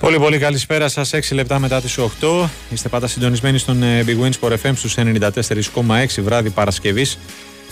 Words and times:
Πολύ 0.00 0.18
πολύ 0.18 0.38
καλησπέρα 0.38 0.88
σας. 0.88 1.12
6 1.12 1.34
λεπτά 1.34 1.58
μετά 1.58 1.80
τις 1.80 1.98
8. 1.98 2.48
Είστε 2.70 2.88
πάντα 2.88 3.06
συντονισμένοι 3.06 3.58
στον 3.58 3.82
ε, 3.82 4.04
Big 4.06 4.24
Wins 4.24 4.32
for 4.40 4.52
FM 4.62 4.72
στους 4.74 4.94
94,6 4.96 6.22
βράδυ 6.22 6.50
Παρασκευής 6.50 7.18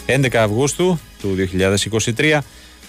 11 0.06 0.36
Αυγούστου 0.36 1.00
του 1.20 1.36
2023. 2.16 2.38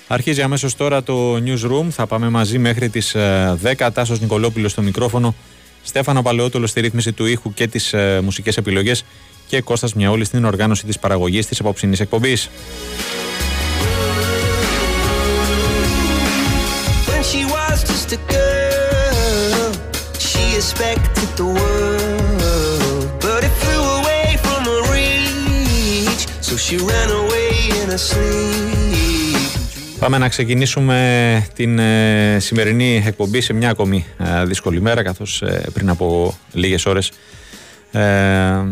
Αρχίζει 0.07 0.41
αμέσως 0.41 0.75
τώρα 0.75 1.03
το 1.03 1.35
Newsroom. 1.35 1.87
Θα 1.89 2.07
πάμε 2.07 2.29
μαζί 2.29 2.57
μέχρι 2.57 2.89
τις 2.89 3.15
10. 3.15 3.17
Ε, 3.61 3.89
Τάσος 3.93 4.19
Νικολόπουλος 4.19 4.71
στο 4.71 4.81
μικρόφωνο. 4.81 5.35
Στέφανο 5.83 6.21
Παλαιότολο 6.21 6.67
στη 6.67 6.81
ρύθμιση 6.81 7.11
του 7.11 7.25
ήχου 7.25 7.53
και 7.53 7.67
τις 7.67 7.93
ε, 7.93 8.19
μουσικές 8.23 8.57
επιλογές. 8.57 9.05
Και 9.47 9.61
Κώστας 9.61 9.93
Μιαόλης 9.93 10.27
στην 10.27 10.45
οργάνωση 10.45 10.85
της 10.85 10.99
παραγωγής 10.99 11.47
της 11.47 11.59
απόψινής 11.59 11.99
εκπομπής. 11.99 12.49
Expected 20.61 21.29
the 21.41 21.47
world, 21.59 23.07
but 23.25 23.39
it 23.47 23.53
flew 23.61 23.83
away 23.99 24.25
from 24.45 24.61
her 24.71 24.81
reach. 24.95 26.23
So 26.47 26.53
she 26.65 26.75
ran 26.89 27.09
away 27.21 27.51
in 27.81 27.87
a 27.97 27.99
sleep. 28.09 28.69
Πάμε 29.99 30.17
να 30.17 30.29
ξεκινήσουμε 30.29 31.47
την 31.53 31.79
ε, 31.79 32.37
σημερινή 32.39 33.03
εκπομπή 33.05 33.41
σε 33.41 33.53
μια 33.53 33.69
ακόμη 33.69 34.05
ε, 34.17 34.45
δύσκολη 34.45 34.81
μέρα 34.81 35.03
καθώς 35.03 35.41
ε, 35.41 35.69
πριν 35.73 35.89
από 35.89 36.37
λίγες 36.53 36.85
ώρες 36.85 37.11
ε, 37.91 38.63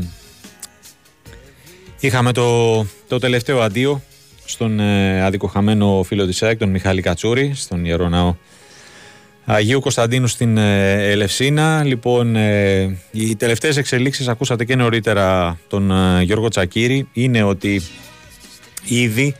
είχαμε 1.99 2.31
το, 2.31 2.77
το 3.07 3.17
τελευταίο 3.19 3.61
αντίο 3.61 4.01
στον 4.45 4.79
ε, 4.79 5.21
αδικοχαμένο 5.21 6.03
φίλο 6.03 6.25
της 6.25 6.43
ΑΕΚ, 6.43 6.57
τον 6.57 6.69
Μιχάλη 6.69 7.01
Κατσούρη, 7.01 7.51
στον 7.55 7.85
Ιερό 7.85 8.09
Ναό 8.09 8.35
Αγίου 9.49 9.79
Κωνσταντίνου 9.79 10.27
στην 10.27 10.57
ε, 10.57 11.11
Ελευσίνα. 11.11 11.83
Λοιπόν, 11.83 12.35
ε, 12.35 12.97
οι 13.11 13.35
τελευταίες 13.35 13.77
εξελίξεις, 13.77 14.27
ακούσατε 14.27 14.65
και 14.65 14.75
νωρίτερα 14.75 15.59
τον 15.67 15.91
ε, 15.91 16.21
Γιώργο 16.23 16.47
Τσακύρη, 16.47 17.07
είναι 17.13 17.43
ότι 17.43 17.81
ήδη 18.85 19.35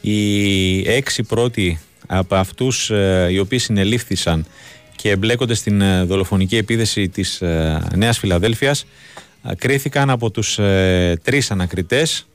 οι 0.00 0.90
έξι 0.90 1.22
πρώτοι 1.22 1.80
από 2.06 2.34
αυτούς 2.34 2.90
οι 3.30 3.38
οποίοι 3.38 3.58
συνελήφθησαν 3.58 4.46
και 4.96 5.10
εμπλέκονται 5.10 5.54
στην 5.54 6.06
δολοφονική 6.06 6.56
επίδεση 6.56 7.08
της 7.08 7.42
Νέας 7.94 8.18
Φιλαδέλφειας 8.18 8.86
κρίθηκαν 9.58 10.10
από 10.10 10.30
τους 10.30 10.58
τρεις 11.22 11.50
ανακριτές 11.50 12.26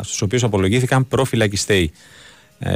στους 0.00 0.22
οποίους 0.22 0.42
απολογήθηκαν 0.42 1.08
προφυλακιστέοι. 1.08 1.92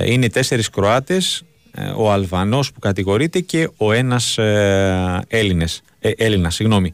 Είναι 0.05 0.29
τέσσερις 0.29 0.71
Κροάτες, 0.71 1.39
ε, 1.41 1.50
ο 1.97 2.13
Αλβανός 2.13 2.73
που 2.73 2.79
κατηγορείται 2.79 3.41
και 3.41 3.69
ο 3.77 3.93
ένας 3.93 4.39
ε, 4.39 5.25
Έλληνες, 5.29 5.83
ε, 6.01 6.11
Έλληνας. 6.17 6.55
Συγγνώμη. 6.55 6.93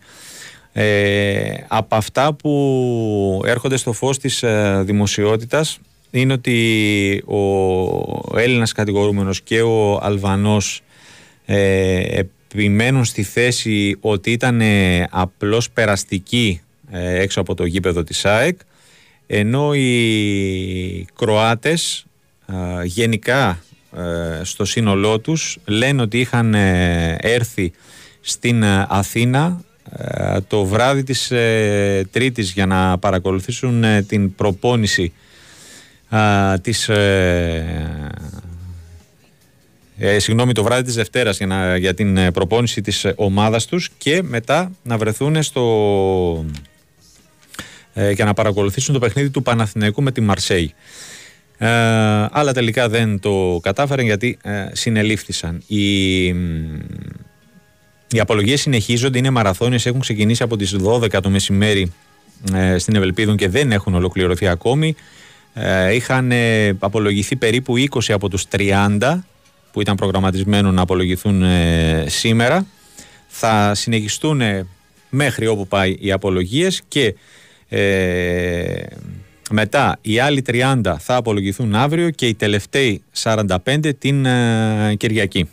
Ε, 0.79 1.55
από 1.69 1.97
αυτά 1.97 2.35
που 2.35 3.43
έρχονται 3.47 3.77
στο 3.77 3.93
φως 3.93 4.19
της 4.19 4.43
ε, 4.43 4.83
δημοσιότητας 4.85 5.79
είναι 6.11 6.33
ότι 6.33 7.23
ο 7.27 8.41
Έλληνας 8.41 8.73
κατηγορούμενος 8.73 9.41
και 9.43 9.63
ο 9.63 9.99
Αλβανός 10.03 10.83
ε, 11.45 12.21
επιμένουν 12.55 13.05
στη 13.05 13.23
θέση 13.23 13.97
ότι 14.01 14.31
ήταν 14.31 14.63
απλώς 15.11 15.71
περαστικοί 15.71 16.61
έξω 16.93 17.41
από 17.41 17.55
το 17.55 17.65
γήπεδο 17.65 18.03
της 18.03 18.25
ΑΕΚ 18.25 18.59
ενώ 19.27 19.75
οι 19.75 21.07
Κροάτες 21.17 22.07
γενικά 22.85 23.49
ε, 23.49 23.66
στο 24.43 24.65
σύνολό 24.65 25.19
τους 25.19 25.59
λένε 25.65 26.03
ότι 26.03 26.21
είχαν 26.21 26.55
ε, 26.55 27.17
έρθει 27.21 27.73
στην 28.21 28.63
ε, 28.63 28.87
Αθήνα 28.89 29.61
το 30.49 30.65
βράδυ 30.65 31.03
της 31.03 31.33
Τρίτης 32.11 32.53
για 32.53 32.67
να 32.67 32.99
παρακολουθήσουν 32.99 33.85
την 34.06 34.35
προπόνηση 34.35 35.12
της 36.62 36.89
ε, 39.99 40.19
συγγνώμη, 40.19 40.53
το 40.53 40.62
βράδυ 40.62 40.83
της 40.83 40.95
Δευτέρας 40.95 41.37
για, 41.37 41.47
να, 41.47 41.77
για 41.77 41.95
την 41.95 42.33
προπόνηση 42.33 42.81
της 42.81 43.06
ομάδας 43.15 43.67
τους 43.67 43.91
και 43.99 44.23
μετά 44.23 44.73
να 44.83 44.97
βρεθούν 44.97 45.43
στο 45.43 45.65
ε, 47.99 48.11
για 48.11 48.25
να 48.25 48.35
παρακολουθήσουν 48.35 48.95
το 48.95 49.01
παιχνίδι 49.01 49.31
του 49.31 49.43
Παναθηναϊκού 49.43 50.03
με 50.03 50.12
τη 50.12 50.21
Μαρσέη. 50.21 50.75
Ε, 51.59 51.69
αλλά 52.31 52.53
τελικά 52.53 52.89
δεν 52.89 53.21
το 53.21 53.59
κατάφεραν 53.62 54.05
γιατί 54.05 54.39
ε, 54.43 54.67
συνελήφθησαν. 54.72 55.62
Οι, 55.67 56.27
οι 58.11 58.21
απολογίες 58.21 58.61
συνεχίζονται, 58.61 59.19
είναι 59.19 59.31
μαραθώνιες, 59.31 59.87
έχουν 59.87 60.00
ξεκινήσει 60.00 60.43
από 60.43 60.56
τις 60.56 60.77
12 60.84 61.21
το 61.22 61.31
μεσημέρι 61.31 61.93
ε, 62.55 62.78
στην 62.78 62.94
Ευελπίδων 62.94 63.37
και 63.37 63.49
δεν 63.49 63.72
έχουν 63.72 63.94
ολοκληρωθεί 63.94 64.47
ακόμη. 64.47 64.94
Ε, 65.55 65.94
είχαν 65.94 66.33
απολογηθεί 66.78 67.37
περίπου 67.37 67.75
20 67.91 68.00
από 68.09 68.28
τους 68.28 68.44
30 68.56 69.19
που 69.73 69.81
ήταν 69.81 69.97
προγραμματισμένο 69.97 70.73
να 70.73 70.83
απολογηθούν 70.83 71.43
σήμερα. 72.06 72.67
Θα 73.27 73.75
συνεχιστούν 73.75 74.41
μέχρι 75.11 75.47
όπου 75.47 75.67
πάει 75.67 75.97
οι 76.00 76.12
απολογίες 76.12 76.83
και 76.88 77.15
μετά 79.51 79.99
οι 80.01 80.19
άλλοι 80.19 80.45
30 80.47 80.81
θα 80.99 81.17
απολογηθούν 81.17 81.75
αύριο 81.75 82.11
και 82.11 82.27
οι 82.27 82.34
τελευταίοι 82.34 83.03
45 83.23 83.47
την 83.99 84.27
ε, 84.27 84.95
Κυριακή. 84.97 85.49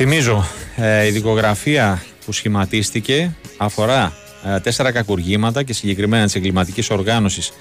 Θυμίζω, 0.00 0.44
ε, 0.76 1.06
η 1.06 1.10
δικογραφία 1.10 2.02
που 2.28 2.34
σχηματίστηκε 2.34 3.36
αφορά 3.56 4.12
ε, 4.44 4.60
τέσσερα 4.60 4.92
κακουργήματα 4.92 5.62
και 5.62 5.72
συγκεκριμένα 5.72 6.24
της 6.24 6.34
εγκληματικής 6.34 6.90
οργάνωσης 6.90 7.52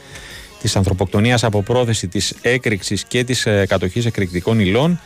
της 0.61 0.75
ανθρωποκτονίας 0.75 1.43
από 1.43 1.63
πρόθεση 1.63 2.07
της 2.07 2.33
έκρηξης 2.41 3.03
και 3.03 3.23
της 3.23 3.45
ε, 3.45 3.65
κατοχής 3.67 4.05
εκρηκτικών 4.05 4.59
υλών 4.59 4.99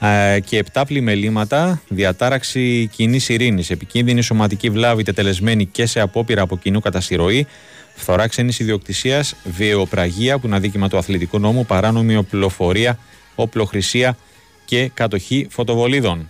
ε, 0.00 0.40
και 0.40 0.58
επτά 0.58 0.84
πλημελήματα, 0.84 1.82
διατάραξη 1.88 2.90
κοινή 2.92 3.20
ειρήνης, 3.28 3.70
επικίνδυνη 3.70 4.22
σωματική 4.22 4.70
βλάβη 4.70 5.02
τετελεσμένη 5.02 5.66
και 5.66 5.86
σε 5.86 6.00
απόπειρα 6.00 6.42
από 6.42 6.58
κοινού 6.58 6.80
κατά 6.80 7.00
συρροή, 7.00 7.46
φθορά 7.94 8.26
ξένης 8.26 8.58
ιδιοκτησίας, 8.58 9.34
βιαιοπραγία 9.44 10.38
που 10.38 10.46
είναι 10.46 10.56
αδίκημα 10.56 10.88
του 10.88 10.98
αθλητικού 10.98 11.38
νόμου, 11.38 11.66
παράνομη 11.66 12.16
οπλοφορία, 12.16 12.98
οπλοχρησία 13.34 14.16
και 14.64 14.90
κατοχή 14.94 15.46
φωτοβολίδων. 15.50 16.28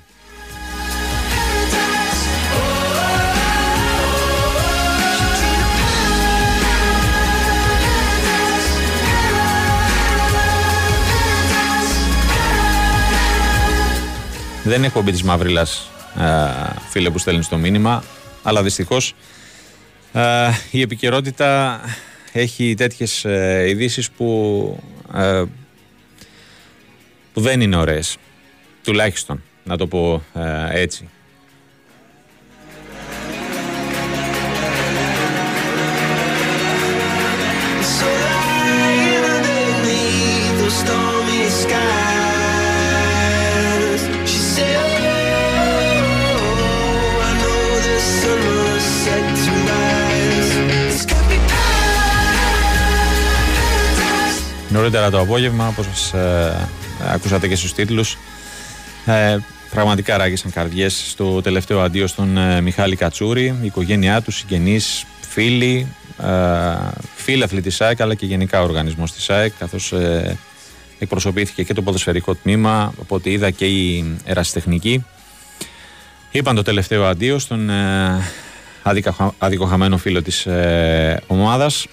Δεν 14.65 14.85
έχω 14.85 15.03
μπει 15.03 15.11
της 15.11 15.23
Μαύριλα, 15.23 15.67
φίλε 16.89 17.11
που 17.11 17.19
στέλνει 17.19 17.45
το 17.45 17.57
μήνυμα, 17.57 18.05
αλλά 18.43 18.63
δυστυχώς 18.63 19.15
η 20.71 20.81
επικαιρότητα 20.81 21.81
έχει 22.33 22.75
τέτοιες 22.75 23.25
ε, 23.25 23.65
ειδήσεις 23.69 24.11
που, 24.11 24.83
που 27.33 27.41
δεν 27.41 27.61
είναι 27.61 27.77
ωραίες. 27.77 28.17
Τουλάχιστον, 28.85 29.43
να 29.65 29.77
το 29.77 29.87
πω 29.87 30.23
έτσι. 30.71 31.09
Νωρίτερα 54.69 55.11
το 55.11 55.21
απόγευμα, 55.21 55.69
όπως 55.69 56.13
ε, 56.13 56.69
ακούσατε 57.09 57.49
και 57.49 57.57
στους 57.57 57.73
τίτλους. 57.73 58.17
Ε, 59.07 59.37
πραγματικά 59.71 60.17
ράγισαν 60.17 60.51
καρδιές 60.51 61.05
στο 61.11 61.41
τελευταίο 61.43 61.81
αντίο 61.81 62.07
στον 62.07 62.37
ε, 62.37 62.61
Μιχάλη 62.61 62.97
Κατσούρη, 62.97 63.45
η 63.63 63.67
οικογένειά 63.67 64.23
του, 64.23 64.31
συγγενείς, 64.31 65.05
φίλοι, 65.29 65.87
ε, 66.23 66.27
φίλαθλοι 67.17 67.61
της 67.61 67.81
ΑΕΚ, 67.81 68.01
αλλά 68.01 68.15
και 68.15 68.27
γενικά 68.27 68.61
ο 68.61 68.65
οργανισμός 68.65 69.13
της 69.13 69.31
ΑΕΚ, 69.31 69.53
καθώς 69.59 69.93
ε, 69.93 70.39
εκπροσωπήθηκε 70.99 71.63
και 71.63 71.75
το 71.75 71.83
ποδοσφαιρικό 71.83 72.35
τμήμα, 72.35 72.93
από 73.01 73.15
ό,τι 73.15 73.31
είδα 73.31 73.51
και 73.51 73.67
η 73.67 74.17
ερασιτεχνική. 74.25 75.05
Είπαν 76.31 76.55
το 76.55 76.63
τελευταίο 76.63 77.05
αντίο 77.05 77.39
στον 77.39 77.71
ε, 77.71 78.31
αδικοχαμένο 79.39 79.97
φίλο 79.97 80.23
της 80.23 80.47
ε, 80.47 81.23
ομάδας. 81.27 81.87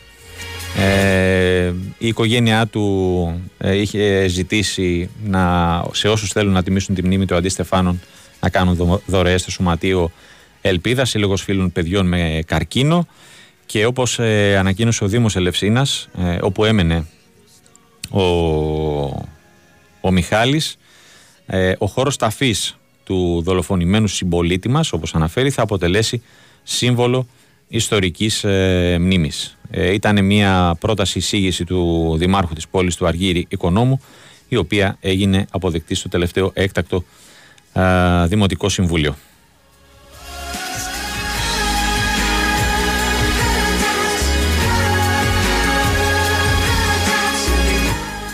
Ε, 0.78 1.74
η 1.98 2.08
οικογένειά 2.08 2.68
του 2.68 3.42
ε, 3.58 3.76
είχε 3.76 4.28
ζητήσει 4.28 5.10
να, 5.24 5.84
σε 5.92 6.08
όσους 6.08 6.32
θέλουν 6.32 6.54
να 6.54 6.64
τιμήσουν 6.64 6.96
τη 6.96 7.04
μνήμη 7.04 7.26
του 7.26 7.36
Αντί 7.36 7.50
Στεφάνων 7.50 8.02
να 8.40 8.50
κάνουν 8.50 9.02
δωρεές 9.06 9.42
στο 9.42 9.52
Σωματείο 9.52 10.12
Ελπίδας, 10.62 11.10
σύλλογος 11.10 11.42
φίλων 11.42 11.72
παιδιών 11.72 12.08
με 12.08 12.44
καρκίνο. 12.46 13.08
Και 13.66 13.86
όπως 13.86 14.20
ε, 14.20 14.58
ανακοίνωσε 14.58 15.04
ο 15.04 15.08
Δήμος 15.08 15.36
Ελευσίνας 15.36 16.10
ε, 16.18 16.38
όπου 16.42 16.66
έμενε 16.66 17.06
ο, 18.10 18.22
ο 20.02 20.12
Μιχάλης 20.12 20.78
ε, 21.46 21.74
ο 21.78 21.86
χώρος 21.86 22.18
ταφής 22.18 22.78
του 23.04 23.42
δολοφονημένου 23.42 24.08
συμπολίτη 24.08 24.70
μας 24.70 24.94
όπως 24.94 25.16
αναφέρει 25.16 25.50
θα 25.50 25.62
αποτελέσει 25.62 26.24
σύμβολο 26.64 27.28
ιστορικής 27.68 28.44
ε, 28.44 28.98
μνήμης. 29.00 29.58
Ε, 29.72 29.94
ήταν 29.94 30.26
μια 30.26 30.76
πρόταση 30.80 31.18
εισήγηση 31.18 31.64
του 31.64 32.14
Δημάρχου 32.18 32.54
της 32.54 32.68
πόλης 32.68 32.96
του 32.96 33.08
Αργύρη 33.08 33.46
Οικονόμου 33.50 34.02
η 34.48 34.56
οποία 34.56 34.98
έγινε 35.02 35.46
αποδεκτή 35.52 35.96
στο 35.96 36.10
τελευταίο 36.10 36.52
έκτακτο 36.54 37.04
ε, 37.74 37.82
Δημοτικό 38.28 38.70
Συμβούλιο. 38.70 39.16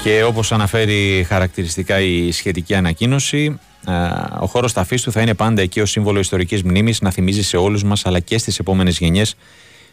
Και 0.04 0.24
όπως 0.24 0.52
αναφέρει 0.52 1.26
χαρακτηριστικά 1.28 2.00
η 2.00 2.32
σχετική 2.32 2.74
ανακοίνωση, 2.76 3.60
ο 4.40 4.46
χώρος 4.46 4.74
ταφής 4.74 5.02
του 5.02 5.12
θα 5.12 5.22
είναι 5.22 5.34
πάντα 5.34 5.62
εκεί 5.62 5.80
ως 5.80 5.92
σύμβολο 5.92 6.20
ιστορικής 6.20 6.64
μνήμης 6.64 7.02
να 7.02 7.12
θυμίζει 7.12 7.44
σε 7.44 7.58
όλους 7.58 7.84
μας 7.84 8.06
αλλά 8.06 8.20
και 8.20 8.38
στις 8.38 8.60
επόμενες 8.60 8.98
γενιές 8.98 9.36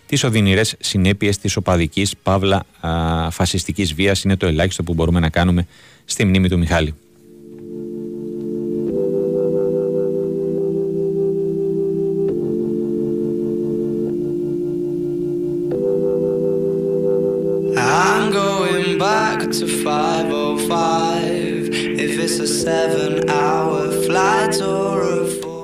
τις 0.07 0.25
οδυνηρές 0.25 0.75
συνέπειες 0.79 1.39
της 1.39 1.57
οπαδικής, 1.57 2.15
παύλα 2.23 2.65
φασιστικής 3.31 3.95
βίας 3.95 4.23
είναι 4.23 4.37
το 4.37 4.47
ελάχιστο 4.47 4.83
που 4.83 4.95
μπορούμε 4.95 5.21
να 5.21 5.29
κάνουμε 5.29 5.67
στη 6.05 6.25
μνήμη 6.25 6.49
του 6.49 6.59
Μιχάλη. 6.59 6.95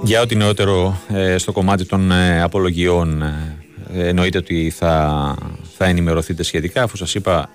Για 0.05 0.21
ό,τι 0.21 0.37
νεότερο 0.37 1.01
ε, 1.09 1.39
στο 1.39 1.53
κομμάτι 1.53 1.85
των 1.85 2.11
ε, 2.13 2.43
απολογιών 2.43 3.23
ε, 3.23 4.09
εννοείται 4.09 4.39
ότι 4.39 4.71
θα, 4.71 5.35
θα 5.77 5.85
ενημερωθείτε 5.85 6.43
σχετικά 6.43 6.83
αφού 6.83 6.97
σας 6.97 7.15
είπα 7.15 7.51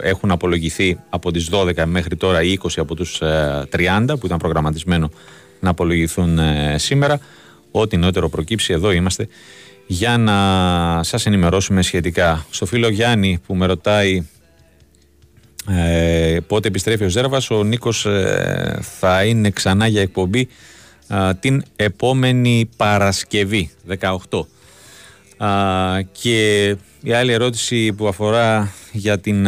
έχουν 0.00 0.30
απολογηθεί 0.30 0.98
από 1.08 1.30
τις 1.30 1.48
12 1.52 1.84
μέχρι 1.84 2.16
τώρα 2.16 2.38
20 2.42 2.68
από 2.76 2.94
τους 2.94 3.22
30 3.22 4.06
που 4.20 4.26
ήταν 4.26 4.38
προγραμματισμένο 4.38 5.10
να 5.60 5.70
απολογηθούν 5.70 6.38
σήμερα. 6.76 7.20
Ό,τι 7.70 7.96
νεότερο 7.96 8.28
προκύψει 8.28 8.72
εδώ 8.72 8.90
είμαστε 8.92 9.28
για 9.86 10.18
να 10.18 11.02
σας 11.02 11.26
ενημερώσουμε 11.26 11.82
σχετικά. 11.82 12.46
Στο 12.50 12.66
φίλο 12.66 12.88
Γιάννη 12.88 13.40
που 13.46 13.54
με 13.54 13.66
ρωτάει 13.66 14.26
ε, 15.68 16.36
πότε 16.46 16.68
επιστρέφει 16.68 17.04
ο 17.04 17.08
Ζέρβας 17.08 17.50
ο 17.50 17.64
Νίκος 17.64 18.06
ε, 18.06 18.78
θα 18.98 19.24
είναι 19.24 19.50
ξανά 19.50 19.86
για 19.86 20.00
εκπομπή 20.00 20.48
την 21.40 21.62
επόμενη 21.76 22.68
Παρασκευή 22.76 23.70
18 23.98 24.40
και 26.12 26.68
η 27.02 27.12
άλλη 27.12 27.32
ερώτηση 27.32 27.92
που 27.92 28.08
αφορά 28.08 28.72
για 28.92 29.18
την, 29.18 29.46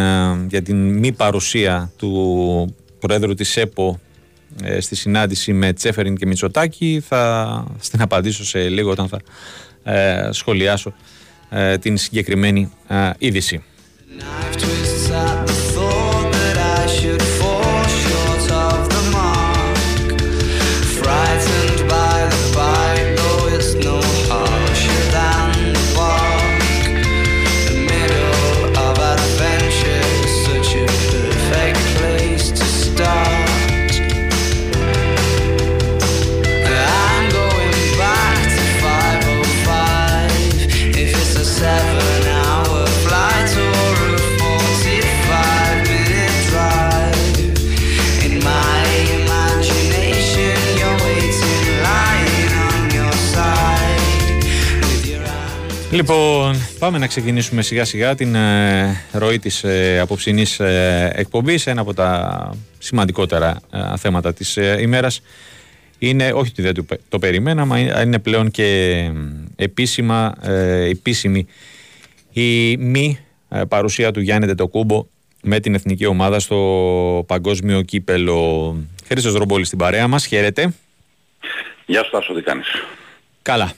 για 0.48 0.62
την 0.62 0.98
μη 0.98 1.12
παρουσία 1.12 1.92
του 1.96 2.74
Πρόεδρου 3.00 3.34
της 3.34 3.56
ΕΠΟ 3.56 4.00
ε, 4.62 4.80
στη 4.80 4.96
συνάντηση 4.96 5.52
με 5.52 5.72
Τσέφεριν 5.72 6.16
και 6.16 6.26
Μητσοτάκη 6.26 7.02
θα 7.08 7.64
στην 7.80 8.02
απαντήσω 8.02 8.44
σε 8.44 8.68
λίγο 8.68 8.90
όταν 8.90 9.08
θα 9.08 9.20
ε, 9.92 10.28
σχολιάσω 10.32 10.94
την 11.80 11.96
συγκεκριμένη 11.96 12.72
είδηση. 13.18 13.62
Λοιπόν, 56.00 56.54
πάμε 56.78 56.98
να 56.98 57.06
ξεκινήσουμε 57.06 57.62
σιγά 57.62 57.84
σιγά 57.84 58.14
την 58.14 58.34
ε, 58.34 59.04
ροή 59.12 59.38
της 59.38 59.64
ε, 59.64 59.98
απόψινής 60.00 60.60
ε, 60.60 61.12
εκπομπής. 61.14 61.66
Ένα 61.66 61.80
από 61.80 61.94
τα 61.94 62.50
σημαντικότερα 62.78 63.60
ε, 63.70 63.96
θέματα 63.96 64.32
της 64.32 64.56
ε, 64.56 64.76
ημέρας 64.80 65.22
είναι, 65.98 66.32
όχι 66.32 66.50
ότι 66.50 66.62
δεν 66.62 66.74
το, 66.74 66.84
το 67.08 67.18
περιμέναμε, 67.18 68.02
είναι 68.04 68.18
πλέον 68.18 68.50
και 68.50 69.10
επίσημα, 69.56 70.34
επίσημη 70.88 71.46
η 72.32 72.76
μη 72.76 73.18
παρουσία 73.68 74.10
του 74.10 74.20
Γιάννη 74.20 74.46
Τετοκούμπο 74.46 75.06
με 75.42 75.60
την 75.60 75.74
εθνική 75.74 76.06
ομάδα 76.06 76.40
στο 76.40 77.24
παγκόσμιο 77.26 77.82
κύπελο. 77.82 78.76
Χρήστος 79.06 79.34
Ρομπόλης 79.34 79.66
στην 79.66 79.78
παρέα 79.78 80.08
μας, 80.08 80.26
χαίρετε. 80.26 80.74
Γεια 81.86 82.04
σου 82.04 82.10
Τάσο, 82.10 82.34
τι 82.34 82.42
κάνεις; 82.42 82.66
Καλά. 83.42 83.72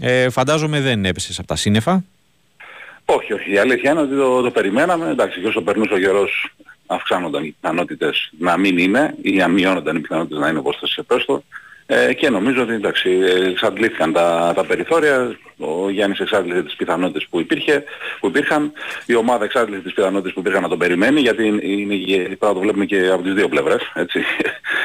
Ε, 0.00 0.30
φαντάζομαι 0.30 0.80
δεν 0.80 1.04
έπεσες 1.04 1.38
από 1.38 1.46
τα 1.46 1.56
σύννεφα. 1.56 2.04
Όχι, 3.04 3.32
όχι. 3.32 3.52
Η 3.52 3.58
αλήθεια 3.58 3.90
είναι 3.90 4.00
ότι 4.00 4.16
το, 4.16 4.42
το 4.42 4.50
περιμέναμε. 4.50 5.10
Εντάξει, 5.10 5.40
και 5.40 5.46
όσο 5.46 5.62
περνούσε 5.62 5.94
ο 5.94 5.98
καιρός 5.98 6.54
αυξάνονταν 6.86 7.44
οι 7.44 7.56
πιθανότητες 7.60 8.32
να 8.38 8.56
μην 8.56 8.78
είναι 8.78 9.14
ή 9.22 9.36
να 9.36 9.48
μειώνονταν 9.48 9.96
οι 9.96 10.00
πιθανότητες 10.00 10.38
να 10.38 10.48
είναι 10.48 10.58
όπως 10.58 10.76
θα 10.80 10.86
σε 10.86 11.02
πέστο. 11.02 11.42
Ε, 11.86 12.12
και 12.12 12.30
νομίζω 12.30 12.62
ότι 12.62 12.72
εντάξει, 12.72 13.10
εξαντλήθηκαν 13.50 14.12
τα, 14.12 14.52
τα 14.56 14.64
περιθώρια, 14.64 15.36
ο 15.58 15.90
Γιάννης 15.90 16.20
εξάντλησε 16.20 16.62
τις 16.62 16.76
πιθανότητες 16.76 17.26
που, 17.30 17.40
υπήρχε, 17.40 17.84
που 18.20 18.26
υπήρχαν, 18.26 18.72
η 19.06 19.14
ομάδα 19.14 19.44
εξάντλησε 19.44 19.82
τις 19.82 19.94
πιθανότητες 19.94 20.32
που 20.32 20.40
υπήρχαν 20.40 20.62
να 20.62 20.68
τον 20.68 20.78
περιμένει, 20.78 21.20
γιατί 21.20 21.46
είναι, 21.46 21.64
είναι, 21.64 22.36
το 22.38 22.54
βλέπουμε 22.54 22.84
και 22.84 23.08
από 23.08 23.22
τις 23.22 23.34
δύο 23.34 23.48
πλευρές. 23.48 23.90
Έτσι. 23.94 24.20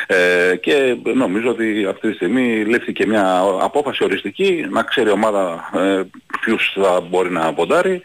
Ε, 0.08 0.56
και 0.56 0.98
νομίζω 1.16 1.50
ότι 1.50 1.86
αυτή 1.90 2.10
τη 2.10 2.14
στιγμή 2.14 2.64
λήφθηκε 2.66 3.08
μια 3.08 3.40
απόφαση 3.62 4.04
οριστική, 4.04 4.66
να 4.70 4.84
ξέρει 4.84 5.10
η 5.10 5.12
ομάδα 5.12 5.70
ε, 5.76 6.02
ποιους 6.42 6.78
θα 6.82 7.02
μπορεί 7.10 7.32
να 7.32 7.54
ποντάρει 7.54 8.02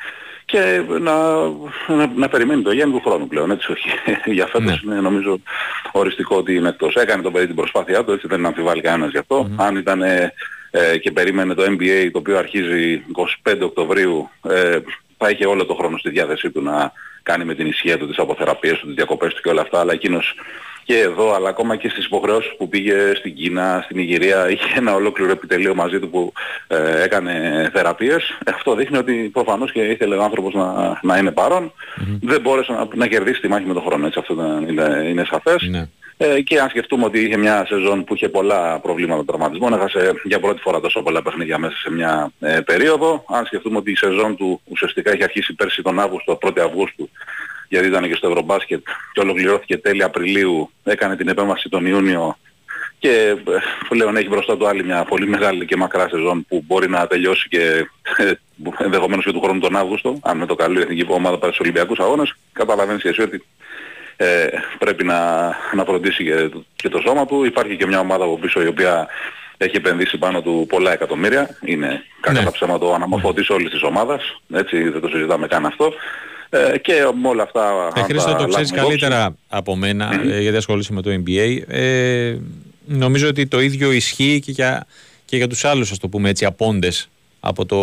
και 0.54 0.82
να, 1.00 1.16
να, 1.96 2.12
να, 2.16 2.28
περιμένει 2.28 2.62
το 2.62 2.72
Γιάννη 2.72 2.94
του 2.94 3.08
χρόνου 3.08 3.28
πλέον. 3.28 3.50
Έτσι 3.50 3.72
όχι. 3.72 3.88
για 4.36 4.46
φέτος 4.46 4.82
ναι. 4.82 4.92
είναι 4.92 5.02
νομίζω 5.02 5.40
οριστικό 5.92 6.36
ότι 6.36 6.54
είναι 6.54 6.68
εκτός. 6.68 6.94
Έκανε 6.94 7.22
το 7.22 7.30
παιδί 7.30 7.46
την 7.46 7.54
προσπάθειά 7.54 8.04
του, 8.04 8.12
έτσι 8.12 8.26
δεν 8.26 8.46
αμφιβάλλει 8.46 8.80
κανένας 8.80 9.10
γι' 9.10 9.18
αυτό. 9.18 9.48
Mm-hmm. 9.48 9.64
Αν 9.64 9.76
ήταν 9.76 10.02
ε, 10.02 10.98
και 11.00 11.10
περίμενε 11.10 11.54
το 11.54 11.62
NBA 11.62 12.08
το 12.12 12.18
οποίο 12.18 12.38
αρχίζει 12.38 13.04
25 13.44 13.54
Οκτωβρίου 13.62 14.28
ε, 14.48 14.78
θα 15.18 15.30
είχε 15.30 15.46
όλο 15.46 15.66
το 15.66 15.74
χρόνο 15.74 15.98
στη 15.98 16.10
διάθεσή 16.10 16.50
του 16.50 16.62
να 16.62 16.92
κάνει 17.22 17.44
με 17.44 17.54
την 17.54 17.66
ισχύ 17.66 17.96
του 17.96 18.06
τις 18.06 18.18
αποθεραπείες 18.18 18.78
του, 18.78 18.86
τις 18.86 18.94
διακοπές 18.94 19.34
του 19.34 19.40
και 19.42 19.48
όλα 19.48 19.60
αυτά, 19.60 19.80
αλλά 19.80 19.92
εκείνος 19.92 20.34
και 20.84 20.98
εδώ 20.98 21.34
αλλά 21.34 21.48
ακόμα 21.48 21.76
και 21.76 21.88
στις 21.88 22.04
υποχρεώσεις 22.04 22.56
που 22.56 22.68
πήγε 22.68 23.14
στην 23.14 23.34
Κίνα, 23.34 23.80
στην 23.84 23.98
Ιγυρία 23.98 24.50
είχε 24.50 24.78
ένα 24.78 24.94
ολόκληρο 24.94 25.30
επιτελείο 25.30 25.74
μαζί 25.74 25.98
του 25.98 26.10
που 26.10 26.32
ε, 26.66 27.02
έκανε 27.02 27.70
θεραπείες. 27.72 28.38
Αυτό 28.54 28.74
δείχνει 28.74 28.96
ότι 28.96 29.12
προφανώς 29.32 29.72
και 29.72 29.80
ήθελε 29.80 30.16
ο 30.16 30.22
άνθρωπος 30.22 30.54
να, 30.54 30.98
να 31.02 31.18
είναι 31.18 31.32
Δεν 32.20 32.40
μπόρεσε 32.40 32.72
να, 32.72 32.88
να 32.94 33.06
κερδίσει 33.06 33.40
τη 33.40 33.48
μάχη 33.48 33.66
με 33.66 33.74
τον 33.74 33.82
χρόνο. 33.82 34.06
Έτσι, 34.06 34.18
αυτό 34.18 34.34
είναι, 34.68 35.08
είναι 35.08 35.24
σαφές. 35.24 35.68
Ναι. 35.70 35.88
Ε, 36.16 36.40
και 36.40 36.60
αν 36.60 36.68
σκεφτούμε 36.68 37.04
ότι 37.04 37.20
είχε 37.20 37.36
μια 37.36 37.66
σεζόν 37.66 38.04
που 38.04 38.14
είχε 38.14 38.28
πολλά 38.28 38.78
προβλήματα 38.80 39.24
τραυματισμών, 39.24 39.72
έχασε 39.72 40.12
για 40.24 40.40
πρώτη 40.40 40.60
φορά 40.60 40.80
τόσο 40.80 41.02
πολλά 41.02 41.22
παιχνίδια 41.22 41.58
μέσα 41.58 41.76
σε 41.76 41.90
μια 41.90 42.30
ε, 42.40 42.60
περίοδο. 42.60 43.24
Αν 43.28 43.46
σκεφτούμε 43.46 43.76
ότι 43.76 43.90
η 43.90 43.96
σεζόν 43.96 44.36
του 44.36 44.60
ουσιαστικά 44.64 45.14
είχε 45.14 45.24
αρχίσει 45.24 45.54
πέρσι 45.54 45.82
τον 45.82 46.00
Αύγουστο, 46.00 46.38
1η 46.42 46.58
Αυγούστου 46.58 47.10
γιατί 47.68 47.86
ήταν 47.86 48.08
και 48.08 48.14
στο 48.14 48.28
Ευρωμπάσκετ 48.28 48.86
και 49.12 49.20
ολοκληρώθηκε 49.20 49.78
τέλη 49.78 50.02
Απριλίου, 50.02 50.70
έκανε 50.84 51.16
την 51.16 51.28
επέμβαση 51.28 51.68
τον 51.68 51.86
Ιούνιο 51.86 52.36
και 52.98 53.10
ε, 53.10 53.58
πλέον 53.88 54.16
έχει 54.16 54.28
μπροστά 54.28 54.56
του 54.56 54.68
άλλη 54.68 54.84
μια 54.84 55.04
πολύ 55.04 55.26
μεγάλη 55.26 55.66
και 55.66 55.76
μακρά 55.76 56.08
σεζόν 56.08 56.46
που 56.48 56.64
μπορεί 56.66 56.88
να 56.88 57.06
τελειώσει 57.06 57.48
και 57.48 57.86
ε, 58.16 58.32
ενδεχομένως 58.78 59.24
και 59.24 59.32
του 59.32 59.40
χρόνου 59.40 59.60
τον 59.60 59.76
Αύγουστο, 59.76 60.18
αν 60.22 60.36
με 60.36 60.46
το 60.46 60.54
καλό 60.54 60.78
η 60.78 60.82
εθνική 60.82 61.06
ομάδα 61.08 61.38
πάρει 61.38 61.52
στους 61.52 61.66
Ολυμπιακούς 61.66 61.98
Αγώνες, 61.98 62.34
καταλαβαίνεις 62.52 63.02
και 63.02 63.08
εσύ 63.08 63.22
ότι 63.22 63.44
ε, 64.16 64.46
πρέπει 64.78 65.04
να, 65.04 65.46
να 65.74 65.84
φροντίσει 65.84 66.24
και, 66.24 66.50
και, 66.76 66.88
το 66.88 67.00
σώμα 67.06 67.26
του. 67.26 67.44
Υπάρχει 67.44 67.76
και 67.76 67.86
μια 67.86 67.98
ομάδα 67.98 68.24
από 68.24 68.38
πίσω 68.38 68.62
η 68.62 68.66
οποία 68.66 69.08
έχει 69.56 69.76
επενδύσει 69.76 70.18
πάνω 70.18 70.42
του 70.42 70.66
πολλά 70.68 70.92
εκατομμύρια. 70.92 71.58
Είναι 71.64 72.02
κακά 72.20 72.38
ναι. 72.38 72.44
τα 72.44 72.52
ψέματα 72.52 72.86
ο 72.86 72.94
αναμορφωτής 72.94 73.48
όλης 73.48 73.70
της 73.70 73.82
ομάδας. 73.82 74.40
Έτσι 74.52 74.88
δεν 74.88 75.00
το 75.00 75.08
συζητάμε 75.08 75.46
καν 75.46 75.66
αυτό. 75.66 75.92
Ε, 76.54 76.78
και 76.78 76.92
με 77.22 77.28
όλα 77.28 77.42
αυτά... 77.42 77.90
Ε, 77.96 78.02
Χρήστο, 78.02 78.34
το 78.34 78.46
ξέρεις 78.46 78.70
καλύτερα 78.70 79.34
από 79.48 79.76
μένα, 79.76 80.12
mm-hmm. 80.12 80.40
γιατί 80.40 80.56
ασχολείσαι 80.56 80.92
με 80.92 81.02
το 81.02 81.10
NBA. 81.10 81.58
Ε, 81.68 82.36
νομίζω 82.84 83.28
ότι 83.28 83.46
το 83.46 83.60
ίδιο 83.60 83.92
ισχύει 83.92 84.40
και 84.44 84.50
για, 84.50 84.86
και 85.24 85.36
για 85.36 85.48
τους 85.48 85.64
άλλους, 85.64 85.90
ας 85.90 85.98
το 85.98 86.08
πούμε 86.08 86.28
έτσι, 86.28 86.44
απόντες 86.44 87.08
από 87.40 87.66
το 87.66 87.78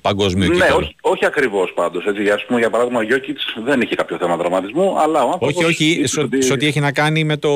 παγκόσμιο 0.00 0.48
ναι, 0.48 0.66
όχι, 0.76 0.96
όχι 1.00 1.26
ακριβώς 1.26 1.72
πάντως. 1.74 2.04
Έτσι, 2.06 2.30
ας 2.30 2.44
πούμε, 2.44 2.58
για 2.58 2.70
παράδειγμα, 2.70 2.98
ο 2.98 3.02
Γιώκητς 3.02 3.56
δεν 3.64 3.80
είχε 3.80 3.94
κάποιο 3.94 4.16
θέμα 4.16 4.36
δραματισμού, 4.36 5.00
αλλά 5.00 5.24
ο 5.24 5.30
άνθρωπος... 5.30 5.64
Όχι, 5.64 5.64
όχι, 5.64 6.04
σε 6.38 6.52
ό,τι 6.52 6.66
έχει 6.66 6.80
να 6.80 6.92
κάνει 6.92 7.24
με, 7.24 7.36
το, 7.36 7.50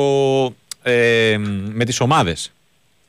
ε, 0.82 1.36
με 1.72 1.84
τις 1.84 2.00
ομάδες. 2.00 2.52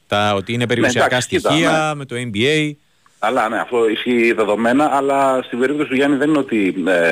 Τα, 0.08 0.34
ότι 0.34 0.54
είναι 0.54 0.68
περιουσιακά 0.68 1.16
ναι, 1.16 1.22
στοιχεία, 1.22 1.88
ναι. 1.88 1.96
με 1.96 2.06
το 2.06 2.16
NBA. 2.34 2.72
Αλλά 3.20 3.50
ναι, 3.50 3.60
αυτό 3.60 3.90
ισχύει 3.90 4.34
δεδομένα, 4.34 4.90
αλλά 4.96 5.42
στην 5.44 5.60
περίπτωση 5.60 5.90
του 5.90 5.96
Γιάννη 5.96 6.18
δεν 6.18 6.30
είναι 6.30 6.38
ότι 6.38 6.84
ε, 6.88 7.12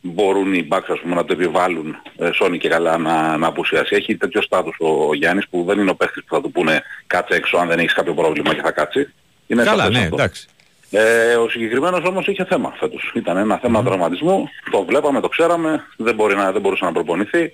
μπορούν 0.00 0.54
οι 0.54 0.68
Bucks 0.70 0.86
ας 0.88 1.00
πούμε, 1.00 1.14
να 1.14 1.24
το 1.24 1.32
επιβάλλουν 1.32 1.96
ε, 2.16 2.30
Sony 2.40 2.58
και 2.58 2.68
καλά 2.68 2.98
να, 2.98 3.36
να 3.36 3.46
απουσιάσει. 3.46 3.94
Έχει 3.96 4.16
τέτοιο 4.16 4.42
στάτους 4.42 4.76
ο, 4.80 5.06
ο 5.08 5.14
Γιάννης 5.14 5.48
που 5.48 5.64
δεν 5.66 5.78
είναι 5.78 5.90
ο 5.90 5.94
παίχτης 5.94 6.24
που 6.24 6.34
θα 6.34 6.40
του 6.40 6.50
πούνε 6.50 6.82
κάτσε 7.06 7.34
έξω 7.34 7.56
αν 7.56 7.68
δεν 7.68 7.78
έχεις 7.78 7.92
κάποιο 7.92 8.14
πρόβλημα 8.14 8.54
και 8.54 8.60
θα 8.60 8.70
κάτσει. 8.70 9.12
Είναι 9.46 9.62
καλά, 9.62 9.88
ναι, 9.88 10.08
εντάξει. 10.12 10.48
Ε, 10.90 11.34
ο 11.34 11.48
συγκεκριμένος 11.48 12.04
όμως 12.04 12.26
είχε 12.26 12.44
θέμα 12.44 12.74
φέτος. 12.78 13.12
Ήταν 13.14 13.36
ένα 13.36 13.58
θέμα 13.58 13.80
mm. 13.80 13.84
τραυματισμού, 13.84 14.48
το 14.70 14.84
βλέπαμε, 14.84 15.20
το 15.20 15.28
ξέραμε, 15.28 15.84
δεν, 15.96 16.14
μπορεί 16.14 16.36
να, 16.36 16.52
δεν 16.52 16.60
μπορούσε 16.60 16.84
να 16.84 16.92
προπονηθεί. 16.92 17.50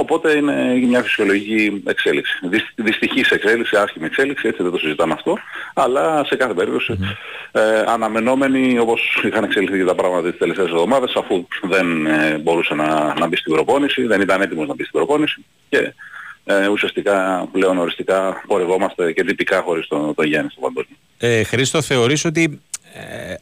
Οπότε 0.00 0.36
είναι 0.36 0.74
μια 0.86 1.02
φυσιολογική 1.02 1.82
εξέλιξη. 1.86 2.38
Δυστυχής 2.74 3.30
εξέλιξη, 3.30 3.76
άσχημη 3.76 4.06
εξέλιξη, 4.06 4.48
έτσι 4.48 4.62
δεν 4.62 4.72
το 4.72 4.78
συζητάμε 4.78 5.12
αυτό. 5.12 5.38
Αλλά 5.74 6.24
σε 6.24 6.36
κάθε 6.36 6.54
περίπτωση 6.54 6.98
mm-hmm. 7.00 7.60
ε, 7.60 7.84
αναμενόμενοι 7.86 8.78
όπως 8.78 9.22
είχαν 9.24 9.44
εξελιχθεί 9.44 9.84
τα 9.84 9.94
πράγματα 9.94 10.28
τις 10.28 10.38
τελευταίες 10.38 10.68
εβδομάδες 10.68 11.14
αφού 11.14 11.46
δεν 11.62 12.06
ε, 12.06 12.38
μπορούσε 12.38 12.74
να, 12.74 13.14
να 13.18 13.26
μπει 13.26 13.36
στην 13.36 13.52
προπόνηση, 13.52 14.02
δεν 14.02 14.20
ήταν 14.20 14.40
έτοιμος 14.40 14.68
να 14.68 14.74
μπει 14.74 14.82
στην 14.82 14.98
προπόνηση 14.98 15.44
και 15.68 15.94
ε, 16.44 16.68
ουσιαστικά 16.68 17.48
πλέον 17.52 17.78
οριστικά 17.78 18.42
πορευόμαστε 18.46 19.12
και 19.12 19.24
τυπικά 19.24 19.60
χωρίς 19.60 19.86
τον 19.86 20.14
το 20.14 20.22
Γιάννη 20.22 20.50
στο 20.50 20.60
παγκόσμιο. 20.60 20.96
Ε, 21.18 21.42
Χρήστο, 21.42 21.82
θεωρείς 21.82 22.24
ότι 22.24 22.60
ε, 22.94 23.34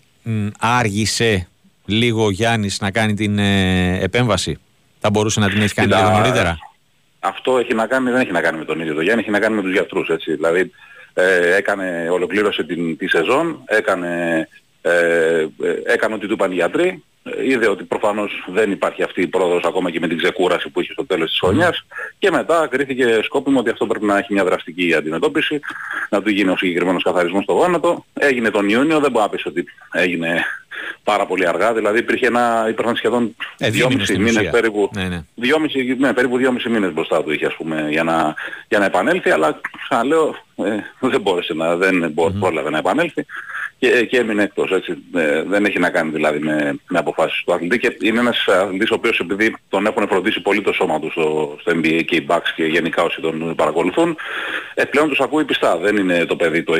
άργησε 0.59 1.49
λίγο 1.87 2.25
ο 2.25 2.31
Γιάννης 2.31 2.81
να 2.81 2.91
κάνει 2.91 3.15
την 3.15 3.39
ε, 3.39 3.99
επέμβαση; 4.03 4.59
Θα 5.01 5.11
μπορούσε 5.11 5.41
να 5.41 5.49
την 5.49 5.63
έχει 5.63 5.75
κάνει 5.75 5.95
λίγο 5.95 6.11
νωρίτερα; 6.11 6.59
Αυτό 7.21 7.59
έχει 7.59 7.75
να 7.75 7.87
κάνει, 7.87 8.11
δεν 8.11 8.21
έχει 8.21 8.33
να 8.33 8.41
κάνει 8.41 8.59
με 8.59 8.65
τον 8.65 8.81
ίδιο 8.81 8.95
το 8.95 9.01
Γιάννη, 9.01 9.23
έχει 9.23 9.31
να 9.31 9.39
κάνει 9.39 9.55
με 9.55 9.63
τους 9.63 9.73
γιατρούς. 9.73 10.09
Έτσι. 10.09 10.35
Δηλαδή 10.35 10.71
ε, 11.15 11.57
έκανε, 11.57 12.09
ολοκλήρωσε 12.11 12.65
την, 12.65 12.97
τη 12.97 13.09
σεζόν, 13.09 13.63
έκανε, 13.65 14.49
ε, 14.83 14.91
ε 14.91 15.47
έκανε 15.85 16.15
ό,τι 16.15 16.27
του 16.27 16.33
είπαν 16.33 16.51
οι 16.51 16.55
γιατροί, 16.55 17.03
είδε 17.45 17.69
ότι 17.69 17.85
προφανώς 17.85 18.45
δεν 18.47 18.71
υπάρχει 18.71 19.03
αυτή 19.03 19.23
η 19.23 19.27
πρόοδος 19.27 19.65
ακόμα 19.65 19.91
και 19.91 20.01
με 20.01 20.09
την 20.09 20.19
ξεκούραση 20.19 20.69
που 20.69 20.81
είχε 20.81 20.93
στο 20.93 21.07
τέλος 21.07 21.31
της 21.31 21.39
χρονιάς 21.39 21.87
και 22.19 22.31
μετά 22.31 22.67
κρίθηκε 22.71 23.21
σκόπιμο 23.23 23.59
ότι 23.59 23.71
αυτό 23.71 23.87
πρέπει 23.87 24.05
να 24.05 24.19
έχει 24.19 24.33
μια 24.33 24.45
δραστική 24.45 24.95
αντιμετώπιση, 24.95 25.61
να 26.11 26.23
του 26.23 26.31
γίνει 26.31 26.51
ο 26.51 26.57
συγκεκριμένος 26.57 27.03
καθαρισμός 27.03 27.43
στο 27.43 27.53
γόνατο. 27.53 28.05
Έγινε 28.15 28.51
τον 28.51 28.69
Ιούνιο, 28.69 29.01
δεν 29.01 29.11
μπορεί 29.11 29.25
να 29.25 29.31
πεις 29.31 29.47
ότι 29.47 29.65
έγινε 29.93 30.45
πάρα 31.05 31.27
πολύ 31.27 31.49
αργά, 31.49 31.73
δηλαδή 31.73 31.99
υπήρχε 31.99 32.27
ένα, 32.27 32.67
υπήρχαν 32.69 32.97
σχεδόν 32.97 33.37
ε, 33.59 33.71
δυόμιση 33.71 34.19
μήνες 34.19 34.51
περίπου, 34.51 34.91
ναι, 34.95 35.05
ναι. 35.09 35.25
Δυόμιση, 35.35 35.97
ναι, 35.99 36.13
περίπου 36.13 36.37
δυόμιση 36.37 36.69
μήνες 36.69 36.93
μπροστά 36.93 37.23
του 37.23 37.33
είχε 37.33 37.47
ας 37.47 37.55
πούμε 37.55 37.87
για 37.91 38.05
να, 38.05 38.35
για 38.69 38.79
να 38.79 38.85
επανέλθει, 38.85 39.31
αλλά 39.31 39.61
ξαναλέω 39.89 40.35
ε, 40.57 41.09
δεν 41.09 41.21
μπόρεσε 41.21 41.55
να, 41.55 41.77
δεν 41.77 42.15
mm-hmm. 42.17 42.71
να 42.71 42.79
επανέλθει 42.79 43.27
και, 43.79 44.05
και 44.05 44.19
έμεινε 44.19 44.43
εκτός. 44.43 44.71
Έτσι. 44.71 44.97
Ε, 45.15 45.43
δεν 45.43 45.65
έχει 45.65 45.79
να 45.79 45.91
κάνει 45.91 46.11
δηλαδή 46.11 46.39
με, 46.39 46.79
με 46.89 46.99
αποφάσεις 46.99 47.43
του 47.45 47.53
αθλητή 47.53 47.79
και 47.79 47.97
είναι 48.01 48.21
ένας 48.21 48.45
αθλητής 48.49 48.91
ο 48.91 48.95
οποίος 48.95 49.19
επειδή 49.19 49.57
τον 49.69 49.87
έχουν 49.87 50.09
φροντίσει 50.09 50.41
πολύ 50.41 50.63
το 50.63 50.73
σώμα 50.73 51.01
του 51.01 51.11
στο, 51.11 51.57
στο 51.61 51.73
NBA 51.73 52.03
και 52.07 52.17
οι 52.17 52.27
Bucks 52.29 52.51
και 52.57 52.65
γενικά 52.65 53.03
όσοι 53.03 53.21
τον 53.21 53.55
παρακολουθούν, 53.55 54.17
ε, 54.75 54.85
πλέον 54.85 55.09
τους 55.09 55.21
ακούει 55.21 55.45
πιστά. 55.45 55.77
Δεν 55.77 55.97
είναι 55.97 56.25
το 56.25 56.37
παιδί 56.37 56.63
το 56.63 56.73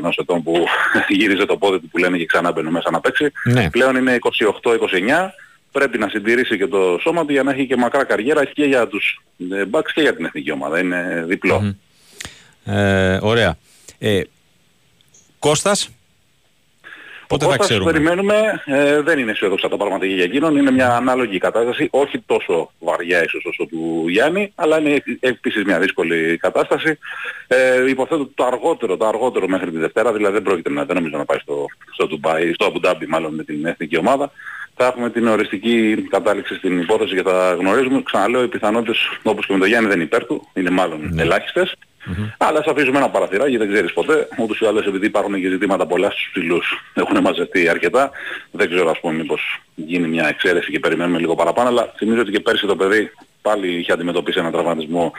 20-21 0.00 0.10
ετών 0.16 0.42
που 0.42 0.64
γύριζε 1.18 1.44
το 1.44 1.56
πόδι 1.56 1.80
του 1.80 1.88
που 1.88 1.98
λένε 1.98 2.16
και 2.16 2.26
ξανά 2.26 2.52
μπαίνει 2.52 2.70
μέσα 2.70 2.90
να 2.90 3.00
παίξει. 3.00 3.32
Ναι. 3.44 3.70
Πλέον 3.70 3.96
είναι 3.96 4.18
28-29 4.62 5.30
πρέπει 5.72 5.98
να 5.98 6.08
συντηρήσει 6.08 6.56
και 6.56 6.66
το 6.66 6.98
σώμα 7.00 7.24
του 7.24 7.32
για 7.32 7.42
να 7.42 7.52
έχει 7.52 7.66
και 7.66 7.76
μακρά 7.76 8.04
καριέρα 8.04 8.44
και 8.44 8.64
για 8.64 8.86
τους 8.86 9.22
ε, 9.52 9.62
Bucks 9.70 9.90
και 9.94 10.00
για 10.00 10.14
την 10.14 10.24
εθνική 10.24 10.50
ομάδα. 10.50 10.78
Είναι 10.78 11.24
διπλό. 11.28 11.62
Mm-hmm. 11.64 12.72
Ε, 12.72 13.18
ωραία. 13.22 13.58
Ε, 13.98 14.20
Κώστας, 15.38 15.90
Πότε 17.28 17.46
θα 17.46 17.56
ξέρουμε. 17.56 17.92
περιμένουμε, 17.92 18.62
ε, 18.64 19.00
δεν 19.00 19.18
είναι 19.18 19.30
αισιόδοξα 19.30 19.68
τα 19.68 19.76
πράγματα 19.76 20.06
για 20.06 20.24
εκείνον, 20.24 20.56
είναι 20.56 20.70
μια 20.70 20.96
ανάλογη 20.96 21.38
κατάσταση, 21.38 21.88
όχι 21.90 22.22
τόσο 22.26 22.70
βαριά 22.78 23.24
ίσως 23.24 23.44
όσο 23.44 23.66
του 23.66 24.04
Γιάννη, 24.08 24.52
αλλά 24.54 24.80
είναι 24.80 25.02
επίσης 25.20 25.64
μια 25.64 25.78
δύσκολη 25.78 26.36
κατάσταση. 26.36 26.98
Ε, 27.46 27.88
υποθέτω 27.88 28.30
το 28.34 28.44
αργότερο, 28.44 28.96
το 28.96 29.06
αργότερο 29.06 29.48
μέχρι 29.48 29.70
τη 29.70 29.78
Δευτέρα, 29.78 30.12
δηλαδή 30.12 30.34
δεν 30.34 30.42
πρόκειται 30.42 30.70
να, 30.70 30.84
δεν 30.84 30.96
νομίζω 30.96 31.16
να 31.16 31.24
πάει 31.24 31.38
στο, 31.38 31.66
στο 31.92 32.06
Ντουμπάι, 32.06 32.52
στο 32.52 32.64
Αμπουντάμπι 32.64 33.06
μάλλον 33.06 33.34
με 33.34 33.44
την 33.44 33.66
εθνική 33.66 33.96
ομάδα. 33.96 34.30
Θα 34.80 34.86
έχουμε 34.86 35.10
την 35.10 35.26
οριστική 35.26 36.06
κατάληξη 36.10 36.54
στην 36.54 36.80
υπόθεση 36.80 37.14
και 37.14 37.22
θα 37.22 37.56
γνωρίζουμε. 37.58 38.02
Ξαναλέω, 38.02 38.42
οι 38.42 38.48
πιθανότητες 38.48 38.98
όπως 39.22 39.46
και 39.46 39.52
με 39.52 39.58
τον 39.58 39.68
Γιάννη 39.68 39.88
δεν 39.88 39.96
είναι 39.96 40.04
υπέρ 40.04 40.26
του, 40.26 40.48
είναι 40.54 40.70
μάλλον 40.70 41.08
ναι. 41.12 41.22
ελάχιστες. 41.22 41.74
Mm-hmm. 42.08 42.34
Αλλά 42.38 42.58
ας 42.58 42.66
αφήσουμε 42.66 42.98
ένα 42.98 43.10
παραθυράκι, 43.10 43.56
δεν 43.56 43.72
ξέρεις 43.72 43.92
ποτέ. 43.92 44.28
Ούτως 44.38 44.60
ή 44.60 44.66
άλλως 44.66 44.86
επειδή 44.86 45.06
υπάρχουν 45.06 45.40
και 45.40 45.48
ζητήματα 45.48 45.86
πολλά 45.86 46.10
στους 46.10 46.30
ψηλούς 46.32 46.84
έχουν 46.94 47.20
μαζευτεί 47.20 47.68
αρκετά. 47.68 48.10
Δεν 48.50 48.70
ξέρω 48.70 48.90
ας 48.90 49.00
πούμε 49.00 49.14
μήπως 49.14 49.60
γίνει 49.74 50.08
μια 50.08 50.28
εξαίρεση 50.28 50.70
και 50.70 50.78
περιμένουμε 50.78 51.18
λίγο 51.18 51.34
παραπάνω. 51.34 51.68
Αλλά 51.68 51.92
θυμίζω 51.96 52.20
ότι 52.20 52.30
και 52.30 52.40
πέρσι 52.40 52.66
το 52.66 52.76
παιδί 52.76 53.10
πάλι 53.42 53.78
είχε 53.78 53.92
αντιμετωπίσει 53.92 54.38
ένα 54.38 54.50
τραυματισμό 54.50 55.12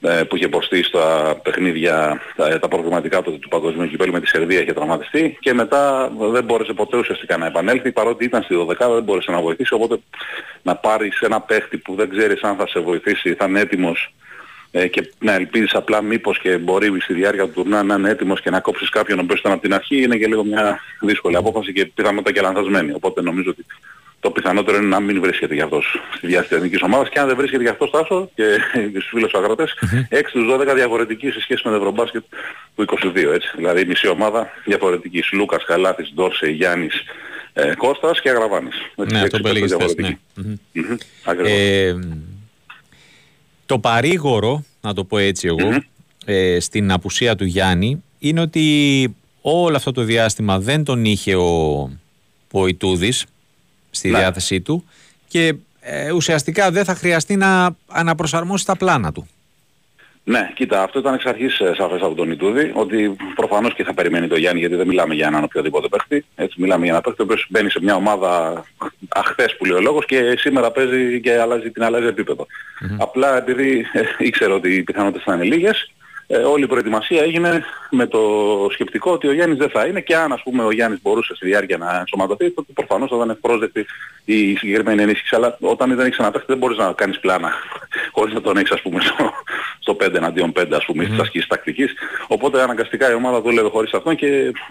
ε, 0.00 0.22
που 0.22 0.36
είχε 0.36 0.44
υποστεί 0.44 0.82
στα 0.82 1.36
παιχνίδια 1.42 2.20
τα, 2.36 2.58
τα 2.58 2.68
προβληματικά 2.68 3.22
του, 3.22 3.38
του 3.38 3.48
παγκοσμίου 3.48 3.88
κυπέλου 3.88 4.12
με 4.12 4.20
τη 4.20 4.28
Σερβία 4.28 4.60
είχε 4.60 4.72
τραυματιστεί 4.72 5.36
και 5.40 5.54
μετά 5.54 6.10
δεν 6.32 6.44
μπόρεσε 6.44 6.72
ποτέ 6.72 6.96
ουσιαστικά 6.96 7.36
να 7.36 7.46
επανέλθει 7.46 7.92
παρότι 7.92 8.24
ήταν 8.24 8.42
στη 8.42 8.66
12 8.68 8.92
δεν 8.94 9.02
μπόρεσε 9.02 9.30
να 9.30 9.40
βοηθήσει 9.40 9.74
οπότε 9.74 9.98
να 10.62 10.76
πάρεις 10.76 11.20
ένα 11.20 11.40
παίχτη 11.40 11.76
που 11.76 11.94
δεν 11.94 12.08
ξέρεις 12.10 12.42
αν 12.42 12.56
θα 12.56 12.66
σε 12.66 12.80
βοηθήσει, 12.80 13.34
θα 13.34 13.44
είναι 13.44 13.60
έτοιμος 13.60 14.14
ε, 14.70 14.86
και 14.88 15.12
να 15.18 15.32
ελπίζεις 15.32 15.74
απλά 15.74 16.02
μήπως 16.02 16.38
και 16.38 16.58
μπορεί 16.58 17.00
στη 17.00 17.14
διάρκεια 17.14 17.44
του 17.44 17.52
τουρνά 17.52 17.82
να 17.82 17.94
είναι 17.94 18.10
έτοιμος 18.10 18.40
και 18.40 18.50
να 18.50 18.60
κόψεις 18.60 18.88
κάποιον 18.88 19.26
που 19.26 19.34
ήταν 19.38 19.52
από 19.52 19.60
την 19.60 19.74
αρχή 19.74 20.02
είναι 20.02 20.16
και 20.16 20.26
λίγο 20.26 20.44
μια 20.44 20.80
δύσκολη 21.00 21.36
απόφαση 21.36 21.72
και 21.72 21.86
πιθανότατα 21.86 22.32
και 22.32 22.40
λανθασμένη. 22.40 22.92
Οπότε 22.92 23.22
νομίζω 23.22 23.50
ότι 23.50 23.66
το 24.20 24.30
πιθανότερο 24.30 24.76
είναι 24.76 24.86
να 24.86 25.00
μην 25.00 25.20
βρίσκεται 25.20 25.54
για 25.54 25.64
αυτός 25.64 26.00
στη 26.16 26.26
διάστηση 26.26 26.48
της 26.48 26.56
εθνικής 26.56 26.82
ομάδας 26.82 27.08
και 27.08 27.18
αν 27.18 27.26
δεν 27.26 27.36
βρίσκεται 27.36 27.62
για 27.62 27.70
αυτό 27.70 27.86
Στάσο 27.86 28.30
και 28.34 28.44
στους 28.90 29.06
φίλους 29.08 29.30
τους 29.30 29.40
αγρότες, 29.40 29.74
6 30.10 30.20
στους 30.28 30.44
12 30.70 30.74
διαφορετικοί 30.74 31.30
σε 31.30 31.40
σχέση 31.40 31.62
με 31.64 31.70
το 31.70 31.76
Ευρωμπάσκετ 31.76 32.24
του 32.76 32.84
22 32.84 33.16
έτσι. 33.32 33.52
Δηλαδή 33.56 33.84
μισή 33.84 34.08
ομάδα 34.08 34.50
διαφορετικής. 34.64 35.32
Λούκας, 35.32 35.64
Καλάθης, 35.64 36.12
Ντόρσε, 36.14 36.46
Γιάννης, 36.46 37.02
ε, 37.52 37.74
Κώστας 37.74 38.20
και 38.20 38.30
Αγραβάνης. 38.30 38.76
Ναι, 38.94 39.20
αυτό 39.20 39.38
που 39.38 39.48
έλεγες 39.48 39.76
ναι. 39.96 40.16
Ε, 41.44 41.94
το 43.66 43.78
παρήγορο, 43.78 44.64
να 44.80 44.94
το 44.94 45.04
πω 45.04 45.18
έτσι 45.18 45.48
ε, 46.24 46.60
στην 46.60 46.92
απουσία 46.92 47.36
του 47.36 47.44
Γιάννη, 47.44 48.02
είναι 48.18 48.40
ότι 48.40 49.14
όλο 49.40 49.76
αυτό 49.76 49.92
το 49.92 50.02
διάστημα 50.02 50.58
δεν 50.58 50.84
τον 50.84 51.04
είχε 51.04 51.34
ο, 51.34 51.80
ο 52.50 52.66
Ιτούδης 52.66 53.24
στη 53.90 54.10
ναι. 54.10 54.18
διάθεσή 54.18 54.60
του 54.60 54.84
και 55.28 55.54
ε, 55.80 56.12
ουσιαστικά 56.12 56.70
δεν 56.70 56.84
θα 56.84 56.94
χρειαστεί 56.94 57.36
να 57.36 57.76
αναπροσαρμόσει 57.86 58.66
τα 58.66 58.76
πλάνα 58.76 59.12
του. 59.12 59.26
Ναι, 60.28 60.50
κοίτα, 60.54 60.82
αυτό 60.82 60.98
ήταν 60.98 61.14
εξ 61.14 61.26
αρχής 61.26 61.60
ε, 61.60 61.74
σαφές 61.76 62.00
από 62.02 62.14
τον 62.14 62.30
Ιτούδη, 62.30 62.70
ότι 62.74 63.16
προφανώς 63.34 63.74
και 63.74 63.84
θα 63.84 63.94
περιμένει 63.94 64.28
το 64.28 64.36
Γιάννη, 64.36 64.60
γιατί 64.60 64.74
δεν 64.74 64.86
μιλάμε 64.86 65.14
για 65.14 65.26
έναν 65.26 65.44
οποιοδήποτε 65.44 65.88
παίχτη. 65.88 66.24
Έτσι, 66.34 66.60
μιλάμε 66.60 66.82
για 66.84 66.90
έναν 66.90 67.02
παίχτη, 67.02 67.22
ο 67.22 67.24
οποίος 67.24 67.46
μπαίνει 67.48 67.70
σε 67.70 67.78
μια 67.82 67.94
ομάδα 67.94 68.62
αχθές 69.08 69.56
που 69.56 69.64
λέει 69.64 69.76
ο 69.76 69.80
λόγος 69.80 70.04
και 70.04 70.34
σήμερα 70.36 70.70
παίζει 70.70 71.20
και 71.20 71.40
αλλάζει, 71.40 71.70
την 71.70 71.84
αλλάζει 71.84 72.06
επίπεδο. 72.06 72.46
Mm-hmm. 72.46 72.96
Απλά 72.98 73.36
επειδή 73.36 73.86
ε, 73.92 74.02
ήξερε 74.18 74.52
ότι 74.52 74.74
οι 74.74 74.82
πιθανότητες 74.82 75.22
θα 75.22 75.34
είναι 75.34 75.44
λίγες, 75.44 75.92
ε, 76.26 76.36
όλη 76.36 76.64
η 76.64 76.66
προετοιμασία 76.66 77.22
έγινε 77.22 77.64
με 77.90 78.06
το 78.06 78.20
σκεπτικό 78.72 79.12
ότι 79.12 79.28
ο 79.28 79.32
Γιάννης 79.32 79.58
δεν 79.58 79.70
θα 79.70 79.86
είναι 79.86 80.00
και 80.00 80.16
αν 80.16 80.32
ας 80.32 80.42
πούμε 80.42 80.64
ο 80.64 80.70
Γιάννης 80.70 81.00
μπορούσε 81.02 81.34
στη 81.34 81.46
διάρκεια 81.46 81.76
να 81.76 81.98
ενσωματωθεί 81.98 82.50
τότε 82.50 82.72
προφανώς 82.72 83.10
θα 83.10 83.16
ήταν 83.16 83.30
ευπρόσδεκτη 83.30 83.86
η 84.24 84.56
συγκεκριμένη 84.56 85.02
ενίσχυση 85.02 85.34
αλλά 85.34 85.56
όταν 85.60 85.96
δεν 85.96 86.06
έχεις 86.06 86.18
αναπέχτη 86.18 86.46
δεν 86.48 86.58
μπορείς 86.58 86.78
να 86.78 86.92
κάνεις 86.92 87.20
πλάνα 87.20 87.52
χωρίς 88.16 88.34
να 88.34 88.40
τον 88.40 88.56
έχεις 88.56 88.70
ας 88.70 88.82
πούμε 88.82 89.00
στο, 89.00 89.32
στο 89.78 89.96
5 90.00 90.14
εναντίον 90.14 90.52
5 90.60 90.66
ας 90.70 90.84
πούμε 90.84 91.02
mm-hmm. 91.02 91.06
στις 91.06 91.20
ασκήσεις 91.20 91.46
τακτικής 91.46 91.94
οπότε 92.26 92.62
αναγκαστικά 92.62 93.10
η 93.10 93.14
ομάδα 93.14 93.40
δούλευε 93.40 93.68
χωρίς 93.68 93.92
αυτό 93.92 94.14
και 94.14 94.26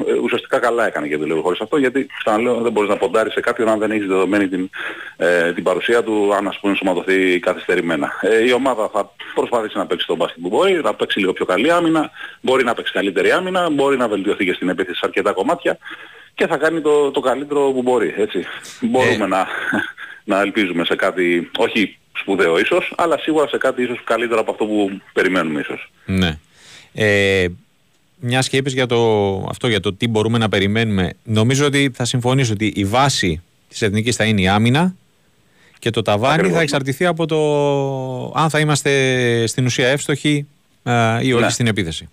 ε, 0.07 0.13
ουσιαστικά 0.23 0.59
καλά 0.59 0.87
έκανε 0.87 1.07
και 1.07 1.17
δούλευε 1.17 1.41
χωρίς 1.41 1.59
αυτό 1.61 1.77
γιατί 1.77 2.07
ξαναλέω 2.17 2.61
δεν 2.61 2.71
μπορείς 2.71 2.89
να 2.89 2.97
ποντάρεις 2.97 3.33
σε 3.33 3.39
κάποιον 3.39 3.69
αν 3.69 3.79
δεν 3.79 3.91
έχεις 3.91 4.07
δεδομένη 4.07 4.47
την, 4.47 4.69
ε, 5.17 5.53
την 5.53 5.63
παρουσία 5.63 6.03
του 6.03 6.33
αν 6.33 6.47
ας 6.47 6.59
πούμε 6.59 6.71
ενσωματωθεί 6.71 7.39
καθυστερημένα. 7.39 8.11
Ε, 8.21 8.47
η 8.47 8.51
ομάδα 8.51 8.89
θα 8.93 9.11
προσπαθήσει 9.35 9.77
να 9.77 9.85
παίξει 9.85 10.07
τον 10.07 10.17
μπάσκετ 10.17 10.41
που 10.41 10.47
μπορεί, 10.47 10.81
να 10.83 10.93
παίξει 10.93 11.19
λίγο 11.19 11.33
πιο 11.33 11.44
καλή 11.45 11.71
άμυνα, 11.71 12.11
μπορεί 12.41 12.63
να 12.63 12.73
παίξει 12.73 12.93
καλύτερη 12.93 13.31
άμυνα, 13.31 13.69
μπορεί 13.69 13.97
να 13.97 14.07
βελτιωθεί 14.07 14.45
και 14.45 14.53
στην 14.53 14.69
επίθεση 14.69 14.97
σε 14.97 15.05
αρκετά 15.05 15.31
κομμάτια 15.31 15.77
και 16.33 16.47
θα 16.47 16.57
κάνει 16.57 16.81
το, 16.81 17.11
το 17.11 17.19
καλύτερο 17.19 17.71
που 17.71 17.81
μπορεί. 17.81 18.13
Έτσι. 18.17 18.45
Μπορούμε 18.81 19.23
ε. 19.23 19.27
να, 19.27 19.47
να 20.31 20.39
ελπίζουμε 20.39 20.85
σε 20.85 20.95
κάτι, 20.95 21.51
όχι 21.57 21.97
σπουδαίο 22.17 22.59
ίσως, 22.59 22.93
αλλά 22.97 23.17
σίγουρα 23.17 23.47
σε 23.47 23.57
κάτι 23.57 23.83
ίσως 23.83 24.03
καλύτερο 24.03 24.39
από 24.39 24.51
αυτό 24.51 24.65
που 24.65 25.01
περιμένουμε 25.13 25.59
ίσως. 25.59 25.91
Ναι. 26.05 26.39
Ε, 26.93 27.45
μια 28.19 28.41
σκέψη 28.41 28.75
για 28.75 28.85
το, 28.85 29.35
αυτό 29.49 29.67
για 29.67 29.79
το 29.79 29.93
τι 29.93 30.07
μπορούμε 30.07 30.37
να 30.37 30.49
περιμένουμε. 30.49 31.13
Νομίζω 31.23 31.65
ότι 31.65 31.91
θα 31.95 32.05
συμφωνήσω 32.05 32.53
ότι 32.53 32.73
η 32.75 32.85
βάση 32.85 33.41
της 33.69 33.81
εθνικής 33.81 34.15
θα 34.15 34.23
είναι 34.23 34.41
η 34.41 34.47
άμυνα 34.47 34.95
και 35.79 35.89
το 35.89 36.01
ταβάνι 36.01 36.49
θα 36.49 36.61
εξαρτηθεί 36.61 37.05
από 37.05 37.25
το 37.25 38.39
αν 38.39 38.49
θα 38.49 38.59
είμαστε 38.59 39.47
στην 39.47 39.65
ουσία 39.65 39.87
εύστοχοι 39.87 40.47
ή 41.21 41.33
όχι 41.33 41.43
ναι. 41.43 41.49
στην 41.49 41.67
επίθεση. 41.67 42.09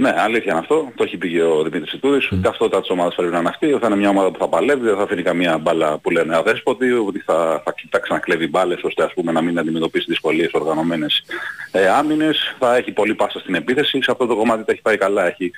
Ναι, 0.00 0.14
αλήθεια 0.16 0.52
είναι 0.52 0.60
αυτό. 0.60 0.92
Το 0.94 1.02
έχει 1.02 1.16
πει 1.16 1.30
και 1.30 1.42
ο 1.42 1.62
Δημήτρης 1.62 1.92
Ιτούδης. 1.92 2.28
Mm. 2.32 2.38
Ταυτότητα 2.42 2.80
της 2.80 2.90
ομάδας 2.90 3.14
πρέπει 3.14 3.32
να 3.32 3.38
είναι 3.38 3.48
αυτή. 3.48 3.76
Θα 3.80 3.86
είναι 3.86 3.96
μια 3.96 4.08
ομάδα 4.08 4.30
που 4.30 4.38
θα 4.38 4.48
παλεύει, 4.48 4.84
δεν 4.84 4.96
θα 4.96 5.02
αφήνει 5.02 5.22
καμία 5.22 5.58
μπάλα 5.58 5.98
που 5.98 6.10
λένε 6.10 6.36
αδέσποτη, 6.36 6.92
ότι 6.92 7.18
θα, 7.18 7.62
θα 7.64 7.72
κοιτάξει 7.72 8.12
να 8.12 8.18
κλέβει 8.18 8.48
μπάλες 8.48 8.82
ώστε 8.82 9.04
ας 9.04 9.12
πούμε 9.14 9.32
να 9.32 9.40
μην 9.42 9.58
αντιμετωπίσει 9.58 10.04
δυσκολίες 10.08 10.50
οργανωμένες 10.52 11.24
ε, 11.72 11.88
άμυνες. 11.88 12.56
Θα 12.58 12.76
έχει 12.76 12.92
πολύ 12.92 13.14
πάσα 13.14 13.38
στην 13.38 13.54
επίθεση. 13.54 14.02
Σε 14.02 14.10
αυτό 14.10 14.26
το 14.26 14.36
κομμάτι 14.36 14.64
τα 14.64 14.72
έχει 14.72 14.82
πάει 14.82 14.96
καλά. 14.96 15.26
Έχει 15.26 15.50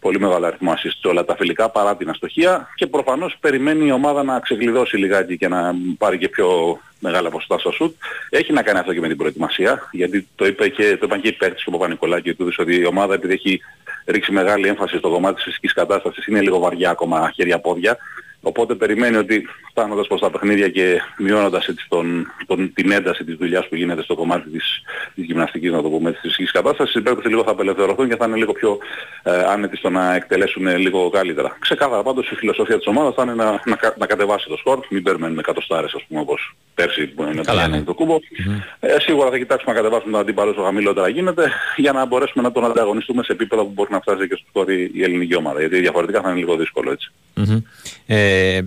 πολύ 0.00 0.20
μεγάλο 0.20 0.46
αριθμό 0.46 0.72
assist 0.72 1.10
όλα 1.10 1.24
τα 1.24 1.36
φιλικά 1.36 1.68
παρά 1.70 1.96
την 1.96 2.10
αστοχία 2.10 2.68
και 2.74 2.86
προφανώς 2.86 3.36
περιμένει 3.40 3.86
η 3.86 3.92
ομάδα 3.92 4.22
να 4.22 4.40
ξεκλειδώσει 4.40 4.96
λιγάκι 4.96 5.36
και 5.36 5.48
να 5.48 5.74
πάρει 5.98 6.18
και 6.18 6.28
πιο 6.28 6.78
μεγάλα 6.98 7.30
ποσοστά 7.30 7.58
στο 7.58 7.70
σουτ. 7.70 7.94
Έχει 8.30 8.52
να 8.52 8.62
κάνει 8.62 8.78
αυτό 8.78 8.92
και 8.92 9.00
με 9.00 9.08
την 9.08 9.16
προετοιμασία, 9.16 9.88
γιατί 9.92 10.28
το 10.34 10.46
είπε 10.46 10.68
και, 10.68 10.96
το 10.96 11.06
είπαν 11.06 11.20
και 11.20 11.28
οι 11.28 11.32
παίκτες 11.32 11.62
του 11.62 11.70
Παπα-Νικολάκη 11.70 12.34
του 12.34 12.52
ότι 12.58 12.76
η 12.76 12.86
ομάδα 12.86 13.14
επειδή 13.14 13.32
έχει 13.32 13.60
ρίξει 14.06 14.32
μεγάλη 14.32 14.68
έμφαση 14.68 14.98
στο 14.98 15.10
κομμάτι 15.10 15.34
της 15.34 15.44
φυσικής 15.44 15.72
κατάστασης 15.72 16.26
είναι 16.26 16.40
λίγο 16.40 16.58
βαριά 16.58 16.90
ακόμα 16.90 17.30
χέρια-πόδια 17.34 17.98
Οπότε 18.42 18.74
περιμένει 18.74 19.16
ότι 19.16 19.46
φτάνοντας 19.70 20.06
προς 20.06 20.20
τα 20.20 20.30
παιχνίδια 20.30 20.68
και 20.68 21.00
μειώνοντας 21.18 21.66
έτσι 21.66 21.86
τον, 21.88 22.32
τον, 22.46 22.72
την 22.72 22.90
ένταση 22.90 23.24
της 23.24 23.36
δουλειάς 23.36 23.68
που 23.68 23.74
γίνεται 23.74 24.02
στο 24.02 24.14
κομμάτι 24.14 24.50
της, 24.50 24.82
της 25.14 25.24
γυμναστικής, 25.24 25.70
να 25.70 25.82
το 25.82 25.88
πούμε, 25.88 26.10
της 26.10 26.20
φυσικής 26.20 26.50
κατάστασης, 26.50 26.94
οι 26.94 27.00
παίκτες 27.00 27.24
λίγο 27.24 27.42
θα 27.42 27.50
απελευθερωθούν 27.50 28.08
και 28.08 28.16
θα 28.16 28.26
είναι 28.26 28.36
λίγο 28.36 28.52
πιο 28.52 28.78
ε, 29.22 29.42
άνετοι 29.42 29.76
στο 29.76 29.90
να 29.90 30.14
εκτελέσουν 30.14 30.76
λίγο 30.76 31.10
καλύτερα. 31.10 31.56
Ξεκάθαρα 31.58 32.02
πάντως 32.02 32.30
η 32.30 32.34
φιλοσοφία 32.34 32.76
της 32.76 32.86
ομάδας 32.86 33.14
θα 33.14 33.22
είναι 33.22 33.34
να, 33.34 33.44
να, 33.44 33.94
να 33.98 34.06
κατεβάσει 34.06 34.48
το 34.48 34.56
σκορ, 34.56 34.78
μην 34.90 35.02
περιμένουμε 35.02 35.40
εκατοστάρες 35.40 35.94
ας 35.94 36.04
πούμε 36.08 36.20
όπως 36.20 36.56
πέρσι 36.74 37.06
που 37.06 37.22
είναι 37.22 37.42
Καλά, 37.42 37.68
ναι. 37.68 37.82
το 37.82 37.94
κουμπο 37.94 38.16
mm-hmm. 38.16 38.62
ε, 38.80 38.96
σίγουρα 39.00 39.30
θα 39.30 39.38
κοιτάξουμε 39.38 39.72
να 39.72 39.78
κατεβάσουμε 39.78 40.12
τον 40.12 40.20
αντίπαλο 40.20 40.50
όσο 40.50 40.62
χαμηλότερα 40.62 41.08
γίνεται 41.08 41.52
για 41.76 41.92
να 41.92 42.06
μπορέσουμε 42.06 42.42
να 42.42 42.52
τον 42.52 42.64
ανταγωνιστούμε 42.64 43.22
σε 43.22 43.32
επίπεδο 43.32 43.64
που 43.64 43.70
μπορεί 43.74 43.92
να 43.92 44.00
φτάσει 44.00 44.28
και 44.28 44.34
στο 44.34 44.44
σκορ 44.48 44.70
η 44.70 45.02
ελληνική 45.02 45.36
ομάδα. 45.36 45.60
Γιατί 45.60 45.80
διαφορετικά 45.80 46.20
θα 46.20 46.30
είναι 46.30 46.38
λίγο 46.38 46.56
δύσκολο 46.56 46.90
έτσι. 46.90 47.12
Mm-hmm. 47.36 47.62
Ε, 48.06 48.60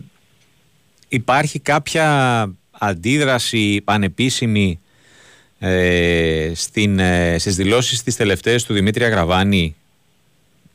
υπάρχει 1.07 1.59
κάποια 1.59 2.49
αντίδραση 2.71 3.81
πανεπίσημη 3.83 4.79
ε, 5.59 6.51
στην, 6.55 6.99
ε, 6.99 7.35
στις 7.39 7.55
δηλώσεις 7.55 8.03
τις 8.03 8.15
τελευταίες 8.15 8.65
του 8.65 8.73
Δημήτρη 8.73 9.03
Αγραβάνη; 9.03 9.75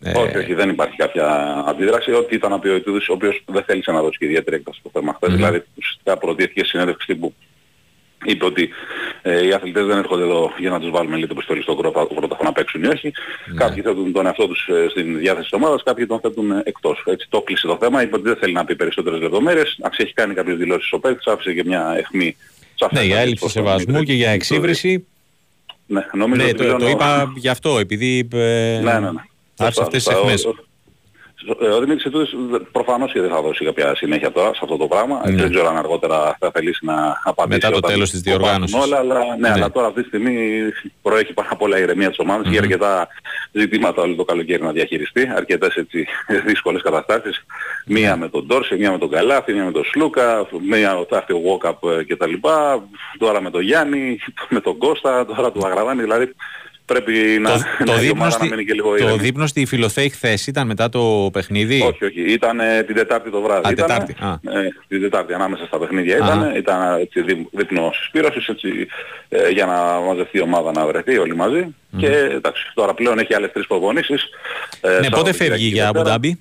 Ε, 0.03 0.19
όχι, 0.19 0.37
όχι, 0.37 0.55
δεν 0.55 0.69
υπάρχει 0.69 0.97
κάποια 0.97 1.55
αντίδραση. 1.67 2.13
Ό,τι 2.13 2.35
ήταν 2.35 2.51
να 2.51 2.59
πει 2.59 2.69
ο 2.69 2.83
ο 3.09 3.13
οποίος 3.13 3.43
δεν 3.47 3.63
θέλησε 3.63 3.93
να 3.93 4.01
δώσει 4.03 4.19
και 4.19 4.25
ιδιαίτερη 4.25 4.57
έκταση 4.57 4.79
στο 4.79 4.91
θέμα 4.93 5.15
χθες. 5.15 5.35
Δηλαδή, 5.35 5.65
ουσιαστικά 5.75 6.17
προτίθηκε 6.17 6.65
συνέντευξη 6.65 7.07
τύπου 7.07 7.35
είπε 8.25 8.45
ότι 8.45 8.69
ε, 9.23 9.47
οι 9.47 9.53
αθλητές 9.53 9.87
δεν 9.87 9.99
έρχονται 9.99 10.23
εδώ 10.23 10.53
για 10.59 10.71
να 10.71 10.81
τους 10.81 10.91
βάλουμε 10.91 11.17
λίγο 11.17 11.35
πιστόλι 11.35 11.63
στον 11.63 11.77
κρόταφο 11.77 12.43
να 12.45 12.53
παίξουν 12.53 12.83
ή 12.83 12.87
όχι. 12.87 13.13
Ναι. 13.47 13.55
Κάποιοι 13.55 13.83
θέτουν 13.83 14.13
τον 14.13 14.27
εαυτό 14.27 14.47
τους 14.47 14.69
ε, 14.69 14.87
στην 14.91 15.19
διάθεση 15.19 15.49
της 15.51 15.53
ομάδας, 15.53 15.83
κάποιοι 15.83 16.07
τον 16.07 16.21
θέτουν 16.21 16.51
ε, 16.51 16.63
εκτός. 16.65 17.03
Έτσι 17.07 17.27
το 17.31 17.41
κλείσε 17.41 17.67
το 17.67 17.77
θέμα, 17.81 18.03
είπε 18.03 18.15
ότι 18.15 18.29
δεν 18.29 18.37
θέλει 18.37 18.53
να 18.53 18.65
πει 18.65 18.77
περισσότερες 18.77 19.21
λεπτομέρειες. 19.21 19.79
Αν 19.83 19.91
έχει 19.97 20.13
κάνει 20.13 20.35
κάποιες 20.35 20.57
δηλώσεις 20.57 20.93
ο 20.93 20.99
παίκτης, 20.99 21.27
άφησε 21.27 21.53
και 21.53 21.65
μια 21.65 21.95
αιχμή. 21.97 22.37
Ναι, 22.91 23.03
για 23.03 23.19
έλλειψη 23.19 23.49
σεβασμού 23.49 24.03
και 24.03 24.13
για 24.13 24.31
εξύβριση. 24.31 25.07
Ναι, 25.87 26.07
νομίζω 26.13 26.47
ναι, 26.47 26.53
το, 26.53 26.77
το, 26.77 26.89
είπα 26.89 27.33
γι' 27.37 27.49
αυτό, 27.49 27.79
επειδή 27.79 28.29
ε, 28.33 28.81
ναι, 28.83 28.93
ναι, 28.93 29.11
ναι. 29.11 29.23
άφησε 29.57 29.83
αυτές 29.83 30.05
τις 30.05 30.15
αιχμές. 30.15 30.49
Ε, 31.61 31.67
ο 31.67 31.81
Δημήτρης 31.81 32.05
Ετούδης 32.05 32.35
προφανώς 32.73 33.13
και 33.13 33.21
δεν 33.21 33.31
θα 33.31 33.43
δώσει 33.43 33.65
κάποια 33.65 33.95
συνέχεια 33.95 34.33
τώρα 34.33 34.55
σε 34.55 34.61
αυτό 34.63 34.77
το 34.77 34.87
πράγμα. 34.87 35.23
Ναι. 35.25 35.43
Δεν 35.43 35.51
ξέρω 35.51 35.69
αν 35.69 35.77
αργότερα 35.77 36.37
θα 36.39 36.51
θελήσει 36.55 36.85
να 36.85 37.21
απαντήσει. 37.25 37.61
Μετά 37.63 37.81
το 37.81 37.87
τέλος 37.87 38.11
της 38.11 38.21
διοργάνωσης. 38.21 38.85
Όλα, 38.85 38.99
αλλά, 38.99 39.15
ναι, 39.15 39.37
ναι, 39.39 39.51
αλλά 39.51 39.71
τώρα 39.71 39.87
αυτή 39.87 40.01
τη 40.01 40.07
στιγμή 40.07 40.61
προέχει 41.03 41.33
πάρα 41.33 41.57
πολλά 41.59 41.79
ηρεμία 41.79 42.09
της 42.09 42.19
ομάδας 42.19 42.47
mm-hmm. 42.47 42.53
και 42.53 42.59
αρκετά 42.59 43.09
ζητήματα 43.53 44.03
όλο 44.03 44.15
το 44.15 44.25
καλοκαίρι 44.25 44.63
να 44.63 44.73
διαχειριστεί. 44.73 45.31
Αρκετές 45.37 45.75
έτσι 45.75 46.07
δύσκολες 46.47 46.83
καταστάσεις. 46.83 47.45
Μία 47.87 48.17
με 48.17 48.29
τον 48.29 48.47
Τόρση, 48.47 48.77
μία 48.77 48.91
με 48.91 48.99
τον 48.99 49.11
Καλάθι, 49.11 49.53
μία 49.53 49.65
με 49.65 49.73
τον 49.73 49.85
Σλούκα, 49.85 50.47
μία 50.69 50.99
ο 50.99 51.05
Τάφτη, 51.05 51.33
ο 51.33 51.39
Βόκαπ 51.39 51.81
κτλ. 52.09 52.33
Τώρα 53.19 53.43
με 53.43 53.51
τον 53.51 53.63
Γιάννη, 53.63 54.19
με 54.55 54.61
τον 54.61 54.79
Κώστα, 54.79 55.27
τώρα 55.27 55.53
του 55.53 55.67
Αγραβάνη. 55.67 56.03
Δηλαδή 56.03 56.35
πρέπει 56.93 57.39
να, 57.41 57.51
το, 57.51 57.59
να, 57.79 57.85
το 57.85 57.99
δείπνο 57.99 58.31
στη, 58.31 58.49
να 58.49 58.51
μείνει 58.51 58.65
και 58.65 58.73
λίγο 58.73 58.97
Το 58.97 59.17
δείπνο 59.17 59.47
στη 59.47 59.67
Φιλοθέη 59.67 60.09
χθες 60.09 60.47
ήταν 60.47 60.67
μετά 60.67 60.89
το 60.89 61.31
παιχνίδι; 61.33 61.83
Όχι, 61.83 62.05
όχι. 62.05 62.33
Ήταν 62.33 62.61
ε, 62.61 62.83
την 62.83 62.95
Τετάρτη 62.95 63.31
το 63.31 63.41
βράδυ. 63.41 63.69
Α, 63.69 63.71
ήτανε, 63.71 63.89
τετάρτη. 63.89 64.17
Ε, 64.43 64.69
την 64.89 65.01
Τετάρτη 65.01 65.35
ανάμεσα 65.35 65.67
στα 65.67 65.79
παιχνίδια 65.79 66.17
ήταν. 66.17 66.55
Ήταν 66.57 67.01
έτσι 67.01 67.25
δείπνος 67.51 67.97
συσπήρωσης 67.97 68.49
έτσι, 68.49 68.69
ε, 69.29 69.49
για 69.49 69.67
να 69.67 70.01
μαζευτεί 70.07 70.39
η 70.39 70.41
ομάδα 70.41 70.73
να 70.73 70.87
βρεθεί 70.87 71.19
όλοι 71.19 71.37
μαζί. 71.37 71.67
Mm. 71.67 71.99
Και 71.99 72.11
εντάξει, 72.11 72.71
τώρα 72.75 72.95
πλέον 72.95 73.19
έχει 73.19 73.35
άλλες 73.35 73.53
τρεις 73.53 73.67
προπονήσεις. 73.67 74.29
Ε, 74.81 75.01
ναι, 75.01 75.11
πότε 75.11 75.33
φεύγει 75.33 75.67
για 75.67 75.89
Αμπουντάμπη. 75.89 76.39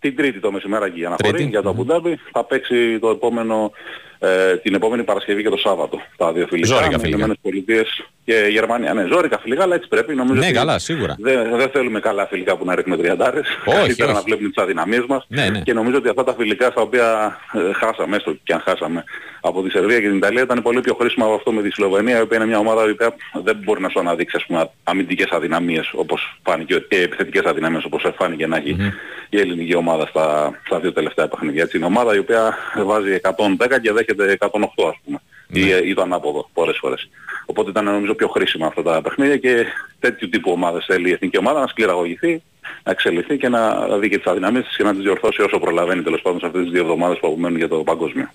Την 0.00 0.16
Τρίτη 0.16 0.40
το 0.40 0.52
μεσημέρι 0.52 0.92
για 0.94 1.08
να 1.08 1.16
χωρεί 1.24 1.44
για 1.44 1.62
το 1.62 1.68
Αμπουντάμπη. 1.68 2.18
Θα 2.32 2.44
παίξει 2.44 2.98
το 2.98 3.08
επόμενο 3.08 3.72
ε, 4.18 4.56
την 4.56 4.74
επόμενη 4.74 5.02
Παρασκευή 5.02 5.42
και 5.42 5.48
το 5.48 5.56
Σάββατο. 5.56 6.00
Τα 6.16 6.32
δύο 6.32 6.46
φιλικά. 6.46 6.76
Ζόρικα 6.76 6.98
φιλικά. 6.98 7.36
Πολιτείες 7.42 8.04
και 8.24 8.46
Γερμανία. 8.50 8.94
Ναι, 8.94 9.04
ζόρικα 9.06 9.38
φιλικά, 9.38 9.62
αλλά 9.62 9.74
έτσι 9.74 9.88
πρέπει. 9.88 10.14
Νομίζω 10.14 10.40
ναι, 10.40 10.50
καλά, 10.50 10.78
σίγουρα. 10.78 11.16
Δεν, 11.18 11.56
δεν 11.56 11.68
θέλουμε 11.68 12.00
καλά 12.00 12.26
φιλικά 12.26 12.56
που 12.56 12.64
να 12.64 12.74
ρίχνουμε 12.74 13.02
τριαντάρες. 13.02 13.46
Όχι, 13.64 14.02
όχι. 14.02 14.12
να 14.12 14.20
βλέπουμε 14.20 14.48
τις 14.48 14.62
αδυναμίες 14.62 15.04
μας. 15.08 15.24
Ναι, 15.28 15.48
ναι. 15.48 15.60
Και 15.60 15.72
νομίζω 15.72 15.96
ότι 15.96 16.08
αυτά 16.08 16.24
τα 16.24 16.34
φιλικά 16.34 16.70
στα 16.70 16.80
οποία 16.80 17.38
ε, 17.52 17.72
χάσαμε, 17.72 18.16
έστω 18.16 18.36
και 18.42 18.52
αν 18.52 18.60
χάσαμε 18.60 19.04
από 19.40 19.62
τη 19.62 19.70
Σερβία 19.70 20.00
και 20.00 20.08
την 20.08 20.16
Ιταλία, 20.16 20.42
ήταν 20.42 20.62
πολύ 20.62 20.80
πιο 20.80 20.94
χρήσιμα 20.94 21.24
από 21.24 21.34
αυτό 21.34 21.52
με 21.52 21.62
τη 21.62 21.70
Σλοβενία, 21.70 22.18
η 22.18 22.20
οποία 22.20 22.36
είναι 22.36 22.46
μια 22.46 22.58
ομάδα 22.58 22.86
η 22.86 22.90
οποία 22.90 23.14
δεν 23.44 23.56
μπορεί 23.64 23.80
να 23.80 23.88
σου 23.88 23.98
αναδείξει 23.98 24.36
ας 24.36 24.46
πούμε, 24.46 24.70
αμυντικές 24.84 25.30
αδυναμίες 25.30 25.90
όπως 25.94 26.38
φάνηκε 26.42 26.84
και 26.88 26.96
επιθετικές 27.02 27.44
αδυναμίες 27.44 27.84
όπως 27.84 28.06
φάνηκε 28.16 28.46
να 28.46 28.56
έχει 28.56 28.76
mm-hmm. 28.78 29.28
η 29.28 29.40
ελληνική 29.40 29.74
ομάδα 29.74 30.06
στα, 30.06 30.58
στα 30.66 30.80
δύο 30.80 30.92
τελευταία 30.92 31.28
παιχνίδια. 31.28 31.62
Έτσι, 31.62 31.76
είναι 31.76 31.86
ομάδα 31.86 32.14
η 32.14 32.18
οποία 32.18 32.54
βάζει 32.84 33.18
110 33.22 33.80
και 33.82 33.92
δέχεται 33.92 34.05
108 34.06 34.88
ας 34.88 34.98
πούμε. 35.04 35.20
Ναι. 35.48 35.60
Ή, 35.60 35.88
ή 35.88 35.94
το 35.94 36.02
ανάποδο 36.02 36.50
πολλές 36.52 36.76
φορές. 36.80 37.08
Οπότε 37.46 37.70
ήταν 37.70 37.84
νομίζω 37.84 38.14
πιο 38.14 38.28
χρήσιμα 38.28 38.66
αυτά 38.66 38.82
τα 38.82 39.02
παιχνίδια 39.02 39.36
και 39.36 39.64
τέτοιου 39.98 40.28
τύπου 40.28 40.50
ομάδες 40.50 40.84
θέλει 40.84 41.08
η 41.08 41.12
εθνική 41.12 41.38
ομάδα 41.38 41.60
να 41.60 41.66
σκληραγωγηθεί, 41.66 42.42
να 42.82 42.92
εξελιχθεί 42.92 43.36
και 43.36 43.48
να 43.48 43.88
δει 43.98 44.08
και 44.08 44.16
τις 44.16 44.26
αδυναμίες 44.26 44.64
της 44.64 44.76
και 44.76 44.82
να 44.82 44.94
τις 44.94 45.02
διορθώσει 45.02 45.42
όσο 45.42 45.58
προλαβαίνει 45.58 46.02
τέλος 46.02 46.22
πάντων 46.22 46.40
σε 46.40 46.46
αυτές 46.46 46.62
τις 46.62 46.70
δύο 46.70 46.80
εβδομάδες 46.80 47.18
που 47.18 47.26
απομένουν 47.26 47.58
για 47.58 47.68
το 47.68 47.76
παγκόσμιο. 47.76 48.28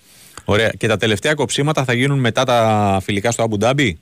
Ωραία. 0.45 0.69
Και 0.77 0.87
τα 0.87 0.97
τελευταία 0.97 1.33
κοψίματα 1.33 1.83
θα 1.83 1.93
γίνουν 1.93 2.19
μετά 2.19 2.43
τα 2.43 2.99
φιλικά 3.03 3.31
στο 3.31 3.43
Αμπουντάμπι. 3.43 3.99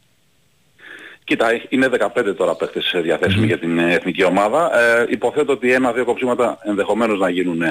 Κοίτα, 1.23 1.47
είναι 1.69 1.89
15 2.15 2.35
τώρα 2.37 2.55
παίχτες 2.55 2.95
διαθέσιμοι 3.03 3.43
mm-hmm. 3.43 3.47
για 3.47 3.59
την 3.59 3.79
εθνική 3.79 4.23
ομάδα. 4.23 4.79
Ε, 4.79 5.05
υποθέτω 5.09 5.51
ότι 5.51 5.73
ένα-δύο 5.73 6.05
κοψίματα 6.05 6.57
ενδεχομένως 6.63 7.19
να 7.19 7.29
γίνουν 7.29 7.61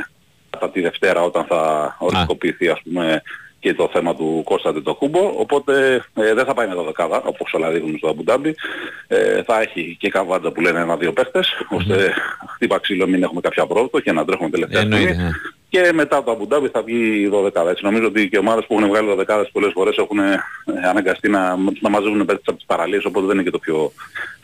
κατά 0.50 0.70
τη 0.70 0.80
Δευτέρα 0.80 1.22
όταν 1.22 1.44
θα 1.44 1.96
οριστικοποιηθεί 1.98 2.68
ας 2.68 2.80
πούμε 2.82 3.22
και 3.60 3.74
το 3.74 3.88
θέμα 3.92 4.14
του 4.14 4.42
Κώστα 4.44 4.72
Τετοκούμπο, 4.72 5.32
οπότε 5.36 6.04
ε, 6.14 6.34
δεν 6.34 6.44
θα 6.44 6.54
πάει 6.54 6.68
με 6.68 6.74
το 6.74 6.84
δεκάδα, 6.84 7.22
όπως 7.24 7.52
όλα 7.52 7.70
δείχνουν 7.70 7.96
στο 7.96 8.08
Αμπουντάμπι. 8.08 8.54
Ε, 9.06 9.42
θα 9.42 9.60
έχει 9.60 9.96
και 10.00 10.08
καβάντα 10.08 10.52
που 10.52 10.60
λένε 10.60 10.80
ένα-δύο 10.80 11.12
παίχτες, 11.12 11.66
ώστε 11.68 12.12
χτύπα 12.54 12.78
ξύλο 12.78 13.06
μην 13.06 13.22
έχουμε 13.22 13.40
κάποια 13.40 13.66
πρόοδο 13.66 14.00
και 14.00 14.12
να 14.12 14.24
τρέχουμε 14.24 14.50
τελευταία 14.50 14.80
στιγμή. 14.80 15.04
Ναι. 15.04 15.30
και 15.68 15.90
μετά 15.94 16.22
το 16.22 16.30
Αμπουντάμπι 16.30 16.68
θα 16.68 16.82
βγει 16.82 17.22
η 17.22 17.30
12 17.32 17.66
Έτσι 17.66 17.84
νομίζω 17.84 18.06
ότι 18.06 18.28
και 18.28 18.36
οι 18.36 18.38
ομάδες 18.38 18.64
που 18.66 18.74
έχουν 18.74 18.88
βγάλει 18.88 19.24
12 19.28 19.44
πολλές 19.52 19.70
φορές 19.74 19.96
έχουν 19.96 20.18
ε, 20.18 20.42
αναγκαστεί 20.88 21.28
να, 21.28 21.56
να 21.80 21.88
μαζεύουν 21.88 22.18
παίκτες 22.24 22.46
από 22.46 22.56
τις 22.56 22.66
παραλίες 22.66 23.04
οπότε 23.04 23.26
δεν 23.26 23.34
είναι 23.34 23.44
και 23.44 23.50
το 23.50 23.58
πιο 23.58 23.92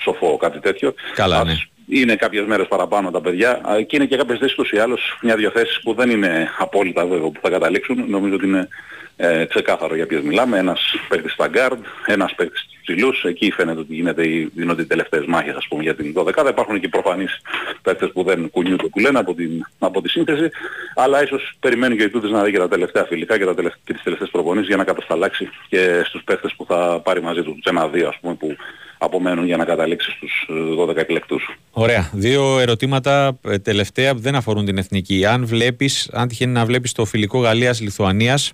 σοφό 0.03 0.37
κάτι 0.37 0.61
τέτοιο. 0.61 0.95
Καλά, 1.15 1.45
ναι. 1.45 1.55
Είναι 1.87 2.17
κάποιες 2.17 2.47
μέρες 2.47 2.67
παραπάνω 2.69 3.11
τα 3.11 3.21
παιδιά 3.21 3.61
και 3.87 3.97
είναι 3.97 4.07
και 4.07 4.17
κάποιες 4.17 4.39
θέσεις 4.39 4.55
τους 4.57 4.71
ή 4.71 4.79
άλλως 4.79 5.19
μια-δυο 5.23 5.51
θέσεις 5.51 5.81
που 5.81 5.95
δεν 5.95 6.11
είναι 6.11 6.49
απόλυτα 6.59 7.07
βέβαιο 7.07 7.31
που 7.31 7.41
θα 7.43 7.51
καταλήξουν. 7.51 8.05
Νομίζω 8.09 8.35
ότι 8.35 8.47
είναι 8.47 8.69
ε, 9.17 9.45
ξεκάθαρο 9.45 9.95
για 9.95 10.07
ποιες 10.07 10.21
μιλάμε. 10.21 10.59
Ένας 10.59 10.95
παίκτης 11.09 11.33
στα 11.33 11.51
guard, 11.55 11.79
ένας 12.07 12.35
παίκτης 12.35 12.74
ψηλούς. 12.85 13.25
Εκεί 13.25 13.51
φαίνεται 13.51 13.81
ότι 13.81 13.95
γίνεται, 13.95 14.23
γίνονται 14.55 14.83
οι 14.83 14.87
τελευταίες 14.87 15.25
μάχες 15.27 15.55
ας 15.55 15.67
πούμε 15.69 15.83
για 15.83 15.95
την 15.95 16.13
12. 16.17 16.49
Υπάρχουν 16.49 16.81
και 16.81 16.89
προφανείς 16.89 17.41
παίκτες 17.83 18.11
που 18.13 18.23
δεν 18.23 18.51
κουνιούνται 18.51 18.87
που 18.89 18.99
λένε 18.99 19.19
από, 19.19 19.35
την, 19.35 19.51
από 19.79 20.03
τη 20.03 20.09
σύνθεση. 20.09 20.51
Αλλά 20.95 21.23
ίσως 21.23 21.57
περιμένει 21.61 21.97
και 21.97 22.03
οι 22.03 22.11
τούτες 22.11 22.31
να 22.31 22.43
δει 22.43 22.51
και 22.51 22.59
τα 22.59 22.69
τελευταία 22.69 23.05
φιλικά 23.05 23.39
και, 23.39 23.45
τα 23.45 23.55
τελευταίες, 23.55 23.83
και 23.85 23.93
τις 23.93 24.03
τελευταίες 24.03 24.31
προπονήσεις 24.31 24.69
για 24.69 24.77
να 24.77 24.85
κατασταλάξει 24.85 25.49
και 25.69 26.03
στους 26.05 26.23
παίκτες 26.25 26.55
που 26.57 26.65
θα 26.65 27.01
πάρει 27.05 27.23
μαζί 27.23 27.43
τους. 27.43 27.55
Τους 27.55 27.65
ένα-δύο 27.65 28.09
ας 28.09 28.19
πούμε 28.21 28.35
που 28.35 28.57
απομένουν 28.99 29.47
για 29.47 29.57
να 29.57 29.65
καταλήξει 29.65 30.11
στους 30.11 30.49
12 30.79 30.97
εκλεκτούς. 30.97 31.59
Ωραία. 31.71 32.11
Δύο 32.13 32.59
ερωτήματα 32.59 33.39
ε, 33.45 33.59
τελευταία 33.59 34.15
που 34.15 34.21
δεν 34.21 34.35
αφορούν 34.35 34.65
την 34.65 34.79
εθνική. 34.79 35.27
Αν 35.27 35.47
βλέπεις, 35.47 36.11
αν 36.13 36.29
τυχαίνει 36.29 36.53
να 36.53 36.65
βλέπεις 36.65 36.93
το 36.93 37.05
φιλικό 37.05 37.39
Γαλλίας-Λιθουανίας, 37.39 38.53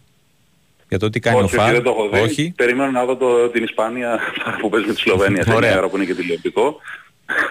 για 0.91 0.99
το 0.99 1.11
τι 1.11 1.21
κάνει 1.21 1.41
όχι, 1.41 1.57
ο 1.57 1.61
Φαρ. 1.61 1.73
δεν 1.73 1.83
το 1.83 1.91
έχω 1.91 2.09
δει. 2.09 2.21
Όχι. 2.21 2.53
Περιμένω 2.57 2.91
να 2.91 3.05
δω 3.05 3.17
το, 3.17 3.49
την 3.49 3.63
Ισπανία 3.63 4.19
που 4.61 4.69
παίζει 4.69 4.87
με 4.87 4.93
τη 4.93 5.01
Σλοβένια 5.01 5.43
σε 5.43 5.57
μια 5.59 5.79
ώρα 5.79 5.89
που 5.89 5.97
είναι 5.97 6.05
και 6.05 6.15
τηλεοπτικό. 6.15 6.81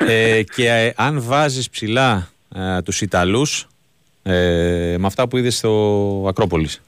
Ε, 0.08 0.43
και 0.43 0.69
ε, 0.69 0.93
αν 0.95 1.21
βάζεις 1.21 1.69
ψηλά 1.69 2.30
ε, 2.56 2.82
τους 2.82 3.02
Ιταλούς 3.02 3.67
ε, 4.23 4.95
με 4.99 5.06
αυτά 5.06 5.28
που 5.28 5.38
είδες 5.38 5.58
στο 5.58 6.25
Ακρόπολης. 6.28 6.82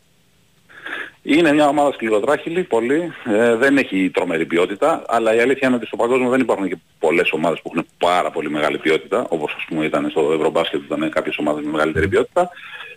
Είναι 1.24 1.54
μια 1.54 1.68
ομάδα 1.68 1.92
σκληροτράχυλη, 1.92 2.64
πολύ. 2.64 3.12
Ε, 3.26 3.56
δεν 3.56 3.78
έχει 3.78 4.10
τρομερή 4.14 4.46
ποιότητα, 4.46 5.04
αλλά 5.08 5.36
η 5.36 5.40
αλήθεια 5.40 5.68
είναι 5.68 5.78
ότι 5.78 5.86
στο 5.86 5.96
παγκόσμιο 5.96 6.30
δεν 6.30 6.40
υπάρχουν 6.40 6.68
και 6.68 6.78
πολλές 7.00 7.32
ομάδες 7.32 7.62
που 7.62 7.72
έχουν 7.74 7.88
πάρα 7.98 8.32
πολύ 8.32 8.50
μεγάλη 8.50 8.78
ποιότητα, 8.78 9.26
όπως 9.30 9.54
ας 9.58 9.66
πούμε 9.68 9.86
ήταν 9.86 10.10
στο 10.10 10.32
Ευρωμπάσκετ 10.34 10.80
που 10.80 10.94
ήταν 10.96 11.10
κάποιες 11.10 11.38
ομάδες 11.38 11.64
με 11.66 11.72
μεγαλύτερη 11.72 12.08
ποιότητα. 12.08 12.50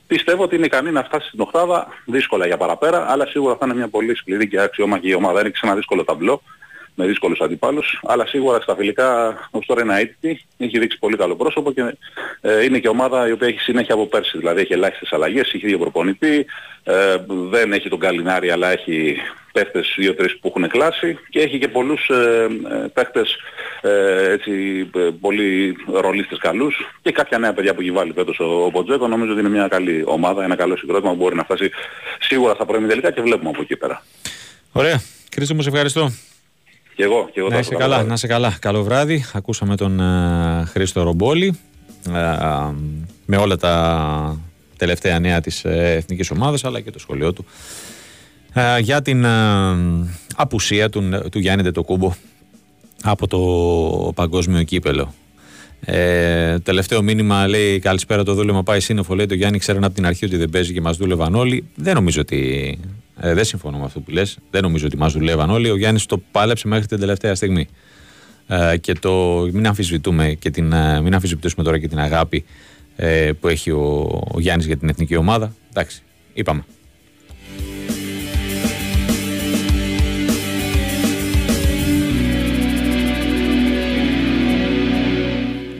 Πιστεύω 0.06 0.42
ότι 0.42 0.56
είναι 0.56 0.66
ικανή 0.66 0.90
να 0.90 1.02
φτάσει 1.02 1.28
στην 1.28 1.40
οκτάδα, 1.40 1.86
δύσκολα 2.04 2.46
για 2.46 2.56
παραπέρα, 2.56 3.10
αλλά 3.10 3.26
σίγουρα 3.26 3.56
θα 3.56 3.66
είναι 3.66 3.74
μια 3.74 3.88
πολύ 3.88 4.16
σκληρή 4.16 4.48
και 4.48 4.60
αξιόμαχη 4.60 5.14
ομάδα. 5.14 5.40
Είναι 5.40 5.52
ένα 5.62 5.74
δύσκολο 5.74 6.04
ταμπλό, 6.04 6.42
με 6.94 7.06
δύσκολους 7.06 7.40
αντιπάλους, 7.40 8.00
αλλά 8.02 8.26
σίγουρα 8.26 8.60
στα 8.60 8.74
φιλικά 8.76 9.36
ως 9.50 9.66
τώρα 9.66 9.82
είναι 9.82 10.00
αίτητη, 10.00 10.44
έχει 10.56 10.78
δείξει 10.78 10.98
πολύ 10.98 11.16
καλό 11.16 11.36
πρόσωπο 11.36 11.72
και 11.72 11.96
ε, 12.40 12.64
είναι 12.64 12.78
και 12.78 12.88
ομάδα 12.88 13.28
η 13.28 13.32
οποία 13.32 13.48
έχει 13.48 13.60
συνέχεια 13.60 13.94
από 13.94 14.06
πέρσι, 14.06 14.38
δηλαδή 14.38 14.60
έχει 14.60 14.72
ελάχιστες 14.72 15.12
αλλαγές, 15.12 15.52
έχει 15.54 15.66
δύο 15.66 15.78
προπονητή, 15.78 16.46
ε, 16.84 17.16
δεν 17.50 17.72
έχει 17.72 17.88
τον 17.88 17.98
Καλινάρη 17.98 18.50
αλλά 18.50 18.68
έχει 18.70 19.16
παίχτες 19.54 19.94
δύο-τρεις 19.96 20.38
που 20.38 20.48
έχουν 20.48 20.68
κλάσει 20.68 21.18
και 21.28 21.40
έχει 21.40 21.58
και 21.58 21.68
πολλούς 21.68 22.08
ε, 22.08 22.46
ε 22.72 22.88
παίχτες 22.92 23.36
ε, 23.80 24.30
έτσι, 24.32 24.52
ε, 24.94 25.08
πολύ 25.20 25.76
ρολίστες 26.00 26.38
καλούς 26.38 26.74
και 27.02 27.12
κάποια 27.12 27.38
νέα 27.38 27.52
παιδιά 27.52 27.74
που 27.74 27.80
έχει 27.80 27.90
βάλει 27.90 28.12
φέτος 28.12 28.38
ο, 28.38 28.64
ο 28.64 28.70
Ποτζέκο. 28.70 29.08
Νομίζω 29.08 29.30
ότι 29.32 29.40
είναι 29.40 29.48
μια 29.48 29.68
καλή 29.68 30.02
ομάδα, 30.06 30.44
ένα 30.44 30.56
καλό 30.56 30.76
συγκρότημα 30.76 31.10
που 31.10 31.16
μπορεί 31.16 31.34
να 31.34 31.44
φτάσει 31.44 31.70
σίγουρα 32.20 32.54
στα 32.54 32.64
πρώιμη 32.66 32.88
τελικά 32.88 33.10
και 33.10 33.20
βλέπουμε 33.20 33.48
από 33.48 33.62
εκεί 33.62 33.76
πέρα. 33.76 34.02
Ωραία. 34.72 35.02
Χρήστο, 35.34 35.54
μου 35.54 35.62
σε 35.62 35.68
ευχαριστώ. 35.68 36.12
Και 36.94 37.02
εγώ, 37.02 37.28
και 37.32 37.40
εγώ 37.40 37.48
να 37.48 37.58
είσαι 37.58 37.74
καλά, 37.74 38.02
να 38.02 38.12
είσαι 38.12 38.26
καλά. 38.26 38.56
Καλό 38.60 38.82
βράδυ. 38.82 39.24
Ακούσαμε 39.32 39.76
τον 39.76 40.00
uh, 40.00 40.64
Χρήστο 40.66 41.02
Ρομπόλη 41.02 41.58
uh, 42.12 42.72
με 43.26 43.36
όλα 43.36 43.56
τα 43.56 44.40
τελευταία 44.76 45.18
νέα 45.18 45.40
της 45.40 45.64
εθνικής 45.64 46.30
ομάδας 46.30 46.64
αλλά 46.64 46.80
και 46.80 46.90
το 46.90 46.98
σχολείο 46.98 47.32
του 47.32 47.44
uh, 48.54 48.80
για 48.80 49.02
την 49.02 49.26
απουσία 50.36 50.90
του, 50.90 51.28
του 51.30 51.38
Γιάννη 51.38 51.62
Ντετοκούμπο 51.62 52.14
από 53.02 53.26
το 53.26 54.12
παγκόσμιο 54.14 54.62
κύπελο. 54.62 55.14
Ε, 55.86 56.58
τελευταίο 56.58 57.02
μήνυμα 57.02 57.48
λέει 57.48 57.78
καλησπέρα 57.78 58.22
το 58.22 58.34
δούλευμα 58.34 58.62
πάει 58.62 58.80
σύννεφο 58.80 59.14
λέει 59.14 59.26
το 59.26 59.34
Γιάννη 59.34 59.58
ξέραν 59.58 59.84
από 59.84 59.94
την 59.94 60.06
αρχή 60.06 60.24
ότι 60.24 60.36
δεν 60.36 60.50
παίζει 60.50 60.72
και 60.72 60.80
μας 60.80 60.96
δούλευαν 60.96 61.34
όλοι 61.34 61.64
δεν 61.74 61.94
νομίζω 61.94 62.20
ότι 62.20 62.78
ε, 63.20 63.34
δεν 63.34 63.44
συμφωνώ 63.44 63.78
με 63.78 63.84
αυτό 63.84 64.00
που 64.00 64.10
λες. 64.10 64.38
Δεν 64.50 64.62
νομίζω 64.62 64.86
ότι 64.86 64.96
μας 64.96 65.12
δουλεύαν 65.12 65.50
όλοι. 65.50 65.70
Ο 65.70 65.76
Γιάννης 65.76 66.06
το 66.06 66.22
πάλεψε 66.32 66.68
μέχρι 66.68 66.86
την 66.86 66.98
τελευταία 66.98 67.34
στιγμή. 67.34 67.68
Ε, 68.46 68.76
και 68.76 68.92
το 68.92 69.40
μην 69.52 69.66
αμφισβητούμε 69.66 70.32
και 70.32 70.50
την, 70.50 70.72
ε, 70.72 71.00
μην 71.00 71.14
αμφισβητήσουμε 71.14 71.64
τώρα 71.64 71.78
και 71.78 71.88
την 71.88 71.98
αγάπη 71.98 72.44
ε, 72.96 73.30
που 73.40 73.48
έχει 73.48 73.70
ο, 73.70 73.82
ο 74.34 74.40
Γιάννης 74.40 74.66
για 74.66 74.76
την 74.76 74.88
εθνική 74.88 75.16
ομάδα. 75.16 75.54
Εντάξει 75.70 76.02
είπαμε 76.34 76.64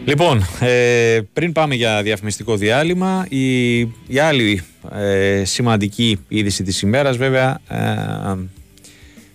Λοιπόν, 0.06 0.46
ε, 0.60 1.20
πριν 1.32 1.52
πάμε 1.52 1.74
για 1.74 2.02
διαφημιστικό 2.02 2.56
διάλειμμα, 2.56 3.26
η, 3.28 3.78
η 3.80 4.18
άλλη 4.22 4.62
ε, 4.92 5.42
σημαντική 5.44 6.18
είδηση 6.28 6.62
της 6.62 6.80
ημέρας 6.80 7.16
βέβαια 7.16 7.60
ε, 7.68 8.38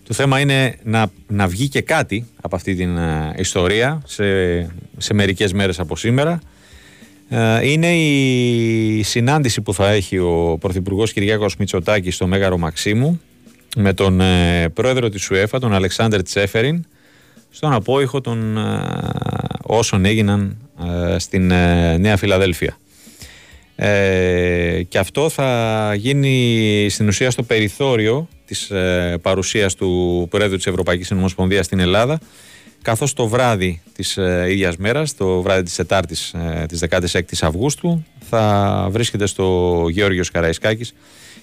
το 0.08 0.14
θέμα 0.14 0.40
είναι 0.40 0.76
να, 0.84 1.12
να 1.28 1.48
βγει 1.48 1.68
και 1.68 1.82
κάτι 1.82 2.26
από 2.42 2.56
αυτή 2.56 2.76
την 2.76 2.98
ιστορία 3.38 4.02
σε, 4.06 4.24
σε 4.98 5.14
μερικές 5.14 5.54
μέρες 5.54 5.80
από 5.80 5.96
σήμερα. 5.96 6.40
είναι 7.64 7.96
η 7.96 9.04
συνάντηση 9.04 9.62
που 9.62 9.74
θα 9.74 9.90
έχει 9.90 10.18
ο 10.18 10.58
Πρωθυπουργός 10.60 11.14
Κυριάκος 11.14 11.56
Μητσοτάκης 11.56 12.16
στο 12.16 12.28
Μέγαρο 12.28 12.58
Μαξίμου 12.58 13.22
με 13.78 13.94
τον 13.94 14.22
πρόεδρο 14.74 15.10
της 15.10 15.32
ΟΕΦΑ, 15.32 15.60
τον 15.60 15.74
Αλεξάνδρ 15.74 16.22
Τσέφεριν, 16.22 16.86
στον 17.50 17.74
απόϊχο 17.74 18.22
των 18.22 18.58
όσων 19.62 20.06
έγιναν 20.06 20.58
ε, 21.14 21.20
στην 21.20 21.52
ε, 21.52 21.98
Νέα 21.98 22.18
Φιλαδέλφια. 22.18 22.78
Ε, 23.76 24.84
και 24.84 24.98
αυτό 24.98 25.30
θα 25.30 25.94
γίνει 25.96 26.88
στην 26.90 27.08
ουσία 27.08 27.32
στο 27.32 27.44
περιθώριο 27.44 28.28
της 28.46 28.70
ε, 28.70 29.18
παρουσίας 29.22 29.76
του 29.76 30.28
Πρόεδρου 30.30 30.56
της 30.56 30.68
Ευρωπαϊκής 30.68 31.12
Ομοσπονδίας 31.12 31.66
στην 31.66 31.80
Ελλάδα 31.80 32.20
καθώς 32.82 33.14
το 33.14 33.28
βράδυ 33.28 33.82
της 33.94 34.18
ε, 34.18 34.46
ίδιας 34.50 34.78
μέρας, 34.78 35.16
το 35.16 35.42
βράδυ 35.42 35.64
της 35.64 35.76
Τετάρτης 35.76 36.34
ε, 36.34 36.66
της 36.68 36.84
16ης 36.90 37.38
Αυγούστου 37.42 38.04
θα 38.30 38.88
βρίσκεται 38.92 39.26
στο 39.26 39.86
Γεώργιος 39.90 40.32
Καραϊσκάκης 40.32 40.94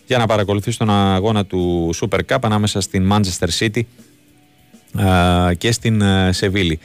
για 0.07 0.19
να 0.19 0.27
παρακολουθεί 0.27 0.77
τον 0.77 0.91
αγώνα 0.91 1.45
του 1.45 1.91
Super 2.01 2.21
Cup 2.29 2.39
ανάμεσα 2.43 2.81
στην 2.81 3.13
Manchester 3.13 3.49
City 3.59 3.81
και 5.59 5.73
στην 5.73 6.03
Σεβίλη. 6.31 6.79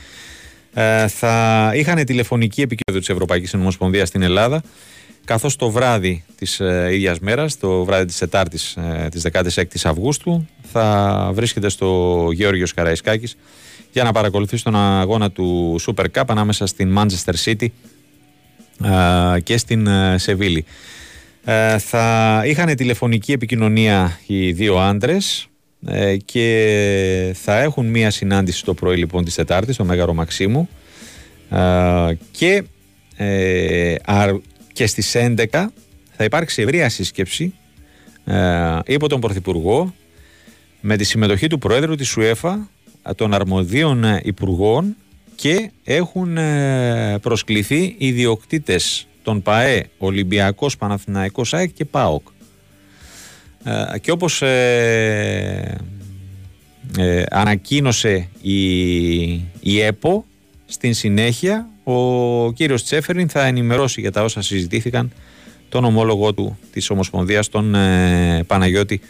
Ε, 0.73 1.07
θα 1.07 1.71
είχαν 1.75 2.05
τηλεφωνική 2.05 2.61
επικοινωνία 2.61 3.05
της 3.05 3.09
Ευρωπαϊκής 3.09 3.53
Ομοσπονδίας 3.53 4.07
στην 4.07 4.21
Ελλάδα 4.21 4.61
καθώς 5.25 5.55
το 5.55 5.69
βράδυ 5.69 6.23
της 6.35 6.59
ε, 6.59 6.89
ίδιας 6.91 7.19
μέρας, 7.19 7.57
το 7.57 7.83
βράδυ 7.83 8.05
της 8.05 8.17
Τετάρτης 8.17 8.75
ε, 8.75 9.07
της 9.11 9.27
16ης 9.31 9.81
Αυγούστου 9.83 10.47
θα 10.71 11.29
βρίσκεται 11.33 11.69
στο 11.69 12.27
Γεώργιος 12.31 12.73
Καραϊσκάκης 12.73 13.37
για 13.91 14.03
να 14.03 14.11
παρακολουθεί 14.11 14.61
τον 14.61 14.75
αγώνα 14.75 15.31
του 15.31 15.75
Super 15.85 16.05
Cup 16.15 16.23
ανάμεσα 16.27 16.65
στην 16.65 16.97
Manchester 16.97 17.33
City 17.45 17.67
ε, 19.35 19.39
και 19.39 19.57
στην 19.57 19.87
ε, 19.87 20.17
Σεβίλη. 20.17 20.65
θα 21.77 22.41
είχαν 22.45 22.75
τηλεφωνική 22.75 23.31
επικοινωνία 23.31 24.19
οι 24.25 24.51
δύο 24.51 24.77
άντρες 24.77 25.50
ε, 25.85 26.17
και 26.17 27.35
θα 27.35 27.59
έχουν 27.59 27.85
μία 27.85 28.11
συνάντηση 28.11 28.63
το 28.65 28.73
πρωί 28.73 28.97
λοιπόν 28.97 29.25
της 29.25 29.35
Τετάρτης 29.35 29.75
στο 29.75 29.83
Μέγαρο 29.83 30.13
Μαξίμου 30.13 30.69
ε, 31.51 32.17
και, 32.31 32.63
ε, 33.15 33.95
και 34.73 34.87
στις 34.87 35.15
11 35.15 35.45
θα 36.11 36.23
υπάρξει 36.23 36.61
ευρεία 36.61 36.89
σύσκεψη 36.89 37.53
ε, 38.25 38.79
υπό 38.85 39.07
τον 39.07 39.19
Πρωθυπουργό 39.19 39.93
με 40.81 40.97
τη 40.97 41.03
συμμετοχή 41.03 41.47
του 41.47 41.57
Πρόεδρου 41.57 41.95
της 41.95 42.09
ΣΟΕΦΑ 42.09 42.69
των 43.15 43.33
αρμοδίων 43.33 44.03
υπουργών 44.21 44.95
και 45.35 45.71
έχουν 45.83 46.37
προσκληθεί 47.21 47.95
οι 47.97 48.11
διοκτήτες 48.11 49.07
των 49.23 49.41
ΠΑΕ, 49.41 49.89
Ολυμπιακός, 49.97 50.77
Παναθηναϊκός 50.77 51.53
ΑΕΚ 51.53 51.73
και 51.73 51.85
ΠΑΟΚ. 51.85 52.27
Ε, 53.63 53.99
και 53.99 54.11
όπως 54.11 54.41
ε, 54.41 55.77
ε, 56.97 57.23
ανακοίνωσε 57.29 58.27
η, 58.41 59.31
η 59.59 59.79
ΕΠΟ 59.81 60.25
στην 60.65 60.93
συνέχεια 60.93 61.67
ο 61.83 62.51
κύριος 62.51 62.83
Τσέφεριν 62.83 63.29
θα 63.29 63.45
ενημερώσει 63.45 64.01
για 64.01 64.11
τα 64.11 64.23
όσα 64.23 64.41
συζητήθηκαν 64.41 65.11
τον 65.69 65.83
ομόλογο 65.83 66.33
του 66.33 66.57
της 66.71 66.89
Ομοσπονδίας 66.89 67.49
τον 67.49 67.75
Παναγιώτη 68.47 69.01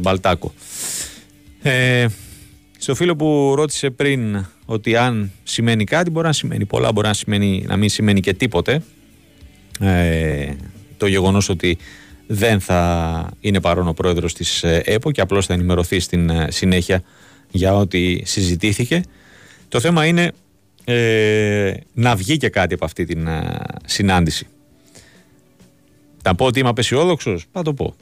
Μπαλτάκο. 0.00 0.52
Στο 2.78 2.94
φίλο 2.94 3.16
που 3.16 3.52
ρώτησε 3.56 3.90
πριν 3.90 4.46
ότι 4.64 4.96
αν 4.96 5.30
σημαίνει 5.42 5.84
κάτι 5.84 6.10
μπορεί 6.10 6.26
να 6.26 6.32
σημαίνει 6.32 6.64
πολλά, 6.64 6.92
μπορεί 6.92 7.06
να, 7.06 7.14
σημαίνει, 7.14 7.64
να 7.66 7.76
μην 7.76 7.88
σημαίνει 7.88 8.20
και 8.20 8.34
τίποτε 8.34 8.82
το 10.96 11.06
γεγονός 11.06 11.48
ότι 11.48 11.78
δεν 12.32 12.60
θα 12.60 13.30
είναι 13.40 13.60
παρόν 13.60 13.88
ο 13.88 13.92
πρόεδρος 13.92 14.34
της 14.34 14.62
ΕΠΟ 14.62 15.10
και 15.10 15.20
απλώς 15.20 15.46
θα 15.46 15.54
ενημερωθεί 15.54 16.00
στην 16.00 16.30
συνέχεια 16.48 17.02
για 17.50 17.76
ό,τι 17.76 18.26
συζητήθηκε. 18.26 19.02
Το 19.68 19.80
θέμα 19.80 20.06
είναι 20.06 20.32
ε, 20.84 21.72
να 21.92 22.16
βγει 22.16 22.36
και 22.36 22.48
κάτι 22.48 22.74
από 22.74 22.84
αυτή 22.84 23.04
την 23.04 23.28
συνάντηση. 23.84 24.46
Θα 26.22 26.34
πω 26.34 26.44
ότι 26.44 26.58
είμαι 26.58 26.68
απεσιόδοξος, 26.68 27.46
θα 27.52 27.62
το 27.62 27.74
πω. 27.74 27.94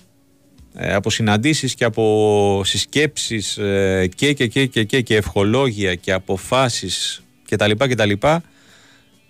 Ε, 0.75 0.95
από 0.95 1.11
συναντήσεις 1.11 1.75
και 1.75 1.85
από 1.85 2.63
συσκέψεις 2.65 3.59
ε, 3.59 4.09
και, 4.15 4.33
και, 4.33 4.47
και, 4.47 4.67
και, 4.67 4.85
και, 4.85 5.01
και 5.01 5.17
ευχολόγια 5.17 5.95
και 5.95 6.13
αποφάσεις 6.13 7.23
και 7.47 7.57
τα 7.57 7.67
λοιπά 7.67 7.89
και 7.89 7.95
τα 7.95 8.05
λοιπά 8.05 8.43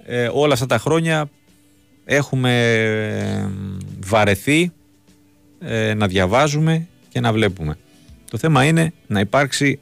ε, 0.05 0.29
όλα 0.33 0.53
αυτά 0.53 0.67
τα 0.67 0.79
χρόνια 0.79 1.31
έχουμε 2.05 3.53
ε, 5.61 5.95
βαρεθεί 5.95 5.95
να 5.95 6.07
διαβάζουμε 6.07 6.87
και 7.09 7.21
να 7.21 7.33
βλέπουμε. 7.33 7.77
Το 8.31 8.39
θέμα 8.39 8.65
είναι 8.65 8.93
να 9.07 9.21
υπάρξει 9.21 9.79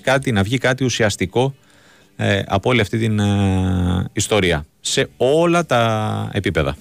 κάτι, 0.00 0.32
να 0.32 0.42
βγει 0.42 0.58
κάτι 0.58 0.84
ουσιαστικό 0.84 1.54
από 2.46 2.70
όλη 2.70 2.80
αυτή 2.80 2.98
την 2.98 3.20
ιστορία 4.12 4.66
σε 4.80 5.08
όλα 5.16 5.66
τα 5.66 6.30
επίπεδα. 6.32 6.76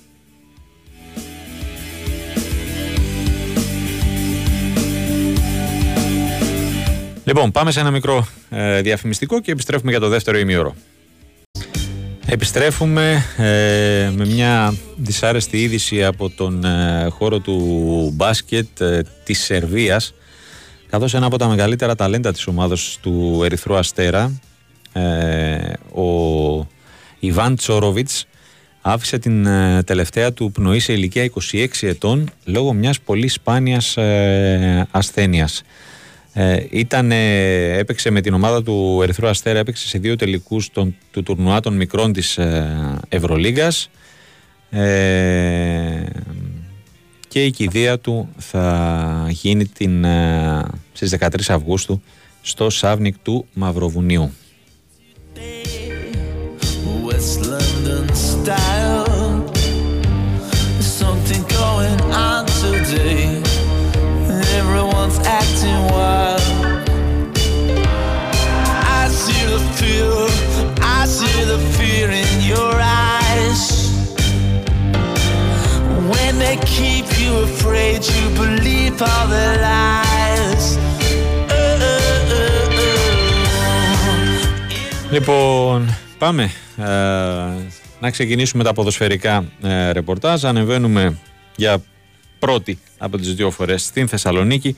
Λοιπόν, 7.28 7.52
πάμε 7.52 7.72
σε 7.72 7.80
ένα 7.80 7.92
μικρό 7.92 8.28
ε, 8.50 8.82
διαφημιστικό 8.82 9.42
και 9.42 9.52
επιστρέφουμε 9.52 9.92
για 9.92 10.00
το 10.00 10.08
δεύτερο 10.08 10.38
ημίωρο. 10.38 10.76
Επιστρέφουμε 12.30 13.24
ε, 13.38 14.12
με 14.16 14.26
μια 14.26 14.74
δυσάρεστη 14.96 15.62
είδηση 15.62 16.04
από 16.04 16.30
τον 16.30 16.64
ε, 16.64 17.08
χώρο 17.10 17.40
του 17.40 18.12
μπάσκετ 18.16 18.82
ε, 18.82 19.02
της 19.24 19.40
Σερβίας 19.40 20.14
καθώς 20.90 21.14
ένα 21.14 21.26
από 21.26 21.38
τα 21.38 21.48
μεγαλύτερα 21.48 21.96
ταλέντα 21.96 22.32
της 22.32 22.48
ομάδας 22.48 22.98
του 23.02 23.42
Ερυθρού 23.44 23.76
Αστέρα 23.76 24.40
ο 25.94 26.68
Ιβάν 27.20 27.56
Τσόροβιτς 27.56 28.26
άφησε 28.82 29.18
την 29.18 29.48
τελευταία 29.86 30.34
του 30.34 30.52
πνοή 30.52 30.80
σε 30.80 30.94
ηλικία 30.94 31.32
26 31.52 31.68
ετών 31.82 32.30
λόγω 32.46 32.74
μιας 32.74 33.00
πολύ 33.00 33.28
σπάνιας 33.28 33.98
ασθένειας. 34.92 35.64
Ε, 36.40 36.66
ήταν, 36.70 37.12
έπαιξε 37.12 38.10
με 38.10 38.22
την 38.22 38.34
ομάδα 38.34 38.64
του 38.64 39.00
Ερυθρού 39.02 39.28
Αστέρα, 39.28 39.60
έπαιξε 39.60 39.88
σε 39.88 39.98
δύο 39.98 40.16
τελικούς 40.16 40.72
των, 40.72 40.96
του 41.12 41.24
τουρνουά 41.24 41.60
των 41.60 41.76
μικρών 41.76 42.14
της 42.14 42.38
ε, 42.38 43.00
Ευρωλίγκας 43.10 43.90
ε, 44.70 46.04
και 47.28 47.44
η 47.44 47.52
κηδεία 47.52 48.00
του 48.00 48.30
θα 48.38 49.28
γίνει 49.30 49.66
την, 49.66 50.04
ε, 50.04 50.66
στις 50.94 51.16
13 51.20 51.28
Αυγούστου 51.48 52.02
στο 52.42 52.70
Σάβνικ 52.70 53.16
του 53.22 53.46
Μαυροβουνίου. 53.54 54.32
Λοιπόν, 85.12 85.96
πάμε 86.18 86.44
ε, 86.78 86.84
να 88.00 88.12
ξεκινήσουμε 88.12 88.64
τα 88.64 88.74
ποδοσφαιρικά 88.74 89.46
ε, 89.62 89.92
ρεπορτάζ. 89.92 90.46
Ανεβαίνουμε 90.46 91.18
για 91.56 91.84
πρώτη 92.40 92.80
από 92.98 93.18
τις 93.18 93.36
δύο 93.36 93.52
φορές 93.52 93.84
στην 93.84 94.08
Θεσσαλονίκη. 94.08 94.78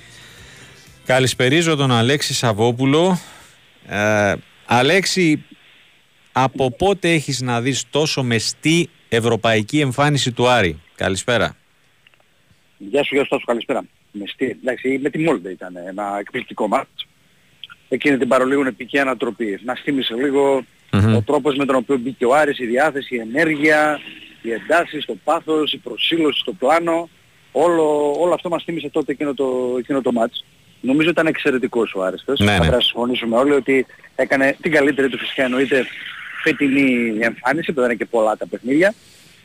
Καλησπερίζω 1.09 1.75
τον 1.75 1.91
Αλέξη 1.91 2.33
Σαββόπουλο. 2.33 3.19
Ε, 3.87 4.33
Αλέξη, 4.65 5.45
από 6.31 6.71
πότε 6.71 7.11
έχεις 7.11 7.41
να 7.41 7.61
δεις 7.61 7.85
τόσο 7.89 8.23
μεστή 8.23 8.89
ευρωπαϊκή 9.09 9.79
εμφάνιση 9.79 10.31
του 10.31 10.47
Άρη; 10.47 10.81
Καλησπέρα. 10.95 11.55
Γεια 12.77 13.03
σου, 13.03 13.15
γεια 13.15 13.25
σου, 13.25 13.41
καλησπέρα. 13.45 13.85
Μεστή. 14.11 14.57
Εντάξει, 14.61 14.99
με 15.01 15.09
τη 15.09 15.19
Μόλντε 15.19 15.49
ήταν 15.49 15.75
ένα 15.87 16.17
εκπληκτικό 16.19 16.67
μάτς. 16.67 17.07
Εκείνη 17.89 18.17
την 18.17 18.27
παρολίγων 18.27 18.67
επική 18.67 18.99
ανατροπή. 18.99 19.59
Να 19.63 19.75
στήμισε 19.75 20.13
λίγο 20.13 20.63
mm-hmm. 20.91 21.15
ο 21.15 21.21
τρόπος 21.21 21.55
με 21.55 21.65
τον 21.65 21.75
οποίο 21.75 21.97
μπήκε 21.97 22.25
ο 22.25 22.35
Άρης, 22.35 22.59
η 22.59 22.65
διάθεση, 22.65 23.15
η 23.15 23.19
ενέργεια, 23.19 23.99
οι 24.41 24.51
εντάσεις, 24.51 25.05
το 25.05 25.17
πάθος, 25.23 25.73
η 25.73 25.77
προσήλωση 25.77 26.39
στο 26.39 26.53
πλάνο. 26.53 27.09
Όλο, 27.51 28.15
όλο 28.19 28.33
αυτό 28.33 28.49
μας 28.49 28.63
θύμισε 28.63 28.89
τότε 28.89 29.11
εκείνο 29.11 29.33
το, 29.33 29.75
εκείνο 29.79 30.01
το 30.01 30.11
μάτς. 30.11 30.43
Νομίζω 30.81 31.09
ήταν 31.09 31.27
εξαιρετικός 31.27 31.93
ο 31.93 32.03
Άρης. 32.03 32.23
Ναι, 32.27 32.35
Θα 32.35 32.43
ναι. 32.43 32.57
πρέπει 32.57 32.73
να 32.73 32.81
συμφωνήσουμε 32.81 33.37
όλοι 33.37 33.51
ότι 33.51 33.85
έκανε 34.15 34.57
την 34.61 34.71
καλύτερη 34.71 35.09
του 35.09 35.17
φυσικά 35.17 35.43
εννοείται 35.43 35.85
φετινή 36.43 37.17
εμφάνιση, 37.19 37.71
που 37.71 37.79
δεν 37.79 37.89
είναι 37.89 37.95
και 37.99 38.05
πολλά 38.05 38.37
τα 38.37 38.47
παιχνίδια. 38.47 38.93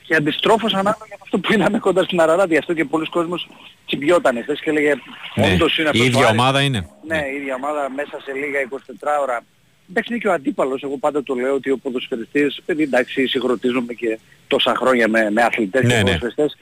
Και 0.06 0.14
αντιστρόφως 0.14 0.72
ανάλογα 0.72 1.04
για 1.06 1.18
αυτό 1.22 1.38
που 1.38 1.52
είδαμε 1.52 1.78
κοντά 1.78 2.02
στην 2.02 2.20
Αραράτη. 2.20 2.56
Αυτό 2.56 2.74
και 2.74 2.84
πολλοί 2.84 3.06
κόσμος 3.06 3.48
τσιμπιότανε 3.86 4.42
χθες 4.42 4.60
και 4.60 4.70
έλεγε 4.70 4.94
ναι. 5.34 5.52
όντως 5.52 5.78
είναι 5.78 5.88
αυτός 5.88 6.04
Η 6.04 6.08
ίδια 6.08 6.28
ομάδα 6.28 6.60
είναι. 6.60 6.88
Ναι, 7.06 7.22
η 7.32 7.36
ίδια 7.36 7.54
ομάδα 7.54 7.90
μέσα 7.90 8.20
σε 8.24 8.32
λίγα 8.32 8.58
24 8.70 9.22
ώρα. 9.22 9.44
Εντάξει 9.90 10.12
είναι 10.12 10.20
και 10.22 10.28
ο 10.28 10.32
αντίπαλος, 10.32 10.82
εγώ 10.82 10.96
πάντα 10.98 11.22
το 11.22 11.34
λέω 11.34 11.54
ότι 11.54 11.70
ο 11.70 11.78
ποδοσφαιριστής, 11.78 12.60
παιδί 12.66 12.82
εντάξει 12.82 13.26
συγχρονίζομαι 13.26 13.92
και 13.92 14.18
τόσα 14.46 14.74
χρόνια 14.74 15.08
με, 15.08 15.30
με 15.30 15.42
αθλητές 15.42 15.82
ναι, 15.82 15.88
και 15.88 15.94
ναι. 15.94 16.02
ποδοσφαιριστές, 16.02 16.56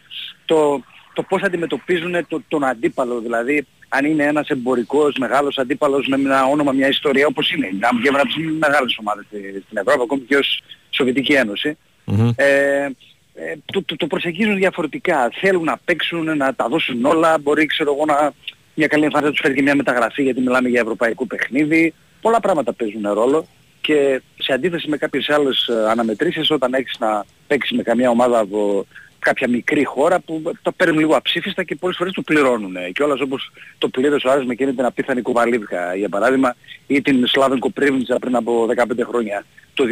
το, 0.45 0.83
το 1.12 1.22
πώς 1.22 1.42
αντιμετωπίζουν 1.42 2.27
το, 2.29 2.42
τον 2.48 2.64
αντίπαλο. 2.64 3.20
Δηλαδή, 3.20 3.66
αν 3.88 4.05
είναι 4.05 4.25
ένας 4.25 4.48
εμπορικός 4.48 5.16
μεγάλος 5.18 5.59
αντίπαλος 5.59 6.07
με 6.07 6.16
ένα 6.16 6.44
όνομα, 6.44 6.72
μια 6.72 6.88
ιστορία 6.88 7.27
όπως 7.27 7.53
είναι. 7.53 7.70
Να 7.81 7.88
βγαίνουν 7.98 8.20
από 8.20 8.29
τις 8.29 8.37
μεγάλες 8.59 8.96
ομάδες 9.01 9.25
στην 9.66 9.79
Ευρώπη, 9.79 10.03
ακόμη 10.03 10.20
και 10.20 10.37
ως 10.37 10.62
Σοβιετική 10.90 11.33
Ένωση. 11.33 11.77
Mm-hmm. 12.07 12.31
Ε, 12.37 12.88
ε, 13.35 13.55
το, 13.64 13.83
το, 13.83 13.96
το, 13.96 14.07
προσεγγίζουν 14.07 14.57
διαφορετικά. 14.57 15.31
Θέλουν 15.40 15.64
να 15.64 15.81
παίξουν, 15.85 16.37
να 16.37 16.55
τα 16.55 16.68
δώσουν 16.68 17.05
όλα. 17.05 17.38
Μπορεί, 17.38 17.66
ξέρω 17.66 17.94
εγώ, 17.94 18.05
να 18.05 18.33
μια 18.75 18.87
καλή 18.87 19.05
εμφάνιση 19.05 19.29
να 19.29 19.35
τους 19.35 19.40
φέρει 19.42 19.55
και 19.55 19.62
μια 19.62 19.77
μεταγραφή 19.77 20.22
γιατί 20.22 20.40
μιλάμε 20.40 20.68
για 20.68 20.81
ευρωπαϊκό 20.81 21.27
παιχνίδι. 21.27 21.94
Πολλά 22.20 22.40
πράγματα 22.40 22.72
παίζουν 22.72 23.12
ρόλο 23.12 23.46
και 23.81 24.22
σε 24.38 24.53
αντίθεση 24.53 24.88
με 24.88 24.96
κάποιες 24.96 25.29
άλλες 25.29 25.66
ε, 25.66 25.90
αναμετρήσεις 25.90 26.51
όταν 26.51 26.75
έχεις 26.75 26.96
να 26.98 27.25
παίξεις 27.46 27.77
με 27.77 27.83
καμία 27.83 28.11
ομάδα 28.11 28.38
από 28.38 28.87
κάποια 29.23 29.49
μικρή 29.49 29.85
χώρα 29.85 30.21
που 30.21 30.43
το 30.63 30.73
παίρνουν 30.73 30.99
λίγο 30.99 31.17
αψήφιστα 31.17 31.63
και 31.63 31.75
πολλές 31.75 31.97
φορές 31.97 32.13
το 32.13 32.23
πληρώνουν. 32.23 32.75
Και 32.93 33.03
όλας 33.03 33.21
όπως 33.21 33.53
το 33.79 33.89
πλήρωσε 33.89 34.29
ο 34.29 34.31
Άρης 34.31 34.47
με 34.47 34.53
εκείνη 34.53 34.73
την 34.73 34.85
απίθανη 34.85 35.23
Κουβαλίβκα 35.23 35.95
για 35.95 36.09
παράδειγμα 36.09 36.57
ή 36.87 37.03
την 37.03 37.27
Σλάβεν 37.27 37.59
Κοπρίβνιτσα 37.59 38.19
πριν 38.19 38.37
από 38.37 38.67
15 38.77 38.85
χρόνια 39.09 39.45
το 39.75 39.85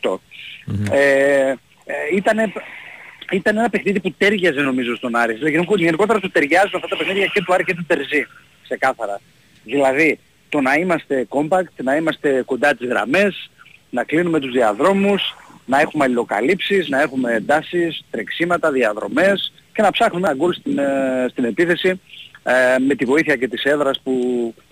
2008. 0.00 0.10
Mm-hmm. 0.10 0.90
Ε, 0.90 1.48
ε, 1.50 1.56
ήτανε, 2.14 2.52
ήταν 3.32 3.56
ένα 3.56 3.68
παιχνίδι 3.70 4.00
που 4.00 4.14
τέριαζε 4.18 4.60
νομίζω 4.60 4.96
στον 4.96 5.16
Άρη. 5.16 5.34
Δηλαδή, 5.34 5.66
γενικότερα 5.76 6.20
του 6.20 6.30
ταιριάζουν 6.30 6.72
αυτά 6.74 6.88
τα 6.88 6.96
παιχνίδια 6.96 7.26
και 7.26 7.42
του 7.42 7.54
Άρη 7.54 7.64
και 7.64 7.74
του 7.74 7.84
Τερζή. 7.86 8.26
Ξεκάθαρα. 8.62 9.20
Δηλαδή 9.64 10.18
το 10.48 10.60
να 10.60 10.74
είμαστε 10.74 11.26
compact, 11.28 11.82
να 11.82 11.96
είμαστε 11.96 12.42
κοντά 12.46 12.74
τις 12.74 12.88
γραμμές, 12.88 13.50
να 13.90 14.04
κλείνουμε 14.04 14.40
τους 14.40 14.52
διαδρόμους, 14.52 15.36
να 15.68 15.80
έχουμε 15.80 16.04
αλληλοκαλύψεις, 16.04 16.88
να 16.88 17.00
έχουμε 17.00 17.32
εντάσεις, 17.32 18.04
τρεξίματα, 18.10 18.70
διαδρομές 18.70 19.52
και 19.72 19.82
να 19.82 19.90
ψάχνουμε 19.90 20.28
ένα 20.28 20.36
γκολ 20.36 20.52
στην, 20.52 20.78
ε, 20.78 21.26
στην 21.30 21.44
επίθεση 21.44 22.00
ε, 22.42 22.78
με 22.78 22.94
τη 22.94 23.04
βοήθεια 23.04 23.36
και 23.36 23.48
της 23.48 23.62
έδρας 23.62 24.00
που 24.02 24.12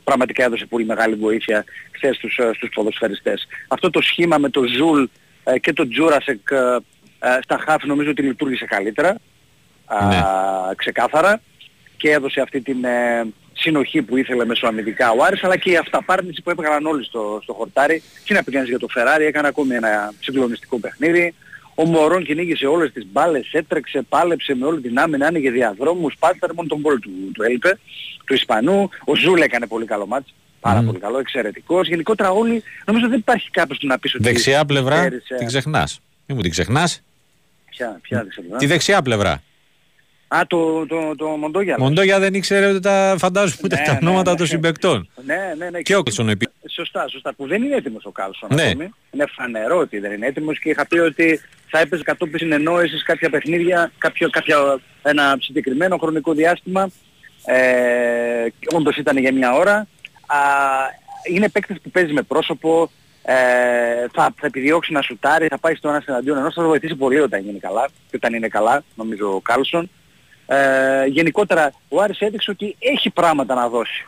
πραγματικά 0.05 0.45
έδωσε 0.45 0.67
πολύ 0.67 0.85
μεγάλη 0.85 1.15
βοήθεια 1.15 1.65
χθες 1.91 2.17
στους, 2.17 2.39
ε, 2.39 2.51
στους 2.55 2.69
ποδοσφαιριστές. 2.75 3.47
Αυτό 3.69 3.91
το 3.91 4.01
σχήμα 4.01 4.39
με 4.39 4.49
το 4.49 4.63
Ζουλ 4.63 5.05
και 5.61 5.73
το 5.73 5.89
Τζούρασεκ 5.89 6.49
στα 7.41 7.59
χαφ 7.67 7.85
νομίζω 7.85 8.11
ότι 8.11 8.23
λειτούργησε 8.23 8.65
καλύτερα, 8.65 9.17
ναι. 10.09 10.23
ξεκάθαρα 10.77 11.41
και 11.97 12.11
έδωσε 12.11 12.41
αυτή 12.41 12.61
την 12.61 12.77
συνοχή 13.57 14.03
που 14.03 14.17
ήθελε 14.17 14.45
μεσοαμυντικά 14.45 15.11
ο 15.11 15.25
Άρης 15.25 15.45
αλλά 15.45 15.57
και 15.57 15.71
η 15.71 15.77
αυταπάρνηση 15.77 16.43
που 16.43 16.51
έπαιρναν 16.51 16.87
όλοι 16.87 17.05
στο, 17.05 17.39
στο 17.43 17.53
χορτάρι 17.53 18.03
και 18.25 18.35
να 18.35 18.43
πηγαίνεις 18.43 18.69
για 18.69 18.79
το 18.79 18.89
Φεράρι 18.89 19.25
έκανε 19.25 19.49
ακόμη 19.49 19.75
ένα 19.75 20.13
συγκλονιστικό 20.21 20.79
παιχνίδι 20.79 21.35
ο 21.79 21.85
Μωρόν 21.85 22.25
κυνήγησε 22.25 22.67
όλες 22.67 22.93
τις 22.93 23.07
μπάλες, 23.13 23.53
έτρεξε, 23.53 24.03
πάλεψε 24.09 24.55
με 24.55 24.67
όλη 24.67 24.81
την 24.81 24.99
άμυνα, 24.99 25.27
άνοιγε 25.27 25.51
διαδρόμους, 25.51 26.15
πάταρε 26.19 26.53
μόνο 26.53 26.69
τον 26.69 26.83
πόλ 26.83 26.99
του, 26.99 27.11
του 27.35 27.43
έλειπε, 27.43 27.79
του 28.25 28.35
Ισπανού. 28.35 28.89
Ο 29.05 29.15
Ζουλ 29.17 29.41
έκανε 29.41 29.67
πολύ 29.67 29.87
καλό 29.87 30.07
ματς, 30.07 30.35
πάρα 30.61 30.83
πολύ 30.83 30.99
καλό, 30.99 31.19
εξαιρετικός. 31.19 31.89
Γενικότερα 31.89 32.31
όλοι, 32.31 32.63
νομίζω 32.87 33.09
δεν 33.09 33.19
υπάρχει 33.19 33.51
κάποιος 33.51 33.79
που 33.79 33.87
να 33.87 33.99
πεις 33.99 34.15
ότι... 34.15 34.23
Δεξιά 34.23 34.65
πλευρά 34.65 34.97
έρισε... 34.97 35.35
την 35.35 35.47
ξεχνάς. 35.47 36.01
Μην 36.27 36.37
μου 36.37 36.43
την 36.43 36.51
ξεχνάς. 36.51 37.03
Ποια, 37.71 37.99
ποια 38.03 38.23
δεξιά 38.23 38.43
πλευρά; 38.43 38.59
Τη 38.59 38.67
δεξιά 38.67 39.03
πλευρά. 39.03 39.43
Α, 40.29 40.41
το, 40.47 40.87
το, 40.87 41.15
το 41.17 41.27
Μοντόγια. 41.27 41.77
Μοντόγια 41.79 42.19
δεν 42.19 42.35
ήξερε 42.35 42.67
ότι 42.67 42.81
τα 42.81 43.15
φαντάζομαι 43.19 43.61
ούτε 43.65 43.77
ναι, 43.77 43.83
τα 43.85 43.93
ναι, 43.93 43.99
ονόματα 44.03 44.31
ναι, 44.31 44.37
των 44.37 44.47
συμπαικτών. 44.47 45.09
Ναι, 45.25 45.55
ναι, 45.59 45.71
ναι. 45.71 45.81
Και 45.81 45.97
ο 45.97 46.03
Κάλσον 46.03 46.29
επί. 46.29 46.49
Σωστά, 46.71 47.09
σωστά. 47.09 47.35
Που 47.35 47.47
δεν 47.47 47.63
είναι 47.63 47.75
έτοιμος 47.75 48.05
ο 48.05 48.11
Κάλσον 48.11 48.49
ναι. 48.55 48.63
ακόμη. 48.63 48.91
Είναι 49.11 49.25
φανερό 49.37 49.79
ότι 49.79 49.99
δεν 49.99 50.13
είναι 50.13 50.27
έτοιμος 50.27 50.59
και 50.59 50.71
είχα 50.71 50.87
πει 50.87 50.99
ότι 50.99 51.41
θα 51.69 51.79
έπαιζε 51.79 52.03
κατόπιν 52.03 52.39
συνεννόησης 52.39 53.03
κάποια 53.03 53.31
παιχνίδια, 53.31 53.93
κάποιο, 53.99 54.31
κάποια, 54.31 54.79
ένα 55.03 55.37
συγκεκριμένο 55.41 55.97
χρονικό 55.97 56.33
διάστημα. 56.33 56.91
Ε, 57.45 58.47
όντως 58.75 58.97
ήταν 58.97 59.17
για 59.17 59.33
μια 59.33 59.53
ώρα. 59.53 59.87
Α, 60.27 60.39
είναι 61.33 61.49
παίκτες 61.49 61.77
που 61.83 61.91
παίζει 61.91 62.13
με 62.13 62.23
πρόσωπο, 62.23 62.91
ε, 63.23 63.35
θα, 64.13 64.35
θα 64.37 64.47
επιδιώξει 64.47 64.93
να 64.93 65.03
σουτάρει, 65.03 65.47
θα 65.47 65.59
πάει 65.59 65.75
στο 65.75 65.89
ένας 65.89 66.05
εναντίον 66.05 66.39
ενός, 66.39 66.55
θα 66.55 66.63
το 66.63 66.69
βοηθήσει 66.69 66.95
πολύ 66.95 67.21
όταν 67.21 67.49
είναι 67.49 67.59
καλά, 67.59 67.89
και 68.11 68.17
όταν 68.17 68.35
είναι 68.35 68.49
καλά, 68.49 68.85
νομίζω 68.95 69.35
ο 69.35 69.41
Κάλσον. 69.41 69.91
Ε, 70.47 71.07
γενικότερα 71.07 71.73
ο 71.89 72.01
Άρης 72.01 72.21
έδειξε 72.21 72.51
ότι 72.51 72.77
έχει 72.79 73.11
πράγματα 73.11 73.55
να 73.55 73.69
δώσει 73.69 74.07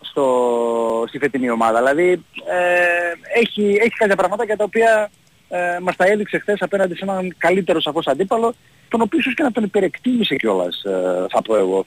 στο, 0.00 1.04
στη 1.08 1.18
φετινή 1.18 1.50
ομάδα. 1.50 1.78
Δηλαδή 1.78 2.24
ε, 2.48 3.38
έχει, 3.40 3.78
έχει 3.80 3.94
κάποια 3.96 4.16
πράγματα 4.16 4.44
τα 4.56 4.64
οποία 4.64 5.10
ε, 5.48 5.78
μας 5.82 5.96
τα 5.96 6.04
έδειξε 6.04 6.38
χθες 6.38 6.62
απέναντι 6.62 6.94
σε 6.94 7.04
έναν 7.04 7.34
καλύτερο 7.38 7.80
σαφώς 7.80 8.06
αντίπαλο, 8.06 8.54
τον 8.88 9.00
οποίο 9.00 9.18
ίσως 9.18 9.34
και 9.34 9.42
να 9.42 9.52
τον 9.52 9.64
υπερεκτίμησε 9.64 10.36
κιόλας, 10.36 10.82
ε, 10.84 11.26
θα 11.30 11.42
πω 11.42 11.56
εγώ. 11.56 11.86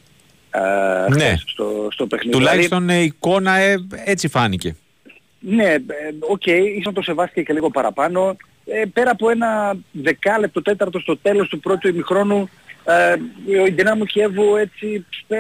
Ε, 0.52 1.14
ναι. 1.16 1.36
στο, 1.46 1.88
στο 1.92 2.08
παιχνίδι. 2.08 2.38
Τουλάχιστον 2.38 2.80
δηλαδή, 2.80 3.02
η 3.02 3.06
εικόνα 3.06 3.56
ε, 3.56 3.76
έτσι 4.06 4.28
φάνηκε. 4.28 4.76
Ναι, 5.40 5.74
ε, 5.74 5.84
ok, 6.20 6.42
okay, 6.46 6.62
ίσως 6.78 6.94
το 6.94 7.02
σεβάστηκε 7.02 7.42
και 7.42 7.54
λίγο 7.54 7.70
παραπάνω. 7.70 8.36
Ε, 8.66 8.86
πέρα 8.94 9.12
από 9.12 9.30
ένα 9.30 9.78
δεκάλεπτο 9.92 10.62
τέταρτο 10.62 11.00
στο 11.00 11.18
τέλος 11.18 11.48
του 11.48 11.60
πρώτου 11.60 11.88
ημιχρόνου 11.88 12.50
ε, 12.90 13.60
η 13.60 13.66
Ντιναμό 13.66 14.06
Κιέβου 14.06 14.56
έτσι 14.56 15.06
ε, 15.28 15.38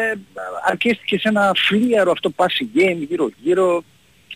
αρκέστηκε 0.65 1.19
σε 1.19 1.27
ένα 1.27 1.51
φλύαρο 1.55 2.11
αυτό 2.11 2.33
passing 2.35 2.77
game 2.77 2.97
γύρω 3.07 3.29
γύρω 3.41 3.83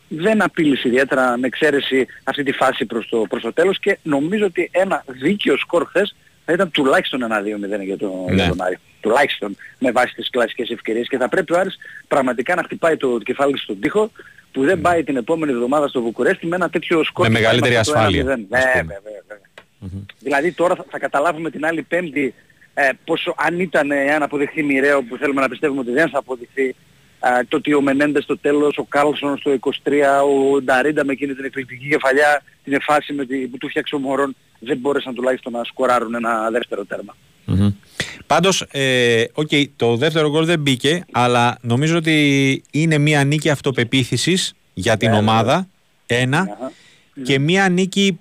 δεν 0.08 0.42
απείλησε 0.42 0.88
ιδιαίτερα 0.88 1.38
με 1.38 1.48
εξαίρεση 1.48 2.08
αυτή 2.24 2.44
τη 2.44 2.52
φάση 2.52 2.86
προς 2.86 3.08
το, 3.10 3.26
προς 3.30 3.42
το 3.42 3.54
τέλος 3.54 3.80
και 3.80 3.98
νομίζω 4.04 4.46
ότι 4.46 4.70
ένα 4.74 5.04
δίκαιο 5.08 5.58
σκορ 5.58 5.86
χθες 5.86 6.16
θα 6.46 6.54
ήταν 6.54 6.72
τουλάχιστον 6.72 7.24
ένα 7.24 7.42
2-0 7.42 7.84
για, 7.84 7.98
το, 7.98 8.26
ναι. 8.28 8.34
για 8.34 8.48
τον 8.48 8.62
Άρη. 8.62 8.78
Τουλάχιστον 9.00 9.56
με 9.80 9.92
βάση 9.92 10.14
τις 10.14 10.30
κλασικές 10.30 10.70
ευκαιρίες 10.70 11.08
και 11.08 11.18
θα 11.18 11.30
πρέπει 11.30 11.54
ο 11.54 11.60
Άρης 11.60 11.78
πραγματικά 12.08 12.56
να 12.56 12.64
χτυπάει 12.64 12.98
το 12.98 13.18
κεφάλι 13.24 13.58
στον 13.58 13.80
τοίχο 13.80 14.12
που 14.52 14.64
δεν 14.64 14.76
ναι. 14.76 14.82
πάει 14.82 15.04
την 15.04 15.18
επόμενη 15.18 15.52
εβδομάδα 15.52 15.88
στο 15.88 16.02
Βουκουρέστι 16.02 16.48
με 16.48 16.56
ένα 16.56 16.70
τέτοιο 16.70 17.04
σκορ. 17.04 17.28
Με 17.28 17.32
μεγαλύτερη 17.32 17.76
ασφάλεια. 17.76 18.24
Ναι, 18.24 18.34
βέβαια, 18.34 19.02
βέβαια. 19.04 19.42
Δηλαδή 20.20 20.52
τώρα 20.52 20.76
θα, 20.76 20.86
θα 20.90 21.00
καταλάβουμε 21.00 21.50
την 21.50 21.66
άλλη 21.66 21.82
πέμπτη 21.82 22.34
ε, 22.74 22.90
πόσο 23.06 23.36
αν 23.38 23.60
ήταν, 23.60 23.92
ε, 23.92 24.14
αν 24.14 24.24
αποδειχθεί 24.24 24.64
μοιραίο 24.64 25.04
που 25.04 25.18
θέλουμε 25.18 25.42
να 25.42 25.50
πιστεύουμε 25.50 25.80
ότι 25.80 25.92
δεν 25.92 26.10
θα 26.10 26.18
αποδειχθεί 26.18 26.76
ε, 27.20 27.44
το 27.48 27.58
ότι 27.58 27.74
ο 27.74 27.82
Μενέντες 27.82 28.24
στο 28.24 28.38
τέλος, 28.38 28.78
ο 28.78 28.84
Κάλσον 28.84 29.38
στο 29.38 29.52
23, 29.60 29.92
ο 30.54 30.62
Νταρίντα 30.62 31.06
με 31.06 31.12
εκείνη 31.12 31.34
την 31.34 31.46
εκπληκτική 31.46 31.88
κεφαλιά, 31.88 32.44
την 32.64 32.74
εφάση 32.74 33.14
με 33.14 33.26
τη, 33.26 33.38
που 33.38 33.58
του 33.58 33.70
φτιάξε 33.70 33.96
ο 33.96 34.00
Μωρόν, 34.00 34.36
δεν 34.60 34.78
μπόρεσαν 34.78 35.14
τουλάχιστον 35.14 35.52
να 35.54 35.64
σκοράρουν 35.64 36.16
ένα 36.16 36.50
δεύτερο 36.52 36.86
τέρμα. 36.86 37.16
Mm-hmm. 37.48 37.74
Πάντως, 38.28 38.66
ε, 38.72 39.24
okay, 39.34 39.66
το 39.76 39.96
δεύτερο 39.96 40.30
γκολ 40.30 40.46
δεν 40.46 40.60
μπήκε, 40.60 41.06
αλλά 41.12 41.58
νομίζω 41.62 41.98
ότι 41.98 42.64
είναι 42.72 42.98
μια 42.98 43.24
νίκη 43.24 43.50
αυτοπεποίθησης 43.50 44.54
για 44.74 44.98
την 44.98 45.14
ομάδα, 45.14 45.68
ένα, 46.06 46.48
και 47.24 47.40
μια 47.40 47.70
νίκη 47.70 48.20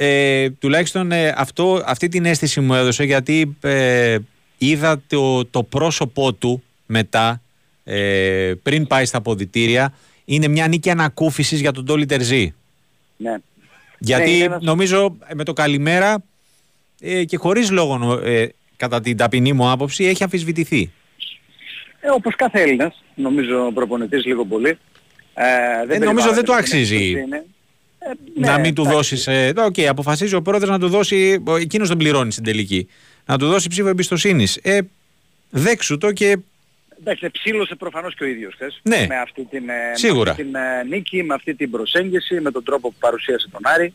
ε, 0.00 0.50
τουλάχιστον 0.50 1.12
ε, 1.12 1.34
αυτό, 1.36 1.82
αυτή 1.86 2.08
την 2.08 2.24
αίσθηση 2.24 2.60
μου 2.60 2.74
έδωσε 2.74 3.04
γιατί 3.04 3.56
ε, 3.60 4.18
είδα 4.58 5.02
το, 5.06 5.44
το 5.44 5.62
πρόσωπό 5.62 6.32
του 6.32 6.62
μετά 6.86 7.40
ε, 7.84 8.52
πριν 8.62 8.86
πάει 8.86 9.04
στα 9.04 9.20
ποδητήρια 9.20 9.94
είναι 10.24 10.48
μια 10.48 10.68
νίκη 10.68 10.90
ανακούφισης 10.90 11.60
για 11.60 11.72
τον 11.72 11.86
Τόλι 11.86 12.06
Τερζή. 12.06 12.54
Ναι. 13.16 13.36
Γιατί 13.98 14.30
ναι, 14.38 14.56
νομίζω 14.60 15.16
με 15.34 15.44
το 15.44 15.52
καλημέρα 15.52 16.22
και 17.26 17.36
χωρίς 17.36 17.70
λόγο 17.70 18.20
κατά 18.76 19.00
την 19.00 19.16
ταπεινή 19.16 19.52
μου 19.52 19.70
άποψη 19.70 20.04
έχει 20.04 20.22
αμφισβητηθεί. 20.22 20.90
Ε, 22.00 22.10
όπως 22.10 22.36
κάθε 22.36 22.60
Έλληνας, 22.60 23.02
νομίζω 23.14 23.72
προπονητής 23.74 24.24
λίγο 24.24 24.44
πολύ. 24.44 24.78
Ε, 25.34 25.86
δεν 25.86 26.00
νομίζω 26.00 26.32
δεν 26.32 26.44
το 26.44 26.52
αξίζει. 26.52 27.14
Ε, 27.98 28.10
να 28.40 28.56
ναι, 28.56 28.60
μην 28.60 28.74
του 28.74 28.84
δώσεις. 28.84 29.26
Ε, 29.26 29.52
Ok, 29.56 29.74
okay, 29.76 29.82
αποφασίζει 29.82 30.34
ο 30.34 30.42
πρόεδρος 30.42 30.70
να 30.70 30.78
του 30.78 30.88
δώσει. 30.88 31.42
Εκείνος 31.60 31.88
τον 31.88 31.98
πληρώνει 31.98 32.32
στην 32.32 32.44
τελική. 32.44 32.88
Να 33.26 33.38
του 33.38 33.46
δώσει 33.46 33.68
ψήφο 33.68 33.88
εμπιστοσύνης. 33.88 34.58
Ε, 34.62 34.78
δέξου 35.50 35.98
το 35.98 36.12
και. 36.12 36.38
Εντάξει, 37.00 37.30
ψήλωσε 37.30 37.74
προφανώς 37.74 38.14
και 38.14 38.24
ο 38.24 38.26
ίδιος 38.26 38.54
χθες 38.54 38.80
ναι, 38.82 39.06
με 39.08 39.16
αυτή 39.16 39.44
την, 39.44 39.68
ε, 39.68 39.96
σίγουρα. 39.96 40.24
Με 40.24 40.30
αυτή 40.30 40.42
την 40.44 40.54
ε, 40.54 40.84
νίκη, 40.96 41.22
με 41.22 41.34
αυτή 41.34 41.54
την 41.54 41.70
προσέγγιση, 41.70 42.40
με 42.40 42.50
τον 42.50 42.64
τρόπο 42.64 42.88
που 42.88 42.96
παρουσίασε 42.98 43.48
τον 43.52 43.60
Άρη. 43.64 43.92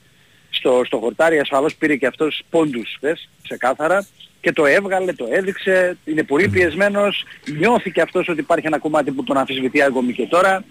Στο, 0.49 0.81
στο 0.85 0.97
χορτάρι 0.97 1.39
ασφαλώς 1.39 1.75
πήρε 1.75 1.95
και 1.95 2.07
αυτός 2.07 2.43
πόντους 2.49 2.93
χθες, 2.97 3.29
ξεκάθαρα 3.43 4.07
και 4.43 4.51
το 4.51 4.65
έβγαλε, 4.65 5.13
το 5.13 5.27
έδειξε, 5.31 5.97
είναι 6.05 6.23
πολύ 6.23 6.49
πιεσμένος, 6.49 7.23
νιώθηκε 7.57 8.01
αυτός 8.01 8.27
ότι 8.27 8.39
υπάρχει 8.39 8.67
ένα 8.67 8.77
κομμάτι 8.77 9.11
που 9.11 9.23
τον 9.23 9.37
αμφισβητεί 9.37 9.81
ακόμη 9.81 10.13
και 10.13 10.27
τώρα. 10.27 10.63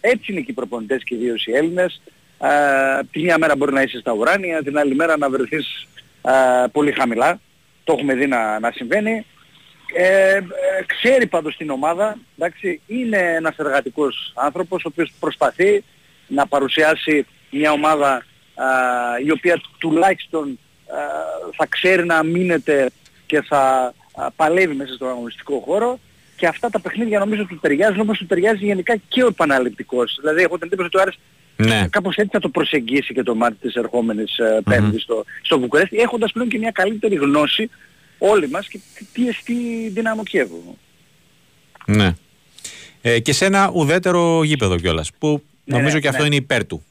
Έτσι 0.00 0.32
είναι 0.32 0.40
και 0.40 0.50
οι 0.50 0.54
προπονητές 0.54 1.02
και 1.04 1.14
ιδίως 1.14 1.46
οι 1.46 1.52
Έλληνες. 1.52 2.00
Ε, 2.42 3.00
τη 3.10 3.20
μια 3.20 3.38
μέρα 3.38 3.56
μπορεί 3.56 3.72
να 3.72 3.82
είσαι 3.82 3.98
στα 3.98 4.12
ουράνια, 4.12 4.62
την 4.62 4.78
άλλη 4.78 4.94
μέρα 4.94 5.16
να 5.16 5.30
βρεθείς 5.30 5.86
ε, 6.22 6.66
πολύ 6.72 6.92
χαμηλά. 6.92 7.40
Το 7.84 7.92
έχουμε 7.92 8.14
δει 8.14 8.26
να, 8.26 8.58
να 8.58 8.70
συμβαίνει. 8.70 9.26
Ε, 9.94 10.36
ε, 10.36 10.42
ξέρει 10.86 11.26
πάντως 11.26 11.56
την 11.56 11.70
ομάδα, 11.70 12.18
εντάξει, 12.38 12.80
είναι 12.86 13.18
ένας 13.18 13.56
εργατικός 13.56 14.32
άνθρωπος 14.36 14.84
ο 14.84 14.88
οποίος 14.92 15.12
προσπαθεί 15.20 15.84
να 16.26 16.46
παρουσιάσει 16.46 17.26
μια 17.50 17.72
ομάδα 17.72 18.24
η 19.24 19.30
οποία 19.30 19.60
τουλάχιστον 19.78 20.58
θα 21.56 21.66
ξέρει 21.66 22.06
να 22.06 22.22
μείνεται 22.22 22.90
και 23.26 23.42
θα 23.42 23.94
παλεύει 24.36 24.74
μέσα 24.74 24.94
στον 24.94 25.08
αγωνιστικό 25.08 25.62
χώρο 25.64 25.98
και 26.36 26.46
αυτά 26.46 26.70
τα 26.70 26.80
παιχνίδια 26.80 27.18
νομίζω 27.18 27.42
ότι 27.42 27.58
ταιριάζουν 27.60 28.00
όπως 28.00 28.18
του 28.18 28.26
ταιριάζει 28.26 28.64
γενικά 28.64 28.96
και 29.08 29.22
ο 29.22 29.26
επαναληπτικός. 29.26 30.18
Δηλαδή 30.20 30.42
έχω 30.42 30.58
την 30.58 30.66
εντύπωση 30.66 30.86
ότι 30.86 30.96
ο 30.96 31.00
Άρης 31.00 31.18
ναι. 31.66 31.88
Κάπως 31.90 32.16
έτσι 32.16 32.30
θα 32.32 32.38
το 32.38 32.48
προσεγγίσει 32.48 33.14
και 33.14 33.22
το 33.22 33.34
μάτι 33.34 33.56
της 33.60 33.74
ερχόμενης 33.74 34.38
ε, 34.38 34.60
πέμπτης 34.64 35.02
στο, 35.02 35.24
στο 35.42 35.60
Βουκουρέστι, 35.60 35.96
έχοντας 35.96 36.32
πλέον 36.32 36.48
και 36.48 36.58
μια 36.58 36.70
καλύτερη 36.70 37.14
γνώση 37.14 37.70
όλοι 38.18 38.48
μας 38.48 38.68
και 38.68 38.80
τι 39.12 39.28
εστί 39.28 39.54
δυνάμω 39.88 40.22
Κιέβου. 40.22 40.78
Ναι. 41.86 42.14
Ε, 43.02 43.18
και 43.18 43.32
σε 43.32 43.44
ένα 43.44 43.70
ουδέτερο 43.74 44.44
γήπεδο 44.44 44.76
κιόλας, 44.76 45.10
που 45.18 45.42
ναι, 45.64 45.76
νομίζω 45.76 45.94
ναι, 45.94 46.00
και 46.00 46.08
αυτό 46.08 46.20
ναι. 46.20 46.26
είναι 46.26 46.36
υπέρ 46.36 46.66
του. 46.66 46.84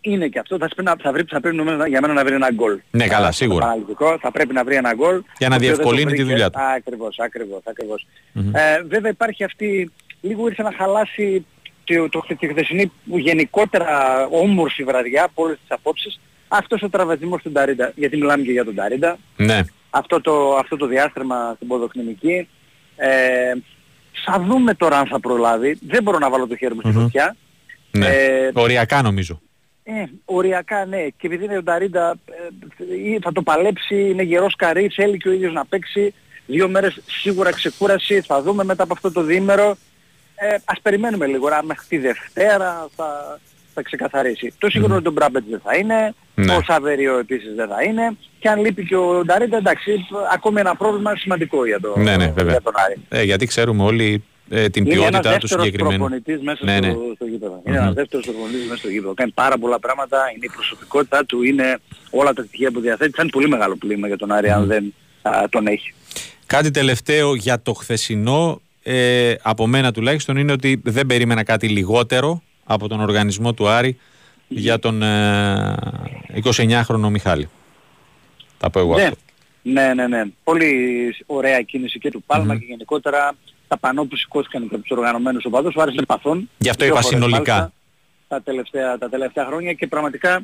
Είναι 0.00 0.28
και 0.28 0.38
αυτό, 0.38 0.58
θα, 0.58 0.68
πρέπει, 0.68 1.02
θα, 1.02 1.10
πρέπει, 1.10 1.30
θα 1.30 1.40
πρέπει 1.40 1.56
για 1.88 2.00
μένα 2.00 2.12
να 2.12 2.24
βρει 2.24 2.34
ένα 2.34 2.52
γκολ. 2.52 2.80
Ναι, 2.90 3.06
καλά, 3.06 3.32
σίγουρα. 3.32 3.76
Θα 4.20 4.30
πρέπει 4.30 4.54
να 4.54 4.64
βρει 4.64 4.74
ένα 4.74 4.94
γκολ. 4.94 5.22
Για 5.38 5.48
να 5.48 5.58
διευκολύνει 5.58 6.12
τη 6.12 6.22
δουλειά 6.22 6.50
του. 6.50 6.58
Ακριβώς, 6.76 7.18
ακριβώς, 7.18 7.60
ακριβώς. 7.64 8.06
Mm-hmm. 8.34 8.54
Ε, 8.54 8.82
βέβαια 8.82 9.10
υπάρχει 9.10 9.44
αυτή, 9.44 9.92
λίγο 10.20 10.46
ήρθε 10.48 10.62
να 10.62 10.72
χαλάσει 10.72 11.46
το, 11.86 12.08
το, 12.08 12.24
τη 12.38 12.46
χθεσινή 12.48 12.92
γενικότερα 13.04 13.86
όμορφη 14.26 14.84
βραδιά 14.84 15.24
από 15.24 15.42
όλες 15.42 15.58
τις 15.58 15.70
απόψεις 15.70 16.20
αυτός 16.48 16.82
ο 16.82 16.88
τραβατισμός 16.88 17.42
του 17.42 17.52
Ταρίντα, 17.52 17.92
γιατί 17.94 18.16
μιλάμε 18.16 18.42
και 18.42 18.50
για 18.50 18.64
τον 18.64 18.74
Ταρίντα, 18.74 19.18
ναι. 19.36 19.60
αυτό, 19.90 20.20
το, 20.20 20.56
αυτό 20.56 20.76
το 20.76 20.86
διάστρεμα 20.86 21.52
στην 21.54 21.68
ποδοκνημική, 21.68 22.48
ε, 22.96 23.52
θα 24.24 24.40
δούμε 24.40 24.74
τώρα 24.74 24.98
αν 24.98 25.06
θα 25.06 25.20
προλάβει, 25.20 25.78
δεν 25.80 26.02
μπορώ 26.02 26.18
να 26.18 26.30
βάλω 26.30 26.46
το 26.46 26.56
χέρι 26.56 26.74
μου 26.74 26.80
στη 26.80 26.92
φωτιά. 26.92 27.36
Ναι. 27.90 28.06
Ε, 28.06 28.50
οριακά 28.54 29.02
νομίζω. 29.02 29.40
Ε, 29.82 30.04
οριακά 30.24 30.84
ναι, 30.84 31.06
και 31.16 31.26
επειδή 31.26 31.44
είναι 31.44 31.56
ο 31.56 31.62
Ταρίντα 31.62 32.16
ε, 32.76 33.16
θα 33.22 33.32
το 33.32 33.42
παλέψει, 33.42 34.08
είναι 34.08 34.22
γερός 34.22 34.56
καρύς, 34.56 34.94
θέλει 34.94 35.18
και 35.18 35.28
ο 35.28 35.32
ίδιος 35.32 35.52
να 35.52 35.66
παίξει, 35.66 36.14
δύο 36.46 36.68
μέρες 36.68 37.00
σίγουρα 37.06 37.52
ξεκούραση, 37.52 38.20
θα 38.20 38.42
δούμε 38.42 38.64
μετά 38.64 38.82
από 38.82 38.92
αυτό 38.92 39.12
το 39.12 39.22
διήμερο 39.22 39.76
ε, 40.36 40.56
ας 40.64 40.80
περιμένουμε 40.82 41.26
λίγο, 41.26 41.48
να 41.48 41.62
μέχρι 41.62 41.86
τη 41.88 41.98
Δευτέρα 41.98 42.88
θα, 42.96 43.38
θα 43.74 43.82
ξεκαθαρίσει. 43.82 44.52
Το 44.58 44.70
σίγουρο 44.70 44.94
mm. 44.94 44.98
ότι 44.98 45.08
ο 45.08 45.10
Μπράμπετ 45.10 45.42
δεν 45.50 45.60
θα 45.64 45.76
είναι, 45.76 46.14
ναι. 46.34 46.54
ο 46.54 46.60
Σαβέριο 46.62 47.18
επίσης 47.18 47.54
δεν 47.54 47.68
θα 47.68 47.82
είναι 47.82 48.16
και 48.38 48.48
αν 48.48 48.60
λείπει 48.60 48.84
και 48.84 48.96
ο 48.96 49.24
Νταρίντα 49.24 49.56
εντάξει, 49.56 50.06
ακόμη 50.32 50.60
ένα 50.60 50.76
πρόβλημα 50.76 51.16
σημαντικό 51.16 51.66
για, 51.66 51.80
το, 51.80 51.98
ναι, 51.98 52.16
ναι, 52.16 52.32
για 52.36 52.60
τον 52.62 52.72
Άρη. 52.84 52.96
Ε, 53.08 53.22
γιατί 53.22 53.46
ξέρουμε 53.46 53.82
όλοι 53.82 54.24
ε, 54.48 54.68
την 54.68 54.84
ποιότητα 54.84 55.38
του 55.38 55.46
συγκεκριμένου. 55.46 55.94
Είναι 55.94 56.04
ένας 56.04 56.24
προπονητής 56.24 56.40
μέσα 56.42 56.64
ναι, 56.64 56.86
ναι. 56.86 56.92
Στο, 56.92 57.12
στο 57.14 57.24
γήπεδο. 57.24 57.62
Mm-hmm. 57.62 57.68
Είναι 57.68 57.76
ένας 57.76 57.94
δεύτερος 57.94 58.26
προπονητής 58.26 58.64
μέσα 58.64 58.76
στο 58.76 58.88
γήπεδο. 58.88 59.14
Κάνει 59.14 59.30
πάρα 59.30 59.58
πολλά 59.58 59.78
πράγματα, 59.78 60.18
είναι 60.34 60.44
η 60.44 60.50
προσωπικότητά 60.54 61.24
του, 61.24 61.42
είναι 61.42 61.78
όλα 62.10 62.32
τα 62.32 62.42
στοιχεία 62.42 62.70
που 62.70 62.80
διαθέτει. 62.80 63.10
Θα 63.10 63.22
είναι 63.22 63.30
πολύ 63.30 63.48
μεγάλο 63.48 63.76
πλήμα 63.76 64.06
για 64.06 64.16
τον 64.16 64.32
Άρη 64.32 64.48
mm. 64.50 64.54
αν 64.54 64.66
δεν 64.66 64.94
α, 65.22 65.48
τον 65.50 65.66
έχει. 65.66 65.94
Κάτι 66.46 66.70
τελευταίο 66.70 67.34
για 67.34 67.62
το 67.62 67.72
χθεσινό 67.72 68.60
ε, 68.88 69.34
από 69.42 69.66
μένα 69.66 69.92
τουλάχιστον 69.92 70.36
είναι 70.36 70.52
ότι 70.52 70.80
δεν 70.84 71.06
περίμενα 71.06 71.42
κάτι 71.42 71.68
λιγότερο 71.68 72.42
από 72.64 72.88
τον 72.88 73.00
οργανισμό 73.00 73.54
του 73.54 73.68
Άρη 73.68 73.98
για 74.48 74.78
τον 74.78 75.02
ε, 75.02 75.74
29χρονο 76.44 77.08
Μιχάλη. 77.10 77.48
Θα 78.58 78.70
πω 78.70 78.78
εγώ 78.78 78.94
ναι. 78.94 79.02
αυτό. 79.02 79.16
Ναι, 79.62 79.94
ναι, 79.94 80.06
ναι. 80.06 80.22
Πολύ 80.44 80.74
ωραία 81.26 81.62
κίνηση 81.62 81.98
και 81.98 82.10
του 82.10 82.22
παλμα 82.26 82.56
και 82.56 82.64
γενικότερα 82.68 83.32
τα 83.68 83.78
πανό 83.78 84.04
που 84.04 84.16
σηκώθηκαν 84.16 84.68
και 84.68 84.74
από 84.74 84.84
τους 84.84 84.96
οργανωμένους 84.96 85.44
οπαδούς. 85.44 85.74
Ο 85.74 85.82
Άρης 85.82 85.94
είναι 85.94 86.06
παθών. 86.06 86.50
Γι' 86.58 86.68
αυτό 86.68 86.84
είπα 86.84 87.02
συνολικά. 87.02 87.72
τα, 88.28 88.42
τελευταία, 88.42 88.98
τα 88.98 89.08
τελευταία 89.08 89.44
χρόνια 89.44 89.72
και 89.72 89.86
πραγματικά 89.86 90.40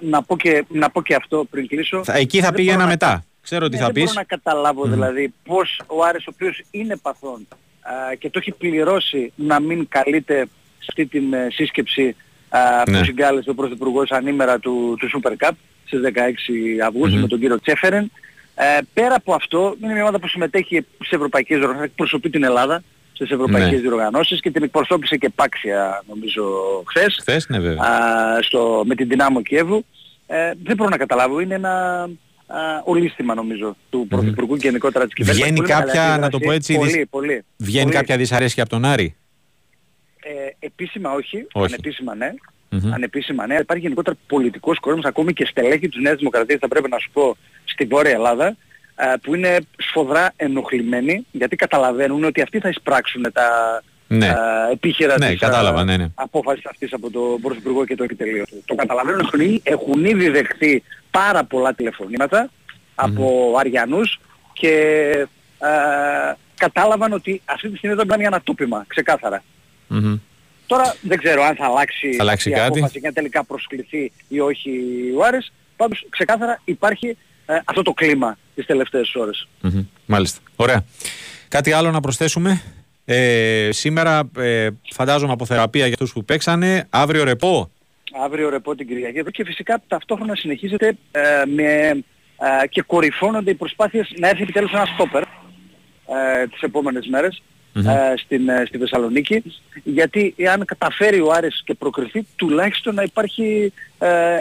να, 0.00 0.22
πω 0.22 0.36
και, 0.36 0.64
να 0.68 0.90
πω 0.90 1.02
και 1.02 1.14
αυτό 1.14 1.46
πριν 1.50 1.66
κλείσω. 1.66 2.04
Θα, 2.04 2.16
εκεί 2.16 2.40
θα 2.40 2.52
πήγαινα 2.52 2.86
μετά. 2.86 3.24
Ξέρω 3.50 3.68
τι 3.68 3.76
ναι, 3.76 3.82
θα 3.82 3.92
πεις. 3.92 4.04
Δεν 4.04 4.04
μπορώ 4.04 4.20
να 4.20 4.24
καταλάβω 4.24 4.84
δηλαδή 4.84 5.34
πώς 5.44 5.80
ο 5.86 6.04
Άρης 6.04 6.26
ο 6.26 6.30
οποίος 6.34 6.62
είναι 6.70 6.96
παθών 6.96 7.46
και 8.18 8.30
το 8.30 8.38
έχει 8.38 8.52
πληρώσει 8.52 9.32
να 9.34 9.60
μην 9.60 9.88
καλείται 9.88 10.48
σε 10.78 10.86
αυτή 10.88 11.06
την 11.06 11.32
ε, 11.32 11.48
σύσκεψη 11.50 12.16
ναι. 12.88 12.98
που 12.98 13.04
συγκάλεσε 13.04 13.50
ο 13.50 13.54
Πρωθυπουργός 13.54 14.10
ανήμερα 14.10 14.58
του, 14.58 14.96
του 14.98 15.08
Super 15.12 15.46
Cup 15.46 15.50
στις 15.84 16.00
16 16.04 16.10
αυγουστου 16.86 17.20
με 17.20 17.26
τον 17.26 17.38
κύριο 17.38 17.60
Τσέφερεν. 17.60 18.10
Ε, 18.54 18.78
πέρα 18.94 19.14
από 19.14 19.34
αυτό, 19.34 19.76
είναι 19.82 19.92
μια 19.92 20.02
ομάδα 20.02 20.18
που 20.18 20.28
συμμετέχει 20.28 20.86
σε 21.04 21.14
ευρωπαϊκές 21.14 21.58
διοργανώσεις, 21.58 21.90
εκπροσωπεί 21.90 22.30
την 22.30 22.44
Ελλάδα 22.44 22.82
στις 23.12 23.30
ευρωπαϊκές 23.30 23.70
ναι. 23.70 23.76
διοργανώσεις 23.78 24.40
και 24.40 24.50
την 24.50 24.62
εκπροσώπησε 24.62 25.16
και 25.16 25.28
πάξια 25.28 26.04
νομίζω 26.08 26.44
χθες, 26.86 27.16
χθες 27.20 27.46
ναι, 27.48 27.58
βέβαια. 27.58 27.84
Α, 27.84 28.42
στο, 28.42 28.82
με 28.86 28.94
την 28.94 29.08
Δυνάμο 29.08 29.42
Κιέβου. 29.42 29.84
Ε, 30.26 30.52
δεν 30.62 30.76
μπορώ 30.76 30.90
να 30.90 30.96
καταλάβω, 30.96 31.40
είναι 31.40 31.54
ένα 31.54 32.02
α, 32.02 32.08
ολίσθημα 32.84 33.34
νομίζω 33.34 33.76
του 33.90 34.06
Πρωθυπουργού 34.08 34.54
mm. 34.54 34.58
και 34.58 34.66
γενικότερα 34.66 35.04
της 35.04 35.14
κυβέρνησης. 35.14 35.50
Βγαίνει 35.50 35.68
κάποια, 35.68 36.16
να 36.20 36.28
το 36.28 36.38
πω 36.38 36.52
έτσι, 36.52 36.74
πολύ, 36.74 37.06
πολύ, 37.10 37.44
βγαίνει 37.56 37.84
πολύ. 37.84 37.96
κάποια 37.96 38.16
δυσαρέσκεια 38.16 38.62
από 38.62 38.72
τον 38.72 38.84
Άρη; 38.84 39.16
Ε, 40.20 40.66
επίσημα 40.66 41.12
όχι, 41.12 41.46
όχι. 41.52 41.66
ανεπίσημα 41.72 42.14
ναι. 42.14 42.32
Mm-hmm. 42.70 42.90
Ανεπίσημα 42.92 43.46
ναι. 43.46 43.54
Υπάρχει 43.54 43.82
γενικότερα 43.82 44.16
πολιτικός 44.26 44.78
κόσμος, 44.78 45.04
ακόμη 45.04 45.32
και 45.32 45.46
στελέχη 45.46 45.88
της 45.88 46.00
Νέας 46.02 46.16
Δημοκρατίας 46.16 46.58
θα 46.60 46.68
πρέπει 46.68 46.88
να 46.88 46.98
σου 46.98 47.10
πω 47.12 47.36
στη 47.64 47.84
Βόρεια 47.84 48.12
Ελλάδα, 48.12 48.56
που 49.22 49.34
είναι 49.34 49.58
σφοδρά 49.76 50.32
ενοχλημένοι 50.36 51.26
γιατί 51.30 51.56
καταλαβαίνουν 51.56 52.24
ότι 52.24 52.40
αυτοί 52.40 52.58
θα 52.58 52.68
εισπράξουν 52.68 53.32
τα 53.32 53.82
ναι. 54.08 54.34
επίχειρα 54.72 55.18
ναι, 55.18 55.28
της 55.30 55.38
κατάλαβα, 55.38 55.84
ναι, 55.84 55.96
ναι. 55.96 56.08
απόφασης 56.14 56.66
αυτής 56.66 56.92
από 56.92 57.10
τον 57.10 57.40
Πρωθυπουργό 57.40 57.84
και 57.84 57.94
το 57.94 58.02
επιτελείο 58.02 58.44
του. 58.44 58.62
Το 58.66 58.74
καταλαβαίνουν, 58.74 59.20
έχουν, 59.20 59.60
έχουν 59.62 60.04
ήδη 60.04 60.28
δεχτεί 60.28 60.82
πάρα 61.10 61.44
πολλά 61.44 61.74
τηλεφωνήματα 61.74 62.50
από 62.94 63.54
Αριανούς 63.58 64.20
και 64.52 65.26
α, 65.58 65.68
κατάλαβαν 66.56 67.12
ότι 67.12 67.42
αυτή 67.44 67.70
τη 67.70 67.76
στιγμή 67.76 67.96
δεν 67.96 68.08
κάνει 68.08 68.24
ένα 68.24 68.40
τούπημα, 68.40 68.84
ξεκάθαρα. 68.86 69.42
Mm-hmm. 69.90 70.18
Τώρα 70.66 70.94
δεν 71.00 71.18
ξέρω 71.18 71.42
αν 71.42 71.54
θα 71.54 71.64
αλλάξει, 71.64 72.12
θα 72.12 72.22
αλλάξει 72.22 72.48
η 72.48 72.52
κάτι. 72.52 72.66
απόφαση 72.66 73.00
και 73.00 73.06
αν 73.06 73.14
τελικά 73.14 73.44
προσκληθεί 73.44 74.12
ή 74.28 74.40
όχι 74.40 74.70
ο 75.16 75.24
Άρης. 75.24 75.52
Πάντως 75.76 76.06
ξεκάθαρα 76.08 76.60
υπάρχει 76.64 77.16
ε, 77.46 77.58
αυτό 77.64 77.82
το 77.82 77.92
κλίμα 77.92 78.38
τις 78.54 78.66
τελευταίες 78.66 79.16
Μάλιστα. 80.06 80.40
Ωραία. 80.56 80.84
Κάτι 81.48 81.72
άλλο 81.72 81.90
να 81.90 82.00
προσθέσουμε; 82.00 82.62
Ε, 83.10 83.68
σήμερα 83.72 84.30
ε, 84.38 84.68
φαντάζομαι 84.90 85.32
από 85.32 85.44
θεραπεία 85.44 85.84
για 85.84 85.92
αυτούς 85.92 86.12
που 86.12 86.24
παίξανε. 86.24 86.86
Αύριο 86.90 87.24
ρεπό. 87.24 87.70
Αύριο 88.24 88.48
ρεπό 88.48 88.74
την 88.74 88.86
Κυριακή. 88.86 89.22
Και 89.22 89.44
φυσικά 89.44 89.82
ταυτόχρονα 89.88 90.34
συνεχίζεται 90.34 90.96
ε, 91.10 91.20
με, 91.46 91.64
ε, 92.62 92.66
και 92.68 92.82
κορυφώνονται 92.82 93.50
οι 93.50 93.54
προσπάθειες 93.54 94.12
να 94.18 94.28
έρθει 94.28 94.42
επιτέλους 94.42 94.72
ένας 94.72 94.88
στόπερ 94.88 95.22
ε, 95.22 96.46
τις 96.50 96.60
επόμενες 96.60 97.06
μέρες 97.06 97.42
mm-hmm. 97.74 98.14
στην, 98.16 98.48
ε, 98.48 98.64
στη 98.66 98.78
Θεσσαλονίκη 98.78 99.42
γιατί 99.84 100.34
αν 100.52 100.64
καταφέρει 100.64 101.20
ο 101.20 101.32
Άρης 101.32 101.62
και 101.64 101.74
προκριθεί 101.74 102.26
τουλάχιστον 102.36 102.94
να 102.94 103.02
υπάρχει 103.02 103.72
ε, 103.98 104.08
ε, 104.08 104.40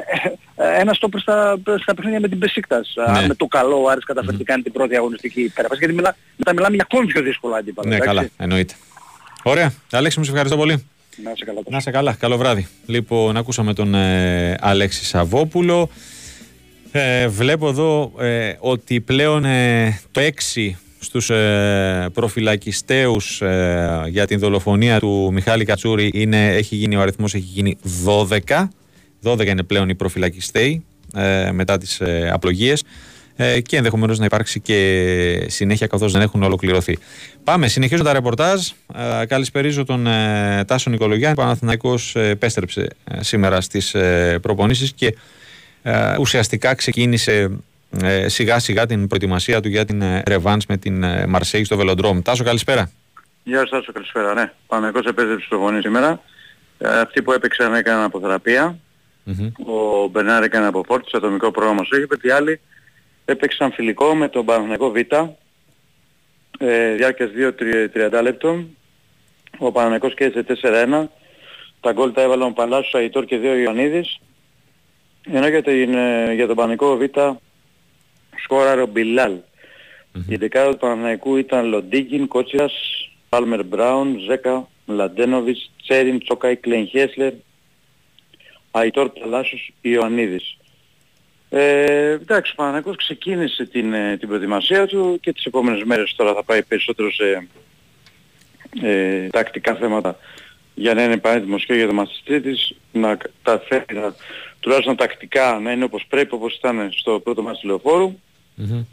ένα 0.56 0.94
στόπερ 0.94 1.20
στα, 1.20 1.60
στα 1.82 1.94
παιχνίδια 1.94 2.20
με 2.20 2.28
την 2.28 2.40
Πεσίκτας 2.40 2.94
ναι. 3.22 3.28
με 3.28 3.36
το 3.36 3.46
καλό 3.46 3.84
ο 3.84 3.90
Άρης 3.90 4.04
καταφέρει 4.04 4.38
mm-hmm. 4.40 4.44
κάνει 4.44 4.62
την 4.62 4.72
πρώτη 4.72 4.96
αγωνιστική 4.96 5.42
υπέρβαση 5.42 5.80
γιατί 5.80 5.94
μιλά, 5.96 6.16
μετά 6.36 6.54
μιλάμε 6.54 6.76
για 6.76 6.88
ακόμη 6.92 7.08
πιο 7.08 7.22
δύσκολα 7.22 7.58
αντίπαλα. 7.58 7.90
Ναι, 7.90 7.98
καλά, 7.98 8.30
εννοείται. 8.38 8.74
Ωραία. 9.44 9.74
Αλέξη 9.92 10.20
μου, 10.20 10.26
σε 10.26 10.32
ευχαριστώ 10.32 10.58
πολύ. 10.58 10.86
Να 11.24 11.36
σε 11.36 11.46
καλά. 11.46 11.60
Να 11.70 11.80
σε 11.80 11.92
καλά. 11.92 12.14
Καλό 12.14 12.38
βράδυ. 12.38 12.68
Λοιπόν, 12.86 13.38
ακούσαμε 13.38 13.74
τον 13.74 13.96
ε, 13.96 14.56
Αλέξη 14.60 15.06
Σαββόπουλο. 15.06 15.90
Ε, 16.92 17.28
βλέπω 17.28 17.68
εδώ 17.68 18.14
ε, 18.20 18.54
ότι 18.60 19.02
πλέον 19.02 19.46
ε, 19.46 20.00
το 20.12 20.22
6 20.56 20.70
στους 21.00 21.30
ε, 21.30 22.10
προφυλακιστέους 22.14 23.42
ε, 23.42 24.04
για 24.08 24.28
την 24.28 24.40
δολοφονία 24.40 25.00
του 25.00 25.30
Μιχάλη 25.34 25.66
Κατσούρη 25.66 26.10
είναι, 26.14 26.48
έχει 26.48 26.76
γίνει, 26.76 26.96
ο 26.96 27.02
αριθμός 27.02 27.34
έχει 27.34 27.48
γίνει 27.54 27.78
12 28.06 28.68
12 29.24 29.48
είναι 29.48 29.64
πλέον 29.64 29.90
οι 29.90 29.96
προφυλακιστέοι 29.96 30.86
ε, 31.16 31.52
μετά 31.52 31.78
τις 31.78 32.00
ε, 32.00 32.30
απλογίες 32.34 32.84
ε, 33.36 33.62
και 33.62 33.78
ενδεχομένως 33.78 34.20
να 34.20 34.26
υπάρξει 34.26 34.60
και 34.60 35.46
συνέχεια 35.48 35.88
καθώς 35.88 36.12
δεν 36.12 36.22
έχουν 36.22 36.44
ολοκληρωθεί. 36.44 36.98
Πάμε, 37.44 37.68
συνεχίζω 37.68 38.04
τα 38.04 38.14
ρεπορτάζ. 38.14 38.68
Ε, 39.22 39.26
καλησπερίζω 39.26 39.84
τον 39.84 40.08
ε, 40.08 40.64
Τάσο 40.68 40.90
Νικολογιάννη. 40.90 41.36
Παναθηναϊκός 41.36 42.16
ε, 42.16 42.28
επέστρεψε 42.28 42.88
σήμερα 43.20 43.62
στις 43.62 43.94
ε, 43.94 44.40
προπονήσεις 44.42 44.94
και 44.94 45.16
ουσιαστικά 46.20 46.74
ξεκίνησε 46.74 47.32
ε, 47.34 47.48
σιγά 48.26 48.60
σιγά 48.60 48.86
την 48.86 49.08
προετοιμασία 49.08 49.62
του 49.62 49.68
για 49.68 49.86
την 49.86 50.02
ε, 50.02 50.24
ρεβάνς 50.28 50.66
με 50.66 50.78
την 50.78 51.04
ε, 51.04 51.26
Μαρσέη 51.28 51.64
στο 51.64 51.78
Βελοντρόμ. 51.78 52.22
Τάσο 52.22 52.44
καλησπέρα. 52.44 52.92
Γεια 53.44 53.60
σας 53.60 53.70
Τάσο 53.70 53.92
καλησπέρα. 53.92 54.34
Ναι, 54.34 54.52
Παναγικός 54.68 55.06
επέστρεψε 55.06 55.46
στο 55.46 55.56
γονείς 55.56 55.82
σήμερα. 55.82 56.22
Ε, 56.78 57.00
αυτοί 57.00 57.22
που 57.22 57.32
έπαιξαν 57.32 57.74
έκαναν 57.74 58.04
αποθεραπεία. 58.04 58.78
Mm-hmm. 59.28 59.52
Ο 59.66 60.08
Μπερνάρ 60.08 60.44
έκανε 60.44 60.68
από 60.68 60.84
φόρτιση, 60.88 61.18
ατομικό 61.18 61.52
πρόγραμμα 61.52 61.84
στο 61.84 61.96
Αίγυπτο 61.96 62.16
και 62.16 62.28
οι 62.28 62.32
άλλοι 62.32 62.60
έπαιξαν 63.26 63.72
φιλικό 63.72 64.16
με 64.16 64.28
τον 64.28 64.46
Παναγικό 64.46 64.92
Β. 64.92 64.96
Ε, 66.60 66.94
διάρκειας 66.96 67.30
2-30 68.12 68.22
λεπτών. 68.22 68.68
Ο 69.58 69.72
Παναγικός 69.72 70.14
κέρδισε 70.14 70.44
4-1. 70.44 71.08
Τα 71.80 71.92
γκολ 71.92 72.12
τα 72.14 72.22
έβαλαν 72.22 72.48
ο 72.48 72.52
Παλάσος, 72.52 72.94
Αϊτόρ 72.94 73.26
και 73.26 73.38
δύο 73.38 73.56
Ιωαννίδης. 73.56 74.20
Ενώ 75.32 75.48
για, 75.48 75.64
την, 75.64 75.92
για 76.34 76.48
τον 76.48 76.56
Παναγικό 76.56 76.98
Β 76.98 77.04
σκόραρε 78.44 78.82
ο 78.82 78.88
Μπιλάλ. 78.88 79.34
Mm-hmm. 79.34 80.24
Η 80.28 80.36
δεκάδα 80.36 80.72
του 80.72 80.78
Παναναϊκού 80.78 81.36
ήταν 81.36 81.66
Λοντίγκιν, 81.66 82.28
Κότσιρας, 82.28 82.74
Πάλμερ 83.30 83.64
Μπράουν, 83.64 84.20
Ζέκα, 84.20 84.68
Μλαντένοβιτς, 84.86 85.72
Τσέριν, 85.84 86.20
Τσόκαη, 86.20 86.56
Κλέν 86.56 86.88
Χέσλερ, 86.88 87.34
Αϊτόρ 88.72 89.10
Παλάσιος, 89.10 89.74
Ιωαννίδης. 89.82 90.58
Ε, 91.50 92.12
εντάξει, 92.12 92.52
ο 92.52 92.56
Παναναϊκός 92.56 92.96
ξεκίνησε 92.96 93.66
την, 93.66 93.94
ε, 93.94 94.18
την 94.18 94.28
προετοιμασία 94.28 94.88
του 94.88 95.20
και 95.22 95.34
τις 95.34 95.46
επόμενες 95.46 95.84
μέρες 95.84 96.16
τώρα 96.16 96.34
θα 96.34 96.44
πάει 96.44 96.64
περισσότερο 96.64 97.12
σε 97.12 97.48
ε, 98.82 99.28
τακτικά 99.28 99.76
θέματα 99.76 100.18
για 100.74 100.94
να 100.94 101.04
είναι 101.04 101.18
πανέτοιμος 101.18 101.66
και 101.66 101.74
για 101.74 101.88
το 101.88 101.94
μάτς 101.94 102.22
Τρίτης, 102.26 102.74
να 102.92 103.16
καταφέρει 103.16 104.00
να, 104.00 104.16
τουλάχιστον 104.60 104.96
τακτικά 104.96 105.60
να 105.60 105.72
είναι 105.72 105.84
όπως 105.84 106.06
πρέπει, 106.10 106.34
όπως 106.34 106.56
ήταν 106.56 106.90
στο 106.92 107.20
πρώτο 107.20 107.42
μάτς 107.42 107.60
του 107.60 108.20
λεωφορου 108.58 108.86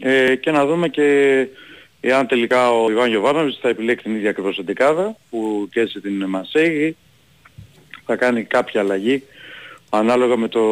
ε, 0.00 0.34
και 0.36 0.50
να 0.50 0.66
δούμε 0.66 0.88
και 0.88 1.48
εάν 2.00 2.26
τελικά 2.26 2.70
ο 2.70 2.90
Ιβάν 2.90 3.08
Γιωβάνοβιτς 3.08 3.58
θα 3.60 3.68
επιλέξει 3.68 4.04
την 4.04 4.14
ίδια 4.14 4.30
ακριβώς 4.30 4.58
εντεκάδα 4.58 5.16
που 5.30 5.68
κέρδισε 5.72 6.00
την 6.00 6.24
Μασέγη, 6.24 6.96
θα 8.04 8.16
κάνει 8.16 8.44
κάποια 8.44 8.80
αλλαγή 8.80 9.22
ανάλογα 9.90 10.36
με 10.36 10.48
το, 10.48 10.62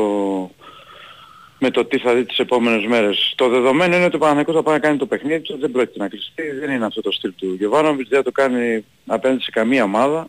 με 1.59 1.70
το 1.70 1.84
τι 1.84 1.99
θα 1.99 2.14
δει 2.14 2.24
τις 2.24 2.38
επόμενες 2.38 2.86
μέρες. 2.86 3.32
Το 3.36 3.49
δεδομένο 3.49 3.97
είναι 3.97 4.05
ότι 4.05 4.16
ο 4.16 4.18
Παναγικός 4.18 4.55
θα 4.55 4.62
πάει 4.62 4.74
να 4.74 4.80
κάνει 4.80 4.97
το 4.99 5.07
παιχνίδι 5.07 5.40
του, 5.40 5.59
δεν 5.59 5.70
πρόκειται 5.70 5.99
να 5.99 6.09
κλειστεί, 6.09 6.51
δεν 6.61 6.70
είναι 6.70 6.84
αυτό 6.84 7.01
το 7.01 7.11
στυλ 7.12 7.32
του 7.36 7.55
Γιωβάνοβιτς, 7.55 8.09
δεν 8.09 8.18
θα 8.18 8.24
το 8.24 8.32
κάνει 8.32 8.84
απέναντι 9.07 9.43
σε 9.43 9.51
καμία 9.51 9.84
ομάδα. 9.84 10.28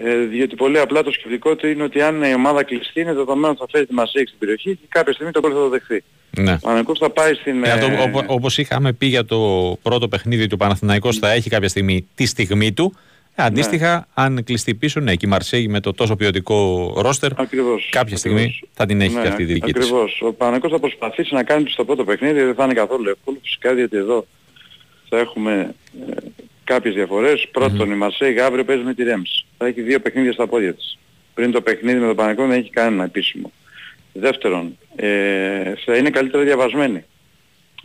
Ε, 0.00 0.16
διότι 0.16 0.56
πολύ 0.56 0.78
απλά 0.78 1.02
το 1.02 1.10
σκεπτικό 1.10 1.56
του 1.56 1.66
είναι 1.66 1.82
ότι 1.82 2.02
αν 2.02 2.22
η 2.22 2.34
ομάδα 2.34 2.62
κλειστεί 2.62 3.00
είναι 3.00 3.12
δεδομένο 3.12 3.48
ότι 3.48 3.58
θα 3.58 3.66
φέρει 3.70 3.86
τη 3.86 3.94
Μασέη 3.94 4.26
στην 4.26 4.38
περιοχή 4.38 4.76
και 4.76 4.86
κάποια 4.88 5.12
στιγμή 5.12 5.32
το 5.32 5.40
κόλ 5.40 5.50
θα 5.54 5.58
το 5.58 5.68
δεχθεί. 5.68 6.04
Ναι. 6.30 6.52
Ο 6.52 6.58
Παναθηναϊκός 6.60 6.98
θα 6.98 7.10
πάει 7.10 7.34
στην... 7.34 7.64
Ε, 7.64 7.70
ε... 7.70 8.24
όπως 8.26 8.58
είχαμε 8.58 8.92
πει 8.92 9.06
για 9.06 9.24
το 9.24 9.38
πρώτο 9.82 10.08
παιχνίδι 10.08 10.46
του 10.46 10.56
Παναθηναϊκός 10.56 11.18
θα 11.18 11.30
έχει 11.30 11.50
κάποια 11.50 11.68
στιγμή 11.68 12.06
τη 12.14 12.26
στιγμή 12.26 12.72
του. 12.72 12.94
Ε, 13.34 13.44
αντίστοιχα, 13.44 13.94
ναι. 13.94 14.02
αν 14.14 14.44
κλειστεί 14.44 14.74
πίσω, 14.74 15.00
ναι, 15.00 15.14
και 15.14 15.26
η 15.26 15.28
Μαρσέη 15.28 15.68
με 15.68 15.80
το 15.80 15.92
τόσο 15.92 16.16
ποιοτικό 16.16 16.92
ρόστερ, 16.96 17.40
ακριβώς, 17.40 17.88
κάποια 17.90 18.16
στιγμή 18.16 18.40
ακριβώς. 18.40 18.68
θα 18.72 18.86
την 18.86 19.00
έχει 19.00 19.14
ναι, 19.14 19.22
και 19.22 19.28
αυτή 19.28 19.42
η 19.42 19.44
δική 19.44 19.72
της. 19.72 19.84
Ακριβώς. 19.84 20.20
Ο 20.20 20.32
Παναθηναϊκός 20.32 20.70
θα 20.70 20.78
προσπαθήσει 20.78 21.34
να 21.34 21.42
κάνει 21.42 21.68
στο 21.68 21.84
πρώτο 21.84 22.04
παιχνίδι, 22.04 22.42
δεν 22.42 22.54
θα 22.54 22.64
είναι 22.64 22.74
καθόλου 22.74 23.08
εύκολο, 23.08 23.38
φυσικά, 23.42 23.74
διότι 23.74 23.96
εδώ 23.96 24.26
θα 25.08 25.18
έχουμε 25.18 25.74
ε, 26.08 26.14
κάποιες 26.64 26.94
διαφορές. 26.94 27.48
Πρώτον, 27.52 27.88
mm-hmm. 27.88 27.92
η 27.92 27.96
Μαρσέη 27.96 28.40
αύριο 28.40 28.64
παίζει 28.64 28.82
με 28.82 28.94
τη 28.94 29.02
Ρέμς. 29.02 29.44
Θα 29.58 29.66
έχει 29.66 29.80
δύο 29.80 30.00
παιχνίδια 30.00 30.32
στα 30.32 30.46
πόδια 30.46 30.74
της. 30.74 30.98
Πριν 31.34 31.50
το 31.50 31.60
παιχνίδι 31.60 31.98
με 31.98 32.06
τον 32.06 32.16
Παναγικό 32.16 32.46
δεν 32.46 32.58
έχει 32.58 32.70
κανένα 32.70 33.04
επίσημο. 33.04 33.52
Δεύτερον, 34.20 34.78
ε, 34.96 35.74
θα 35.84 35.96
είναι 35.96 36.10
καλύτερα 36.10 36.42
διαβασμένη. 36.42 37.04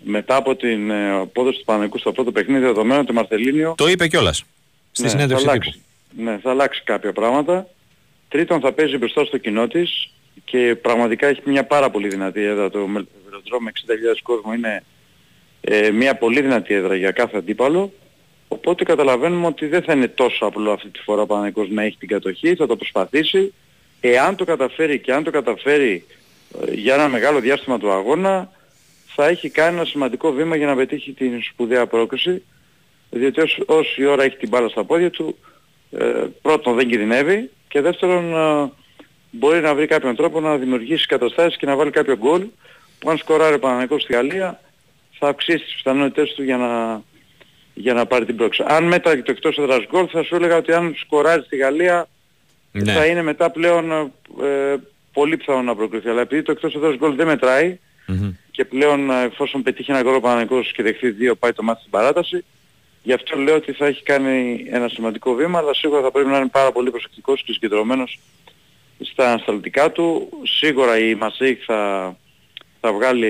Μετά 0.04 0.36
από 0.36 0.56
την 0.56 0.90
ε, 0.90 1.12
απόδοση 1.12 1.58
του 1.58 1.66
Παναγικού 1.66 1.98
στο 1.98 2.12
πρώτο 2.12 2.32
παιχνίδι, 2.32 2.66
δεδομένο 2.66 3.00
ότι 3.00 3.14
Μαρθελίνιο... 3.14 3.74
Το 3.78 3.88
είπε 3.88 4.08
κιόλας. 4.08 4.44
Στη 4.92 5.04
ναι, 5.04 5.10
συνέντευξη 5.10 5.46
θα 5.46 5.52
αλλάξει, 5.52 5.82
ναι, 6.18 6.38
θα 6.38 6.50
αλλάξει 6.50 6.82
κάποια 6.84 7.14
πράγματα. 7.14 7.68
Τρίτον, 8.30 8.60
θα 8.60 8.72
παίζει 8.72 8.98
μπροστά 8.98 9.26
στο 9.26 9.38
κοινό 9.38 9.68
της 9.68 10.12
και 10.44 10.76
πραγματικά 10.82 11.28
έχει 11.28 11.42
μια 11.46 11.66
πάρα 11.66 11.90
πολύ 11.90 12.08
δυνατή 12.08 12.42
έδρα 12.42 12.70
το 12.70 12.80
Αεροδρόμιο 12.80 13.72
60.000 13.74 14.18
κόσμο 14.24 14.54
είναι 14.54 14.84
ε, 15.62 15.92
μια 15.92 16.16
πολύ 16.16 16.42
δυνατή 16.42 16.74
έδρα 16.74 16.96
για 16.96 17.12
κάθε 17.12 17.38
αντίπαλο. 17.38 17.94
Οπότε 18.48 18.84
καταλαβαίνουμε 18.84 19.48
ότι 19.48 19.68
δεν 19.68 19.84
θα 19.84 19.94
είναι 19.94 20.08
τόσο 20.08 20.46
απλό 20.46 20.72
αυτή 20.72 20.90
τη 20.90 21.00
φορά 21.00 21.22
ο 21.22 21.26
Παναγικός 21.26 21.70
να 21.70 21.84
έχει 21.84 21.98
την 21.98 22.08
κατοχή, 22.08 22.56
θα 22.56 22.68
το 22.68 22.76
προσπαθήσει. 22.76 23.54
Εάν 24.00 24.36
το 24.36 24.46
καταφέρει 24.46 25.00
και 25.00 25.14
αν 25.14 25.24
το 25.24 25.32
καταφέρει 25.32 26.06
ε, 26.06 26.23
για 26.72 26.94
ένα 26.94 27.08
μεγάλο 27.10 27.40
διάστημα 27.40 27.80
του 27.80 27.92
αγώνα, 27.92 28.52
θα 29.16 29.28
έχει 29.28 29.50
κάνει 29.50 29.76
ένα 29.76 29.86
σημαντικό 29.86 30.32
βήμα 30.32 30.56
για 30.56 30.68
να 30.68 30.76
πετύχει 30.76 31.12
την 31.12 31.44
σπουδαία 31.44 31.88
πρόκριση. 31.88 32.44
Διότι 33.10 33.42
όση 33.66 34.06
ώρα 34.06 34.24
έχει 34.24 34.38
την 34.38 34.50
μπάλα 34.50 34.70
στα 34.70 34.84
πόδια 34.84 35.10
του, 35.10 35.38
ε, 35.92 36.26
πρώτον 36.42 36.76
δεν 36.76 36.88
κινδυνεύει 36.88 37.50
και 37.68 37.82
δεύτερον 37.82 38.34
ε, 38.34 38.72
μπορεί 39.32 39.60
να 39.62 39.76
βρει 39.76 39.88
κάποιον 39.88 40.16
τρόπο 40.16 40.40
να 40.40 40.58
δημιουργήσει 40.58 41.06
καταστάσεις 41.06 41.58
και 41.58 41.66
να 41.66 41.76
βάλει 41.76 41.92
κάποιο 41.92 42.18
γκολ 42.18 42.46
που 43.00 43.10
αν 43.10 43.18
σκοράρει 43.18 43.60
ο 43.90 44.00
στη 44.00 44.14
Γαλλία 44.14 44.60
θα 45.20 45.28
αυξήσει 45.28 45.64
τις 45.64 45.76
πιθανότητες 45.76 46.34
του 46.34 46.44
για 46.44 46.58
να, 46.58 47.02
για 47.74 47.94
να 47.94 48.06
πάρει 48.06 48.26
την 48.26 48.36
πρόκληση. 48.36 48.64
Αν 48.68 48.84
μέτραγε 48.84 49.22
το 49.22 49.32
εκτός 49.32 49.58
έδρας 49.58 49.86
γκολ 49.90 50.08
θα 50.12 50.24
σου 50.24 50.36
έλεγα 50.36 50.58
ότι 50.58 50.74
αν 50.74 50.94
σκοράρει 50.98 51.42
στη 51.42 51.56
Γαλλία 51.56 52.08
ναι. 52.72 52.94
θα 52.94 53.06
είναι 53.06 53.22
μετά 53.22 53.50
πλέον 53.50 53.92
ε, 54.42 54.76
πολύ 55.14 55.38
πιθανό 55.38 55.62
να 55.62 55.76
προκριθεί. 55.76 56.10
Αλλά 56.10 56.22
επειδή 56.22 56.42
το 56.42 56.52
εκτός 56.52 56.76
έδρας 56.76 56.96
γκολ 56.96 57.16
δεν 57.16 57.28
μετράει 57.28 57.80
mm-hmm. 58.08 58.34
και 58.52 58.66
πλέον 58.66 59.10
ε, 59.10 59.24
εφόσον 59.24 59.64
πετύχει 59.64 59.92
ένα 59.92 60.02
γκολ 60.02 60.16
ο 60.16 60.62
και 60.74 60.84
δεχθεί 60.84 61.10
δύο 61.10 61.36
πάει 61.36 61.54
το 61.54 61.64
μάτι 61.64 61.80
στην 61.80 61.92
παράταση 61.92 62.44
Γι' 63.04 63.14
αυτό 63.14 63.38
λέω 63.38 63.56
ότι 63.56 63.72
θα 63.72 63.86
έχει 63.86 64.04
κάνει 64.04 64.66
ένα 64.70 64.88
σημαντικό 64.88 65.34
βήμα, 65.34 65.60
αλλά 65.60 65.74
σίγουρα 65.74 66.02
θα 66.02 66.12
πρέπει 66.12 66.30
να 66.30 66.38
είναι 66.38 66.48
πάρα 66.48 66.72
πολύ 66.72 66.92
προσεκτικός 66.92 67.44
και 67.44 67.52
συγκεντρωμένος 67.52 68.20
στα 69.00 69.30
ανασταλτικά 69.30 69.92
του. 69.92 70.30
Σίγουρα 70.44 71.00
η 71.00 71.16
Μασέικ 71.16 71.62
θα, 71.66 72.16
θα 72.80 72.94
βγάλει 72.94 73.28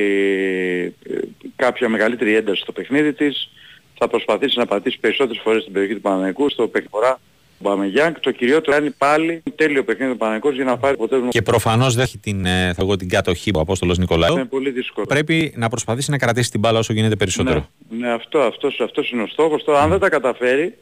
ε, 1.09 1.17
κάποια 1.55 1.89
μεγαλύτερη 1.89 2.35
ένταση 2.35 2.61
στο 2.61 2.71
παιχνίδι 2.71 3.13
της. 3.13 3.49
Θα 3.97 4.07
προσπαθήσει 4.07 4.57
να 4.57 4.65
πατήσει 4.65 4.99
περισσότερες 4.99 5.41
φορές 5.41 5.61
στην 5.61 5.73
περιοχή 5.73 5.95
του 5.95 6.01
Παναγενικού, 6.01 6.49
στο 6.49 6.67
παιχνιδι 6.67 7.19
Μπαμεγιάνκ. 7.63 8.19
Το 8.19 8.31
κυριότερο 8.31 8.77
είναι 8.77 8.93
πάλι 8.97 9.43
τέλειο 9.55 9.83
παιχνίδι 9.83 10.11
του 10.11 10.17
Παναγενικούς 10.17 10.55
για 10.55 10.63
να 10.63 10.77
πάρει 10.77 10.93
αποτέλεσμα. 10.93 11.29
Και 11.29 11.41
προφανώς 11.41 11.95
δεν 11.95 12.03
έχει 12.03 12.17
την, 12.17 12.45
ε, 12.45 12.73
θα 12.73 12.95
την 12.97 13.09
κατοχή 13.09 13.51
ο 13.55 13.59
Απόστολος 13.59 13.97
Νικολάου. 13.97 14.33
Είναι 14.33 14.45
πολύ 14.45 14.69
δύσκολο. 14.69 15.05
Πρέπει 15.05 15.53
να 15.55 15.69
προσπαθήσει 15.69 16.11
να 16.11 16.17
κρατήσει 16.17 16.51
την 16.51 16.59
μπάλα 16.59 16.79
όσο 16.79 16.93
γίνεται 16.93 17.15
περισσότερο. 17.15 17.69
Ναι, 17.89 17.97
ναι 18.07 18.13
αυτό, 18.13 18.39
αυτός, 18.39 18.79
αυτός 18.79 19.11
είναι 19.11 19.21
ο 19.21 19.27
στόχος. 19.27 19.63
Τώρα, 19.63 19.81
αν 19.81 19.89
δεν 19.89 19.99
τα 19.99 20.09
καταφέρει, 20.09 20.77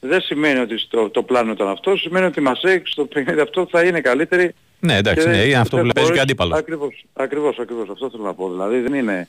δεν 0.00 0.20
σημαίνει 0.20 0.58
ότι 0.58 0.78
στο, 0.78 1.10
το 1.10 1.22
πλάνο 1.22 1.52
ήταν 1.52 1.68
αυτό, 1.68 1.96
σημαίνει 1.96 2.26
ότι 2.26 2.40
μας 2.40 2.62
έχει 2.62 2.82
στο 2.84 3.04
παιχνίδι 3.04 3.40
αυτό 3.40 3.66
θα 3.70 3.82
είναι 3.82 4.00
καλύτερη. 4.00 4.54
Ναι, 4.80 4.96
εντάξει, 4.96 5.28
ναι, 5.28 5.36
είναι 5.36 5.54
αυτό 5.54 5.76
που 5.76 5.88
παίζει 5.94 6.12
και 6.12 6.20
αντίπαλος. 6.20 6.58
Ακριβώς, 6.58 7.04
ακριβώς, 7.12 7.58
ακριβώς, 7.58 7.88
αυτό 7.88 8.10
θέλω 8.10 8.22
να 8.22 8.34
πω. 8.34 8.50
Δηλαδή 8.50 8.80
δεν 8.80 8.94
είναι, 8.94 9.28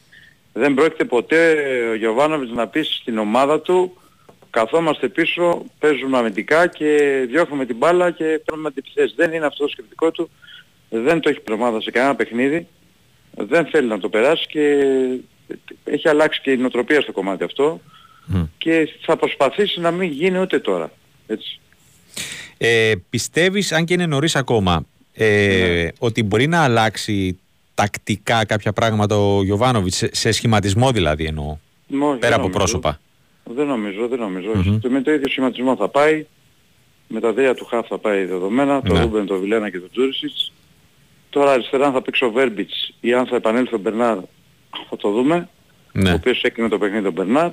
δεν 0.54 0.74
πρόκειται 0.74 1.04
ποτέ 1.04 1.56
ο 1.92 1.96
Γιωβάνοβιτς 1.96 2.52
να 2.52 2.68
πει 2.68 2.84
στην 2.84 3.18
ομάδα 3.18 3.62
του 3.62 3.98
καθόμαστε 4.56 5.08
πίσω, 5.08 5.66
παίζουμε 5.80 6.18
αμυντικά 6.18 6.68
και 6.68 6.90
διώχνουμε 7.30 7.66
την 7.66 7.76
μπάλα 7.76 8.12
και 8.12 8.42
παίρνουμε 8.46 8.68
αντιπιθέσεις. 8.68 9.16
Δεν 9.16 9.34
είναι 9.34 9.46
αυτό 9.46 9.64
το 9.64 9.70
σκεπτικό 9.70 10.12
του, 10.12 10.30
δεν 10.90 11.20
το 11.20 11.30
έχει 11.30 11.40
προμάδα 11.40 11.82
σε 11.82 11.92
κανένα 11.92 12.16
παιχνίδι, 12.16 12.68
δεν 13.32 13.66
θέλει 13.66 13.88
να 13.88 14.00
το 14.00 14.10
περάσει 14.10 14.46
και 14.48 14.86
έχει 15.84 16.10
αλλάξει 16.10 16.42
και 16.42 16.52
η 16.52 16.58
νοοτροπία 16.58 17.02
στο 17.02 17.12
κομμάτι 17.12 17.44
αυτό 17.44 17.82
και 18.58 18.90
θα 19.02 19.18
προσπαθήσει 19.18 19.80
να 19.80 19.92
μην 19.92 20.12
γίνει 20.12 20.40
ούτε 20.40 20.60
τώρα. 20.60 20.92
Έτσι. 21.28 21.60
Ε, 22.58 22.94
πιστεύεις, 23.10 23.72
αν 23.72 23.86
και 23.86 23.94
είναι 23.94 24.06
νωρίς 24.06 24.36
ακόμα, 24.36 24.86
ε, 25.14 25.84
ναι. 25.84 25.88
ότι 26.00 26.24
μπορεί 26.24 26.48
να 26.48 26.64
αλλάξει 26.64 27.40
τακτικά 27.74 28.46
κάποια 28.46 28.74
πράγματα 28.74 29.18
ο 29.18 29.44
Γιωβάνοβιτς, 29.44 30.04
σε, 30.12 30.32
σχηματισμό 30.32 30.92
δηλαδή 30.92 31.26
εννοώ, 31.26 31.58
πέρα 32.20 32.36
από 32.36 32.50
πρόσωπα; 32.50 33.00
Δεν 33.54 33.68
νομίζω, 33.68 34.08
δεν 34.08 34.20
νομίζω. 34.20 34.52
Mm-hmm. 34.56 34.90
Με 34.90 35.02
το 35.02 35.12
ίδιο 35.12 35.30
σχηματισμό 35.30 35.76
θα 35.76 35.88
πάει. 35.88 36.26
Με 37.08 37.20
τα 37.20 37.34
δέα 37.34 37.54
του 37.54 37.66
Χαφ 37.66 37.88
θα 37.88 37.98
πάει 37.98 38.26
δεδομένα. 38.26 38.82
Το 38.82 38.94
ναι. 38.94 39.02
Ρούμπεν, 39.02 39.26
το 39.26 39.40
Βιλένα 39.40 39.70
και 39.70 39.80
το 39.80 39.90
Τζούρισιτς. 39.90 40.54
Τώρα 41.30 41.52
αριστερά 41.52 41.92
θα 41.92 42.02
παίξει 42.02 42.26
ο 42.26 42.32
Βέρμπιτς 42.32 42.94
ή 43.00 43.14
αν 43.14 43.26
θα 43.26 43.36
επανέλθει 43.36 43.76
ο 43.76 43.78
Μπερνάρ 43.78 44.18
θα 44.90 44.98
το 44.98 45.12
δούμε. 45.12 45.50
Ναι. 45.92 46.12
Ο 46.12 46.14
οποίος 46.14 46.42
έκρινε 46.42 46.68
το 46.68 46.78
παιχνίδι 46.78 47.04
τον 47.04 47.14
Μπερνάρ. 47.14 47.52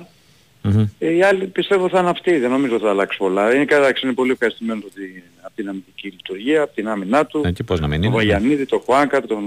Mm-hmm. 0.63 0.89
Ε, 0.99 1.11
οι 1.11 1.23
άλλοι 1.23 1.45
πιστεύω 1.45 1.89
θα 1.89 1.99
είναι 1.99 2.09
αυτοί. 2.09 2.37
Δεν 2.37 2.49
νομίζω 2.49 2.75
ότι 2.75 2.83
θα 2.83 2.89
αλλάξει 2.89 3.17
πολλά. 3.17 3.55
Είναι 3.55 3.65
κατάξει 3.65 4.05
είναι 4.05 4.15
πολύ 4.15 4.31
ευχαριστημένο 4.31 4.81
ότι, 4.85 5.23
από 5.41 5.55
την 5.55 5.69
αμυντική 5.69 6.07
λειτουργία, 6.07 6.61
από 6.61 6.75
την 6.75 6.87
άμυνά 6.87 7.25
του. 7.25 7.41
Ε, 7.45 7.51
και 7.51 7.63
πώς 7.63 7.79
να 7.79 7.87
μην 7.87 7.97
είναι. 7.97 8.05
Τον 8.05 8.15
Βαγιανίδη, 8.15 8.65
τον 8.65 8.79
Χουάνκαρ, 8.79 9.27
τον 9.27 9.43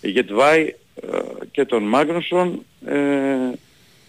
ε, 0.00 0.08
Γετβάη 0.08 0.74
ε, 0.94 1.18
και 1.50 1.64
τον 1.64 1.82
Μάγνουσον. 1.82 2.64
Ε, 2.86 2.96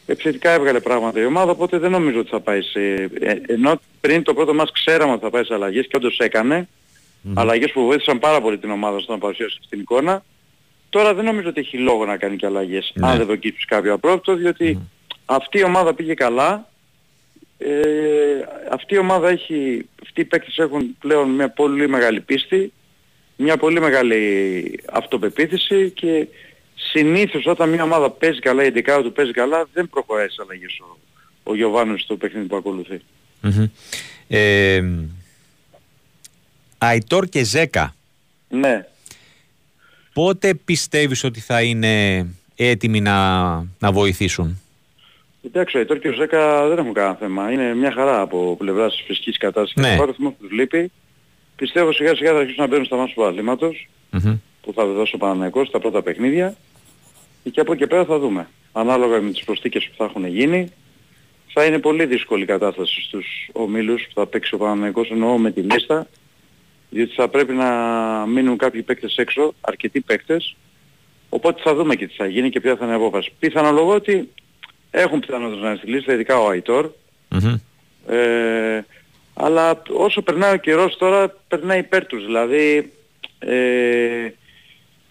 επιθετικά 0.06 0.52
έβγαλε 0.52 0.80
πράγματα 0.80 1.20
η 1.20 1.26
ομάδα, 1.26 1.52
οπότε 1.52 1.78
δεν 1.78 1.92
νομίζω 1.92 2.20
ότι 2.20 2.30
θα 2.30 2.40
πάει 2.40 2.62
σε... 2.62 2.80
Ε, 3.20 3.36
ενώ 3.48 3.80
πριν 4.02 4.24
το 4.24 4.34
πρώτο 4.34 4.54
μας 4.54 4.72
ξέραμε 4.72 5.12
ότι 5.12 5.22
θα 5.22 5.30
πάει 5.30 5.44
σε 5.44 5.54
αλλαγές 5.54 5.88
και 5.88 5.96
όντως 5.96 6.18
έκανε, 6.18 6.68
mm-hmm. 6.68 7.34
αλλαγές 7.36 7.72
που 7.72 7.86
βοήθησαν 7.86 8.20
πάρα 8.20 8.42
πολύ 8.42 8.58
την 8.58 8.72
ομάδα 8.72 9.00
στο 9.00 9.12
να 9.12 9.18
παρουσιάσει 9.18 9.60
στην 9.64 9.80
εικόνα, 9.80 10.24
τώρα 10.90 11.14
δεν 11.14 11.26
νομίζω 11.26 11.50
ότι 11.50 11.60
έχει 11.60 11.78
λόγο 11.78 12.06
να 12.06 12.18
κάνει 12.18 12.36
και 12.36 12.46
αλλαγές, 12.46 12.92
ναι. 12.96 13.08
αν 13.08 13.18
δεν 13.18 13.26
προκύψει 13.26 13.66
κάποιο 13.66 13.94
απρόπτο, 13.94 14.36
διότι 14.36 14.78
mm-hmm. 14.80 15.16
αυτή 15.26 15.58
η 15.58 15.64
ομάδα 15.64 15.94
πήγε 15.94 16.14
καλά, 16.14 16.70
ε, 17.58 17.70
αυτή 18.72 18.94
η 18.94 18.98
ομάδα 18.98 19.30
έχει, 19.30 19.90
αυτοί 20.04 20.22
οι 20.22 20.26
παίκτες 20.26 20.58
έχουν 20.58 20.98
πλέον 21.00 21.30
μια 21.30 21.50
πολύ 21.50 21.88
μεγάλη 21.88 22.22
πίστη, 22.22 22.74
μια 23.36 23.58
πολύ 23.58 23.80
μεγάλη 23.80 24.80
αυτοπεποίθηση 24.92 25.90
και 25.90 26.28
συνήθως 26.76 27.46
όταν 27.46 27.70
μια 27.70 27.84
ομάδα 27.84 28.10
παίζει 28.10 28.40
καλά, 28.40 28.64
η 28.64 28.66
εντεκάδα 28.66 29.02
του 29.02 29.12
παίζει 29.12 29.32
καλά, 29.32 29.68
δεν 29.74 29.90
προχωράει 29.90 30.30
σε 30.30 30.42
αλλαγές 30.42 30.80
ο, 30.80 30.98
ο 31.44 31.56
Γιωβάνος 31.56 32.02
στο 32.02 32.18
παιχνίδι 32.18 32.48
που 32.48 32.56
ακολουθεί. 32.56 33.02
Mm-hmm. 33.44 33.70
Ε, 34.28 34.84
Αϊτόρ 36.78 37.26
και 37.26 37.44
Ζέκα. 37.44 37.96
Ναι. 38.50 38.88
Πότε 40.14 40.54
πιστεύεις 40.54 41.24
ότι 41.24 41.40
θα 41.40 41.62
είναι 41.62 42.26
έτοιμοι 42.56 43.02
να, 43.02 43.54
να 43.80 43.92
βοηθήσουν; 43.92 44.62
Εντάξει, 45.46 45.78
ο 45.78 45.80
Αϊτόρ 45.80 46.00
και 46.00 46.10
ο 46.10 46.14
Ζέκα 46.14 46.68
δεν 46.68 46.78
έχουν 46.78 46.94
κανένα 46.94 47.16
θέμα. 47.16 47.52
Είναι 47.52 47.76
μια 47.76 47.92
χαρά 47.92 48.22
από 48.22 48.56
πλευράς 48.58 48.96
της 48.96 49.06
φυσικής 49.06 49.38
κατάστασης. 49.38 49.76
Ναι. 49.76 49.98
Και 49.98 50.06
το 50.06 50.14
που 50.18 50.36
τους 50.40 50.52
λείπει. 50.52 50.92
Πιστεύω 51.56 51.92
σιγά 51.92 52.16
σιγά 52.16 52.32
θα 52.32 52.38
αρχίσουν 52.38 52.62
να 52.62 52.68
μπαίνουν 52.68 52.86
στα 52.86 52.96
μάτια 52.96 53.14
του 53.14 53.26
αθλήματος 53.26 53.90
mm-hmm. 54.12 54.38
Που 54.66 54.74
θα 54.74 54.86
δώσει 54.86 55.16
ο 55.16 55.18
Παναναϊκός 55.18 55.68
στα 55.68 55.80
πρώτα 55.80 56.02
παιχνίδια. 56.02 56.56
Και 57.52 57.60
από 57.60 57.74
εκεί 57.74 57.88
πέρα 57.88 58.06
θα 58.06 58.20
δούμε. 58.20 58.48
Ανάλογα 58.72 59.22
με 59.22 59.32
τις 59.32 59.44
προσθήκες 59.44 59.86
που 59.86 59.94
θα 59.98 60.04
έχουν 60.04 60.26
γίνει, 60.26 60.72
θα 61.54 61.66
είναι 61.66 61.80
πολύ 61.80 62.06
δύσκολη 62.06 62.44
η 62.44 62.46
κατάσταση 62.46 63.02
στους 63.02 63.50
ομίλους 63.52 64.04
που 64.04 64.14
θα 64.14 64.26
παίξει 64.28 64.56
ο 64.56 64.58
Παναμαϊκός 64.58 65.10
εννοώ 65.10 65.38
με 65.38 65.52
τη 65.52 65.62
λίστα, 65.62 66.08
διότι 66.90 67.14
θα 67.14 67.28
πρέπει 67.28 67.54
να 67.54 67.70
μείνουν 68.26 68.58
κάποιοι 68.58 68.82
παίκτες 68.82 69.16
έξω, 69.18 69.54
αρκετοί 69.62 70.02
παίκτες, 70.02 70.56
οπότε 71.30 71.62
θα 71.64 71.76
δούμε 71.76 71.96
και 71.96 72.08
τι 72.08 72.14
θα 72.16 72.26
γίνει 72.28 72.50
και 72.50 72.60
ποια 72.60 72.76
θα 72.76 72.86
είναι 72.86 72.94
η 72.94 72.98
απόφαση. 72.98 73.32
Πιθανολογώ 73.40 73.94
ότι 73.94 74.30
έχουν 74.92 75.20
πιθανότητες 75.20 75.62
να 75.62 75.70
είναι 75.70 75.78
στη 75.78 75.88
λίστα, 75.88 76.14
ειδικά 76.14 76.40
ο 76.40 76.50
Αϊτόρ, 76.50 76.90
ε, 78.08 78.82
αλλά 79.34 79.82
όσο 79.90 80.22
περνάει 80.22 80.54
ο 80.54 80.58
καιρός 80.58 80.98
τώρα 80.98 81.36
περνάει 81.48 81.80
υπέρ 81.80 82.06
τους, 82.06 82.26
δηλαδή 82.26 82.92
ε, 83.40 84.30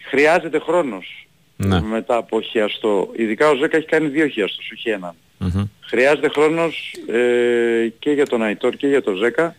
χρειάζεται 0.09 0.59
χρόνος 0.59 1.27
ναι. 1.55 1.81
μετά 1.81 2.15
από 2.15 2.41
χιαστό. 2.41 3.09
Ειδικά 3.15 3.49
ο 3.49 3.55
Ζέκα 3.55 3.77
έχει 3.77 3.85
κάνει 3.85 4.07
δύο 4.07 4.27
χιαστούς, 4.27 4.71
όχι 4.71 4.89
έναν. 4.89 5.13
Mm-hmm. 5.39 5.69
Χρειάζεται 5.81 6.29
χρόνος 6.29 6.95
ε, 7.07 7.87
και 7.99 8.11
για 8.11 8.25
τον 8.25 8.43
Αϊτόρ 8.43 8.75
και 8.75 8.87
για 8.87 9.01
τον 9.01 9.15
Ζέκα, 9.15 9.55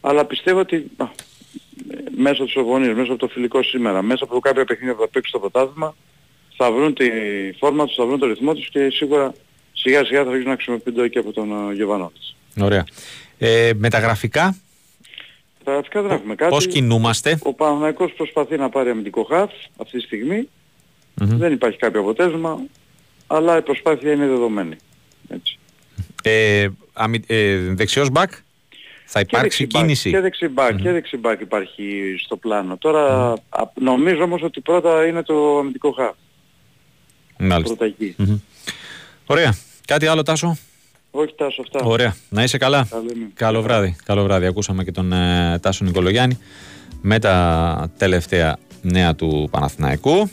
αλλά 0.00 0.24
πιστεύω 0.24 0.58
ότι 0.58 0.90
α, 0.96 1.06
μέσω 2.16 2.44
της 2.44 2.56
οβονίας, 2.56 2.94
μέσω 2.94 3.12
από 3.12 3.20
το 3.20 3.28
φιλικό 3.28 3.62
σήμερα, 3.62 4.02
μέσα 4.02 4.24
από 4.24 4.40
κάποια 4.40 4.64
παιχνίδια 4.64 4.94
που 4.94 5.00
θα 5.00 5.08
παίξει 5.08 5.32
το 5.32 5.38
πρωτάθλημα, 5.38 5.94
θα 6.56 6.72
βρουν 6.72 6.94
τη 6.94 7.10
φόρμα 7.58 7.86
τους, 7.86 7.94
θα 7.94 8.06
βρουν 8.06 8.18
το 8.18 8.26
ρυθμό 8.26 8.54
τους 8.54 8.68
και 8.68 8.90
σίγουρα 8.90 9.34
σιγά 9.72 10.04
σιγά 10.04 10.22
θα 10.22 10.28
αρχίσουν 10.28 10.48
να 10.48 10.54
χρησιμοποιούνται 10.54 11.08
και 11.08 11.18
από 11.18 11.32
τον 11.32 11.50
uh, 11.52 11.74
Γεβανότης. 11.74 12.36
Ωραία. 12.60 12.84
Ε, 13.38 13.70
μεταγραφικά. 13.76 14.56
Μεταγραφικά 15.64 16.02
δεν 16.02 16.10
έχουμε 16.10 16.34
κάτι. 16.34 16.50
Πώς 16.50 16.66
κινούμαστε; 16.66 17.38
Ο 17.42 17.54
Παναθηναϊκός 17.54 18.12
προσπαθεί 18.12 18.56
να 18.56 18.68
πάρει 18.68 18.90
αμυντικό 18.90 19.22
χαφ 19.22 19.50
αυτή 19.76 19.98
τη 19.98 20.04
στιγμή. 20.04 20.48
Δεν 21.14 21.52
υπάρχει 21.52 21.78
κάποιο 21.78 22.00
αποτέλεσμα, 22.00 22.58
αλλά 23.26 23.56
η 23.58 23.62
προσπάθεια 23.62 24.12
είναι 24.12 24.26
δεδομένη. 24.26 24.76
Έτσι. 25.28 25.58
Ε, 26.22 26.68
αμυ, 26.92 27.20
ε, 27.26 27.56
δεξιός 27.58 28.10
μπακ, 28.10 28.32
θα 29.04 29.20
υπάρξει 29.20 29.66
και 29.66 29.78
κίνηση; 29.78 30.10
Και 30.10 30.20
δεξιμπακ, 30.20 30.72
mm-hmm. 30.72 30.82
και 30.82 30.90
δεξιμπακ 30.90 31.40
υπάρχει 31.40 32.14
στο 32.24 32.36
πλάνο. 32.36 32.76
Τώρα 32.76 33.34
mm-hmm. 33.34 33.64
νομίζω 33.74 34.22
όμως 34.22 34.42
ότι 34.42 34.60
πρώτα 34.60 35.06
είναι 35.06 35.22
το 35.22 35.58
αμυντικό 35.58 35.90
χαφ. 35.92 36.14
Μάλιστα. 37.38 37.76
Πρώτα 37.76 37.84
εκεί. 37.84 38.16
Mm-hmm. 38.18 38.40
Ωραία. 39.26 39.54
Κάτι 39.86 40.06
άλλο 40.06 40.22
Τάσο; 40.22 40.56
Όχι 41.10 41.34
Τάσο 41.34 41.62
αυτά. 41.62 41.84
Ωραία. 41.84 42.14
Να 42.28 42.42
είσαι 42.42 42.58
καλά. 42.58 42.88
Καλό 43.34 43.62
βράδυ. 43.62 43.96
Καλό 44.04 44.22
βράδυ. 44.22 44.46
Ακούσαμε 44.46 44.84
και 44.84 44.92
τον 44.92 45.12
ε, 45.12 45.58
Τάσο 45.62 45.84
Νικολογιάννη 45.84 46.38
με 47.00 47.18
τα 47.18 47.92
τελευταία 47.96 48.58
νέα 48.82 49.14
του 49.14 49.48
Παναθηναϊκού. 49.50 50.30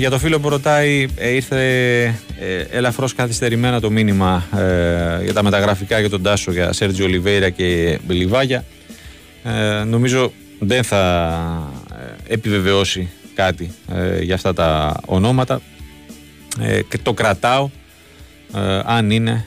Για 0.00 0.10
το 0.10 0.18
φίλο 0.18 0.40
που 0.40 0.48
ρωτάει, 0.48 1.06
ε, 1.16 1.28
ήρθε 1.28 1.62
ε, 2.40 2.60
ελαφρώς 2.70 3.14
καθυστερημένα 3.14 3.80
το 3.80 3.90
μήνυμα 3.90 4.46
ε, 4.56 5.24
για 5.24 5.32
τα 5.32 5.42
μεταγραφικά 5.42 6.00
για 6.00 6.10
τον 6.10 6.22
Τάσο 6.22 6.52
για 6.52 6.72
Σέρτζι 6.72 7.02
Ολιβέηρα 7.02 7.50
και 7.50 7.98
Μπελιβάγια. 8.04 8.64
Ε, 9.44 9.84
νομίζω 9.84 10.32
δεν 10.58 10.84
θα 10.84 11.72
ε, 12.28 12.32
επιβεβαιώσει 12.32 13.10
κάτι 13.34 13.70
ε, 13.94 14.22
για 14.22 14.34
αυτά 14.34 14.52
τα 14.52 14.96
ονόματα 15.06 15.60
και 16.88 16.98
το 17.02 17.12
κρατάω 17.12 17.70
αν 18.84 19.10
είναι 19.10 19.46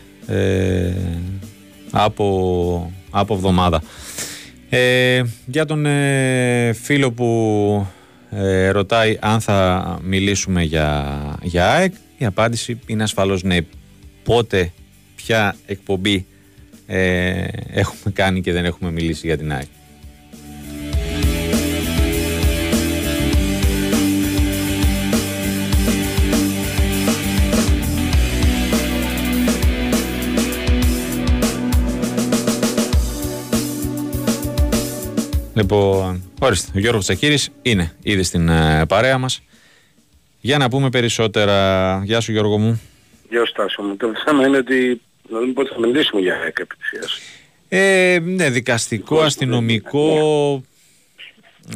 από, 1.92 2.92
από 3.10 3.34
εβδομάδα. 3.34 3.82
για 5.46 5.66
τον 5.66 5.86
φίλο 6.74 7.12
που 7.12 7.88
ρωτάει 8.72 9.18
αν 9.22 9.42
θα 9.42 10.00
μιλήσουμε 10.04 10.64
για, 10.64 11.38
για 11.42 11.72
ΑΕΚ 11.72 11.94
η 12.18 12.26
απάντηση 12.26 12.80
είναι 12.86 13.04
ασφαλώς 13.04 13.44
ναι. 13.44 13.58
Πότε, 14.24 14.72
ποια 15.16 15.56
εκπομπή 15.66 16.26
έχουμε 17.72 18.14
κάνει 18.14 18.42
και 18.42 18.52
δεν 18.52 18.66
έχουμε 18.66 18.92
μιλήσει 18.92 19.28
για 19.28 19.38
την 19.38 19.54
ΑΕΚ. 19.54 19.68
Λοιπόν, 35.56 36.24
ορίστε, 36.46 36.72
ο 36.76 36.80
Γιώργος 36.80 37.04
Τσακύρης 37.04 37.50
είναι 37.62 37.96
ήδη 38.02 38.24
στην 38.24 38.50
ε, 38.50 38.86
παρέα 38.88 39.18
μας. 39.18 39.42
Για 40.40 40.58
να 40.58 40.70
πούμε 40.70 40.90
περισσότερα. 40.90 42.02
Γεια 42.06 42.20
σου 42.20 42.32
Γιώργο 42.32 42.58
μου. 42.58 42.82
Γεια 43.30 43.46
σου 43.46 43.54
Τάσο 43.54 43.82
μου. 43.82 43.98
Το 43.98 44.12
θέμα 44.26 44.48
είναι 44.48 44.58
ότι 44.58 45.02
δηλαδή 45.28 45.52
πότε 45.52 45.70
θα 45.74 45.80
μιλήσουμε 45.80 46.22
για 46.22 46.36
ΑΕΚ 46.36 46.58
Ε, 47.70 48.20
ναι, 48.24 48.50
δικαστικό, 48.50 49.20
αστυνομικό... 49.20 50.64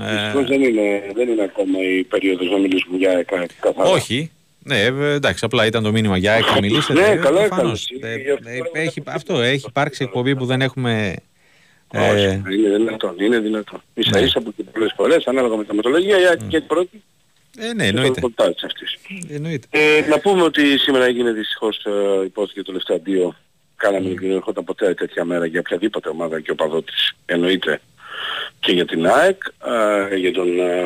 Ε... 0.02 0.42
δεν, 0.42 0.62
είναι, 0.62 1.12
δεν 1.16 1.30
είναι 1.30 1.44
ακόμα 1.44 1.80
η 1.98 2.04
περίοδος 2.04 2.50
να 2.50 2.58
μιλήσουμε 2.58 2.98
για 2.98 3.12
ΑΕΚ 3.12 3.50
καθαρά. 3.60 3.90
Όχι, 3.90 4.32
ναι, 4.60 4.82
ε, 4.82 5.14
εντάξει, 5.14 5.46
απλά 5.46 5.66
ήταν 5.66 5.84
το 5.84 5.92
μήνυμα 5.92 6.18
για 6.18 6.34
ΑΕΚ 6.34 6.46
να 6.46 6.60
μιλήσετε. 6.62 7.10
ναι, 7.10 7.16
καλά 7.16 7.44
έκανε. 7.44 7.72
Έχει, 8.72 9.04
αυτό, 9.06 9.42
έχει 9.42 9.66
υπάρξει 9.68 10.04
εκπομπή 10.04 10.36
που 10.36 10.46
δεν 10.46 10.62
έχουμε 10.62 11.16
όχι, 11.94 12.24
ε... 12.24 12.42
είναι 12.52 12.78
δυνατόν, 12.78 13.16
είναι 13.20 13.40
δυνατόν. 13.40 13.82
Ίσα 13.94 14.20
ίσα 14.20 14.40
που 14.42 14.54
και 14.56 14.64
πολλές 14.64 14.94
φορές, 14.96 15.28
ανάλογα 15.28 15.56
με 15.56 15.64
τα 15.64 15.74
μετολογία, 15.74 16.34
mm. 16.34 16.48
και 16.48 16.62
πρώτη 16.62 17.04
ε, 17.60 17.74
ναι, 17.74 17.86
εννοείται. 17.86 18.22
εννοείται. 19.30 19.68
Ε, 19.70 20.08
να 20.10 20.20
πούμε 20.20 20.42
ότι 20.42 20.78
σήμερα 20.78 21.06
έγινε 21.06 21.32
δυστυχώς 21.32 21.86
ε, 21.86 22.24
υπόθηκε 22.26 22.60
το 22.60 22.66
τελευταίο 22.66 23.00
δύο. 23.00 23.36
Κάναμε 23.76 24.10
mm. 24.10 24.18
δεν 24.20 24.32
ερχόταν 24.32 24.64
ποτέ 24.64 24.94
τέτοια 24.94 25.26
μέρα 25.26 25.46
για 25.46 25.60
οποιαδήποτε 25.60 26.10
ομάδα 26.10 26.40
και 26.40 26.52
ο 26.58 26.82
της 26.82 27.12
εννοείται 27.26 27.82
και 28.60 28.72
για 28.72 28.86
την 28.86 29.08
ΑΕΚ, 29.08 29.42
ε, 29.66 30.16
για 30.16 30.32
τον 30.32 30.60
ε, 30.60 30.84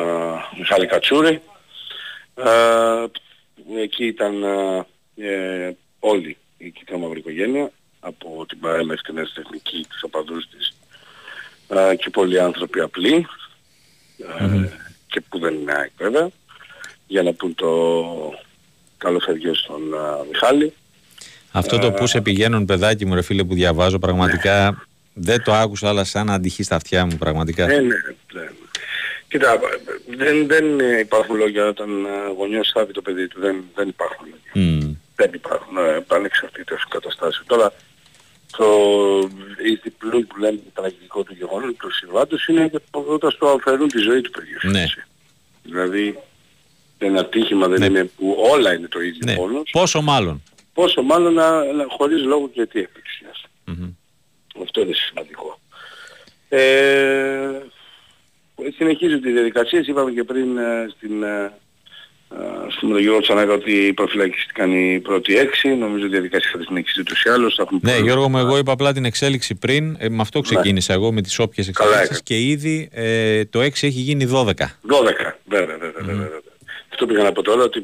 Μιχάλη 0.58 0.86
Κατσούρη. 0.86 1.42
Ε, 2.34 3.04
εκεί 3.82 4.06
ήταν 4.06 4.42
ε, 5.16 5.76
όλοι 5.98 6.36
η 6.58 6.70
κυκλομα 6.70 7.12
οικογένεια 7.16 7.70
από 8.00 8.46
την 8.48 8.58
παρέμβαση 8.58 9.02
την 9.02 9.14
τεχνική, 9.34 9.86
τους 9.88 10.02
οπαδούς 10.02 10.48
της 10.48 10.76
και 11.98 12.10
πολλοί 12.10 12.40
άνθρωποι 12.40 12.80
απλοί 12.80 13.26
και 15.06 15.20
που 15.28 15.38
δεν 15.38 15.54
είναι 15.54 15.72
ΑΕΚ 15.72 15.90
βέβαια 15.96 16.28
για 17.06 17.22
να 17.22 17.32
πούν 17.32 17.54
το 17.54 17.70
καλό 18.98 19.18
φεύγιο 19.18 19.54
στον 19.54 19.80
Μιχάλη. 20.30 20.72
Αυτό 21.52 21.78
το 21.78 21.92
που 21.92 22.06
σε 22.06 22.20
πηγαίνουν 22.20 22.64
παιδάκι 22.64 23.06
μου 23.06 23.14
ρε 23.14 23.22
φίλε 23.22 23.44
που 23.44 23.54
διαβάζω 23.54 23.98
πραγματικά 23.98 24.86
δεν 25.14 25.42
το 25.42 25.52
άκουσα 25.52 25.88
αλλά 25.88 26.04
σαν 26.04 26.26
να 26.26 26.34
αντυχεί 26.34 26.62
στα 26.62 26.76
αυτιά 26.76 27.06
μου 27.06 27.16
πραγματικά. 27.16 27.66
Ναι, 27.66 27.74
ναι, 27.74 27.94
ναι. 28.32 28.50
Κοίτα, 29.28 29.60
δεν, 30.16 30.46
δεν 30.46 30.98
υπάρχουν 31.00 31.36
λόγια 31.36 31.68
όταν 31.68 31.88
γονιός 32.36 32.70
θάβει 32.74 32.92
το 32.92 33.02
παιδί 33.02 33.28
του, 33.28 33.40
δεν, 33.40 33.64
δεν 33.74 33.88
υπάρχουν 33.88 34.26
λόγια. 34.30 34.80
Mm. 34.80 34.96
Δεν 35.16 35.30
υπάρχουν 35.34 35.76
ε, 35.76 36.00
πανεξαρτήτες 36.06 36.86
καταστάσεις. 36.88 37.42
Τώρα 37.46 37.72
το 38.56 38.66
η 39.64 39.74
διπλού 39.82 40.26
που 40.26 40.38
λέμε 40.38 40.60
τραγικό 40.74 41.22
του 41.22 41.34
γεγονότος 41.34 41.76
τους 41.78 41.96
συμβάντος 41.96 42.46
είναι 42.46 42.70
όταν 42.90 43.30
στο 43.30 43.46
αφαιρούν 43.46 43.88
τη 43.88 43.98
ζωή 43.98 44.20
του 44.20 44.30
παιδιού. 44.30 44.70
Ναι. 44.70 44.84
Δηλαδή 45.62 46.18
ένα 46.98 47.20
ατύχημα 47.20 47.68
δεν 47.68 47.80
ναι. 47.80 47.86
είναι 47.86 48.04
που 48.04 48.36
όλα 48.52 48.74
είναι 48.74 48.88
το 48.88 49.00
ίδιο 49.00 49.20
ναι. 49.24 49.34
πόνος. 49.34 49.70
Πόσο 49.72 50.02
μάλλον. 50.02 50.42
Πόσο 50.74 51.02
μάλλον 51.02 51.32
να, 51.34 51.72
να, 51.72 51.84
χωρίς 51.88 52.22
λόγο 52.22 52.48
και 52.48 52.66
τι 52.66 52.78
επεξιας 52.78 53.44
mm-hmm. 53.66 53.92
Αυτό 54.62 54.80
είναι 54.80 54.92
σημαντικό. 54.94 55.60
Ε, 56.48 57.60
συνεχίζονται 58.76 59.28
οι 59.28 59.32
διαδικασίες, 59.32 59.86
είπαμε 59.86 60.10
και 60.10 60.24
πριν 60.24 60.58
ε, 60.58 60.88
στην, 62.70 62.88
ε, 62.88 62.92
στον 62.92 62.98
Γιώργο 62.98 63.20
Τσανάκα 63.20 63.52
ότι 63.52 63.92
προφυλακίστηκαν 63.96 64.72
οι 64.72 65.00
πρώτοι 65.00 65.36
έξι. 65.36 65.68
Νομίζω 65.68 66.04
ότι 66.04 66.06
η 66.06 66.18
διαδικασία 66.18 66.50
θα 66.52 66.58
τη 66.58 66.64
συνεχίσει 66.64 67.00
ούτως 67.00 67.22
ή 67.22 67.28
άλλως. 67.28 67.60
Ναι, 67.80 67.98
Γιώργο 67.98 68.28
μου, 68.28 68.38
εγώ 68.38 68.58
είπα 68.58 68.72
απλά 68.72 68.92
την 68.92 69.04
εξέλιξη 69.04 69.54
πριν. 69.54 69.96
Ε, 69.98 70.08
με 70.08 70.20
αυτό 70.20 70.38
ναι. 70.38 70.44
ξεκίνησα 70.44 70.92
ναι. 70.92 71.02
εγώ, 71.02 71.12
με 71.12 71.22
τις 71.22 71.38
όποιες 71.38 71.68
εξέλιξεις. 71.68 72.22
Και 72.22 72.40
ήδη 72.40 72.88
ε, 72.92 73.44
το 73.44 73.60
6 73.60 73.64
έχει 73.64 73.88
γίνει 73.88 74.28
12. 74.32 74.44
12, 74.44 74.46
βέβαια, 75.44 75.76
βέβαια. 75.78 75.92
βέβαια. 75.94 76.40
Αυτό 76.92 77.06
πήγα 77.06 77.22
να 77.22 77.32
πω 77.32 77.42
τώρα, 77.42 77.62
ότι 77.62 77.78
ε, 77.78 77.82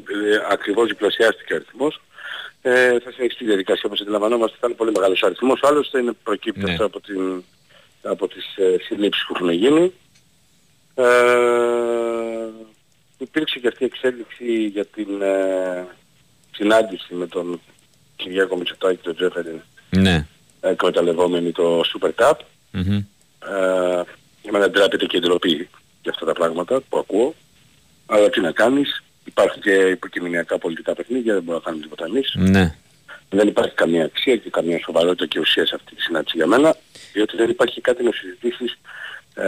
ακριβώς 0.51 0.87
διπλασιάστηκε 0.87 1.53
ο 1.53 1.55
αριθμός. 1.55 2.01
Ε, 2.61 2.99
θα 2.99 3.11
συνεχίσει 3.11 3.37
τη 3.37 3.45
διαδικασία 3.45 3.83
όπως 3.85 4.01
αντιλαμβανόμαστε, 4.01 4.57
θα 4.59 4.67
είναι 4.67 4.75
πολύ 4.75 4.91
μεγάλος 4.91 5.23
αριθμός. 5.23 5.59
Άλλωστε 5.63 5.99
είναι 5.99 6.11
προκύπτει 6.23 6.63
ναι. 6.63 6.71
αυτό 6.71 6.85
από, 6.85 6.99
την, 7.01 7.43
από 8.01 8.27
τις 8.27 8.55
ε, 8.55 8.75
συλλήψεις 8.81 9.25
που 9.25 9.33
έχουν 9.35 9.49
γίνει. 9.49 9.93
Ε, 10.95 11.03
υπήρξε 13.19 13.59
και 13.59 13.67
αυτή 13.67 13.83
η 13.83 13.85
εξέλιξη 13.85 14.65
για 14.65 14.85
την 14.85 15.21
ε, 15.21 15.87
συνάντηση 16.51 17.13
με 17.13 17.27
τον 17.27 17.61
Κυριάκο 18.15 18.57
Μητσοτάκη 18.57 18.95
και 18.95 19.01
τον 19.03 19.15
Τζέφεριν 19.15 19.61
ναι. 19.89 20.27
εκμεταλλευόμενοι 20.61 21.51
το 21.51 21.81
Super 21.81 22.11
Cup. 22.15 22.33
Mm-hmm. 22.73 23.03
Ε, 23.49 24.01
εμένα 24.41 24.69
ντράπεται 24.69 25.05
και 25.05 25.19
ντροπή 25.19 25.69
για 26.01 26.11
αυτά 26.11 26.25
τα 26.25 26.33
πράγματα 26.33 26.81
που 26.89 26.97
ακούω. 26.97 27.35
Αλλά 28.05 28.29
τι 28.29 28.39
να 28.39 28.51
κάνεις, 28.51 29.03
υπάρχουν 29.25 29.61
και 29.61 29.71
υποκειμενιακά 29.71 30.57
πολιτικά 30.57 30.93
παιχνίδια, 30.93 31.33
δεν 31.33 31.43
μπορούμε 31.43 31.63
να 31.63 31.71
κάνουμε 31.71 31.83
τίποτα 31.83 32.05
εμείς. 32.05 32.33
Ναι. 32.35 32.75
Δεν 33.29 33.47
υπάρχει 33.47 33.73
καμία 33.73 34.05
αξία 34.05 34.35
και 34.37 34.49
καμία 34.49 34.79
σοβαρότητα 34.79 35.25
και 35.25 35.39
ουσία 35.39 35.65
σε 35.65 35.75
αυτή 35.75 35.95
τη 35.95 36.01
συνάντηση 36.01 36.37
για 36.37 36.47
μένα, 36.47 36.75
διότι 37.13 37.35
δεν 37.37 37.49
υπάρχει 37.49 37.81
κάτι 37.81 38.03
να 38.03 38.11
συζητήσεις 38.11 38.77
ε, 39.33 39.45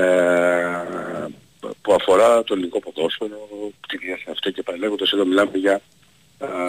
που 1.82 1.94
αφορά 1.94 2.44
το 2.44 2.54
ελληνικό 2.54 2.80
ποδόσφαιρο, 2.80 3.48
τη 3.88 3.98
διάσταση 3.98 4.32
αυτό 4.32 4.52
και 4.52 4.64
παρελέγοντας 4.64 5.12
εδώ 5.12 5.26
μιλάμε 5.26 5.58
για 5.58 5.82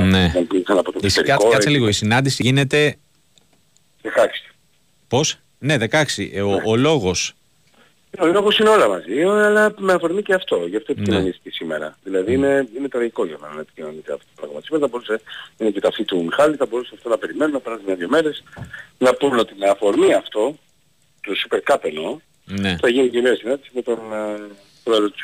ναι. 0.00 0.32
από 0.66 0.92
το 0.92 1.00
Εσύ, 1.02 1.22
κάτσε, 1.22 1.48
κάτσε 1.48 1.70
λίγο, 1.70 1.88
η 1.88 1.92
συνάντηση 1.92 2.42
γίνεται... 2.42 2.96
16. 4.02 4.08
Πώς; 5.08 5.38
Ναι, 5.58 5.76
16. 5.90 6.04
Ε, 6.32 6.42
ο, 6.42 6.60
ο 6.64 6.76
λόγος 6.76 7.34
ο 8.18 8.26
λόγος 8.26 8.58
είναι 8.58 8.68
όλα 8.68 8.88
μαζί, 8.88 9.22
αλλά 9.22 9.74
με 9.78 9.92
αφορμή 9.92 10.22
και 10.22 10.34
αυτό. 10.34 10.66
Γι' 10.66 10.76
αυτό 10.76 10.92
επικοινωνήθηκε 10.92 11.40
ναι. 11.42 11.52
σήμερα. 11.52 11.98
Δηλαδή 12.04 12.32
είναι, 12.32 12.68
είναι 12.76 12.88
τραγικό 12.88 13.26
για 13.26 13.36
μένα 13.40 13.54
να 13.54 13.60
επικοινωνείται 13.60 14.12
αυτό 14.12 14.24
το 14.34 14.40
πράγμα. 14.40 14.60
Σήμερα 14.64 14.84
θα 14.84 14.90
μπορούσε, 14.90 15.20
είναι 15.58 15.70
και 15.70 15.80
τα 15.80 15.92
φύση 15.92 16.04
του 16.04 16.24
Μιχάλη, 16.24 16.56
θα 16.56 16.66
μπορούσε 16.66 16.92
αυτό 16.94 17.08
να 17.08 17.18
περιμένουμε, 17.18 17.56
να 17.56 17.60
περάσει 17.60 17.82
μια-δυο 17.86 18.08
μέρες, 18.08 18.42
να 18.98 19.14
πούμε 19.14 19.38
ότι 19.38 19.54
με 19.58 19.68
αφορμή 19.68 20.14
αυτό, 20.14 20.54
το 21.20 21.32
Super 21.42 21.72
Cup 21.72 21.78
εννοώ, 21.80 22.18
ναι. 22.44 22.76
θα 22.80 22.88
γίνει 22.88 23.08
και 23.08 23.20
μια 23.20 23.36
συνάντηση 23.36 23.70
με 23.74 23.82
τον 23.82 23.98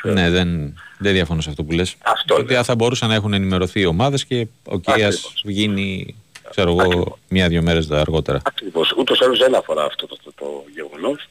ναι, 0.03 0.29
δεν, 0.29 0.79
δεν 0.97 1.13
διαφωνώ 1.13 1.41
σε 1.41 1.49
αυτό 1.49 1.63
που 1.63 1.71
λες. 1.71 1.95
Αυτό 2.01 2.35
Ότι 2.35 2.53
θα 2.53 2.75
μπορούσαν 2.75 3.09
να 3.09 3.15
έχουν 3.15 3.33
ενημερωθεί 3.33 3.79
οι 3.79 3.85
ομάδες 3.85 4.25
και 4.25 4.47
ο 4.65 4.79
Κίας 4.79 5.31
γίνει, 5.43 6.15
ξέρω 6.49 6.69
εγώ, 6.79 7.17
μία-δύο 7.27 7.61
μέρες 7.61 7.91
αργότερα. 7.91 8.41
Ακριβώς. 8.43 8.93
Ούτως 8.97 9.21
άλλως 9.21 9.39
δεν 9.39 9.55
αφορά 9.55 9.83
αυτό 9.83 10.07
το, 10.07 10.17
το, 10.23 10.31
το 10.35 10.63
γεγονός. 10.73 11.27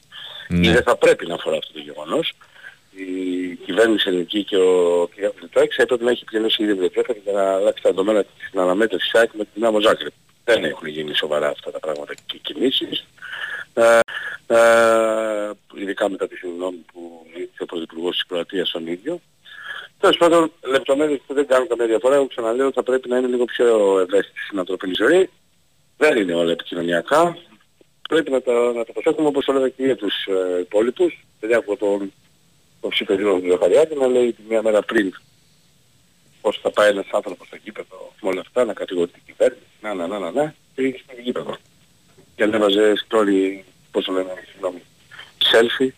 Ναι. 0.47 0.67
Ή 0.67 0.71
δεν 0.71 0.83
θα 0.83 0.95
πρέπει 0.95 1.27
να 1.27 1.33
αφορά 1.33 1.57
αυτό 1.57 1.73
το 1.73 1.79
γεγονός. 1.79 2.33
Η 2.91 3.55
κυβέρνηση 3.65 4.09
ελληνική 4.09 4.43
και 4.43 4.57
ο 4.57 5.09
κ. 5.15 5.33
Πλητάκης 5.35 5.77
έπρεπε 5.77 6.03
να 6.03 6.11
έχει 6.11 6.23
πληρώσει 6.23 6.63
ήδη 6.63 6.71
βιβλιοθέκα 6.71 7.13
για 7.23 7.33
να 7.33 7.53
αλλάξει 7.55 7.83
τα 7.83 7.89
δεδομένα 7.89 8.23
της 8.23 8.49
αναμέτρησης 8.53 9.09
ΣΑΚ 9.09 9.29
με 9.33 9.43
την 9.53 9.65
Άμμο 9.65 9.79
Ζάκρη. 9.79 10.09
Δεν 10.43 10.63
έχουν 10.63 10.87
γίνει 10.87 11.15
σοβαρά 11.15 11.49
αυτά 11.49 11.71
τα 11.71 11.79
πράγματα 11.79 12.13
και 12.25 12.37
κινήσεις. 12.41 13.05
Ε, 13.73 13.99
ε, 14.47 15.51
ειδικά 15.75 16.09
μετά 16.09 16.27
τη 16.27 16.35
συγγνώμη 16.35 16.85
που 16.93 17.25
ήρθε 17.37 17.63
ο 17.63 17.65
Πρωθυπουργός 17.65 18.13
της 18.15 18.25
Κροατίας 18.25 18.69
τον 18.69 18.87
ίδιο. 18.87 19.21
Τέλος 19.99 20.17
πάντων, 20.17 20.51
λεπτομέρειες 20.61 21.19
που 21.27 21.33
δεν 21.33 21.47
κάνουν 21.47 21.67
καμία 21.67 21.85
διαφορά, 21.85 22.15
εγώ 22.15 22.27
ξαναλέω 22.27 22.71
θα 22.71 22.83
πρέπει 22.83 23.09
να 23.09 23.17
είναι 23.17 23.27
λίγο 23.27 23.45
πιο 23.45 23.99
ευαίσθητη 23.99 24.39
στην 24.39 24.59
ανθρώπινη 24.59 24.93
ζωή. 24.93 25.29
Δεν 25.97 26.17
είναι 26.17 26.33
όλα 26.33 26.51
επικοινωνιακά. 26.51 27.37
Πρέπει 28.09 28.31
να 28.31 28.41
τα, 28.41 28.53
να 28.53 28.85
τα 28.85 28.91
προσέχουμε 28.91 29.27
όπως 29.27 29.47
έλεγα 29.47 29.69
και 29.69 29.83
για 29.83 29.95
τους 29.95 30.25
ε, 30.25 30.59
υπόλοιπους. 30.59 31.25
Δεν 31.39 31.51
έχω 31.51 31.75
τον, 31.75 32.13
τον 32.81 32.89
ψηφεδρό 32.89 33.39
του 33.39 33.49
Ζαχαριάκη 33.49 33.95
να 33.95 34.07
λέει 34.07 34.33
τη 34.33 34.41
μία 34.49 34.61
μέρα 34.61 34.81
πριν 34.81 35.13
πώς 36.41 36.59
θα 36.61 36.71
πάει 36.71 36.89
ένας 36.89 37.07
άνθρωπος 37.11 37.47
στο 37.47 37.55
γήπεδο 37.63 38.13
με 38.21 38.29
όλα 38.29 38.39
αυτά, 38.39 38.65
να 38.65 38.73
κατηγορεί 38.73 39.11
την 39.11 39.21
κυβέρνηση, 39.25 39.65
να, 39.81 39.93
να, 39.93 40.07
να, 40.07 40.19
να, 40.19 40.31
να, 40.31 40.55
και 40.75 40.81
είχε 40.81 40.97
στο 40.97 41.21
γήπεδο. 41.21 41.57
Και 42.39 42.45
ανέβαζε 42.45 42.93
story, 43.07 43.61
πώς 43.91 44.05
το 44.05 44.11
λένε, 44.11 44.33
συγγνώμη, 44.51 44.81
selfie, 45.51 45.89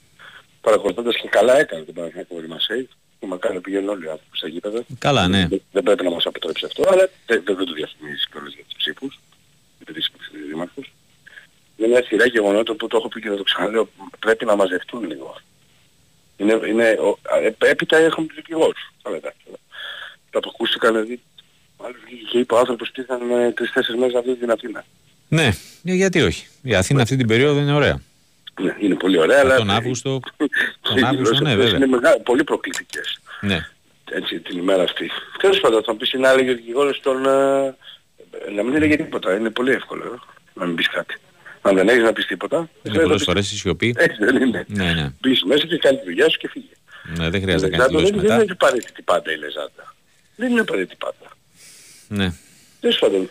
παρακολουθώντας 0.61 1.15
και 1.15 1.27
καλά 1.27 1.59
έκανε 1.59 1.83
την 1.83 1.93
Παναγιακή 1.93 2.47
Μασέη, 2.47 2.89
που 3.19 3.27
μακάρι 3.27 3.61
πηγαίνουν 3.61 3.89
όλοι 3.89 4.05
οι 4.05 4.09
άνθρωποι 4.09 4.37
στα 4.37 4.47
γήπεδα. 4.47 4.83
Καλά, 4.99 5.27
ναι. 5.27 5.47
Δεν, 5.47 5.61
δεν 5.71 5.83
πρέπει 5.83 6.03
να 6.03 6.09
μας 6.09 6.25
αποτρέψει 6.25 6.65
αυτό, 6.65 6.83
αλλά 6.87 7.09
δεν, 7.25 7.43
δεν, 7.45 7.55
δεν 7.55 7.65
το 7.65 7.73
διαφημίζει 7.73 8.23
κιόλας 8.31 8.53
για 8.53 8.63
τους 8.67 8.77
ψήφους, 8.77 9.19
για 9.77 9.93
τους 9.93 10.09
δήμαρχους. 10.47 10.93
Είναι 11.77 11.87
μια 11.87 12.03
σειρά 12.03 12.25
γεγονότων 12.25 12.75
που 12.77 12.87
το 12.87 12.97
έχω 12.97 13.07
πει 13.07 13.21
και 13.21 13.29
θα 13.29 13.35
το 13.35 13.43
ξαναλέω, 13.43 13.89
πρέπει 14.19 14.45
να 14.45 14.55
μαζευτούν 14.55 15.03
λίγο. 15.03 15.35
Είναι, 16.37 16.59
είναι, 16.67 16.89
ο, 16.91 17.17
έπειτα 17.57 17.97
έχουμε 17.97 18.27
τους 18.27 18.35
δικηγόρους. 18.35 18.91
Αλλά 19.01 19.15
εντάξει. 19.15 19.45
Τα 20.29 20.39
που 20.39 20.49
ακούστηκαν, 20.53 20.91
δηλαδή, 20.91 21.21
μάλλον 21.77 21.97
βγήκε 22.05 22.25
και 22.29 22.37
είπε 22.37 22.53
ο 22.53 22.57
άνθρωπος 22.57 22.89
ότι 22.89 23.01
ήταν 23.01 23.31
ε, 23.31 23.51
τρεις-τέσσερις 23.51 23.99
μέρες 23.99 24.13
να 24.13 24.21
βγει 24.21 24.35
την 24.35 24.51
Αθήνα. 24.51 24.85
Ναι, 25.31 25.45
ε, 25.83 25.93
γιατί 25.93 26.21
όχι. 26.21 26.47
Η 26.61 26.75
Αθήνα 26.75 27.01
αυτή 27.01 27.15
την 27.15 27.27
περίοδο 27.27 27.59
είναι 27.59 27.73
ωραία. 27.73 28.01
Ναι, 28.61 28.75
είναι 28.79 28.95
πολύ 28.95 29.17
ωραία, 29.17 29.39
αλλά... 29.39 29.55
Τον 29.55 29.69
Αύγουστο, 29.69 30.19
τον 30.81 31.03
Αύγουστο, 31.03 31.39
ναι, 31.41 31.55
βέβαια. 31.55 31.75
Είναι 31.75 31.87
μεγάλο, 31.87 32.19
πολύ 32.19 32.43
προκλητικές. 32.43 33.19
Ναι. 33.41 33.67
Έτσι, 34.11 34.39
την 34.39 34.57
ημέρα 34.57 34.83
αυτή. 34.83 35.11
Τέλος 35.41 35.59
πάντων, 35.59 35.83
θα 35.83 35.95
πεις 35.95 36.13
να 36.13 36.29
έλεγε 36.29 36.51
ο 36.51 36.55
δικηγόρος 36.55 36.99
τον... 36.99 37.25
Ε, 37.25 37.75
να 38.55 38.63
μην 38.63 38.75
έλεγε 38.75 38.95
τίποτα. 38.95 39.35
Είναι 39.35 39.49
πολύ 39.49 39.71
εύκολο 39.71 40.03
ε, 40.03 40.19
να 40.53 40.65
μην 40.65 40.75
πεις 40.75 40.89
κάτι. 40.89 41.15
Αν 41.61 41.75
δεν 41.75 41.87
έχεις 41.87 42.03
να 42.03 42.13
πεις 42.13 42.25
τίποτα... 42.25 42.69
Είναι 42.83 42.99
πολλές 42.99 43.23
φορές 43.23 43.51
η 43.51 43.57
σιωπή. 43.57 43.93
Έτσι 43.97 44.23
δεν 44.23 44.35
είναι. 44.35 44.65
Ναι, 44.67 44.93
ναι. 44.93 45.13
Μπεις 45.21 45.43
μέσα 45.43 45.65
και 45.65 45.77
κάνεις 45.77 45.99
τη 45.99 46.05
δουλειά 46.05 46.29
σου 46.29 46.37
και 46.37 46.49
φύγε. 46.49 46.73
Ναι, 47.17 47.29
δεν 47.29 47.41
χρειάζεται 47.41 47.77
να 47.77 47.77
Λεζάντα 47.77 47.93
κάνεις 47.93 48.09
δεν, 48.09 48.19
δηλώσεις 48.19 48.21
δεν 48.21 48.21
μετά. 48.21 48.43
είναι 48.43 48.51
απαραίτητη 48.51 49.01
πάντα 49.01 49.31
η 49.31 49.37
Λεζάντα. 49.37 49.95
Δεν 50.35 50.51
είναι 50.51 50.59
απαραίτητη 50.59 50.95
πάντα. 50.95 51.31
Ναι. 52.07 52.33
Τέλος 52.79 52.99
πάντων. 52.99 53.29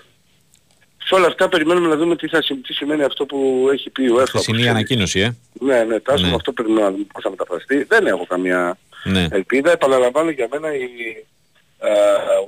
Σε 1.12 1.16
όλα 1.16 1.26
αυτά 1.26 1.48
περιμένουμε 1.48 1.88
να 1.88 1.96
δούμε 1.96 2.16
τι, 2.16 2.28
θα, 2.28 2.42
συμ- 2.42 2.66
τι 2.66 2.72
σημαίνει 2.72 3.02
αυτό 3.02 3.26
που 3.26 3.68
έχει 3.72 3.90
πει 3.90 4.02
ο 4.08 4.14
ΕΦΑ. 4.20 4.24
Χθεσινή 4.26 4.68
ανακοίνωση, 4.68 5.20
ε. 5.20 5.36
Ναι, 5.52 5.82
ναι, 5.84 6.00
τάσο 6.00 6.26
Ναι. 6.26 6.34
αυτό 6.34 6.52
περιμένουμε 6.52 6.84
να 6.86 6.90
δούμε 6.92 7.04
πώς 7.12 7.22
θα 7.22 7.30
μεταφραστεί. 7.30 7.82
Δεν 7.82 8.06
έχω 8.06 8.26
καμία 8.26 8.78
Ναι. 9.04 9.26
ελπίδα. 9.30 9.70
Επαναλαμβάνω 9.70 10.30
για 10.30 10.48
μένα 10.50 10.74
η 10.74 10.84
ε, 11.78 11.90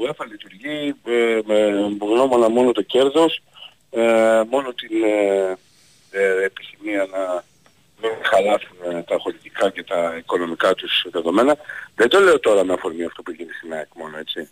UEFA 0.03 0.25
λειτουργεί 0.31 0.95
ε, 1.05 1.39
με 1.47 1.57
γνώμονα 2.01 2.49
μόνο 2.49 2.73
το 2.73 2.83
κέρδος, 2.83 3.43
ε, 3.91 4.41
μόνο 4.51 4.73
την 4.73 5.03
ε, 5.05 5.57
ε, 6.11 6.45
επιθυμία 6.45 7.09
να 7.13 7.45
μην 8.03 8.11
χαλάσουν 8.23 8.77
ε, 8.91 9.03
τα 9.03 9.17
χωρητικά 9.19 9.71
και 9.71 9.83
τα 9.83 10.15
οικονομικά 10.19 10.75
τους 10.75 11.07
δεδομένα. 11.11 11.57
Δεν 11.95 12.09
το 12.09 12.21
λέω 12.21 12.41
τώρα 12.41 12.65
με 12.65 12.73
αφορμή 12.73 13.05
αυτό 13.05 13.23
που 13.23 13.31
γίνεται 13.31 13.55
στην 13.59 13.73
ΑΕΚ 13.73 13.89
μόνο, 13.95 14.19
έτσι. 14.19 14.49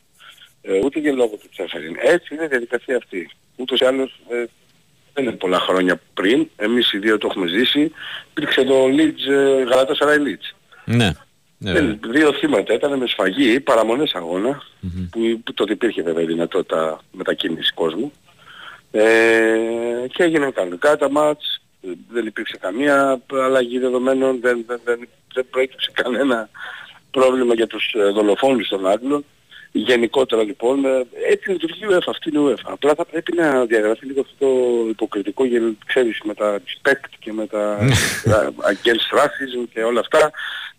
Ε, 0.62 0.78
ούτε 0.84 0.98
για 0.98 1.12
λόγο 1.12 1.36
του 1.36 1.48
Τσέφεριν. 1.48 1.96
Έτσι 2.00 2.34
είναι 2.34 2.44
η 2.44 2.48
διαδικασία 2.48 2.96
αυτή. 2.96 3.30
Ούτως 3.56 3.80
ή 3.80 3.84
άλλως 3.84 4.20
ε, 4.28 4.44
δεν 5.14 5.24
είναι 5.24 5.32
πολλά 5.32 5.58
χρόνια 5.58 6.00
πριν. 6.14 6.48
Εμείς 6.56 6.92
οι 6.92 6.98
δύο 6.98 7.18
το 7.18 7.26
έχουμε 7.30 7.46
ζήσει. 7.46 7.92
Υπήρξε 8.30 8.64
το 8.64 8.84
Leeds, 8.84 9.32
ε, 9.32 9.64
Galatasaray 9.70 10.18
Leeds. 10.18 10.54
Ναι. 10.84 11.10
Ναι, 11.62 11.72
βέβαια. 11.72 11.90
Ε, 11.90 11.98
δύο 12.10 12.32
θύματα 12.32 12.74
ήταν 12.74 12.98
με 12.98 13.06
σφαγή, 13.06 13.60
παραμονές 13.60 14.14
αγώνα, 14.14 14.62
που, 15.10 15.40
που 15.44 15.54
τότε 15.54 15.72
υπήρχε 15.72 16.02
βέβαια 16.02 16.22
η 16.22 16.26
δυνατότητα 16.26 17.00
μετακίνησης 17.12 17.72
κόσμου. 17.74 18.12
Ε, 18.90 19.56
και 20.12 20.22
έγιναν 20.22 20.52
κανονικά 20.52 20.96
τα 20.96 21.10
μάτς, 21.10 21.62
ε, 21.82 21.88
δεν 22.10 22.26
υπήρξε 22.26 22.56
καμία 22.60 23.20
αλλαγή 23.32 23.78
δεδομένων, 23.78 24.40
δεν, 24.40 24.64
δεν, 24.66 24.80
δεν, 24.84 25.08
δεν 25.34 25.46
προέκυψε 25.50 25.90
κανένα 25.94 26.48
πρόβλημα 27.10 27.54
για 27.54 27.66
τους 27.66 27.94
ε, 27.98 28.02
δολοφόνους 28.02 28.68
των 28.68 28.86
Άγγλων. 28.86 29.24
Γενικότερα 29.72 30.42
λοιπόν, 30.42 30.84
ε, 30.84 31.06
έτσι 31.30 31.50
λειτουργεί 31.50 31.84
η 31.84 31.86
UEFA, 31.90 32.08
αυτή 32.08 32.30
είναι 32.34 32.38
η 32.50 32.54
UEFA. 32.54 32.70
Απλά 32.72 32.94
θα 32.94 33.04
πρέπει 33.04 33.32
να 33.36 33.64
διαγραφεί 33.64 34.06
λίγο 34.06 34.20
αυτό 34.20 34.46
το 34.46 34.88
υποκριτικό, 34.88 35.44
για, 35.44 35.60
ξέρεις, 35.86 36.20
με 36.24 36.34
τα 36.34 36.58
respect 36.58 37.08
και 37.18 37.32
με 37.32 37.46
τα 37.46 37.78
ε, 38.24 38.48
against 38.72 39.16
racism 39.18 39.68
και 39.72 39.82
όλα 39.82 40.00
αυτά. 40.00 40.30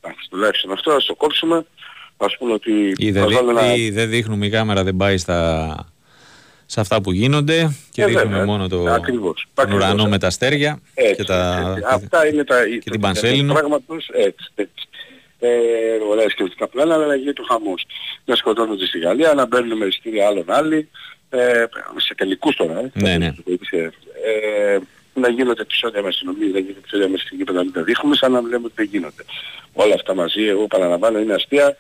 Εντάξει, 0.02 0.28
τουλάχιστον 0.30 0.72
αυτό, 0.72 0.92
ας 0.92 1.06
το 1.06 1.16
κόψουμε. 1.16 1.66
Ας 2.18 2.38
πούμε 2.38 2.54
ότι 2.54 2.94
Ή 2.98 3.12
δεν, 3.12 3.24
ας 3.24 3.34
βάλουμε 3.34 3.52
ένα- 3.62 3.74
δει- 3.74 3.80
ή 3.80 3.90
δεν 3.90 4.10
δείχνουμε 4.10 4.46
η 4.46 4.50
κάμερα, 4.50 4.84
δεν 4.84 4.96
πάει 4.96 5.18
στα, 5.18 5.76
σε 6.66 6.80
αυτά 6.80 7.02
που 7.02 7.12
γίνονται 7.12 7.72
και 7.92 8.02
Ε, 8.02 8.06
δείχνουμε 8.06 8.30
βέβαια, 8.30 8.46
μόνο 8.46 8.68
το, 8.68 8.84
ακριβώς, 8.90 9.48
τον 9.54 9.66
ακριβώς. 9.66 9.84
ουρανό 9.86 10.06
με 10.10 10.18
τα 10.18 10.28
αστέρια 10.28 10.80
Έτσι, 10.94 11.16
και, 11.16 11.24
τα, 11.24 11.74
έτσι. 11.78 11.84
Αυτά 11.94 12.28
είναι 12.28 12.44
τα... 12.44 12.56
και 12.84 12.90
την 12.90 13.00
Πανσέλινο. 13.00 13.54
Πράγματος, 13.54 14.10
έτσι, 14.14 14.50
έτσι. 14.56 14.88
Ε, 15.44 15.98
ωραία 16.10 16.30
σκεφτικά 16.30 16.68
πλάνα, 16.68 16.94
αλλά 16.94 17.16
γίνεται 17.16 17.42
ο 17.42 17.46
χαμός. 17.46 17.86
Να 18.26 18.36
σκοτώνονται 18.36 18.86
στη 18.86 19.00
Γαλλία, 19.00 19.34
να 19.34 19.46
μπαίνουν 19.46 19.78
με 19.78 19.86
εισιτήρια 19.86 20.28
άλλων 20.28 20.46
άλλοι, 20.48 20.90
ε, 21.30 21.66
σε 21.98 22.16
τελικούς 22.16 22.56
τώρα, 22.56 22.80
ε. 22.80 22.92
Ναι, 22.94 23.18
ναι. 23.18 23.26
Ε, 23.26 24.80
να 25.14 25.30
γίνονται 25.30 25.62
επεισόδια 25.62 26.02
με 26.02 26.08
αστυνομίες, 26.08 26.52
να 26.52 26.60
γίνονται 26.60 26.80
επεισόδια 26.80 27.08
με 27.08 27.18
στην 27.18 27.38
γήπεδα, 27.38 27.58
να 27.58 27.64
μην 27.64 27.74
τα 27.74 27.84
δείχνουμε, 27.84 28.16
σαν 28.16 28.32
να 28.32 28.42
λέμε 28.42 28.66
ότι 28.66 28.74
δεν 28.76 28.86
γίνονται. 28.92 29.24
Όλα 29.74 29.94
αυτά 29.94 30.16
μαζί, 30.16 30.44
εγώ 30.44 30.68
παραλαμβάνω, 30.68 31.20
είναι 31.20 31.34
αστεία. 31.34 31.78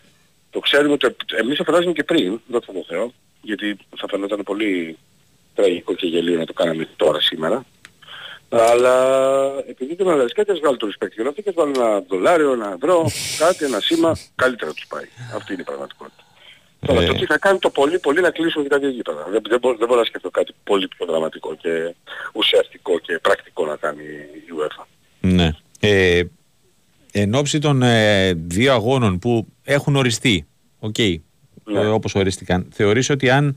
Το 0.49 0.59
ξέρουμε, 0.59 0.97
το, 0.97 1.15
εμείς 1.39 1.57
το 1.57 1.63
φαντάζομαι 1.63 1.93
και 1.93 2.03
πριν, 2.03 2.39
δόξα 2.47 2.73
τω 2.73 2.83
Θεώ, 2.87 3.13
γιατί 3.41 3.77
θα 3.97 4.07
φαινόταν 4.09 4.43
πολύ 4.43 4.97
τραγικό 5.55 5.93
και 5.93 6.07
γελίο 6.07 6.37
να 6.37 6.45
το 6.45 6.53
κάναμε 6.53 6.87
τώρα 6.95 7.21
σήμερα. 7.21 7.65
Αλλά 8.51 8.93
επειδή 9.69 9.95
δεν 9.95 10.07
αλλάζει 10.09 10.33
κάτι, 10.33 10.51
ας 10.51 10.59
βγάλουν 10.59 10.77
το 10.77 10.87
respect 10.87 11.11
για 11.15 11.27
αυτό 11.29 11.41
και 11.41 11.49
ας 11.49 11.55
βάλουν 11.55 11.73
ένα 11.77 12.03
δολάριο, 12.07 12.51
ένα 12.53 12.73
ευρώ, 12.81 13.05
κάτι, 13.37 13.65
ένα 13.65 13.79
σήμα, 13.79 14.17
καλύτερα 14.35 14.71
τους 14.73 14.85
πάει. 14.87 15.05
Αυτή 15.35 15.53
είναι 15.53 15.61
η 15.61 15.65
πραγματικότητα. 15.65 16.23
Τώρα 16.85 17.01
Ε. 17.01 17.05
το 17.05 17.13
τι 17.13 17.25
θα 17.25 17.37
κάνει 17.37 17.59
το 17.59 17.69
πολύ 17.69 17.99
πολύ 17.99 18.21
να 18.21 18.29
κλείσουν 18.31 18.63
και 18.63 18.69
τα 18.69 18.79
δύο 18.79 18.89
γήπεδα. 18.89 19.27
Δεν, 19.31 19.41
δεν, 19.49 19.59
μπορώ, 19.59 19.77
δεν 19.77 19.87
μπορώ 19.87 19.99
να 19.99 20.05
σκεφτώ 20.05 20.29
κάτι 20.29 20.53
πολύ 20.63 20.87
πιο 20.87 21.05
δραματικό 21.05 21.55
και 21.55 21.95
ουσιαστικό 22.33 22.99
και 22.99 23.19
πρακτικό 23.19 23.65
να 23.65 23.75
κάνει 23.75 24.03
η 24.33 24.51
UEFA. 24.59 24.85
Ναι. 25.21 25.51
Ε, 25.79 26.21
εν 27.11 27.35
όψει 27.35 27.59
των 27.59 27.81
ε, 27.81 28.33
δύο 28.33 28.73
αγώνων 28.73 29.19
που 29.19 29.47
έχουν 29.63 29.95
οριστεί, 29.95 30.47
οκ, 30.79 30.97
Ναι. 31.63 31.79
ε, 31.79 31.85
όπως 31.85 32.15
ορίστηκαν, 32.15 32.67
θεωρείς 32.73 33.09
ότι 33.09 33.29
αν 33.29 33.47
ε, 33.47 33.53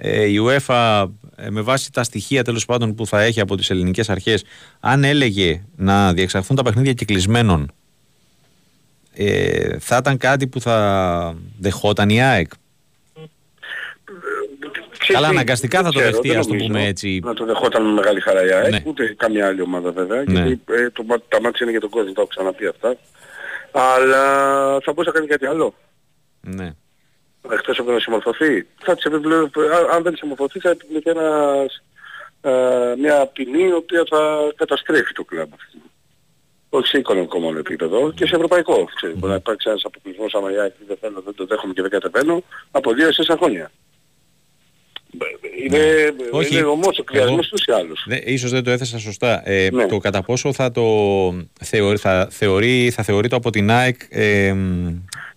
η 0.00 0.36
UEFA 0.46 1.08
ε, 1.36 1.50
με 1.50 1.60
βάση 1.60 1.92
τα 1.92 2.02
στοιχεία 2.02 2.44
τέλος 2.44 2.64
πάντων 2.64 2.94
που 2.94 3.06
θα 3.06 3.20
έχει 3.22 3.40
από 3.40 3.56
τις 3.56 3.70
ελληνικές 3.70 4.08
αρχές 4.10 4.44
αν 4.80 5.04
έλεγε 5.04 5.62
να 5.76 6.12
διεξαχθούν 6.12 6.56
τα 6.56 6.62
παιχνίδια 6.62 6.92
κεκλεισμένων 6.92 7.72
ε, 9.14 9.78
θα 9.78 9.96
ήταν 9.96 10.16
κάτι 10.16 10.46
που 10.46 10.60
θα 10.60 11.36
δεχόταν 11.58 12.08
η 12.08 12.22
ΑΕΚ; 12.22 12.50
Ξέρεις 14.98 15.14
Καλά, 15.20 15.28
τι, 15.28 15.34
αναγκαστικά 15.34 15.82
δεν 15.82 15.86
θα 15.86 15.92
το 15.92 15.98
ξέρω, 15.98 16.12
δεχτεί, 16.12 16.28
δεν 16.28 16.38
ας 16.38 16.46
το 16.46 16.52
νομίζω 16.52 16.68
πούμε 16.72 16.86
έτσι. 16.86 17.20
Να 17.24 17.34
το 17.34 17.44
δεχόταν 17.44 17.84
με 17.86 17.92
μεγάλη 17.92 18.20
χαρά 18.20 18.44
η 18.46 18.52
ΑΕΚ, 18.52 18.70
Ναι. 18.70 18.82
ούτε 18.86 19.14
καμία 19.16 19.46
άλλη 19.46 19.60
ομάδα 19.62 19.90
βέβαια, 19.92 20.22
Ναι. 20.26 20.32
γιατί 20.32 20.60
ε, 20.70 20.90
το, 20.90 21.02
μα- 21.02 21.20
τα 21.28 21.40
μάτια 21.40 21.58
είναι 21.60 21.70
για 21.70 21.80
τον 21.80 21.90
κόσμο, 21.90 22.12
τα 22.12 22.20
έχω 22.20 22.26
ξαναπεί 22.28 22.66
αυτά. 22.66 22.96
Αλλά 23.72 24.22
θα 24.80 24.92
μπορούσε 24.92 25.10
να 25.10 25.12
κάνει 25.12 25.26
κάτι 25.26 25.46
άλλο. 25.46 25.74
Ναι. 26.40 26.70
Εκτός 27.50 27.78
από 27.78 27.86
το 27.88 27.92
να 27.94 28.00
συμμορφωθεί. 28.00 28.66
Θα 28.82 28.94
της 28.94 29.04
επιβλε... 29.04 29.36
α- 29.36 29.94
αν 29.94 30.02
δεν 30.02 30.16
συμμορφωθεί 30.16 30.58
θα 30.60 30.70
επιβληθεί 30.70 31.10
ένας, 31.10 31.82
ε, 32.40 32.50
μια 32.98 33.26
ποινή 33.26 33.62
η 33.68 33.72
οποία 33.72 34.04
θα 34.10 34.52
καταστρέφει 34.56 35.12
το 35.12 35.24
κλαμπ. 35.24 35.50
Όχι 36.74 36.86
σε 36.86 36.98
οικονομικό 36.98 37.38
μόνο 37.38 37.58
επίπεδο 37.58 38.12
και 38.12 38.26
σε 38.26 38.34
ευρωπαϊκό. 38.34 38.88
Ξέρεις, 38.94 39.16
μπορεί 39.18 39.32
να 39.32 39.38
υπάρξει 39.38 39.68
ένας 39.68 39.84
αποκλεισμός 39.84 40.34
άμα 40.34 40.52
η 40.52 40.58
ΑΕΚ 40.58 40.72
δεν 40.86 40.96
θέλω, 41.00 41.20
δεν 41.24 41.34
το 41.34 41.46
δέχομαι 41.46 41.72
και 41.72 41.82
δεν 41.82 41.90
κατεβαίνω 41.90 42.42
από 42.70 42.92
δύο 42.92 43.06
σε 43.12 43.16
τέσσερα 43.16 43.38
χρόνια. 43.38 43.70
Είναι, 45.62 45.78
Ναι. 45.78 46.12
Όχι. 46.30 46.54
είναι 46.56 46.64
ομός 46.66 46.98
ο 46.98 47.04
κλειασμός 47.04 47.46
Εγώ- 47.46 47.48
τους 47.56 47.64
ή 47.66 47.72
άλλους. 47.72 48.04
Δε, 48.06 48.16
ίσως 48.24 48.50
δεν 48.50 48.64
το 48.64 48.70
έθεσα 48.70 48.98
σωστά. 48.98 49.42
Ε, 49.48 49.68
Ναι. 49.72 49.86
Το 49.86 49.98
κατά 49.98 50.22
πόσο 50.22 50.52
θα 50.52 50.70
το 50.72 50.82
θεωρεί, 51.62 51.96
θα, 51.96 52.28
θεωρεί, 52.30 52.90
θα 52.90 53.02
θεωρεί 53.02 53.28
το 53.28 53.36
από 53.36 53.50
την 53.50 53.70
ΑΕΚ 53.70 53.96
ε, 54.10 54.52
μ, 54.52 54.88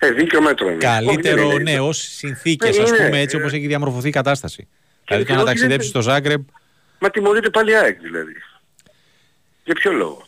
Ε, 0.05 0.11
δίκαιο 0.11 0.41
μέτρο 0.41 0.67
είναι. 0.69 0.75
Όχι, 0.75 0.85
καλύτερο, 1.05 1.47
δεν 1.47 1.59
είναι. 1.59 1.71
ναι, 1.71 1.79
ως 1.79 1.97
συνθήκες, 1.97 2.77
Ναι, 2.77 2.83
ας 2.83 2.89
είναι, 2.89 2.97
πούμε, 3.05 3.19
έτσι 3.19 3.35
ε, 3.35 3.39
όπως 3.39 3.53
έχει 3.53 3.67
διαμορφωθεί 3.67 4.07
η 4.07 4.11
κατάσταση. 4.11 4.67
Δηλαδή 5.07 5.23
το 5.25 5.29
και 5.29 5.35
να 5.35 5.43
όχι, 5.43 5.49
ταξιδέψεις 5.51 5.91
δεν- 5.91 6.01
στο 6.01 6.11
Ζάγκρεπ, 6.11 6.41
Μα 6.99 7.09
τιμωρείται 7.09 7.49
πάλι 7.49 7.71
η 7.71 7.75
ΑΕΚ 7.75 7.99
δηλαδή. 8.01 8.33
Για 9.63 9.73
ποιο 9.73 9.91
λόγο; 9.91 10.27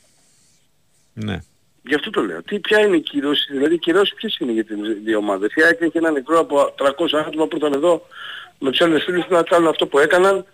ναι. 1.13 1.37
Γι' 1.83 1.95
αυτό 1.95 2.09
το 2.09 2.21
λέω. 2.21 2.43
Τι, 2.43 2.59
ποια 2.59 2.79
είναι 2.79 2.95
η 2.95 3.01
κύρωση, 3.01 3.53
δηλαδή 3.53 3.73
οι 3.73 3.77
κυρώσεις 3.77 4.13
ποιες 4.13 4.37
είναι 4.37 4.51
για 4.51 4.63
τις 4.65 4.75
δύο 5.03 5.17
ομάδες; 5.17 5.53
Η 5.55 5.61
ΑΕΚ 5.63 5.81
έχει 5.81 5.97
ένα 5.97 6.11
νεκρό 6.11 6.39
από 6.39 6.73
300 6.77 7.17
άτομα 7.27 7.47
που 7.47 7.57
ήταν 7.57 7.73
εδώ 7.73 8.07
με 8.59 8.69
τους 8.71 8.81
άλλους 8.81 9.03
φίλους 9.03 9.25
του 9.25 9.33
να 9.33 9.43
κάνουν 9.43 9.67
αυτό 9.67 9.87
που 9.87 9.99
έκαναν 9.99 10.45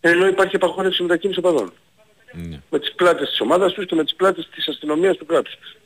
ενώ 0.00 0.26
υπάρχει 0.26 0.56
απαγόρευση 0.56 1.02
μετακίνησης 1.02 1.42
οπαδών. 1.44 1.72
ναι. 2.32 2.60
Με 2.70 2.78
τις 2.78 2.92
πλάτες 2.94 3.28
της 3.28 3.40
ομάδας 3.40 3.72
τους 3.72 3.86
και 3.86 3.94
με 3.94 4.04
τις 4.04 4.14
πλάτες 4.14 4.48
της 4.54 4.68
αστυνομίας 4.68 5.16
του 5.16 5.26
κράτους 5.26 5.54
τους. 5.60 5.76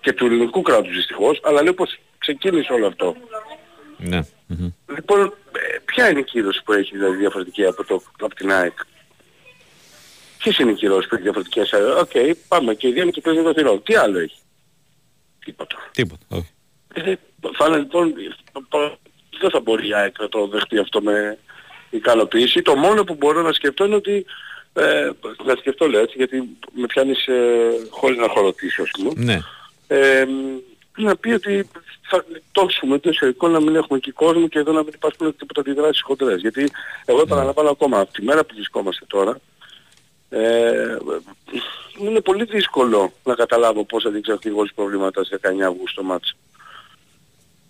Και 0.00 0.12
του 0.12 0.26
ελληνικού 0.26 0.62
κράτους 0.62 0.94
δυστυχώς, 0.94 1.40
αλλά 1.44 1.62
λέω 1.62 1.74
πως 1.74 1.98
ξεκίνησε 2.26 2.72
όλο 2.72 2.86
αυτό. 2.86 3.16
ναι. 3.96 4.20
μμμ. 4.46 4.70
Λοιπόν, 4.94 5.34
ε, 5.52 5.78
ποια 5.84 6.10
είναι 6.10 6.20
η 6.20 6.24
κύρωση 6.24 6.62
που 6.64 6.72
έχει 6.72 6.96
δηλαδή 6.96 7.16
διαφορετική 7.16 7.64
από, 7.64 7.84
το, 7.84 8.02
από 8.20 8.34
την 8.34 8.52
ΑΕΚ; 8.52 8.78
Ποιες 10.38 10.58
είναι 10.58 10.70
οι 10.70 10.74
κυρώσεις 10.74 11.08
που 11.08 11.14
έχει 11.14 11.22
διαφορετικές. 11.22 11.72
Ε, 11.72 11.76
Οκ, 11.76 12.10
πάμε 12.48 12.74
και 12.74 12.88
οι 12.88 12.92
δύο 12.92 13.04
με 13.04 13.10
το 13.10 13.20
πλαίσιο 13.20 13.42
των 13.42 13.54
θυρών. 13.54 13.82
Τι 13.82 13.94
άλλο 13.94 14.18
έχει; 14.18 14.38
Τίποτα. 15.44 15.76
Τίποτα, 15.92 16.24
όχι. 16.28 16.50
Ε, 16.94 17.14
Θα 17.56 17.66
είναι 17.66 17.76
λοιπόν 17.76 18.14
το 18.68 18.98
δεν 19.40 19.50
θα 19.50 19.60
μπορεί 19.60 19.88
η 19.88 19.94
ΑΕΚ 19.94 20.18
να 20.18 20.28
το 20.28 20.46
δεχτεί 20.46 20.78
αυτό 20.78 21.02
με 21.02 21.38
ικανοποίηση. 21.90 22.62
Το 22.62 22.76
μόνο 22.76 23.04
που 23.04 23.14
μπορώ 23.14 23.42
να 23.42 23.52
σκεφτώ 23.52 23.84
είναι 23.84 23.94
ότι 23.94 24.26
ε, 24.72 25.10
να 25.44 25.56
σκεφτώ 25.58 25.88
λέω 25.88 26.00
έτσι 26.00 26.14
γιατί 26.16 26.36
με 26.72 26.86
πιάνεις 26.86 27.26
ε, 27.26 27.70
χωρίς 27.90 28.18
να 28.18 28.28
χωροτήσω 28.28 28.82
ας 28.82 28.90
πούμε. 28.90 29.12
Ναι. 29.16 29.38
Ε, 29.86 30.26
να 31.02 31.16
πει 31.16 31.30
ότι 31.30 31.68
θα 32.02 32.24
γλιτώσουμε 32.28 32.98
το 32.98 33.10
εισαγωγικό 33.10 33.48
να 33.48 33.60
μην 33.60 33.76
έχουμε 33.76 33.98
εκεί 33.98 34.10
κόσμο 34.10 34.48
και 34.48 34.58
εδώ 34.58 34.72
να 34.72 34.82
μην 34.82 34.92
υπάρχουν 34.94 35.36
τίποτα 35.36 35.60
αντιδράσεις 35.60 36.02
χοντρές. 36.02 36.40
Γιατί 36.40 36.70
εγώ 37.04 37.20
επαναλαμβάνω 37.20 37.70
ακόμα 37.70 38.00
από 38.00 38.12
τη 38.12 38.22
μέρα 38.22 38.44
που 38.44 38.54
βρισκόμαστε 38.54 39.04
τώρα 39.08 39.40
ε, 40.28 40.96
είναι 41.98 42.20
πολύ 42.20 42.44
δύσκολο 42.44 43.12
να 43.24 43.34
καταλάβω 43.34 43.84
πώς 43.84 44.02
θα 44.02 44.10
διεξαχθεί 44.10 44.50
προβλήματα 44.74 45.24
σε 45.24 45.40
19 45.42 45.60
Αυγούστου 45.60 46.04
μάτς. 46.04 46.36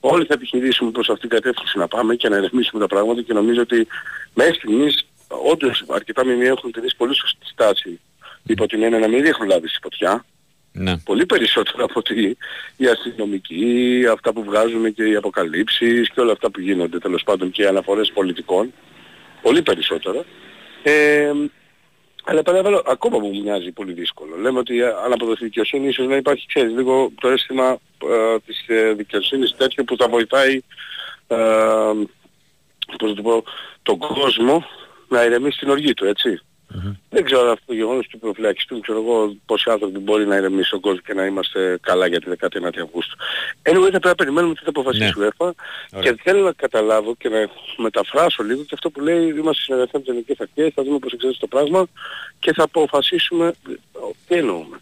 Όλοι 0.01 0.24
θα 0.24 0.35
επιχειρήσουμε 0.35 0.91
προς 0.91 1.09
αυτήν 1.09 1.29
την 1.29 1.39
κατεύθυνση 1.39 1.79
να 1.79 1.89
πάμε 1.89 2.14
και 2.14 2.29
να 2.29 2.37
ερευνήσουμε 2.37 2.81
τα 2.81 2.87
πράγματα 2.87 3.22
και 3.22 3.33
νομίζω 3.33 3.61
ότι 3.61 3.87
μέχρι 4.35 4.55
στιγμής 4.55 5.07
όντως 5.29 5.85
αρκετά 5.89 6.24
μηνύα 6.24 6.49
έχουν 6.49 6.72
τηρήσει 6.72 6.97
πολύ 6.97 7.14
σωστή 7.16 7.47
στάση 7.47 8.01
υπό 8.47 8.66
την 8.66 8.83
έννοια 8.83 8.99
να 8.99 9.09
μην 9.09 9.24
έχουν 9.24 9.47
λάβει 9.47 9.68
στη 9.68 9.79
φωτιά. 9.83 10.24
Ναι. 10.79 10.99
Πολύ 10.99 11.27
περισσότερο 11.27 11.85
από 11.85 11.95
ότι 11.95 12.37
οι 12.77 12.87
αστυνομικοί, 12.87 14.05
αυτά 14.12 14.33
που 14.33 14.45
βγάζουν 14.45 14.95
και 14.95 15.05
οι 15.05 15.14
αποκαλύψεις 15.14 16.11
και 16.11 16.20
όλα 16.20 16.33
αυτά 16.33 16.51
που 16.51 16.61
γίνονται 16.61 16.99
τέλος 16.99 17.22
πάντων 17.22 17.51
και 17.51 17.62
οι 17.62 17.66
αναφορές 17.66 18.12
πολιτικών. 18.12 18.72
Πολύ 19.43 19.62
περισσότερο. 19.62 20.24
Ε, 20.83 21.33
αλλά 22.24 22.39
επαναλαμβάνω, 22.39 22.83
ακόμα 22.87 23.18
μου 23.18 23.31
μοιάζει 23.43 23.72
πολύ 23.72 23.93
δύσκολο. 23.93 24.37
Λέμε 24.37 24.59
ότι 24.59 24.83
αν 24.83 25.12
αποδοθεί 25.12 25.45
δικαιοσύνη 25.45 25.89
ίσως 25.89 26.07
να 26.07 26.16
υπάρχει, 26.16 26.47
ξέρεις, 26.47 26.72
λίγο 26.72 27.12
το 27.20 27.29
αίσθημα 27.29 27.79
ε, 28.11 28.39
της 28.47 28.64
ε, 28.66 28.93
δικαιοσύνης 28.93 29.55
τέτοιο 29.57 29.85
που 29.85 29.97
θα 29.97 30.09
βοηθάει 30.09 30.61
ε, 31.27 31.37
πώς 32.99 33.14
το 33.14 33.22
πω, 33.22 33.45
τον 33.83 33.99
κόσμο 33.99 34.66
να 35.09 35.24
ηρεμήσει 35.24 35.59
την 35.59 35.70
οργή 35.70 35.95
του, 35.95 36.05
έτσι. 36.05 36.41
Mm-hmm. 36.77 36.97
Δεν 37.11 37.24
ξέρω 37.24 37.41
αν 37.41 37.49
αυτό 37.49 37.64
το 37.66 37.74
γεγονός 37.74 38.07
του 38.07 38.18
προφυλακιστούν, 38.18 38.81
ξέρω 38.81 38.99
εγώ 38.99 39.37
πόσοι 39.47 39.70
άνθρωποι 39.70 39.99
μπορεί 39.99 40.27
να 40.27 40.37
ηρεμήσει 40.37 40.74
ο 40.74 40.81
κόσμο 40.81 41.01
και 41.01 41.14
να 41.14 41.24
είμαστε 41.24 41.79
καλά 41.83 42.07
για 42.07 42.20
τη 42.20 42.31
19η 42.41 42.79
Αυγούστου. 42.83 43.16
Anyway, 43.62 43.83
θα 43.83 43.89
πρέπει 43.91 44.07
να 44.07 44.14
περιμένουμε 44.14 44.55
τι 44.55 44.61
θα 44.62 44.68
αποφασίσει 44.68 45.18
ναι. 45.18 45.27
η 45.27 45.31
UEFA 45.39 45.51
και 46.01 46.16
θέλω 46.22 46.45
να 46.45 46.53
καταλάβω 46.53 47.14
και 47.16 47.29
να 47.29 47.49
μεταφράσω 47.77 48.43
λίγο 48.43 48.62
και 48.62 48.74
αυτό 48.74 48.91
που 48.91 49.01
λέει 49.01 49.29
είμαστε 49.29 49.62
συνεργαστές 49.62 49.93
με 49.93 50.01
τις 50.01 50.09
ελληνικές 50.09 50.41
αρχές, 50.41 50.72
θα 50.74 50.83
δούμε 50.83 50.99
πώς 50.99 51.12
εξελίσσεται 51.12 51.47
το 51.47 51.57
πράγμα 51.57 51.87
και 52.39 52.53
θα 52.53 52.62
αποφασίσουμε 52.62 53.53
τι 54.27 54.35
εννοούμε. 54.35 54.81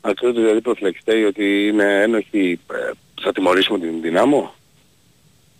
Αν 0.00 0.14
ξέρετε 0.14 0.40
δηλαδή 0.40 0.60
προφυλακιστέοι 0.60 1.24
ότι 1.24 1.66
είναι 1.66 2.02
ένοχοι, 2.02 2.60
ε, 2.72 2.90
θα 3.22 3.32
τιμωρήσουμε 3.32 3.78
την 3.78 4.00
δυνάμω; 4.00 4.54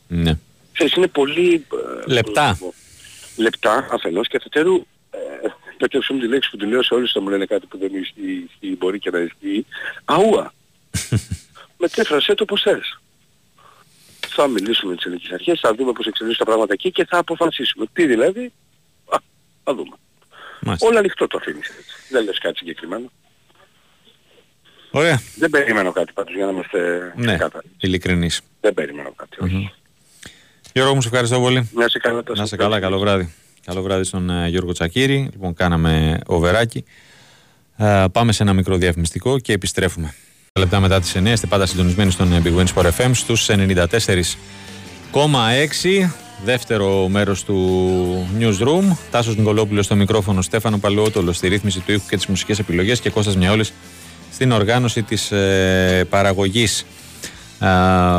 Ναι. 0.09 0.39
Ξέρεις, 0.73 0.95
είναι 0.95 1.07
πολύ... 1.07 1.67
Ε, 2.07 2.13
λεπτά. 2.13 2.59
Λεπτά 3.37 3.89
αφενός 3.91 4.29
και 4.29 4.37
αφετέρου 4.37 4.87
πέτρεψε 5.79 6.13
μου 6.13 6.19
τη 6.19 6.27
λέξη 6.27 6.51
που 6.51 6.57
τη 6.57 6.67
λέω 6.67 6.83
σε 6.83 6.95
όλους 6.95 7.13
θα 7.13 7.21
μου 7.21 7.29
λένε 7.29 7.45
κάτι 7.47 7.67
που 7.67 7.79
δεν 7.79 7.91
ισχύει, 7.95 8.77
μπορεί 8.79 8.99
και 8.99 9.11
να 9.11 9.19
ισχύει. 9.19 9.67
Αούα. 10.05 10.53
Μετέφρασέ 11.83 12.35
το 12.35 12.45
πώς 12.45 12.63
θες. 12.63 13.01
Θα 14.29 14.47
μιλήσουμε 14.47 14.91
με 14.91 14.97
τις 14.97 15.05
ελληνικές 15.05 15.31
αρχές, 15.31 15.61
θα 15.61 15.75
δούμε 15.75 15.93
πώς 15.93 16.07
εξελίσσουν 16.07 16.39
τα 16.39 16.45
πράγματα 16.45 16.73
εκεί 16.73 16.91
και 16.91 17.05
θα 17.05 17.19
αποφασίσουμε. 17.19 17.87
Τι 17.93 18.07
δηλαδή, 18.07 18.53
α, 19.09 19.17
θα 19.65 19.75
δούμε. 19.75 19.97
Μάλιστα. 20.61 20.87
Όλα 20.87 20.99
ανοιχτό 20.99 21.27
το 21.27 21.39
αφήνεις 21.41 21.69
έτσι. 21.69 21.97
Δεν 22.11 22.25
λες 22.25 22.39
κάτι 22.39 22.57
συγκεκριμένο. 22.57 23.11
Ωραία. 24.91 25.21
Δεν 25.37 25.51
περιμένω 25.51 25.93
κάτι 25.93 26.13
πάντως 26.13 26.35
για 26.35 26.45
να 26.45 26.51
είμαστε 26.51 27.13
ναι, 27.17 27.39
ειλικρινείς. 27.79 28.41
Δεν 28.61 28.75
περιμένω 28.75 29.13
κάτι, 29.17 29.37
όχι. 29.41 29.71
Mm-hmm. 29.75 30.29
Γιώργο 30.73 30.95
μου, 30.95 31.01
σε 31.01 31.09
ευχαριστώ 31.09 31.41
πολύ. 31.41 31.71
Να 31.75 31.89
σε 31.89 31.99
καλά. 31.99 32.23
Να 32.37 32.47
σε 32.47 32.57
καλά, 32.57 32.81
καλό 32.81 32.99
βράδυ. 32.99 33.35
Καλό 33.65 33.83
βράδυ 33.83 34.05
στον 34.05 34.31
uh, 34.31 34.49
Γιώργο 34.49 34.73
Τσακύρη. 34.73 35.29
Λοιπόν, 35.33 35.55
κάναμε 35.55 36.19
οβεράκι. 36.27 36.85
Uh, 37.79 38.07
πάμε 38.13 38.33
σε 38.33 38.43
ένα 38.43 38.53
μικρό 38.53 38.77
διαφημιστικό 38.77 39.39
και 39.39 39.53
επιστρέφουμε. 39.53 40.15
Λεπτά 40.59 40.81
μετά 40.81 41.01
τις 41.01 41.17
9 41.17 41.27
είστε 41.27 41.47
πάντα 41.47 41.67
συντονισμένοι 41.67 42.11
στον 42.11 42.33
ε, 42.33 42.43
Big 42.45 42.57
Wins 42.57 42.73
for 42.75 42.91
FM 42.99 43.11
στους 43.13 43.49
94,6 43.51 43.57
δεύτερο 46.45 47.09
μέρος 47.09 47.45
του 47.45 48.29
Newsroom 48.39 48.97
Τάσος 49.11 49.37
Νικολόπουλος 49.37 49.85
στο 49.85 49.95
μικρόφωνο 49.95 50.43
Στέφανο 50.43 50.79
Παλαιότολο 50.79 51.33
στη 51.33 51.49
ρύθμιση 51.49 51.81
του 51.81 51.93
ήχου 51.93 52.09
και 52.09 52.17
τις 52.17 52.27
μουσικές 52.27 52.59
επιλογές 52.59 53.01
και 53.01 53.11
Κώστας 53.11 53.37
Μιαόλης 53.37 53.73
στην 54.33 54.53
οργάνωση 54.53 55.03
της 55.03 55.33
ε, 55.33 56.07
παραγωγής 56.11 56.87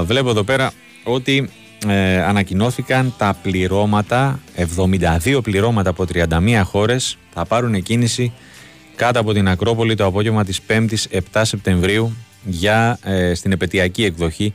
βλέπω 0.05 0.29
εδώ 0.29 0.43
πέρα 0.43 0.71
ότι 1.03 1.49
ε, 1.87 2.23
ανακοινώθηκαν 2.23 3.13
τα 3.17 3.37
πληρώματα, 3.41 4.39
72 5.23 5.39
πληρώματα 5.43 5.89
από 5.89 6.05
31 6.13 6.61
χώρες. 6.63 7.17
Θα 7.33 7.45
πάρουν 7.45 7.81
κίνηση 7.81 8.33
κάτω 8.95 9.19
από 9.19 9.33
την 9.33 9.47
Ακρόπολη 9.47 9.95
το 9.95 10.05
απόγευμα 10.05 10.43
της 10.43 10.59
5ης 10.67 11.19
7 11.33 11.41
Σεπτεμβρίου 11.41 12.15
για 12.43 12.99
ε, 13.03 13.33
στην 13.33 13.51
επαιτειακή 13.51 14.03
εκδοχή 14.03 14.53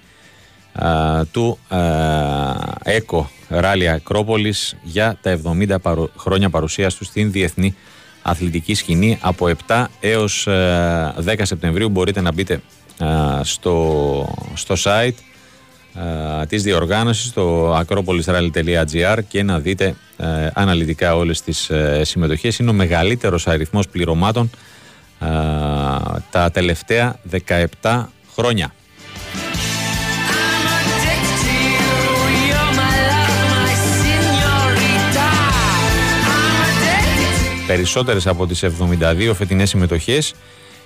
του 1.31 1.59
ΕΚΟ 2.83 3.31
Ράλι 3.49 3.89
Ακρόπολης 3.89 4.77
για 4.83 5.19
τα 5.23 5.41
70 5.85 6.05
χρόνια 6.17 6.51
παρουσίας 6.51 6.95
του 6.95 7.05
στην 7.05 7.33
διεθνή 7.33 7.75
αθλητική 8.23 8.75
σκηνή. 8.75 9.19
Από 9.21 9.51
7 9.67 9.85
έως 10.01 10.47
10 10.49 10.51
ε, 11.39 11.45
Σεπτεμβρίου 11.45 11.89
μπορείτε 11.89 12.21
να 12.21 12.33
μπείτε 12.33 12.61
στο, 13.43 14.35
στο 14.55 14.75
site. 14.79 15.09
ε, 15.09 15.38
της 16.49 16.63
διοργάνωσης 16.63 17.29
στο 17.29 17.77
acropolisrally.gr 17.81 19.19
και 19.29 19.43
να 19.43 19.59
δείτε 19.59 19.95
ε, 20.17 20.51
αναλυτικά 20.55 21.17
όλες 21.17 21.43
τις 21.43 21.71
ε, 21.71 22.05
συμμετοχές. 22.05 22.59
Είναι 22.59 22.71
ο 22.71 22.73
μεγαλύτερος 22.73 23.47
αριθμός 23.47 23.89
πληρωμάτων 23.89 24.51
τα 26.31 26.51
τελευταία 26.53 27.17
17 27.81 28.05
χρόνια. 28.35 28.73
Περισσότερες 37.67 38.27
από 38.27 38.47
τις 38.47 38.65
72 38.65 39.33
φετινές 39.35 39.69
συμμετοχές 39.69 40.35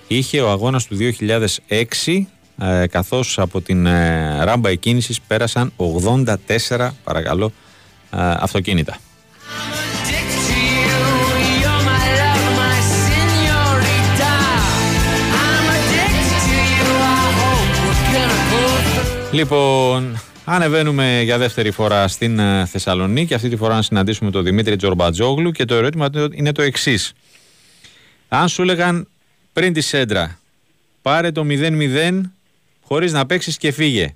είχε 0.06 0.40
ο 0.40 0.50
αγώνας 0.50 0.86
του 0.86 0.96
2006 0.96 1.46
ε, 1.68 1.84
καθώς 2.90 3.38
από 3.38 3.60
την 3.60 3.86
ε, 3.86 4.44
ράμπα 4.44 4.68
εκκίνησης 4.68 5.20
πέρασαν 5.20 5.72
84 6.76 6.90
παρακαλώ 7.04 7.52
ε, 8.10 8.18
αυτοκίνητα. 8.18 8.96
Λοιπόν, 19.32 20.20
ανεβαίνουμε 20.44 21.20
για 21.22 21.38
δεύτερη 21.38 21.70
φορά 21.70 22.08
στην 22.08 22.40
Θεσσαλονίκη. 22.66 23.34
Αυτή 23.34 23.48
τη 23.48 23.56
φορά 23.56 23.74
να 23.74 23.82
συναντήσουμε 23.82 24.30
τον 24.30 24.44
Δημήτρη 24.44 24.76
Τζορμπατζόγλου 24.76 25.50
και 25.50 25.64
το 25.64 25.74
ερώτημα 25.74 26.08
είναι 26.32 26.52
το 26.52 26.62
εξής. 26.62 27.12
Αν 28.28 28.48
σου 28.48 28.62
έλεγαν 28.62 29.08
πριν 29.52 29.72
τη 29.72 29.80
Σέντρα, 29.80 30.38
πάρε 31.02 31.30
το 31.30 31.46
0-0 31.48 32.20
χωρίς 32.92 33.12
να 33.12 33.26
παίξεις 33.26 33.56
και 33.56 33.72
φύγε. 33.72 34.14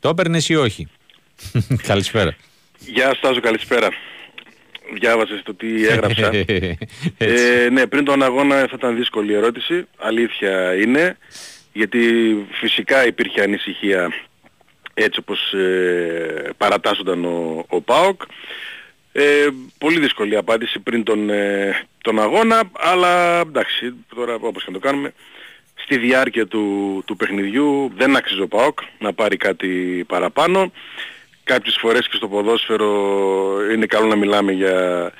Το 0.00 0.08
έπαιρνες 0.08 0.48
ή 0.48 0.54
όχι; 0.54 0.88
Καλησπέρα. 1.90 2.36
Γεια 2.78 3.14
Στάζο, 3.14 3.40
καλησπέρα. 3.40 3.88
Διάβασες 4.94 5.42
το 5.42 5.54
τι 5.54 5.86
έγραψα. 5.86 6.30
ε, 7.18 7.68
ναι, 7.70 7.86
πριν 7.86 8.04
τον 8.04 8.22
αγώνα 8.22 8.56
θα 8.56 8.74
ήταν 8.74 8.96
δύσκολη 8.96 9.34
ερώτηση. 9.34 9.86
Αλήθεια 9.96 10.74
είναι. 10.74 11.18
Γιατί 11.72 12.00
φυσικά 12.50 13.06
υπήρχε 13.06 13.42
ανησυχία 13.42 14.12
έτσι 14.94 15.20
όπως 15.20 15.52
ε, 15.52 16.50
παρατάσσονταν 16.56 17.24
ο, 17.24 17.64
ο 17.68 17.80
ΠΑΟΚ. 17.80 18.22
Ε, 19.12 19.46
πολύ 19.78 20.00
δύσκολη 20.00 20.36
απάντηση 20.36 20.78
πριν 20.78 21.02
τον, 21.02 21.30
ε, 21.30 21.86
τον 22.02 22.20
αγώνα, 22.20 22.62
αλλά 22.72 23.40
εντάξει, 23.40 23.94
τώρα 24.14 24.34
όπως 24.34 24.64
και 24.64 24.70
να 24.70 24.78
το 24.78 24.86
κάνουμε, 24.86 25.12
στη 25.90 25.98
διάρκεια 25.98 26.46
του, 26.46 27.02
του 27.06 27.16
παιχνιδιού 27.16 27.92
δεν 27.96 28.16
άξιζε 28.16 28.42
ο 28.42 28.48
ΠΑΟΚ 28.48 28.78
να 28.98 29.12
πάρει 29.12 29.36
κάτι 29.36 30.04
παραπάνω. 30.08 30.72
Κάποιες 31.44 31.76
φορές 31.80 32.08
και 32.08 32.16
στο 32.16 32.28
ποδόσφαιρο 32.28 32.92
είναι 33.74 33.86
καλό 33.86 34.06
να 34.06 34.16
μιλάμε 34.16 34.52
για, 34.52 35.12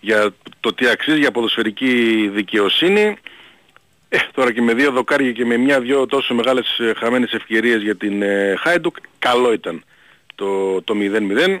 για 0.00 0.34
το 0.60 0.74
τι 0.74 0.88
αξίζει, 0.88 1.18
για 1.18 1.30
ποδοσφαιρική 1.30 2.28
δικαιοσύνη. 2.34 3.16
Ε, 4.08 4.18
τώρα 4.34 4.52
και 4.52 4.62
με 4.62 4.74
δύο 4.74 4.90
δοκάρια 4.90 5.32
και 5.32 5.44
με 5.44 5.56
μια-δυο 5.56 6.06
τόσο 6.06 6.34
μεγάλες 6.34 6.78
ε, 6.78 6.92
χαμένες 6.96 7.32
ευκαιρίες 7.32 7.82
για 7.82 7.96
την 7.96 8.22
ε, 8.22 8.54
Χάιντουκ, 8.58 8.96
καλό 9.18 9.52
ήταν 9.52 9.84
το, 10.34 10.82
το 10.82 10.94
0-0. 10.96 11.58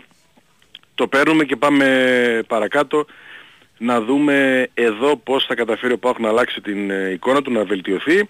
Το 0.94 1.06
παίρνουμε 1.06 1.44
και 1.44 1.56
πάμε 1.56 2.42
παρακάτω 2.48 3.06
να 3.78 4.00
δούμε 4.00 4.68
εδώ 4.74 5.16
πώς 5.16 5.44
θα 5.44 5.54
καταφέρει 5.54 5.92
ο 5.92 5.98
Πάοκ 5.98 6.18
να 6.18 6.28
αλλάξει 6.28 6.60
την 6.60 6.90
ε, 6.90 7.10
εικόνα 7.10 7.42
του, 7.42 7.52
να 7.52 7.64
βελτιωθεί 7.64 8.28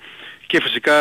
και 0.52 0.60
φυσικά 0.60 0.96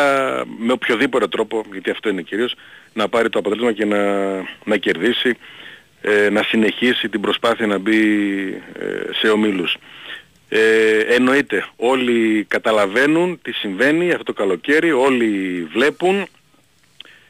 με 0.58 0.72
οποιοδήποτε 0.72 1.28
τρόπο, 1.28 1.64
γιατί 1.72 1.90
αυτό 1.90 2.08
είναι 2.08 2.22
κυρίως, 2.22 2.54
να 2.92 3.08
πάρει 3.08 3.28
το 3.28 3.38
αποτέλεσμα 3.38 3.72
και 3.72 3.84
να, 3.84 4.34
να 4.64 4.76
κερδίσει, 4.76 5.36
ε, 6.00 6.30
να 6.30 6.42
συνεχίσει 6.42 7.08
την 7.08 7.20
προσπάθεια 7.20 7.66
να 7.66 7.78
μπει 7.78 8.00
ε, 8.78 9.12
σε 9.12 9.28
ομίλους. 9.28 9.76
Ε, 10.48 10.98
εννοείται, 10.98 11.66
όλοι 11.76 12.44
καταλαβαίνουν 12.48 13.38
τι 13.42 13.52
συμβαίνει 13.52 14.10
αυτό 14.10 14.24
το 14.24 14.32
καλοκαίρι, 14.32 14.92
όλοι 14.92 15.62
βλέπουν, 15.72 16.26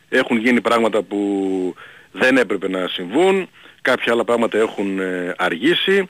έχουν 0.08 0.36
γίνει 0.36 0.60
πράγματα 0.60 1.02
που 1.02 1.74
δεν 2.12 2.36
έπρεπε 2.36 2.68
να 2.68 2.88
συμβούν, 2.88 3.48
κάποια 3.82 4.12
άλλα 4.12 4.24
πράγματα 4.24 4.58
έχουν 4.58 4.98
ε, 4.98 5.34
αργήσει, 5.36 6.08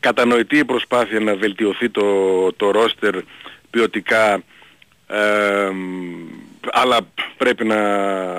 κατανοητή 0.00 0.58
η 0.58 0.64
προσπάθεια 0.64 1.20
να 1.20 1.34
βελτιωθεί 1.34 1.90
το, 1.90 2.06
το 2.52 2.70
ρόστερ 2.70 3.14
ποιοτικά, 3.70 4.42
ε, 5.12 5.70
αλλά 6.72 6.98
πρέπει 7.36 7.64
να 7.64 7.78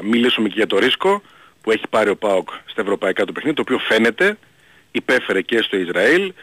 μιλήσουμε 0.01 0.47
και 0.47 0.53
για 0.57 0.67
το 0.67 0.78
ρίσκο 0.78 1.21
που 1.61 1.71
έχει 1.71 1.84
πάρει 1.89 2.09
ο 2.09 2.15
ΠΑΟΚ 2.15 2.49
στα 2.65 2.82
ευρωπαϊκά 2.82 3.26
του 3.26 3.34
παιχνίδια, 3.34 3.63
το 3.63 3.74
οποίο 3.74 3.86
φαίνεται, 3.88 4.38
υπέφερε 4.91 5.41
και 5.41 5.61
στο 5.61 5.78
Ισραήλ, 5.78 6.34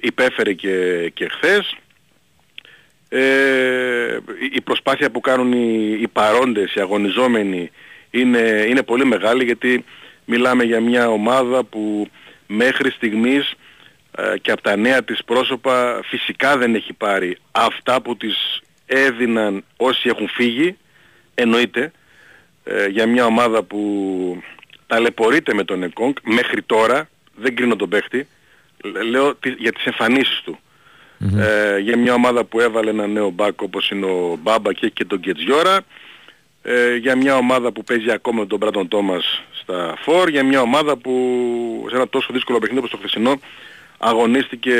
υπέφερε 0.00 0.52
και, 0.52 1.08
και 1.14 1.28
χθες. 1.28 1.76
Ε, 3.08 4.18
η 4.52 4.60
προσπάθεια 4.60 5.10
που 5.10 5.20
κάνουν 5.20 5.52
οι, 5.52 5.98
οι 6.00 6.08
παρόντες, 6.08 6.74
οι 6.74 6.80
αγωνιζόμενοι 6.80 7.70
είναι, 8.10 8.64
είναι 8.68 8.82
πολύ 8.82 9.04
μεγάλη 9.04 9.44
γιατί 9.44 9.84
μιλάμε 10.24 10.64
για 10.64 10.80
μια 10.80 11.08
ομάδα 11.08 11.64
που 11.64 12.08
μέχρι 12.46 12.90
στιγμής 12.90 13.54
ε, 14.16 14.38
και 14.38 14.50
από 14.50 14.62
τα 14.62 14.76
νέα 14.76 15.02
της 15.02 15.24
πρόσωπα 15.24 16.00
φυσικά 16.04 16.56
δεν 16.56 16.74
έχει 16.74 16.92
πάρει 16.92 17.36
αυτά 17.52 18.02
που 18.02 18.16
τις 18.16 18.60
έδιναν 18.90 19.64
όσοι 19.76 20.08
έχουν 20.08 20.28
φύγει, 20.28 20.76
εννοείται, 21.34 21.92
ε, 22.64 22.86
για 22.86 23.06
μια 23.06 23.24
ομάδα 23.24 23.62
που 23.62 24.42
ταλαιπωρείται 24.86 25.54
με 25.54 25.64
τον 25.64 25.82
Εκόνγκ 25.82 26.14
μέχρι 26.22 26.62
τώρα, 26.62 27.08
δεν 27.34 27.54
κρίνω 27.56 27.76
τον 27.76 27.88
παίχτη, 27.88 28.26
λέω 29.10 29.38
για 29.58 29.72
τις 29.72 29.84
εμφανίσεις 29.84 30.40
του. 30.44 30.58
Ε, 31.38 31.78
για 31.78 31.98
μια 31.98 32.14
ομάδα 32.14 32.44
που 32.44 32.60
έβαλε 32.60 32.90
ένα 32.90 33.06
νέο 33.06 33.30
μπακ 33.30 33.62
όπως 33.62 33.90
είναι 33.90 34.06
ο 34.06 34.38
Μπάμπα 34.42 34.72
και, 34.72 34.88
και 34.88 35.04
τον 35.04 35.20
Κετζιόρα, 35.20 35.80
ε, 36.62 36.94
για 36.94 37.16
μια 37.16 37.36
ομάδα 37.36 37.72
που 37.72 37.84
παίζει 37.84 38.10
ακόμα 38.10 38.46
τον 38.46 38.58
Μπράτον 38.58 38.88
Τόμας 38.88 39.42
στα 39.52 39.94
φόρ, 39.98 40.28
για 40.28 40.44
μια 40.44 40.60
ομάδα 40.60 40.96
που 40.96 41.12
σε 41.88 41.96
ένα 41.96 42.08
τόσο 42.08 42.32
δύσκολο 42.32 42.58
παιχνίδι 42.58 42.78
όπως 42.78 42.90
το 42.90 42.96
χθεσινό 42.96 43.40
αγωνίστηκε 43.98 44.74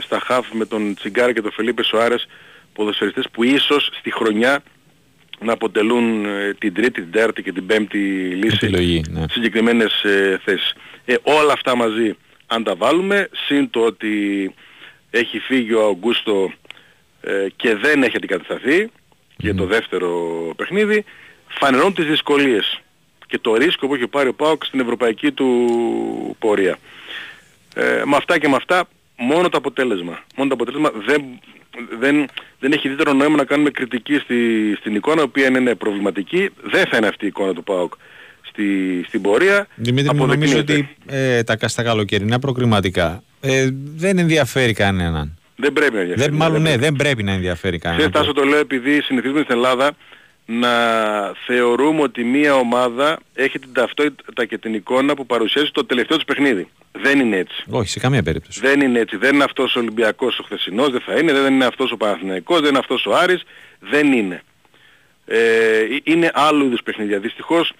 στα 0.00 0.18
χαφ 0.18 0.52
με 0.52 0.66
τον 0.66 0.94
Τσιγκάρα 0.94 1.32
και 1.32 1.40
τον 1.40 1.52
Φελίπε 1.52 1.82
Σοάρες 1.82 2.26
ποδοσφαιριστές 2.74 3.24
που 3.32 3.42
ίσως 3.42 3.90
στη 3.98 4.12
χρονιά 4.12 4.62
να 5.40 5.52
αποτελούν 5.52 6.24
ε, 6.24 6.54
την 6.58 6.74
τρίτη, 6.74 7.00
την 7.00 7.10
τέταρτη 7.10 7.42
και 7.42 7.52
την 7.52 7.66
πέμπτη 7.66 7.98
λύση 8.42 9.02
ναι. 9.10 9.24
συγκεκριμένες 9.30 10.02
ε, 10.02 10.40
θέσεις. 10.44 10.74
Ε, 11.04 11.14
όλα 11.22 11.52
αυτά 11.52 11.76
μαζί 11.76 12.16
αν 12.46 12.64
τα 12.64 12.74
βάλουμε, 12.74 13.28
συν 13.46 13.70
το 13.70 13.80
ότι 13.80 14.54
έχει 15.10 15.38
φύγει 15.38 15.72
ο 15.72 15.82
Αουγκούστο 15.82 16.52
ε, 17.20 17.46
και 17.56 17.74
δεν 17.74 18.02
έχει 18.02 18.16
αντικατασταθεί 18.16 18.90
για 19.36 19.54
το 19.54 19.66
δεύτερο 19.66 20.10
παιχνίδι, 20.56 21.04
φανερώνουν 21.48 21.94
τις 21.94 22.06
δυσκολίες 22.06 22.80
και 23.26 23.38
το 23.38 23.54
ρίσκο 23.54 23.86
που 23.86 23.94
έχει 23.94 24.06
πάρει 24.06 24.28
ο 24.28 24.34
Πάοκ 24.34 24.64
στην 24.64 24.80
ευρωπαϊκή 24.80 25.32
του 25.32 26.36
πορεία. 26.38 26.78
Ε, 27.74 28.02
με 28.04 28.16
αυτά 28.16 28.38
και 28.38 28.48
με 28.48 28.56
αυτά 28.56 28.88
μόνο 29.16 29.48
το 29.48 29.56
αποτέλεσμα. 29.56 30.24
Μόνο 30.36 30.48
το 30.48 30.54
αποτέλεσμα 30.54 30.90
δεν, 31.06 31.24
δεν, 31.98 32.26
δεν 32.58 32.72
έχει 32.72 32.86
ιδιαίτερο 32.86 33.12
νόημα 33.12 33.36
να 33.36 33.44
κάνουμε 33.44 33.70
κριτική 33.70 34.18
στη, 34.18 34.36
στην 34.78 34.94
εικόνα, 34.94 35.20
η 35.20 35.24
οποία 35.24 35.46
είναι 35.46 35.74
προβληματική. 35.74 36.50
Δεν 36.62 36.86
θα 36.86 36.96
είναι 36.96 37.06
αυτή 37.06 37.24
η 37.24 37.28
εικόνα 37.28 37.54
του 37.54 37.62
ΠΑΟΚ 37.62 37.92
στη, 38.42 38.64
στην 39.06 39.22
πορεία. 39.22 39.66
Δημήτρη, 39.74 40.16
μου 40.16 40.26
νομίζω 40.26 40.58
ότι 40.58 40.88
ε, 41.06 41.42
τα, 41.42 41.68
στα 41.68 41.82
καλοκαιρινά 41.82 42.38
προκριματικά 42.38 43.22
ε, 43.40 43.68
δεν 43.96 44.18
ενδιαφέρει 44.18 44.72
κανέναν. 44.72 45.38
Δεν 45.56 45.72
πρέπει 45.72 45.94
να 45.94 46.00
ενδιαφέρει. 46.00 46.28
Δεν, 46.30 46.38
μάλλον 46.38 46.62
ναι, 46.62 46.76
δεν 46.76 46.94
πρέπει 46.94 47.22
να 47.22 47.32
ενδιαφέρει 47.32 47.78
κανέναν. 47.78 48.10
Τάσο 48.10 48.32
το 48.32 48.44
λέω 48.44 48.58
επειδή 48.58 49.00
συνηθίζουμε 49.00 49.40
στην 49.40 49.54
Ελλάδα 49.54 49.90
να 50.46 50.70
θεωρούμε 51.46 52.02
ότι 52.02 52.24
μία 52.24 52.54
ομάδα 52.54 53.18
έχει 53.34 53.58
την 53.58 53.72
ταυτότητα 53.72 54.44
και 54.44 54.58
την 54.58 54.74
εικόνα 54.74 55.14
που 55.14 55.26
παρουσιάζει 55.26 55.70
το 55.70 55.84
τελευταίο 55.84 56.16
της 56.16 56.26
παιχνίδι. 56.26 56.68
Δεν 56.92 57.20
είναι 57.20 57.36
έτσι. 57.36 57.64
Όχι, 57.70 57.88
σε 57.88 57.98
καμία 57.98 58.22
περίπτωση. 58.22 58.60
Δεν 58.60 58.80
είναι 58.80 58.98
έτσι. 58.98 59.16
Δεν 59.16 59.34
είναι 59.34 59.44
αυτός 59.44 59.76
ο 59.76 59.78
Ολυμπιακός 59.78 60.38
ο 60.38 60.42
χθεσινός, 60.42 60.90
δεν 60.90 61.00
θα 61.00 61.14
είναι. 61.18 61.32
Δεν 61.32 61.54
είναι 61.54 61.64
αυτός 61.64 61.92
ο 61.92 61.96
Παναθηναϊκός, 61.96 62.60
δεν 62.60 62.68
είναι 62.68 62.78
αυτός 62.78 63.06
ο 63.06 63.14
Άρης. 63.16 63.42
Δεν 63.78 64.12
είναι. 64.12 64.42
Ε, 65.26 65.86
είναι 66.02 66.30
άλλου 66.34 66.64
είδους 66.64 66.82
παιχνίδια. 66.82 67.18
Δυστυχώς 67.18 67.72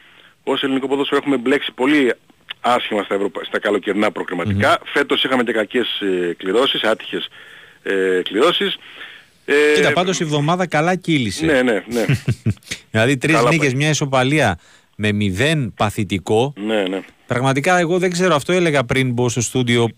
ως 0.45 0.63
ελληνικό 0.63 0.89
ποδόσφαιρο 0.89 1.21
έχουμε 1.21 1.37
μπλέξει 1.37 1.73
πολύ 1.73 2.13
άσχημα 2.61 3.03
στα, 3.03 3.15
Ευρωπα... 3.15 3.45
στα 3.45 3.59
καλοκαιρινά 3.59 4.13
προκριματικά. 4.13 4.79
Mm-hmm. 4.79 4.87
Φέτος 4.93 5.25
είχαμε 5.25 5.43
και 5.43 5.53
κακές 5.53 6.01
ε, 6.01 6.35
κληρώσεις, 6.37 6.83
άτυχες 6.83 7.29
ε, 7.83 8.21
κληρώσεις. 8.25 8.77
Ε, 9.45 9.55
Κοίτα, 9.75 9.93
πάντως 9.93 10.21
η 10.21 10.23
εβδομάδα 10.23 10.67
καλά 10.67 10.95
κύλησε. 10.97 11.45
Ναι, 11.47 11.63
ναι, 11.63 11.85
ναι. 11.87 12.05
δηλαδή 12.91 13.17
τρεις 13.17 13.43
νίκες, 13.51 13.75
μια 13.75 13.89
ισοπαλία 13.89 14.59
με 14.97 15.13
μηδέν 15.13 15.73
παθητικό. 15.77 16.53
Ναι, 16.57 16.83
ναι. 16.83 17.01
Πραγματικά 17.27 17.79
εγώ 17.79 17.99
δεν 17.99 18.11
ξέρω, 18.11 18.35
αυτό 18.35 18.53
έλεγα 18.53 18.85
πριν 18.85 19.13
μπω 19.13 19.29
στο 19.29 19.41
στούντιο. 19.41 19.89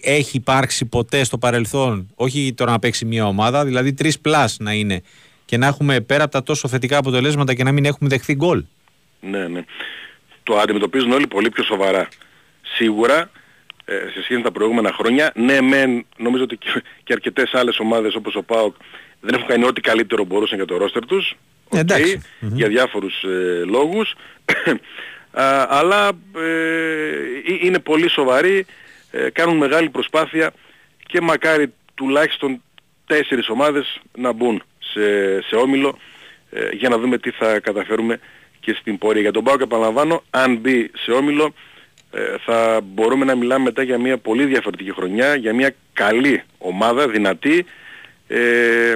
Έχει 0.00 0.36
υπάρξει 0.36 0.84
ποτέ 0.84 1.24
στο 1.24 1.38
παρελθόν, 1.38 2.10
όχι 2.14 2.52
τώρα 2.56 2.70
να 2.70 2.78
παίξει 2.78 3.04
μια 3.04 3.26
ομάδα, 3.26 3.64
δηλαδή 3.64 3.92
τρεις 3.92 4.20
πλάς 4.20 4.56
να 4.60 4.72
είναι 4.72 5.02
και 5.44 5.56
να 5.56 5.66
έχουμε 5.66 6.00
πέρα 6.00 6.22
από 6.22 6.32
τα 6.32 6.42
τόσο 6.42 6.68
θετικά 6.68 6.98
αποτελέσματα 6.98 7.54
και 7.54 7.64
να 7.64 7.72
μην 7.72 7.84
έχουμε 7.84 8.08
δεχθεί 8.08 8.34
γκολ. 8.34 8.64
Ναι, 9.20 9.48
ναι. 9.48 9.64
Το 10.42 10.58
αντιμετωπίζουν 10.58 11.12
όλοι 11.12 11.26
πολύ 11.26 11.50
πιο 11.50 11.64
σοβαρά. 11.64 12.08
Σίγουρα 12.76 13.18
ε, 13.18 13.28
σε 13.86 14.10
σχέση 14.10 14.34
με 14.34 14.42
τα 14.42 14.52
προηγούμενα 14.52 14.92
χρόνια, 14.92 15.32
ναι 15.34 15.60
μεν 15.60 16.06
νομίζω 16.16 16.42
ότι 16.42 16.58
και, 17.04 17.12
αρκετές 17.12 17.54
άλλες 17.54 17.78
ομάδες 17.78 18.14
όπως 18.14 18.34
ο 18.34 18.42
ΠΑΟΚ 18.42 18.74
δεν 19.20 19.34
έχουν 19.34 19.46
κάνει 19.46 19.64
ό,τι 19.64 19.80
καλύτερο 19.80 20.24
μπορούσαν 20.24 20.56
για 20.56 20.66
το 20.66 20.76
ρόστερ 20.76 21.06
τους. 21.06 21.36
Okay, 21.70 22.14
για 22.40 22.68
διάφορους 22.68 23.22
ε, 23.22 23.62
λόγους. 23.64 24.14
αλλά 25.68 26.10
ε, 26.36 26.46
είναι 27.60 27.78
πολύ 27.78 28.10
σοβαροί, 28.10 28.66
ε, 29.10 29.30
κάνουν 29.30 29.56
μεγάλη 29.56 29.90
προσπάθεια 29.90 30.52
και 31.06 31.20
μακάρι 31.20 31.72
τουλάχιστον 31.94 32.62
τέσσερις 33.06 33.48
ομάδες 33.48 34.00
να 34.16 34.32
μπουν 34.32 34.62
σε, 34.78 35.40
σε 35.42 35.56
όμιλο 35.56 35.98
για 36.72 36.88
να 36.88 36.98
δούμε 36.98 37.18
τι 37.18 37.30
θα 37.30 37.60
καταφέρουμε 37.60 38.20
και 38.60 38.76
στην 38.80 38.98
πορεία. 38.98 39.20
Για 39.20 39.32
τον 39.32 39.44
Πάοκ 39.44 39.60
επαναλαμβάνω, 39.60 40.22
αν 40.30 40.56
μπει 40.56 40.90
σε 40.94 41.10
όμιλο 41.10 41.44
ε, 41.44 41.50
θα 42.44 42.80
μπορούμε 42.84 43.24
να 43.24 43.34
μιλάμε 43.34 43.64
μετά 43.64 43.82
για 43.82 43.98
μια 43.98 44.18
πολύ 44.18 44.44
διαφορετική 44.44 44.92
χρονιά, 44.92 45.34
για 45.34 45.54
μια 45.54 45.74
καλή 45.92 46.42
ομάδα, 46.58 47.08
δυνατή. 47.08 47.64
Ε, 48.28 48.94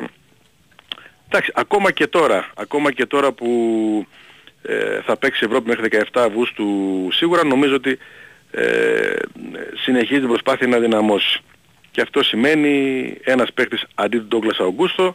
εντάξει, 1.29 1.53
ακόμα 1.55 1.91
και 1.91 2.07
τώρα, 2.07 2.51
ακόμα 2.57 2.93
και 2.93 3.07
τώρα 3.07 3.33
που 3.33 3.47
ε, 4.63 5.01
θα 5.05 5.17
παίξει 5.17 5.45
Ευρώπη 5.45 5.69
μέχρι 5.69 5.89
17 6.13 6.21
Αυγούστου 6.21 6.67
σίγουρα 7.13 7.45
νομίζω 7.45 7.75
ότι 7.75 7.99
ε, 8.51 9.17
συνεχίζει 9.83 10.21
την 10.21 10.29
προσπάθεια 10.29 10.67
να 10.67 10.79
δυναμώσει. 10.79 11.41
Και 11.91 12.01
αυτό 12.01 12.23
σημαίνει 12.23 13.15
ένας 13.25 13.53
παίκτης 13.53 13.85
αντί 13.95 14.19
του 14.19 14.27
Ντόγκλας 14.27 14.59
Αουγκούστο 14.59 15.15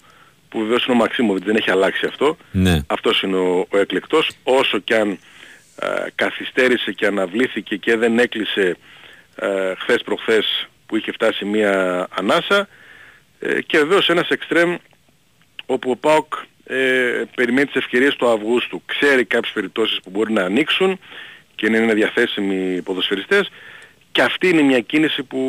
που 0.50 0.60
βεβαίως 0.60 0.86
είναι 0.86 0.96
ο 0.96 0.98
Μαξίμοβιτ, 0.98 1.44
δεν 1.44 1.56
έχει 1.56 1.72
αλλάξει 1.72 2.06
αυτό. 2.06 2.38
Ναι. 2.52 2.82
Αυτός 2.88 3.22
είναι 3.22 3.36
ο, 3.36 3.68
ο 3.70 3.78
εκλεκτός, 3.78 4.30
όσο 4.44 4.80
και 4.80 4.96
αν 4.96 5.10
α, 5.12 5.18
καθυστέρησε 6.16 6.92
και 6.92 7.06
αναβλήθηκε 7.06 7.76
και 7.76 7.98
δεν 7.98 8.20
έκλεισε 8.20 8.78
α, 9.36 9.48
χθες 9.78 10.02
προχθές 10.02 10.68
που 10.86 10.96
είχε 10.96 11.12
φτάσει 11.12 11.46
μία 11.46 12.08
ανάσα 12.18 12.68
ε, 13.40 13.62
και 13.62 13.78
βεβαίως 13.78 14.10
ένας 14.10 14.30
εξτρέμ 14.30 14.76
όπου 15.66 15.92
ο 15.92 15.96
ΠΑΟΚ 15.96 16.34
ε, 16.66 17.24
περιμένει 17.36 17.66
τις 17.66 17.76
ευκαιρίες 17.76 18.16
του 18.16 18.28
Αυγούστου. 18.28 18.82
Ξέρει 18.86 19.26
κάποιες 19.26 19.54
περιπτώσεις 19.54 20.00
που 20.04 20.10
μπορεί 20.10 20.34
να 20.34 20.44
ανοίξουν 20.44 21.00
και 21.56 21.70
να 21.70 21.78
είναι 21.78 21.94
διαθέσιμοι 21.94 22.82
ποδοσφαιριστές 22.82 23.52
και 24.12 24.22
αυτή 24.22 24.50
είναι 24.50 24.62
μια 24.62 24.80
κίνηση 24.80 25.24
που 25.24 25.40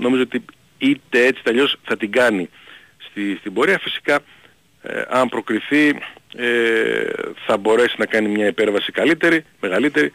νομίζω 0.00 0.22
ότι 0.22 0.44
είτε 0.78 1.26
έτσι 1.26 1.42
αλλιώς 1.46 1.76
θα 1.84 1.96
την 1.96 2.12
κάνει 2.12 2.50
στη, 2.98 3.36
στην 3.36 3.52
πορεία. 3.52 3.78
Φυσικά 3.78 4.20
ε, 4.82 5.02
αν 5.08 5.28
προκριθεί 5.28 5.98
ε, 6.36 7.04
θα 7.46 7.56
μπορέσει 7.56 7.94
να 7.98 8.06
κάνει 8.06 8.28
μια 8.28 8.46
υπέρβαση 8.46 8.92
καλύτερη, 8.92 9.44
μεγαλύτερη. 9.60 10.12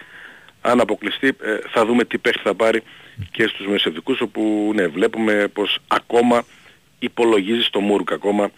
Αν 0.61 0.80
αποκλειστεί 0.80 1.28
ε, 1.28 1.57
θα 1.72 1.86
δούμε 1.86 2.05
τι 2.05 2.18
παίχτη 2.18 2.41
θα 2.43 2.53
πάρει 2.53 2.84
και 3.32 3.47
στους 3.47 3.68
μεσαιωτικούς 3.68 4.22
όπου 4.22 4.72
ναι, 4.76 4.88
βλέπουμε 4.88 5.47
πως 5.53 5.80
ακόμα 5.88 6.45
υπολογίζει 6.99 7.61
στο 7.61 7.80
Μούρκ. 7.80 8.11
Ακόμα 8.11 8.51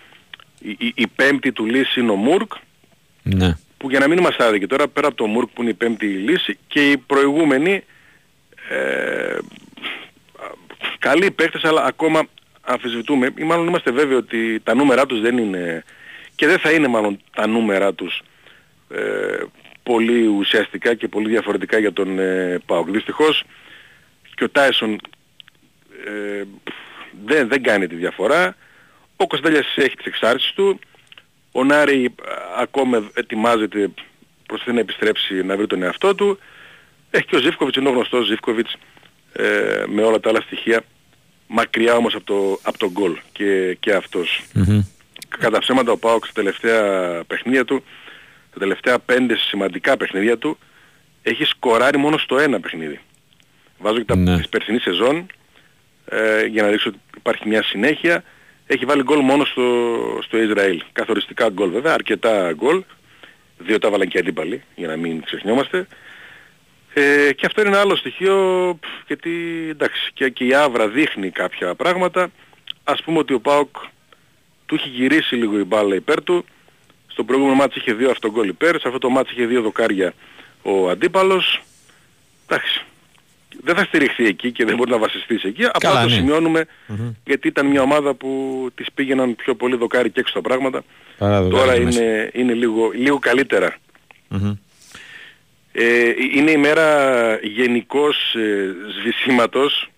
η, 0.59 0.93
η, 0.95 1.07
πέμπτη 1.07 1.51
του 1.51 1.65
λύση 1.65 1.99
είναι 1.99 2.11
ο 2.11 2.15
Μούρκ 2.15 2.51
ναι. 3.23 3.57
που 3.77 3.89
για 3.89 3.99
να 3.99 4.07
μην 4.07 4.17
είμαστε 4.17 4.43
άδικοι 4.43 4.67
τώρα 4.67 4.87
πέρα 4.87 5.07
από 5.07 5.15
το 5.15 5.25
Μούρκ 5.25 5.49
που 5.53 5.61
είναι 5.61 5.71
η 5.71 5.73
πέμπτη 5.73 6.05
λύση 6.05 6.57
και 6.67 6.91
οι 6.91 6.97
προηγούμενοι 6.97 7.83
ε, 8.69 9.37
καλοί 10.99 11.31
παίχτες 11.31 11.63
αλλά 11.63 11.83
ακόμα 11.83 12.27
αμφισβητούμε 12.61 13.29
ή 13.37 13.43
μάλλον 13.43 13.67
είμαστε 13.67 13.91
βέβαιοι 13.91 14.17
ότι 14.17 14.59
τα 14.59 14.75
νούμερα 14.75 15.05
τους 15.05 15.21
δεν 15.21 15.37
είναι 15.37 15.83
και 16.37 16.47
δεν 16.47 16.59
θα 16.59 16.71
είναι 16.71 16.87
μάλλον 16.87 17.19
τα 17.35 17.47
νούμερα 17.47 17.93
τους 17.93 18.21
ε, 18.89 19.43
πολύ 19.83 20.27
ουσιαστικά 20.27 20.93
και 20.93 21.07
πολύ 21.07 21.29
διαφορετικά 21.29 21.77
για 21.77 21.93
τον 21.93 22.19
ε, 22.19 22.59
ΠΑΟΚ. 22.65 22.89
Δυστυχώς 22.89 23.43
και 24.35 24.43
ο 24.43 24.49
Τάισον 24.49 24.99
ε, 26.05 26.43
δεν, 27.25 27.47
δεν 27.47 27.63
κάνει 27.63 27.87
τη 27.87 27.95
διαφορά. 27.95 28.55
Ο 29.15 29.27
Κωνσταντέλιας 29.27 29.73
έχει 29.75 29.95
τις 29.95 30.05
εξάρτησεις 30.05 30.51
του. 30.51 30.79
Ο 31.51 31.63
Νάρη 31.63 32.03
ε, 32.03 32.11
ακόμα 32.57 33.09
ετοιμάζεται 33.13 33.89
προς 34.45 34.63
να 34.65 34.79
επιστρέψει 34.79 35.43
να 35.43 35.57
βρει 35.57 35.67
τον 35.67 35.83
εαυτό 35.83 36.15
του. 36.15 36.39
Έχει 37.09 37.25
και 37.25 37.35
ο 37.35 37.39
Ζήφκοβιτς, 37.39 37.77
είναι 37.77 37.89
ο 37.89 37.91
γνωστός 37.91 38.25
Ζήφκοβιτς 38.25 38.75
ε, 39.33 39.83
με 39.87 40.03
όλα 40.03 40.19
τα 40.19 40.29
άλλα 40.29 40.41
στοιχεία. 40.41 40.81
Μακριά 41.47 41.95
όμως 41.95 42.15
από 42.15 42.25
το, 42.25 42.59
από 42.61 42.77
το 42.77 42.91
γκολ 42.91 43.17
και, 43.31 43.77
και 43.79 43.93
αυτος 43.93 44.43
Κατά 45.39 45.59
ψέματα 45.59 45.91
ο 45.91 45.97
Πάοξ 45.97 46.29
στα 46.29 46.41
τελευταία 46.41 47.23
παιχνίδια 47.23 47.65
του, 47.65 47.83
τα 48.53 48.59
τελευταία 48.59 48.99
πέντε 48.99 49.35
σημαντικά 49.35 49.97
παιχνίδια 49.97 50.37
του, 50.37 50.57
έχει 51.23 51.43
σκοράρει 51.43 51.97
μόνο 51.97 52.17
στο 52.17 52.37
ένα 52.37 52.59
παιχνίδι. 52.59 52.99
Βάζω 53.77 53.97
και 53.97 54.05
τα 54.05 54.15
ναι. 54.15 54.37
της 54.37 54.49
περσινής 54.49 54.81
σεζόν 54.81 55.25
ε, 56.05 56.45
για 56.45 56.63
να 56.63 56.69
δείξω 56.69 56.89
ότι 56.89 56.99
υπάρχει 57.17 57.47
μια 57.47 57.63
συνέχεια. 57.63 58.23
Έχει 58.67 58.85
βάλει 58.85 59.03
γκολ 59.03 59.19
μόνο 59.19 59.45
στο, 59.45 59.63
στο 60.23 60.41
Ισραήλ. 60.41 60.83
Καθοριστικά 60.91 61.49
γκολ 61.49 61.69
βέβαια, 61.69 61.93
αρκετά 61.93 62.53
γκολ. 62.53 62.83
Δύο 63.57 63.77
τα 63.79 63.89
βάλαν 63.89 64.07
και 64.07 64.17
αντίπαλοι, 64.17 64.63
για 64.75 64.87
να 64.87 64.95
μην 64.95 65.23
ξεχνιόμαστε. 65.23 65.87
Ε, 66.93 67.33
και 67.33 67.45
αυτό 67.45 67.61
είναι 67.61 67.69
ένα 67.69 67.79
άλλο 67.79 67.95
στοιχείο, 67.95 68.79
γιατί 69.07 69.31
εντάξει, 69.69 70.11
και, 70.13 70.29
και 70.29 70.45
η 70.45 70.53
Άβρα 70.53 70.87
δείχνει 70.87 71.29
κάποια 71.29 71.75
πράγματα. 71.75 72.29
Ας 72.83 73.01
πούμε 73.03 73.17
ότι 73.17 73.33
ο 73.33 73.39
Πάοκ 73.39 73.75
του 74.67 74.75
έχει 74.75 74.89
γυρίσει 74.89 75.35
λίγο 75.35 75.59
η 75.59 75.63
μπάλα 75.63 75.95
υπέρ 75.95 76.23
του. 76.23 76.45
Στο 77.07 77.23
προηγούμενο 77.23 77.55
μάτι 77.55 77.79
είχε 77.79 77.93
δύο 77.93 78.09
αυτογκόλ 78.09 78.47
υπέρ, 78.47 78.79
σε 78.79 78.87
αυτό 78.87 78.99
το 78.99 79.09
μάτι 79.09 79.29
είχε 79.31 79.45
δύο 79.45 79.61
δοκάρια 79.61 80.13
ο 80.61 80.89
αντίπαλος. 80.89 81.61
Εντάξει, 82.47 82.85
δεν 83.63 83.75
θα 83.75 83.83
στηριχθεί 83.83 84.25
εκεί 84.25 84.51
και 84.51 84.65
δεν 84.65 84.75
μπορεί 84.75 84.89
να 84.89 84.97
βασιστείς 84.97 85.43
εκεί. 85.43 85.65
Απλά 85.71 86.01
το 86.01 86.07
ναι. 86.07 86.15
σημειωνουμε 86.15 86.65
γιατί 87.25 87.47
ήταν 87.47 87.65
μια 87.65 87.81
ομάδα 87.81 88.13
που 88.13 88.29
της 88.75 88.87
πήγαιναν 88.93 89.35
πιο 89.35 89.55
πολύ 89.55 89.75
δοκάρι 89.75 90.09
και 90.09 90.19
έξω 90.19 90.33
τα 90.33 90.41
πράγματα. 90.41 90.83
Τώρα 91.49 91.75
είναι, 91.75 92.29
είναι 92.33 92.53
λίγο, 92.53 92.89
λίγο 92.93 93.19
Ε, 95.71 96.11
είναι 96.35 96.51
η 96.51 96.57
μέρα 96.57 97.39
γενικώς 97.41 98.35
ε, 98.35 98.75
σβησίματος. 98.99 99.89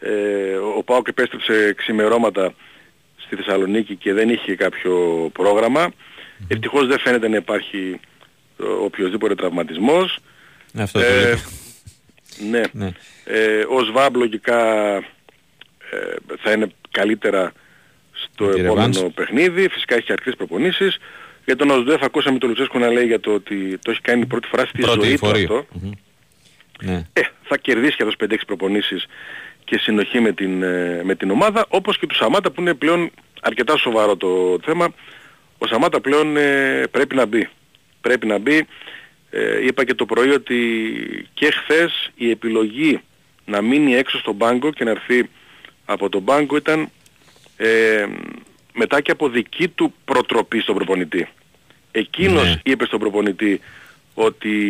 Ε, 0.00 0.54
ο 0.76 0.82
Πάοκ 0.82 1.08
επέστρεψε 1.08 1.74
ξημερώματα 1.76 2.54
στη 3.26 3.36
Θεσσαλονίκη 3.36 3.96
και 3.96 4.12
δεν 4.12 4.28
είχε 4.28 4.54
κάποιο 4.54 4.94
πρόγραμμα. 5.32 5.92
Ευτυχώς 6.48 6.86
δεν 6.86 6.98
φαίνεται 6.98 7.28
να 7.28 7.36
υπάρχει 7.36 8.00
οποιοδήποτε 8.84 9.34
τραυματισμός. 9.34 10.18
Αυτό 10.78 11.00
ε, 11.00 11.38
ναι. 12.50 12.62
ναι. 12.72 12.92
Ε, 13.24 13.64
ο 13.68 13.84
ΣΒΑΜ 13.84 14.14
λογικά 14.14 14.94
ε, 15.90 16.14
θα 16.38 16.52
είναι 16.52 16.70
καλύτερα 16.90 17.52
στο 18.12 18.48
επόμενο 18.48 19.10
παιχνίδι. 19.14 19.68
Φυσικά 19.68 19.94
έχει 19.94 20.12
αρκετές 20.12 20.36
προπονήσεις. 20.36 20.98
Για 21.44 21.56
τον 21.56 21.70
ΟΣΔΕΦ 21.70 22.02
ακούσαμε 22.02 22.38
τον 22.38 22.48
Λουτσέσκο 22.48 22.78
να 22.78 22.90
λέει 22.90 23.06
για 23.06 23.20
το 23.20 23.34
ότι 23.34 23.78
το 23.82 23.90
έχει 23.90 24.00
κάνει 24.00 24.26
πρώτη 24.26 24.48
φορά 24.48 24.66
στη 24.66 24.80
πρώτη 24.80 25.06
ζωή 25.06 25.18
του 25.18 25.26
αυτό. 25.26 25.66
Ναι. 26.82 27.06
Ε, 27.12 27.20
θα 27.42 27.56
κερδίσει 27.56 27.96
και 27.96 28.02
αυτός 28.02 28.28
5-6 28.30 28.36
προπονήσεις 28.46 29.06
και 29.66 29.78
συνοχή 29.78 30.20
με 30.20 30.32
την, 30.32 30.62
ε, 30.62 31.00
με 31.04 31.14
την 31.14 31.30
ομάδα, 31.30 31.66
όπως 31.68 31.98
και 31.98 32.06
του 32.06 32.14
Σαμάτα 32.14 32.50
που 32.50 32.60
είναι 32.60 32.74
πλέον 32.74 33.10
αρκετά 33.40 33.76
σοβαρό 33.76 34.16
το 34.16 34.58
θέμα. 34.64 34.94
Ο 35.58 35.66
Σαμάτα 35.66 36.00
πλέον 36.00 36.36
ε, 36.36 36.82
πρέπει 36.90 37.14
να 37.14 37.26
μπει. 37.26 37.48
Πρέπει 38.00 38.26
να 38.26 38.38
μπει. 38.38 38.66
Ε, 39.30 39.66
είπα 39.66 39.84
και 39.84 39.94
το 39.94 40.06
πρωί 40.06 40.30
ότι 40.30 40.56
και 41.34 41.50
χθες 41.50 42.10
η 42.14 42.30
επιλογή 42.30 43.00
να 43.44 43.62
μείνει 43.62 43.94
έξω 43.94 44.18
στον 44.18 44.36
πάγκο 44.36 44.72
και 44.72 44.84
να 44.84 44.90
έρθει 44.90 45.28
από 45.84 46.08
τον 46.08 46.24
πάγκο 46.24 46.56
ήταν 46.56 46.90
ε, 47.56 48.06
μετά 48.72 49.00
και 49.00 49.10
από 49.10 49.28
δική 49.28 49.68
του 49.68 49.94
προτροπή 50.04 50.60
στον 50.60 50.74
προπονητή. 50.74 51.28
Εκείνος 51.90 52.44
ναι. 52.44 52.60
είπε 52.64 52.84
στον 52.84 52.98
προπονητή 52.98 53.60
ότι 54.14 54.66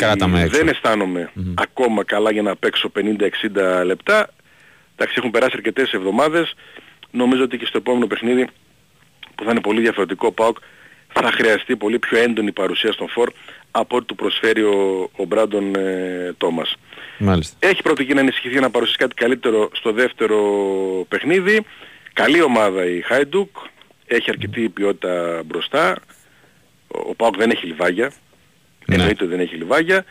δεν 0.49 0.69
αισθάνομαι 0.69 1.33
ακόμα 1.55 2.05
καλά 2.05 2.31
για 2.31 2.43
να 2.43 2.57
παίξω 2.57 2.93
50-60 2.95 3.83
λεπτά. 3.85 4.29
Εντάξει, 4.97 5.15
έχουν 5.19 5.31
περάσει 5.31 5.53
αρκετές 5.55 5.93
εβδομάδες. 5.93 6.55
Νομίζω 7.11 7.43
ότι 7.43 7.59
και 7.59 7.67
στο 7.67 7.79
επόμενο 7.79 8.07
παιχνίδι 8.07 8.49
που 9.35 9.45
θα 9.45 9.51
είναι 9.51 9.61
πολύ 9.61 9.81
διαφορετικό 9.81 10.33
ΠΑΟΚ 10.33 10.57
θα 11.13 11.33
χρειαστεί 11.33 11.77
πολύ 11.77 11.99
πιο 11.99 12.19
έντονη 12.19 12.53
παρουσία 12.53 12.93
στον 12.93 13.09
φόρ 13.09 13.33
από 13.71 13.97
ό,τι 13.97 14.07
του 14.07 14.15
προσφέρει 14.15 14.63
ο, 14.63 15.11
ο 15.17 15.25
Μπράντον 15.25 15.75
ε, 15.75 16.35
Τόμας. 16.39 16.77
Μάλιστα. 17.19 17.57
Έχει 17.59 17.83
πρώτη 17.83 18.15
να 18.15 18.21
ενισχυθεί 18.21 18.61
να 18.61 18.71
παρουσιάσει 18.71 18.99
κάτι 18.99 19.15
καλύτερο 19.15 19.71
στο 19.73 19.93
δεύτερο 19.93 20.39
παιχνίδι. 21.09 21.65
Καλή 22.13 22.43
ομάδα 22.43 22.85
η 22.87 23.01
Χάιντουκ. 23.01 23.57
Έχει 24.07 24.31
αρκετή 24.31 24.69
ποιότητα 24.69 25.43
μπροστά. 25.45 25.97
Ο, 26.89 26.99
ο 27.09 27.15
Πάοκ 27.15 27.37
δεν 27.37 27.51
έχει 27.51 27.67
λιβάγια. 27.67 28.13
Ναι. 28.87 28.95
Εννοείται 28.95 29.25
ότι 29.25 29.33
δεν 29.33 29.41
έχει 29.41 29.55
λιβάγια. 29.55 30.05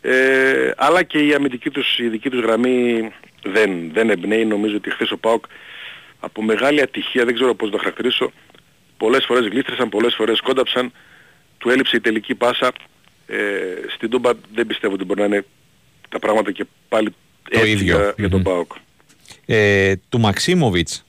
Ε, 0.00 0.70
αλλά 0.76 1.02
και 1.02 1.18
η 1.18 1.34
αμυντική 1.34 1.70
τους, 1.70 1.98
η 1.98 2.08
δική 2.08 2.30
τους 2.30 2.40
γραμμή 2.40 3.08
δεν, 3.52 3.92
δεν 3.92 4.10
εμπνέει. 4.10 4.44
Νομίζω 4.44 4.76
ότι 4.76 4.90
χθες 4.90 5.10
ο 5.10 5.16
Πάοκ 5.16 5.44
από 6.20 6.42
μεγάλη 6.42 6.82
ατυχία, 6.82 7.24
δεν 7.24 7.34
ξέρω 7.34 7.54
πώς 7.54 7.70
το 7.70 7.78
χαρακτηρίσω, 7.78 8.32
πολλές 8.96 9.24
φορές 9.24 9.46
γλίστρησαν, 9.48 9.88
πολλές 9.88 10.14
φορές 10.14 10.40
κόνταψαν, 10.40 10.92
του 11.58 11.70
έλειψε 11.70 11.96
η 11.96 12.00
τελική 12.00 12.34
πάσα. 12.34 12.72
Ε, 13.26 13.36
στην 13.94 14.10
Τούμπα 14.10 14.30
δεν 14.54 14.66
πιστεύω 14.66 14.94
ότι 14.94 15.04
μπορεί 15.04 15.20
να 15.20 15.26
είναι 15.26 15.44
τα 16.08 16.18
πράγματα 16.18 16.52
και 16.52 16.64
πάλι 16.88 17.14
το 17.50 17.58
έτσι 17.58 17.70
ίδιο. 17.70 18.14
Για, 18.16 18.28
τον 18.28 18.42
ΠΑΟΚ. 18.42 18.72
Ε, 19.46 19.94
του 20.08 20.20
Μαξίμοβιτς, 20.20 21.04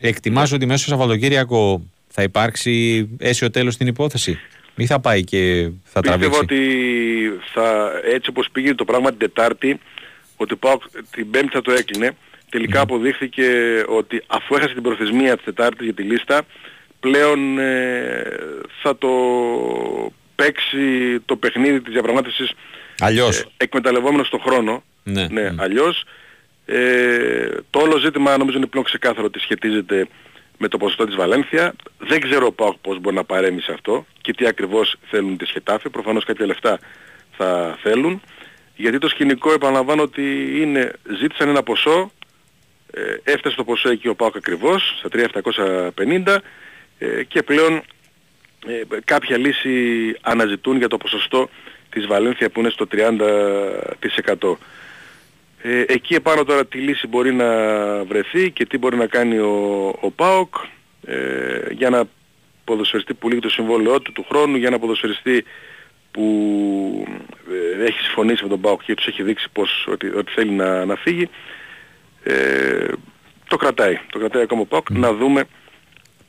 εκτιμάς 0.00 0.50
ναι. 0.50 0.56
ότι 0.56 0.66
μέσω 0.66 0.86
Σαββατοκύριακο 0.86 1.82
θα 2.08 2.22
υπάρξει 2.22 3.08
αίσιο 3.18 3.50
τέλος 3.50 3.74
στην 3.74 3.86
υπόθεση; 3.86 4.38
Ή 4.76 4.86
θα 4.86 5.00
πάει 5.00 5.24
και 5.24 5.70
θα 5.84 6.00
τραβήξει; 6.00 6.28
Πιστεύω 6.28 6.62
ότι 6.62 7.40
θα, 7.52 7.92
έτσι 8.04 8.30
όπως 8.30 8.48
πήγε 8.52 8.74
το 8.74 8.84
πράγμα 8.84 9.08
την 9.08 9.18
Τετάρτη, 9.18 9.80
ότι 10.42 10.56
πάω 10.56 10.78
την 11.10 11.30
Πέμπτη 11.30 11.52
θα 11.52 11.62
το 11.62 11.72
έκλεινε. 11.72 12.16
Τελικά 12.50 12.80
αποδείχθηκε 12.80 13.46
ότι 13.88 14.22
αφού 14.26 14.54
έχασε 14.54 14.74
την 14.74 14.82
προθεσμία 14.82 15.34
της 15.34 15.44
Τετάρτης 15.44 15.84
για 15.84 15.94
τη 15.94 16.02
λίστα, 16.02 16.42
πλέον 17.00 17.58
ε, 17.58 18.22
θα 18.82 18.98
το 18.98 19.08
παίξει 20.34 21.18
το 21.24 21.36
παιχνίδι 21.36 21.80
της 21.80 21.92
διαπραγμάτευσης 21.92 22.52
αλλιώς. 22.98 23.40
Ε, 23.40 23.44
εκμεταλλευόμενος 23.56 24.28
τον 24.28 24.40
χρόνο. 24.40 24.82
Ναι, 25.02 25.26
ναι, 25.30 25.40
ναι. 25.40 25.62
αλλιώς. 25.62 26.04
Ε, 26.66 27.48
το 27.70 27.78
όλο 27.80 27.98
ζήτημα 27.98 28.36
νομίζω 28.36 28.56
είναι 28.56 28.66
πλέον 28.66 28.84
ξεκάθαρο 28.84 29.26
ότι 29.26 29.38
σχετίζεται 29.38 30.08
με 30.58 30.68
το 30.68 30.78
ποσοστό 30.78 31.06
της 31.06 31.16
Βαλένθια. 31.16 31.74
Δεν 31.98 32.20
ξέρω 32.20 32.52
πώς 32.80 33.00
μπορεί 33.00 33.16
να 33.16 33.24
παρέμει 33.24 33.60
σε 33.60 33.72
αυτό 33.72 34.06
και 34.20 34.32
τι 34.32 34.46
ακριβώς 34.46 34.96
θέλουν 35.10 35.36
τις 35.36 35.50
Χετάφη. 35.50 35.90
Προφανώς 35.90 36.24
κάποια 36.24 36.46
λεφτά 36.46 36.78
θα 37.36 37.78
θέλουν. 37.82 38.22
Γιατί 38.80 38.98
το 38.98 39.08
σκηνικό 39.08 39.52
επαναλαμβάνω 39.52 40.02
ότι 40.02 40.22
είναι, 40.60 40.92
ζήτησαν 41.18 41.48
ένα 41.48 41.62
ποσό, 41.62 42.12
ε, 42.90 43.32
έφτασε 43.32 43.56
το 43.56 43.64
ποσό 43.64 43.90
εκεί 43.90 44.08
ο 44.08 44.14
ΠΑΟΚ 44.14 44.36
ακριβώς, 44.36 44.94
στα 44.98 45.08
3.750 45.96 46.36
ε, 46.98 47.22
και 47.24 47.42
πλέον 47.42 47.82
ε, 48.66 48.82
κάποια 49.04 49.38
λύση 49.38 49.70
αναζητούν 50.20 50.76
για 50.76 50.88
το 50.88 50.96
ποσοστό 50.96 51.48
της 51.90 52.06
Βαλένθια 52.06 52.50
που 52.50 52.60
είναι 52.60 52.70
στο 52.70 52.86
30%. 52.92 54.56
Ε, 55.62 55.84
εκεί 55.86 56.14
επάνω 56.14 56.44
τώρα 56.44 56.66
τι 56.66 56.78
λύση 56.78 57.06
μπορεί 57.06 57.32
να 57.32 57.46
βρεθεί 58.04 58.50
και 58.50 58.66
τι 58.66 58.78
μπορεί 58.78 58.96
να 58.96 59.06
κάνει 59.06 59.38
ο, 59.38 59.86
ο 60.00 60.10
ΠΑΟΚ 60.10 60.54
ε, 61.06 61.16
για 61.70 61.90
να 61.90 62.04
ποδοσφαιριστεί 62.64 63.14
που 63.14 63.28
λύγει 63.28 63.40
το 63.40 63.48
συμβόλαιό 63.48 64.00
του 64.00 64.12
του 64.12 64.24
χρόνου, 64.28 64.56
για 64.56 64.70
να 64.70 64.78
ποδοσφαιριστεί 64.78 65.44
που 66.10 66.24
ε, 67.50 67.84
έχει 67.84 67.98
συμφωνήσει 67.98 68.42
με 68.42 68.48
τον 68.48 68.60
ΠΑΟΚ 68.60 68.82
και 68.82 68.94
τους 68.94 69.06
έχει 69.06 69.22
δείξει 69.22 69.48
πως, 69.52 69.86
ότι, 69.92 70.06
ότι 70.06 70.32
θέλει 70.32 70.50
να, 70.50 70.84
να 70.84 70.96
φύγει. 70.96 71.28
Ε, 72.22 72.86
το 73.48 73.56
κρατάει. 73.56 73.98
Το 74.12 74.18
κρατάει 74.18 74.42
ακόμα 74.42 74.60
ο 74.60 74.64
ΠΑΟΚ. 74.64 74.90
Να 74.90 75.12
δούμε 75.12 75.44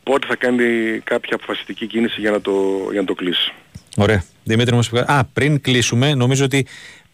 πότε 0.03 0.27
θα 0.27 0.35
κάνει 0.35 0.99
κάποια 1.03 1.35
αποφασιστική 1.35 1.87
κίνηση 1.87 2.21
για 2.21 2.31
να 2.31 2.41
το, 2.41 2.51
για 2.91 3.01
να 3.01 3.07
το 3.07 3.13
κλείσει. 3.13 3.53
Ωραία. 3.97 4.23
Δημήτρη 4.43 4.75
μου, 4.75 4.81
α, 5.05 5.25
πριν 5.25 5.61
κλείσουμε, 5.61 6.13
νομίζω 6.13 6.45
ότι 6.45 6.67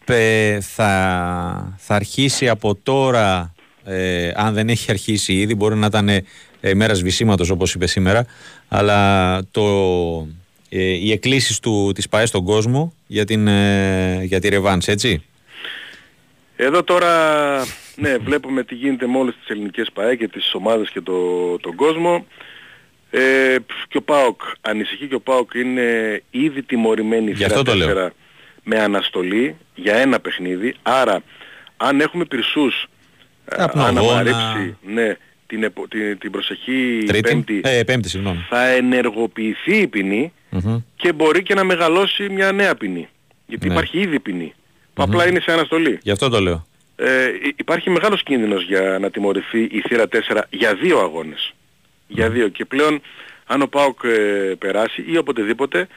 ε, 0.04 0.60
θα, 0.60 1.76
θα 1.78 1.94
αρχίσει 1.94 2.48
από 2.48 2.74
τώρα, 2.74 3.54
ε, 3.84 4.30
αν 4.34 4.54
δεν 4.54 4.68
έχει 4.68 4.90
αρχίσει 4.90 5.32
ήδη, 5.32 5.54
μπορεί 5.54 5.76
να 5.76 5.86
ήταν 5.86 6.08
ε, 6.08 6.74
μέρας 6.74 6.98
σβησίματος 6.98 7.50
όπως 7.50 7.74
είπες 7.74 7.90
σήμερα, 7.90 8.26
αλλά 8.68 9.40
το, 9.50 9.62
ε, 10.68 10.82
οι 10.82 11.12
εκκλήσεις 11.12 11.60
του, 11.60 11.92
της 11.94 12.08
ΠαΕ 12.08 12.26
στον 12.26 12.44
κόσμο 12.44 12.92
για, 13.06 13.24
την, 13.24 13.48
ε, 13.48 14.20
για 14.24 14.40
τη 14.40 14.48
Ρεβάνς, 14.48 14.88
έτσι; 14.88 15.22
Εδώ 16.56 16.84
τώρα, 16.84 17.12
ναι, 17.96 18.16
βλέπουμε 18.16 18.64
τι 18.64 18.74
γίνεται 18.74 19.06
με 19.06 19.18
όλες 19.18 19.34
τις 19.34 19.48
ελληνικές 19.48 19.90
ΠαΕ 19.92 20.16
και 20.16 20.28
τις 20.28 20.54
ομάδες 20.54 20.90
και 20.90 21.00
το, 21.00 21.14
τον 21.58 21.74
κόσμο. 21.74 22.26
Ε, 23.10 23.56
και 23.88 23.96
ο 23.96 24.02
ΠΑΟΚ 24.02 24.40
ανησυχεί 24.60 25.06
και 25.06 25.14
ο 25.14 25.20
ΠΑΟΚ 25.20 25.54
είναι 25.54 26.22
ήδη 26.30 26.62
τιμωρημένη 26.62 27.30
για 27.30 27.46
αυτό 27.46 27.62
το 27.62 27.74
λέω. 27.74 28.10
με 28.62 28.78
αναστολή 28.78 29.56
για 29.74 29.94
ένα 29.94 30.20
παιχνίδι. 30.20 30.74
Άρα 30.82 31.22
αν 31.76 32.00
έχουμε 32.00 32.24
πυρσούς 32.24 32.88
ε, 33.44 33.64
αναμαρρύψει 33.74 34.76
ναι, 34.86 35.16
την, 35.46 35.72
την, 35.88 36.18
την 36.18 36.30
προσεχή 36.30 37.06
πέμπτη, 37.22 37.60
ε, 37.64 37.82
πέμπτη 37.82 38.20
θα 38.48 38.66
ενεργοποιηθεί 38.66 39.76
η 39.76 39.86
ποινη 40.50 40.84
και 40.96 41.12
μπορεί 41.12 41.42
και 41.42 41.54
να 41.54 41.64
μεγαλώσει 41.64 42.28
μια 42.28 42.52
νέα 42.52 42.74
ποινή. 42.74 43.08
Γιατί 43.46 43.66
ναι. 43.66 43.72
υπάρχει 43.72 43.98
ήδη 43.98 44.20
ποινή 44.20 44.54
που 44.94 45.02
απλά 45.02 45.28
είναι 45.28 45.40
σε 45.40 45.52
αναστολή. 45.52 45.98
Γι' 46.02 46.10
αυτό 46.10 46.28
το 46.28 46.40
λέω. 46.40 46.66
Ε, 46.96 47.28
υπάρχει 47.56 47.90
μεγάλος 47.90 48.22
κίνδυνος 48.22 48.64
για 48.64 48.98
να 49.00 49.10
τιμωρηθεί 49.10 49.60
η 49.60 49.80
θύρα 49.80 50.04
4 50.12 50.40
για 50.50 50.74
δύο 50.74 50.98
αγώνες. 50.98 51.54
Για 52.06 52.30
δύο. 52.30 52.48
Και 52.48 52.64
πλέον 52.64 53.00
αν 53.46 53.62
ο 53.62 53.66
ΠΑΟΚ 53.66 53.98
ε, 54.04 54.54
περάσει 54.58 55.04
ή 55.06 55.16
οποτεδήποτε 55.16 55.88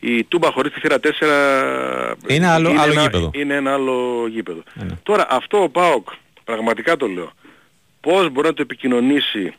η 0.00 0.24
Τούμπα 0.24 0.50
χωρίς 0.50 0.72
τη 0.72 0.80
θύρα 0.80 0.96
4 1.02 2.14
είναι 2.26 2.46
άλλο, 2.46 2.70
είναι 2.70 2.80
άλλο 2.80 2.92
ένα, 2.92 3.02
γήπεδο. 3.02 3.30
Είναι 3.34 3.54
ένα 3.54 3.72
άλλο 3.72 4.26
γήπεδο. 4.28 4.62
Τώρα 5.02 5.26
αυτό 5.30 5.62
ο 5.62 5.68
ΠΑΟΚ, 5.68 6.08
πραγματικά 6.44 6.96
το 6.96 7.06
λέω, 7.06 7.32
πώς 8.00 8.30
μπορεί 8.30 8.46
να 8.46 8.54
το 8.54 8.62
επικοινωνήσει 8.62 9.54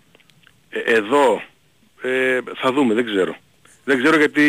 ε, 0.70 0.80
εδώ, 0.80 1.42
ε, 2.02 2.40
θα 2.56 2.72
δούμε, 2.72 2.94
δεν 2.94 3.06
ξέρω. 3.06 3.36
Δεν 3.86 3.98
ξέρω 4.04 4.18
γιατί 4.18 4.42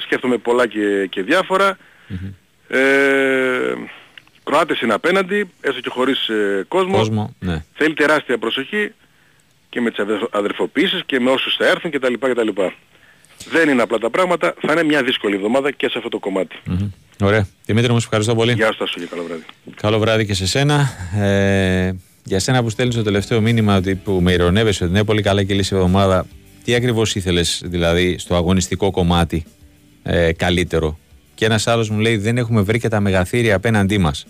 σκέφτομαι 0.00 0.36
πολλά 0.36 0.66
και, 0.66 1.06
και 1.10 1.22
διαφορα 1.22 1.78
Ε, 2.68 3.74
Κροάτες 4.44 4.80
είναι 4.80 4.94
απέναντι, 4.94 5.50
έστω 5.60 5.80
και 5.80 5.88
χωρίς 5.88 6.28
ε, 6.28 6.64
κόσμο. 6.68 6.96
κόσμο 6.96 7.34
ναι. 7.38 7.64
Θέλει 7.74 7.94
τεράστια 7.94 8.38
προσοχή 8.38 8.92
και 9.68 9.80
με 9.80 9.90
τις 9.90 10.04
αδερφοποίησεις 10.30 11.02
και 11.06 11.20
με 11.20 11.30
όσους 11.30 11.56
θα 11.56 11.66
έρθουν 11.66 11.90
κτλ. 11.90 12.12
κτλ. 12.12 12.48
Δεν 13.50 13.68
είναι 13.68 13.82
απλά 13.82 13.98
τα 13.98 14.10
πράγματα, 14.10 14.54
θα 14.60 14.72
είναι 14.72 14.82
μια 14.82 15.02
δύσκολη 15.02 15.34
εβδομάδα 15.34 15.70
και 15.70 15.88
σε 15.88 15.94
αυτό 15.96 16.08
το 16.08 16.18
κομματι 16.18 16.56
mm-hmm. 16.70 16.90
Ωραία. 17.22 17.46
Δημήτρη 17.64 17.90
μου, 17.90 17.96
ευχαριστώ 17.96 18.34
πολύ. 18.34 18.52
Γεια 18.52 18.74
σας 18.78 18.90
και 18.90 19.06
καλό 19.10 19.22
βράδυ. 19.22 19.44
Καλό 19.76 19.98
βράδυ 19.98 20.26
και 20.26 20.34
σε 20.34 20.46
σένα. 20.46 20.90
Ε, 21.20 21.92
για 22.24 22.38
σένα 22.38 22.62
που 22.62 22.70
στέλνεις 22.70 22.96
το 22.96 23.02
τελευταίο 23.02 23.40
μήνυμα 23.40 23.76
ότι, 23.76 23.94
που 23.94 24.18
με 24.22 24.32
ηρωνεύεσαι 24.32 24.84
ότι 24.84 24.92
είναι 24.92 25.04
πολύ 25.04 25.22
καλά 25.22 25.42
και 25.42 25.54
λύση 25.54 25.74
εβδομάδα, 25.74 26.26
τι 26.64 26.74
ακριβώς 26.74 27.14
ήθελες 27.14 27.62
δηλαδή 27.64 28.18
στο 28.18 28.34
αγωνιστικό 28.34 28.90
κομμάτι 28.90 29.44
ε, 30.02 30.32
καλύτερο; 30.32 30.98
Και 31.34 31.44
ένας 31.44 31.66
άλλος 31.66 31.90
μου 31.90 31.98
λέει 31.98 32.16
δεν 32.16 32.38
έχουμε 32.38 32.60
βρει 32.60 32.78
και 32.78 32.88
τα 32.88 33.00
μεγαθύρια 33.00 33.54
απέναντί 33.54 33.98
μας. 33.98 34.26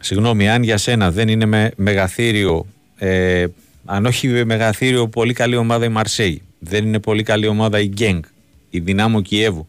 Συγγνώμη, 0.00 0.48
αν 0.48 0.62
για 0.62 0.76
σένα 0.76 1.10
δεν 1.10 1.28
είναι 1.28 1.46
με 1.46 1.70
μεγαθύριο, 1.76 2.66
ε, 2.96 3.46
αν 3.84 4.06
όχι 4.06 4.44
μεγαθύριο, 4.44 5.08
πολύ 5.08 5.32
καλή 5.32 5.56
ομάδα 5.56 5.84
η 5.84 5.88
Μαρσέη, 5.88 6.42
δεν 6.58 6.86
είναι 6.86 6.98
πολύ 6.98 7.22
καλή 7.22 7.46
ομάδα 7.46 7.80
η 7.80 7.88
Γκένγκ, 7.88 8.22
η 8.70 8.78
Δυνάμο 8.78 9.22
Κιέβου 9.22 9.68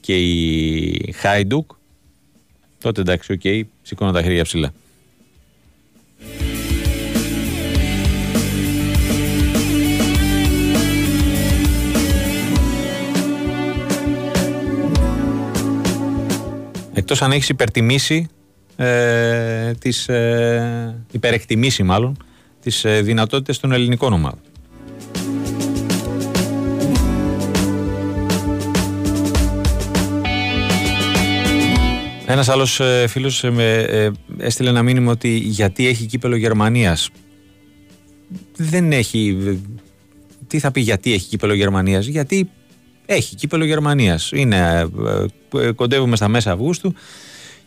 και 0.00 0.16
η 0.16 1.14
Χάιντουκ, 1.16 1.70
τότε 2.80 3.00
εντάξει, 3.00 3.32
ok, 3.32 3.40
okay, 3.44 3.62
σηκώνω 3.82 4.12
τα 4.12 4.22
χέρια 4.22 4.42
ψηλά. 4.42 4.72
Εκτός 16.96 17.22
αν 17.22 17.32
έχεις 17.32 17.48
υπερτιμήσει 17.48 18.28
ε, 18.76 19.72
τις, 19.72 20.08
ε, 20.08 21.04
υπερεκτιμήσει 21.10 21.82
μάλλον 21.82 22.16
τις 22.60 22.84
ε, 22.84 23.00
δυνατότητες 23.00 23.58
των 23.58 23.72
ελληνικών 23.72 24.12
ομάδων. 24.12 24.40
Ένας 32.26 32.48
άλλος 32.48 32.80
ε, 32.80 33.06
φίλος 33.08 33.44
ε, 33.44 33.50
με 33.50 33.74
ε, 33.74 34.10
έστειλε 34.38 34.68
ένα 34.68 34.82
μήνυμα 34.82 35.10
ότι 35.10 35.28
γιατί 35.28 35.86
έχει 35.86 36.06
κύπελο 36.06 36.36
Γερμανίας; 36.36 37.10
Δεν 38.56 38.92
έχει... 38.92 39.38
Τι 40.46 40.58
θα 40.58 40.70
πει 40.70 40.80
γιατί 40.80 41.12
έχει 41.12 41.28
κύπελο 41.28 41.54
Γερμανίας. 41.54 42.06
Γιατί 42.06 42.50
έχει 43.06 43.34
κύπελο 43.34 43.64
Γερμανίας. 43.64 44.30
Είναι, 44.34 44.88
κοντεύουμε 45.74 46.16
στα 46.16 46.28
μέσα 46.28 46.52
Αυγούστου 46.52 46.94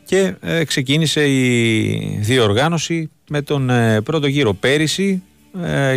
και 0.06 0.36
ξεκίνησε 0.66 1.30
η 1.30 2.20
διοργάνωση 2.22 3.10
με 3.30 3.42
τον 3.42 3.72
πρώτο 4.04 4.28
γύρο 4.28 4.54
πέρυσι 4.54 5.22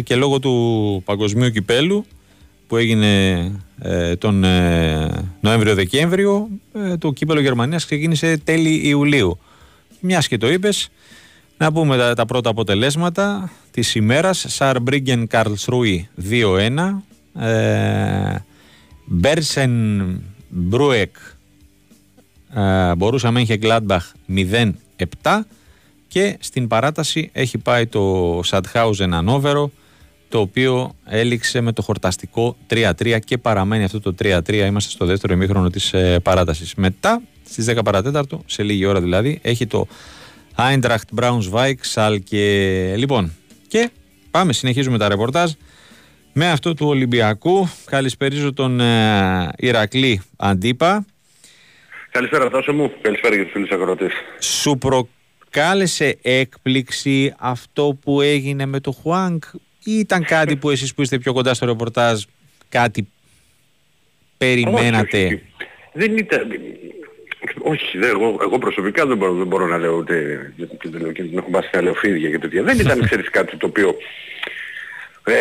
και 0.02 0.16
λόγω 0.16 0.38
του 0.38 1.02
παγκοσμίου 1.04 1.50
κυπέλου 1.50 2.04
που 2.70 2.76
έγινε 2.76 3.42
ε, 3.78 4.16
τον 4.16 4.44
ε, 4.44 5.08
Νοέμβριο-Δεκέμβριο 5.40 6.48
ε, 6.72 6.96
το 6.96 7.12
κύπελο 7.12 7.40
Γερμανίας 7.40 7.84
ξεκίνησε 7.84 8.36
τέλη 8.44 8.88
Ιουλίου. 8.88 9.38
Μιας 10.00 10.28
και 10.28 10.36
το 10.36 10.50
είπες, 10.50 10.88
να 11.56 11.72
πούμε 11.72 12.12
τα, 12.16 12.26
πρώτα 12.26 12.50
αποτελέσματα 12.50 13.52
της 13.70 13.94
ημέρας. 13.94 14.44
Σααρμπρίκεν 14.48 15.26
Καρλσρούι 15.26 16.08
2-1, 16.30 17.02
ε, 17.40 18.34
Μπέρσενμπρουκ 19.12 21.16
Μπορούσια 22.96 23.56
Γκλάντμπαχ 23.56 24.12
0-7 24.28 25.40
και 26.08 26.36
στην 26.40 26.68
παράταση 26.68 27.30
έχει 27.32 27.58
πάει 27.58 27.86
το 27.86 28.40
Σαντχάουζεν 28.42 29.14
Ανόβερο 29.14 29.70
το 30.28 30.40
οποίο 30.40 30.94
έληξε 31.04 31.60
με 31.60 31.72
το 31.72 31.82
χορταστικό 31.82 32.56
3-3 32.70 33.18
και 33.24 33.38
παραμένει 33.38 33.84
αυτό 33.84 34.00
το 34.00 34.14
3-3. 34.22 34.52
Είμαστε 34.52 34.90
στο 34.90 35.04
δεύτερο 35.04 35.32
ημίχρονο 35.32 35.70
της 35.70 35.92
ε, 35.92 36.18
παράτασης. 36.22 36.74
Μετά, 36.74 37.22
στις 37.48 37.70
10 37.70 37.78
παρατέταρτο, 37.84 38.42
σε 38.46 38.62
λίγη 38.62 38.84
ώρα 38.84 39.00
δηλαδή, 39.00 39.38
έχει 39.42 39.66
το 39.66 39.86
Eintracht 40.56 41.20
Braunschweig, 41.20 41.74
και 42.24 42.94
Λοιπόν, 42.96 43.32
και 43.68 43.90
πάμε, 44.30 44.52
συνεχίζουμε 44.52 44.98
τα 44.98 45.08
ρεπορτάζ. 45.08 45.52
Με 46.42 46.50
αυτό 46.50 46.74
του 46.74 46.86
Ολυμπιακού, 46.86 47.68
καλησπερίζω 47.84 48.52
τον 48.52 48.80
ε, 48.80 49.48
Ηρακλή 49.56 50.22
Αντίπα. 50.36 51.04
Καλησπέρα 52.10 52.50
Τάσο 52.50 52.72
μου, 52.72 52.92
καλησπέρα 53.00 53.34
για 53.34 53.44
τους 53.44 53.52
φίλους 53.52 53.70
αγρότες. 53.70 54.12
Σου 54.38 54.78
προκάλεσε 54.78 56.18
έκπληξη 56.22 57.34
αυτό 57.38 57.98
που 58.02 58.20
έγινε 58.20 58.66
με 58.66 58.80
το 58.80 58.92
Χουάνκ 58.92 59.44
ή 59.84 59.92
ήταν 59.98 60.24
κάτι 60.24 60.56
που 60.56 60.70
εσείς 60.70 60.94
που 60.94 61.02
είστε 61.02 61.18
πιο 61.18 61.32
κοντά 61.32 61.54
στο 61.54 61.66
ρεπορτάζ 61.66 62.22
κάτι 62.68 63.08
περιμένατε; 64.38 65.24
Όχι, 65.24 65.42
Δεν 65.92 66.16
ήταν... 66.16 66.48
Όχι, 67.58 67.98
δεν, 67.98 68.08
εγώ, 68.10 68.38
εγώ 68.40 68.58
προσωπικά 68.58 69.06
δεν 69.06 69.16
μπορώ, 69.16 69.34
δεν 69.34 69.46
μπορώ 69.46 69.66
να 69.66 69.78
λέω 69.78 69.96
ούτε 69.96 70.52
γιατί 70.56 70.88
δεν 70.88 71.00
λέω 71.00 71.12
και 71.12 71.22
δεν 71.22 71.38
έχω 71.38 71.50
βάσει 71.50 71.70
αλεοφίδια 71.72 72.30
και 72.30 72.38
τέτοια. 72.38 72.62
Δεν 72.62 72.78
ήταν 72.78 73.00
ξέρεις 73.00 73.30
κάτι 73.30 73.56
το 73.56 73.66
οποίο 73.66 73.96
ε, 75.24 75.34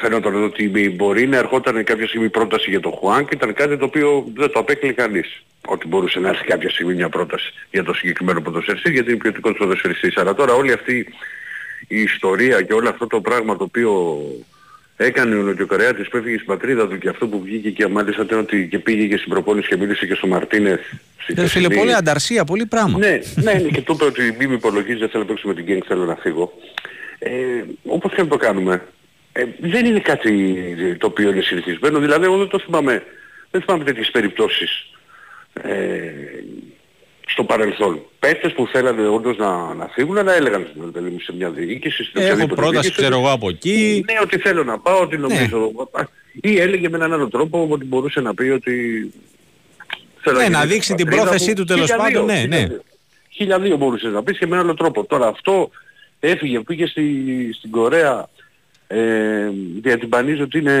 φαίνονταν 0.00 0.44
ότι 0.44 0.92
μπορεί 0.96 1.26
να 1.26 1.36
ερχόταν 1.36 1.84
κάποια 1.84 2.06
στιγμή 2.06 2.28
πρόταση 2.28 2.70
για 2.70 2.80
το 2.80 2.90
Χουάν 2.90 3.24
και 3.24 3.34
ήταν 3.34 3.54
κάτι 3.54 3.76
το 3.76 3.84
οποίο 3.84 4.26
δεν 4.34 4.50
το 4.52 4.58
απέκλει 4.58 4.92
κανείς. 4.92 5.42
Ότι 5.66 5.86
μπορούσε 5.86 6.20
να 6.20 6.28
έρθει 6.28 6.44
κάποια 6.44 6.70
στιγμή 6.70 6.94
μια 6.94 7.08
πρόταση 7.08 7.52
για 7.70 7.84
το 7.84 7.92
συγκεκριμένο 7.94 8.40
ποδοσφαιριστή 8.40 8.90
γιατί 8.90 9.10
είναι 9.10 9.18
ποιοτικός 9.18 9.56
ποδοσφαιριστής. 9.58 10.16
Αλλά 10.16 10.34
τώρα 10.34 10.52
όλη 10.52 10.72
αυτή 10.72 11.06
η 11.88 12.00
ιστορία 12.00 12.62
και 12.62 12.72
όλο 12.72 12.88
αυτό 12.88 13.06
το 13.06 13.20
πράγμα 13.20 13.56
το 13.56 13.64
οποίο 13.64 14.22
έκανε 14.96 15.34
ο 15.34 15.42
Νοτιοκορεάτης 15.42 16.08
που 16.08 16.16
έφυγε 16.16 16.34
στην 16.34 16.46
πατρίδα 16.46 16.88
του 16.88 16.98
και 16.98 17.08
αυτό 17.08 17.26
που 17.26 17.40
βγήκε 17.42 17.70
και 17.70 17.86
μάλιστα 17.86 18.26
ότι 18.38 18.68
και 18.70 18.78
πήγε 18.78 19.06
και 19.06 19.16
στην 19.16 19.30
προπόνηση 19.30 19.68
και 19.68 19.76
μίλησε 19.76 20.06
και 20.06 20.14
στο 20.14 20.26
Μαρτίνεθ. 20.26 20.80
Δεν 21.28 21.48
φίλε, 21.48 21.68
πολύ 21.68 21.94
ανταρσία, 21.94 22.44
πολύ 22.44 22.66
πράγμα. 22.66 22.98
Ναι, 22.98 23.18
ναι, 23.34 23.52
ναι 23.52 23.68
και 23.68 23.82
του 23.82 23.92
είπε 23.92 24.04
ότι 24.04 24.36
μη 24.38 24.46
με 24.46 24.54
υπολογίζεις, 24.54 24.98
δεν 24.98 25.08
θέλω 25.08 25.22
να 25.22 25.28
παίξω 25.28 25.48
με 25.48 25.54
την 25.54 25.64
Γκένγκ, 25.64 25.80
θέλω 25.86 26.04
να 26.04 26.14
φύγω. 26.14 26.52
Ε, 27.18 27.30
όπως 27.86 28.14
και 28.14 28.22
να 28.22 28.28
το 28.28 28.36
κάνουμε, 28.36 28.82
ε, 29.38 29.44
δεν 29.58 29.86
είναι 29.86 30.00
κάτι 30.00 30.52
το 30.98 31.06
οποίο 31.06 31.30
είναι 31.30 31.40
συνηθισμένο. 31.40 31.98
Δηλαδή 31.98 32.24
εγώ 32.24 32.36
δεν 32.36 32.48
το 32.48 32.58
θυμάμαι, 32.58 33.02
δεν 33.50 33.62
θυμάμαι 33.62 33.84
τέτοιες 33.84 34.10
περιπτώσεις. 34.10 34.90
Ε, 35.62 36.10
στο 37.26 37.44
παρελθόν. 37.44 38.00
Παίχτες 38.18 38.52
που 38.52 38.66
θέλανε 38.66 39.08
όντως 39.08 39.36
να, 39.36 39.74
να 39.74 39.86
φύγουν, 39.86 40.18
αλλά 40.18 40.34
έλεγαν 40.34 40.66
δηλαδή, 40.74 41.20
σε 41.20 41.34
μια 41.34 41.50
διοίκηση, 41.50 42.04
στην 42.04 42.22
Έχω 42.22 42.46
πρόταση, 42.46 42.90
ξέρω 42.90 43.18
εγώ 43.18 43.30
από 43.30 43.48
εκεί. 43.48 44.04
Ναι, 44.06 44.18
ότι 44.22 44.38
θέλω 44.38 44.64
να 44.64 44.78
πάω, 44.78 45.00
ότι 45.00 45.16
νομίζω. 45.16 45.72
Ναι. 45.96 46.04
Ή 46.40 46.60
έλεγε 46.60 46.88
με 46.88 46.96
έναν 46.96 47.12
άλλο 47.12 47.28
τρόπο 47.28 47.66
ότι 47.70 47.84
μπορούσε 47.84 48.20
να 48.20 48.34
πει 48.34 48.48
ότι... 48.48 48.74
Θέλω 50.20 50.38
ναι, 50.38 50.48
να 50.48 50.64
δείξει 50.64 50.94
την 50.94 51.06
πρόθεσή 51.06 51.52
του 51.52 51.64
τέλος 51.64 51.94
πάντων, 51.96 52.24
ναι, 52.24 52.44
ναι. 52.48 52.66
Χίλια 53.30 53.58
δύο 53.58 53.76
μπορούσες 53.76 54.12
να 54.12 54.22
πεις 54.22 54.38
και 54.38 54.46
με 54.46 54.54
έναν 54.54 54.66
άλλο 54.66 54.74
τρόπο. 54.74 55.04
Τώρα 55.04 55.26
αυτό 55.26 55.70
έφυγε, 56.20 56.60
πήγε 56.60 56.86
στη, 56.86 57.04
στην 57.52 57.70
Κορέα, 57.70 58.28
ε, 58.88 59.48
διατυμπανίζει 59.80 60.42
ότι 60.42 60.58
είναι... 60.58 60.78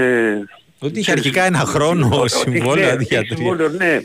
Ότι 0.78 0.98
είχε 0.98 1.12
αρχικά 1.12 1.42
ένα 1.42 1.58
χρόνο 1.58 2.24
συμβόλαιο 2.26 2.90
αντί 2.90 3.04
για 3.04 3.26
τρία. 3.26 3.68
Ναι, 3.76 4.00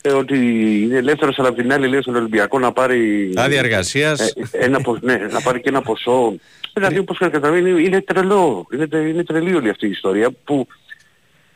ε, 0.00 0.10
ότι 0.10 0.36
είναι 0.82 0.96
ελεύθερος 0.96 1.38
αλλά 1.38 1.48
από 1.48 1.56
την 1.60 1.72
άλλη 1.72 1.88
λέει 1.88 2.00
στον 2.00 2.16
Ολυμπιακό 2.16 2.58
να 2.58 2.72
πάρει... 2.72 3.32
Άδεια 3.36 3.58
εργασίας. 3.58 4.20
Ε, 4.20 4.34
ένα, 4.50 4.80
ναι, 5.00 5.14
να 5.14 5.40
πάρει 5.40 5.60
και 5.60 5.68
ένα 5.68 5.82
ποσό. 5.82 6.34
Δηλαδή 6.72 6.98
όπως 6.98 7.18
καταλαβαίνει 7.18 7.84
είναι 7.84 8.00
τρελό. 8.00 8.66
Είναι, 8.72 9.08
είναι 9.08 9.24
τρελή 9.24 9.54
όλη 9.54 9.68
αυτή 9.68 9.86
η 9.86 9.90
ιστορία 9.90 10.30
που 10.44 10.66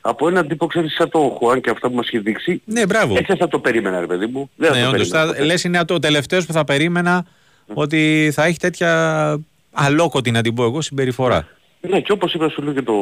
από 0.01 0.29
έναν 0.29 0.49
τύπο 0.49 0.67
ξέρεις 0.67 0.95
σαν 0.95 1.11
το 1.11 1.37
Χουάν 1.39 1.61
και 1.61 1.71
αυτά 1.71 1.89
που 1.89 1.95
μας 1.95 2.07
έχει 2.07 2.19
δείξει. 2.19 2.63
Ναι, 2.65 2.87
μπράβο. 2.87 3.17
Έτσι 3.19 3.37
θα 3.37 3.49
το 3.49 3.59
περίμενα 3.59 4.01
ρε 4.01 4.07
παιδί 4.07 4.27
μου. 4.27 4.51
Δεν 4.57 4.73
ναι, 4.73 4.87
όντως. 4.87 5.09
Θα, 5.09 5.35
λες 5.45 5.65
είναι 5.65 5.85
το 5.85 5.99
τελευταίος 5.99 6.47
που 6.47 6.53
θα 6.53 6.65
περίμενα 6.65 7.27
ότι 7.75 8.31
θα 8.35 8.45
έχει 8.45 8.59
τέτοια 8.59 9.41
αλόκοτη 9.73 10.31
να 10.31 10.43
την 10.43 10.55
πω 10.55 10.65
εγώ 10.65 10.81
συμπεριφορά. 10.81 11.49
Ναι, 11.89 12.01
και 12.01 12.13
όπως 12.13 12.35
είπα 12.35 12.49
σου 12.49 12.75
και 12.75 12.83
το, 12.83 12.93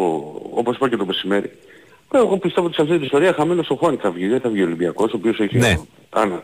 όπως 0.54 0.76
είπα 0.76 0.88
και 0.88 0.96
το 0.96 1.06
μεσημέρι, 1.06 1.52
εγώ 2.14 2.38
πιστεύω 2.38 2.66
ότι 2.66 2.74
σε 2.74 2.82
αυτή 2.82 2.94
την 2.94 3.04
ιστορία 3.04 3.32
χαμένος 3.32 3.70
ο 3.70 3.74
Χουάν 3.74 3.98
θα 4.02 4.10
βγει, 4.10 4.26
δεν 4.26 4.40
θα 4.40 4.48
βγει 4.48 4.62
ο 4.62 4.64
Ολυμπιακός, 4.64 5.12
ο 5.12 5.16
οποίος 5.16 5.38
έχει 5.40 5.59
ναι. 5.59 5.78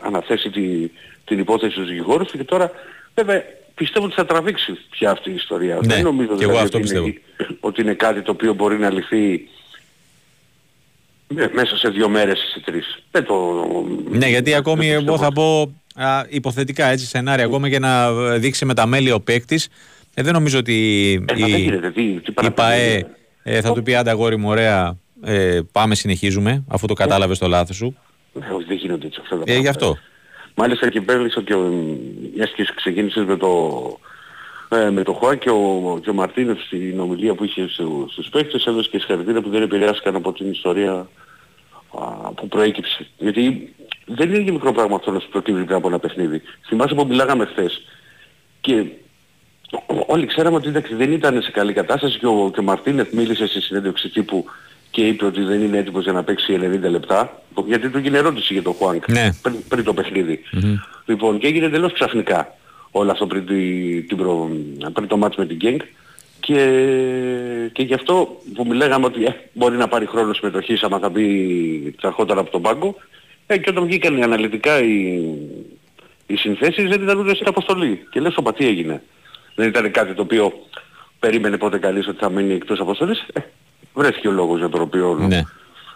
αναθέσει 0.01 0.49
τη, 0.49 0.89
την 1.25 1.39
υπόθεση 1.39 1.71
στους 1.71 1.87
δικηγόρους 1.87 2.31
και 2.31 2.43
τώρα 2.43 2.71
βέβαια 3.15 3.43
πιστεύω 3.75 4.05
ότι 4.05 4.15
θα 4.15 4.25
τραβήξει 4.25 4.77
πια 4.89 5.11
αυτή 5.11 5.29
η 5.29 5.33
ιστορία. 5.33 5.75
Ναι, 5.75 5.93
δεν 5.93 6.03
νομίζω 6.03 6.35
δηλαδή, 6.35 6.77
ότι, 6.77 6.95
είναι, 6.95 7.21
ότι 7.59 7.81
είναι 7.81 7.93
κάτι 7.93 8.21
το 8.21 8.31
οποίο 8.31 8.53
μπορεί 8.53 8.77
να 8.77 8.89
λυθεί 8.91 9.47
μέσα 11.27 11.77
σε 11.77 11.89
δύο 11.89 12.09
μέρες 12.09 12.43
ή 12.43 12.47
σε 12.47 12.59
τρεις. 12.59 13.03
Δεν 13.11 13.25
το... 13.25 13.65
Ναι, 14.09 14.27
γιατί 14.27 14.53
ακόμη 14.53 14.89
εγώ 14.89 15.17
θα 15.17 15.31
πω 15.31 15.73
α, 15.95 16.25
υποθετικά 16.29 16.85
έτσι 16.85 17.05
σενάρια, 17.05 17.45
ακόμα 17.45 17.69
και 17.69 17.79
να 17.79 18.11
δείξει 18.37 18.65
με 18.65 18.73
τα 18.73 18.85
μέλη 18.85 19.11
ο 19.11 19.19
παίκτης, 19.19 19.67
ε, 20.19 20.23
δεν 20.23 20.33
νομίζω 20.33 20.57
ότι 20.57 20.75
ε, 21.27 21.33
η, 21.35 21.61
γίνεται, 21.61 21.91
τι, 21.91 22.19
τι 22.19 22.33
η 22.45 22.51
ΠαΕ 22.51 23.05
ε, 23.43 23.61
θα 23.61 23.73
του 23.73 23.83
πει 23.83 23.95
άντα 23.95 24.11
αγόρι 24.11 24.37
μου 24.37 24.49
ωραία, 24.49 24.97
ε, 25.23 25.59
πάμε 25.71 25.95
συνεχίζουμε, 25.95 26.63
αφού 26.67 26.87
το 26.87 26.93
κατάλαβες 26.93 27.37
το 27.37 27.47
λάθος 27.47 27.75
σου. 27.75 27.97
Ε, 28.33 28.53
όχι, 28.53 28.65
δεν 28.67 28.77
γίνονται 28.77 29.05
έτσι 29.05 29.19
αυτά 29.21 29.37
τα 29.37 29.43
πράγματα. 29.43 29.51
Ε, 29.51 29.61
γι' 29.61 29.67
αυτό. 29.67 29.97
Μάλιστα 30.55 30.89
και 30.89 31.01
πέρυσι 31.01 31.41
και 31.41 31.55
μιας 32.35 32.51
και 32.51 32.67
ξεκίνησες 32.75 33.25
με 33.25 33.37
το, 33.37 33.51
ε, 34.69 34.89
με 34.89 35.03
το 35.03 35.13
Χουά 35.13 35.35
και 35.35 35.49
ο, 35.49 35.99
και 36.03 36.09
ο 36.09 36.13
Μαρτίνεφ 36.13 36.61
στην 36.65 36.99
ομιλία 36.99 37.33
που 37.33 37.43
είχε 37.43 37.67
στους, 37.67 38.11
στους 38.11 38.29
παίκτες 38.29 38.65
έδωσε 38.65 38.89
και 38.89 38.97
συγχαρητήρια 38.97 39.41
που 39.41 39.49
δεν 39.49 39.61
επηρεάστηκαν 39.61 40.15
από 40.15 40.33
την 40.33 40.51
ιστορία 40.51 41.09
α, 41.91 42.31
που 42.33 42.47
προέκυψε. 42.47 43.07
Γιατί 43.17 43.73
δεν 44.05 44.33
είναι 44.33 44.43
και 44.43 44.51
μικρό 44.51 44.71
πράγμα 44.71 44.95
αυτό 44.95 45.11
να 45.11 45.19
σου 45.19 45.29
προκύβει 45.29 45.73
από 45.73 45.87
ένα 45.87 45.99
παιχνίδι. 45.99 46.41
Θυμάσαι 46.67 46.95
που 46.95 47.05
μιλάγαμε 47.07 47.45
χθες 47.45 47.81
και 48.61 48.85
όλοι 50.05 50.25
ξέραμε 50.25 50.55
ότι 50.55 50.67
εντάξει, 50.67 50.95
δεν 50.95 51.11
ήταν 51.11 51.41
σε 51.41 51.51
καλή 51.51 51.73
κατάσταση 51.73 52.17
και 52.17 52.25
ο, 52.25 52.51
και 52.53 52.59
ο 52.59 52.63
Μαρτίνεφ 52.63 53.11
μίλησε 53.11 53.47
στη 53.47 53.61
συνέντευξη 53.61 54.09
τύπου 54.09 54.45
και 54.91 55.07
είπε 55.07 55.25
ότι 55.25 55.41
δεν 55.41 55.61
είναι 55.61 55.77
έτοιμος 55.77 56.03
για 56.03 56.13
να 56.13 56.23
παίξει 56.23 56.59
90 56.61 56.89
λεπτά, 56.89 57.41
γιατί 57.65 57.89
του 57.89 57.97
έγινε 57.97 58.17
ερώτηση 58.17 58.53
για 58.53 58.61
τον 58.61 58.73
Χουάνκ 58.73 59.09
ναι. 59.11 59.29
πριν, 59.41 59.55
πριν, 59.67 59.83
το 59.83 59.93
παιχνίδι. 59.93 60.43
Mm-hmm. 60.53 60.75
Λοιπόν, 61.05 61.39
και 61.39 61.47
έγινε 61.47 61.65
εντελώς 61.65 61.93
ξαφνικά 61.93 62.53
όλο 62.91 63.11
αυτό 63.11 63.27
πριν, 63.27 63.45
την, 64.07 64.17
προ, 64.17 64.49
πριν 64.93 65.07
το 65.07 65.17
μάτς 65.17 65.35
με 65.35 65.45
την 65.45 65.57
Γκένγκ 65.57 65.79
και, 66.39 67.69
και 67.71 67.83
γι' 67.83 67.93
αυτό 67.93 68.41
που 68.53 68.65
μιλάγαμε 68.67 69.05
ότι 69.05 69.25
ε, 69.25 69.35
μπορεί 69.53 69.77
να 69.77 69.87
πάρει 69.87 70.05
χρόνο 70.05 70.33
συμμετοχής 70.33 70.83
άμα 70.83 70.99
θα 70.99 71.09
μπει 71.09 71.95
τσαχότερα 71.97 72.39
από 72.39 72.51
τον 72.51 72.61
πάγκο 72.61 72.95
ε, 73.47 73.57
και 73.57 73.69
όταν 73.69 73.85
βγήκαν 73.85 74.23
αναλυτικά 74.23 74.83
οι, 74.83 75.21
οι 76.27 76.35
συνθέσεις 76.35 76.89
δεν 76.89 77.01
ήταν 77.01 77.19
ούτε 77.19 77.35
στην 77.35 77.47
αποστολή. 77.47 78.07
Και 78.11 78.19
λες 78.19 78.37
όπα 78.37 78.53
τι 78.53 78.67
έγινε. 78.67 79.01
Δεν 79.59 79.67
ήταν 79.67 79.91
κάτι 79.91 80.13
το 80.13 80.21
οποίο 80.21 80.53
περίμενε 81.19 81.57
πότε 81.57 81.77
καλής 81.77 82.07
ότι 82.07 82.17
θα 82.19 82.29
μείνει 82.29 82.53
εκτός 82.53 82.79
αποστολής. 82.79 83.25
Ε, 83.33 83.39
βρέθηκε 83.93 84.27
ο 84.27 84.31
λόγος 84.31 84.57
για 84.57 84.69
τον 84.69 84.81
οποίο 84.81 85.17
ναι. 85.27 85.41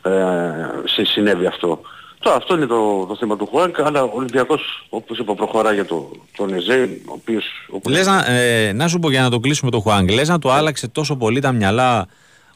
ε, 0.01 1.03
συνέβη 1.03 1.45
αυτό. 1.45 1.81
Τώρα 2.19 2.35
αυτό 2.35 2.55
είναι 2.55 2.65
το, 2.65 3.05
το 3.05 3.15
θέμα 3.15 3.37
του 3.37 3.45
Χουάνκ, 3.45 3.79
αλλά 3.79 4.03
ο 4.03 4.11
Ολυμπιακός 4.13 4.85
όπως 4.89 5.17
είπα 5.17 5.35
προχωρά 5.35 5.73
για 5.73 5.85
το, 5.85 6.11
τον 6.37 6.53
Εζέ, 6.53 6.89
ο 7.05 7.13
οποίος... 7.13 7.45
Λες 7.87 8.07
να, 8.07 8.25
ε, 8.31 8.73
να 8.73 8.87
σου 8.87 8.99
πω 8.99 9.09
για 9.09 9.21
να 9.21 9.29
το 9.29 9.39
κλείσουμε 9.39 9.71
το 9.71 9.79
Χουάνκ, 9.79 10.11
λες 10.11 10.29
να 10.29 10.39
το 10.39 10.51
άλλαξε 10.51 10.87
τόσο 10.87 11.15
πολύ 11.15 11.39
τα 11.39 11.51
μυαλά 11.51 12.07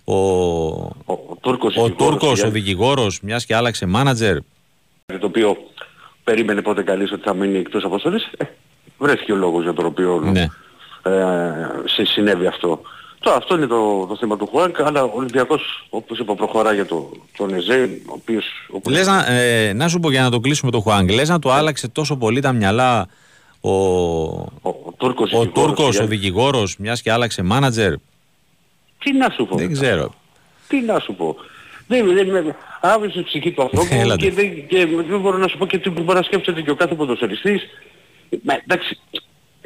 ο, 0.04 0.14
ο, 0.14 1.00
ο 1.06 1.38
Τούρκος, 1.42 1.78
ο, 1.78 1.90
Τούρκος, 1.90 2.44
ο 2.44 2.50
δικηγόρος, 2.50 3.22
μιας 3.22 3.46
και 3.46 3.56
άλλαξε 3.56 3.86
μάνατζερ. 3.86 4.38
Το 5.06 5.26
οποίο 5.26 5.58
περίμενε 6.24 6.62
πότε 6.62 6.84
καλής 6.84 7.12
ότι 7.12 7.24
θα 7.24 7.34
μείνει 7.34 7.58
εκτός 7.58 7.84
αποστολής, 7.84 8.30
ε, 8.38 8.44
βρέθηκε 8.98 9.34
ο 9.34 9.36
λόγος 9.36 9.64
για 9.64 9.74
τον 9.74 9.86
οποίο 9.86 10.22
ναι. 10.32 10.48
Ε, 11.98 12.06
συνέβη 12.06 12.48
αυτό. 12.48 12.82
Τώρα 13.20 13.38
αυτό 13.38 13.56
είναι 13.56 13.68
το, 13.68 14.06
το 14.06 14.16
θέμα 14.20 14.38
του 14.38 14.48
Χουάνκ, 14.48 14.82
αλλά 14.82 15.04
ο 15.04 15.12
Ολυμπιακός 15.14 15.88
όπως 15.90 16.20
είπα 16.20 16.36
προχωρά 16.36 16.74
για 16.74 16.86
το, 16.86 17.12
τον 17.38 17.54
Εζέ, 17.54 17.90
ο 18.06 18.14
οποίος... 18.14 18.46
Ο 18.72 18.90
λες 18.90 19.08
να, 19.08 19.28
ε, 19.28 19.74
να 19.74 19.88
σου 19.88 20.00
πω 20.00 20.12
για 20.12 20.22
να 20.22 20.30
το 20.30 20.40
κλείσουμε 20.40 20.72
το 20.72 20.80
Χουάνκ, 20.80 21.12
λες 21.12 21.30
να 21.30 21.40
το 21.40 21.52
άλλαξε 21.52 21.88
τόσο 21.88 22.18
πολύ 22.18 22.42
τα 22.42 22.52
μυαλά 22.52 23.08
ο, 23.62 23.70
ο, 23.70 24.50
ο 24.62 24.94
Τούρκος, 24.98 25.34
ο, 25.34 25.48
Τούρκος, 25.48 26.00
ο 26.00 26.06
δικηγόρος, 26.06 26.78
μιας 26.78 27.02
και 27.02 27.12
άλλαξε 27.12 27.44
μάνατζερ. 27.44 27.94
Τι 29.00 29.14
να 29.14 29.30
σου 29.30 29.46
πω. 29.46 29.56
Δεν 29.56 29.72
ξέρω. 29.72 30.14
Τι 30.68 30.82
να 30.82 31.00
σου 31.00 31.14
πω. 31.14 31.36
Δεν, 31.88 32.14
δεν, 32.14 32.56
άβησε 32.82 33.20
η 33.20 33.24
ψυχή 33.24 33.52
του 33.52 33.62
ανθρώπου 33.62 33.88
και, 34.18 34.32
δεν, 34.32 34.68
και 34.68 34.88
δεν 35.08 35.20
μπορώ 35.20 35.38
να 35.38 35.48
σου 35.48 35.58
πω 35.58 35.66
και 35.66 35.78
τι 35.78 35.90
μπορεί 35.90 36.18
να 36.18 36.24
σκέφτεται 36.24 36.62
και 36.62 36.72
ο 36.72 36.76
κάθε 36.76 36.96
ποδοσφαιριστής. 36.96 37.62
εντάξει, 38.64 39.00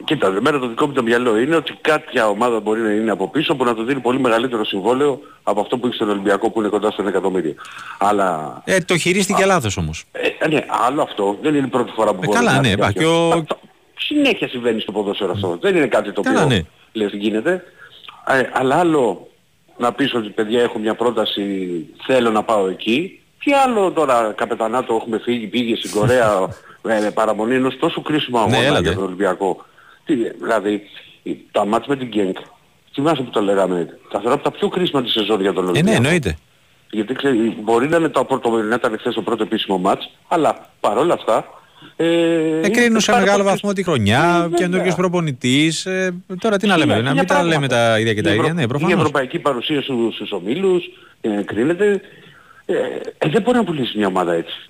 Κοίτα, 0.03 0.27
εμένα 0.27 0.59
το 0.59 0.67
δικό 0.67 0.87
μου 0.87 0.93
το 0.93 1.03
μυαλό 1.03 1.37
είναι 1.37 1.55
ότι 1.55 1.77
κάποια 1.81 2.27
ομάδα 2.27 2.59
μπορεί 2.59 2.81
να 2.81 2.91
είναι 2.91 3.11
από 3.11 3.29
πίσω 3.29 3.55
που 3.55 3.63
να 3.63 3.75
του 3.75 3.83
δίνει 3.83 3.99
πολύ 3.99 4.19
μεγαλύτερο 4.19 4.65
συμβόλαιο 4.65 5.19
από 5.43 5.61
αυτό 5.61 5.77
που 5.77 5.85
έχει 5.85 5.95
στον 5.95 6.09
Ολυμπιακό 6.09 6.49
που 6.49 6.59
είναι 6.59 6.69
κοντά 6.69 6.91
στον 6.91 7.07
εκατομμύριο. 7.07 7.53
Αλλά... 7.99 8.61
Ε, 8.65 8.77
το 8.79 8.97
χειρίστηκε 8.97 9.45
λάθος 9.45 9.77
όμως. 9.77 10.05
Ε, 10.11 10.47
ναι, 10.47 10.65
άλλο 10.87 11.01
αυτό. 11.01 11.37
Δεν 11.41 11.55
είναι 11.55 11.65
η 11.65 11.69
πρώτη 11.69 11.91
φορά 11.91 12.13
που 12.13 12.19
ε, 12.23 12.25
μπορεί 12.25 12.37
καλά, 12.37 12.53
να 12.53 12.61
ναι, 12.61 12.91
και 12.91 13.05
ο... 13.05 13.45
Συνέχεια 13.97 14.47
συμβαίνει 14.47 14.79
στο 14.79 14.91
ποδόσφαιρο 14.91 15.31
αυτό. 15.31 15.57
Δεν 15.61 15.75
είναι 15.75 15.87
κάτι 15.87 16.11
το 16.11 16.21
οποίο 16.27 16.45
ναι. 16.45 16.61
λες 16.91 17.11
γίνεται. 17.13 17.63
Ε, 18.27 18.41
αλλά 18.53 18.75
άλλο 18.75 19.27
να 19.77 19.93
πεις 19.93 20.13
ότι 20.13 20.29
παιδιά 20.29 20.61
έχω 20.61 20.79
μια 20.79 20.95
πρόταση, 20.95 21.43
θέλω 22.05 22.31
να 22.31 22.43
πάω 22.43 22.67
εκεί. 22.67 23.19
Και 23.43 23.55
άλλο 23.65 23.91
τώρα 23.91 24.33
καπετανάτο 24.35 24.95
έχουμε 24.95 25.19
φύγει, 25.23 25.47
πήγε 25.47 25.75
στην 25.75 25.91
Κορέα 25.91 26.47
ε, 27.05 27.09
παραμονή 27.13 27.55
ενός 27.55 27.77
τόσο 27.79 28.01
κρίσιμο 28.01 28.39
αγώνα 28.39 28.69
ναι, 28.69 28.79
για 28.79 28.93
τον 28.93 29.03
Ολυμπιακό. 29.03 29.65
Τι, 30.15 30.29
δηλαδή, 30.43 30.81
τα 31.51 31.65
μάτς 31.65 31.87
με 31.87 31.95
την 31.95 32.07
Γκένκ, 32.07 32.37
θυμάσαι 32.93 33.21
που 33.21 33.29
το 33.29 33.41
λέγαμε, 33.41 33.87
τα 34.11 34.19
θεωρώ 34.19 34.33
από 34.33 34.43
τα 34.43 34.51
πιο 34.51 34.67
κρίσιμα 34.67 35.01
της 35.03 35.11
σεζόν 35.11 35.41
για 35.41 35.53
τον 35.53 35.63
Ολυμπιακό. 35.63 35.89
Ε, 35.89 35.91
ναι, 35.91 35.97
εννοείται. 35.97 36.37
Γιατί 36.89 37.13
ξέρει, 37.13 37.57
μπορεί 37.61 37.87
να 37.87 37.97
είναι 37.97 38.09
το 38.09 38.25
πρώτο, 38.25 38.49
να 38.49 38.75
ήταν 38.75 38.97
χθες 38.99 39.13
το 39.13 39.21
πρώτο 39.21 39.43
επίσημο 39.43 39.77
μάτς, 39.77 40.09
αλλά 40.27 40.69
παρόλα 40.79 41.13
αυτά 41.13 41.45
ε, 41.95 42.59
Εκρίνουν 42.63 42.99
σε 42.99 43.11
μεγάλο 43.11 43.43
βαθμό 43.43 43.73
τη 43.73 43.83
χρονιά, 43.83 44.49
ε, 44.51 44.55
καινούργιος 44.55 44.95
προπονητής. 44.95 45.85
Ε, 45.85 46.13
τώρα 46.39 46.57
τι 46.57 46.67
να 46.67 46.77
λέμε, 46.77 47.01
να 47.01 47.13
μην 47.13 47.25
τα 47.25 47.43
λέμε 47.43 47.67
τα 47.67 47.99
ίδια 47.99 48.13
και 48.13 48.21
τα 48.21 48.33
ίδια. 48.33 48.53
Ναι, 48.53 48.67
προφανώς. 48.67 48.95
Η 48.95 48.97
ευρωπαϊκή 48.97 49.39
παρουσία 49.39 49.81
στους, 49.81 50.15
στους 50.15 50.31
ομίλους 50.31 50.83
ε, 51.21 51.41
κρίνεται. 51.45 52.01
Ε, 52.65 52.73
ε, 53.17 53.29
δεν 53.29 53.41
μπορεί 53.41 53.57
να 53.57 53.63
πουλήσεις 53.63 53.95
μια 53.95 54.07
ομάδα 54.07 54.33
έτσι. 54.33 54.69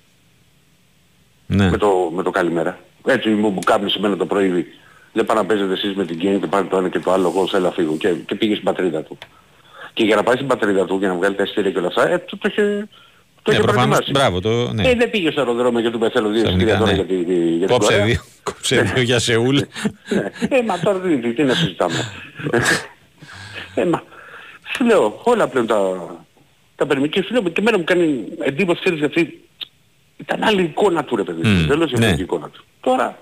Ναι. 1.46 1.70
Με, 1.70 1.76
το, 1.76 2.10
με 2.14 2.22
το 2.22 2.30
καλημέρα. 2.30 2.78
Έτσι 3.06 3.28
μου 3.28 3.58
κάπνισε 3.64 3.98
εμένα 3.98 4.16
το 4.16 4.26
πρωί 4.26 4.66
δεν 5.12 5.26
πάνε 5.26 5.40
να 5.40 5.46
παίζετε 5.46 5.72
εσείς 5.72 5.94
με 5.94 6.04
την 6.04 6.16
Γκέννη 6.16 6.38
και 6.40 6.46
πάνε 6.46 6.68
το 6.68 6.76
ένα 6.76 6.88
και 6.88 6.98
το 6.98 7.12
άλλο, 7.12 7.28
εγώ 7.28 7.48
θέλω 7.48 7.64
να 7.64 7.70
φύγω 7.70 7.96
και, 7.96 8.08
και 8.08 8.34
πήγε 8.34 8.52
στην 8.52 8.64
πατρίδα 8.64 9.02
του. 9.02 9.18
Και 9.92 10.04
για 10.04 10.16
να 10.16 10.22
πάει 10.22 10.34
στην 10.34 10.46
πατρίδα 10.46 10.84
του, 10.84 10.96
για 10.98 11.08
να 11.08 11.14
βγάλει 11.14 11.34
τα 11.34 11.42
εισιτήρια 11.42 11.70
και 11.70 11.78
όλα 11.78 11.86
αυτά, 11.86 12.08
ε, 12.08 12.18
το, 12.18 12.36
το 12.36 12.48
είχε, 12.50 12.88
το 13.42 13.50
ναι, 13.50 13.56
είχε 13.56 13.66
προφανώς, 13.66 14.10
μπράβο, 14.10 14.40
το, 14.40 14.72
ναι. 14.72 14.88
Ε, 14.88 14.94
δεν 14.94 15.10
πήγε 15.10 15.30
στο 15.30 15.40
αεροδρόμιο 15.40 15.80
και 15.80 15.90
του 15.90 15.96
είπε 15.96 16.10
θέλω 16.10 16.28
δύο 16.28 16.42
εισιτήρια 16.42 16.78
τώρα 16.78 16.90
ναι. 16.90 16.96
για, 16.96 17.04
τη, 17.04 17.14
για 17.56 17.66
την 17.66 17.76
Κόψε 17.76 18.02
δύο, 18.02 18.20
κόψε 18.42 18.80
δύο 18.82 19.02
για 19.02 19.18
Σεούλ. 19.18 19.58
ναι. 20.08 20.30
Ε, 20.48 20.62
μα 20.66 20.78
τώρα 20.78 20.98
τι, 20.98 21.32
τι 21.32 21.42
να 21.42 21.54
συζητάμε. 21.54 22.10
ε, 23.74 23.84
μα, 23.84 24.02
σου 24.76 24.84
λέω, 24.84 25.20
όλα 25.24 25.48
πλέον 25.48 25.66
τα, 25.66 26.06
τα 26.76 26.86
περιμένει 26.86 27.12
και 27.12 27.22
σου 27.22 27.32
λέω 27.32 27.42
και 27.42 27.62
μένα 27.62 27.78
μου 27.78 27.84
κάνει 27.84 28.24
εντύπωση 28.40 28.80
ξέρεις 28.80 28.98
γιατί 28.98 29.40
ήταν 30.16 30.42
άλλη 30.42 30.62
εικόνα 30.62 31.04
του 31.04 31.16
ρε 31.16 31.22
παιδί, 31.22 31.40
mm, 31.44 31.64
τέλος 31.68 31.92
ναι. 31.92 32.14
εικόνα 32.18 32.48
του. 32.48 32.64
Τώρα, 32.80 33.18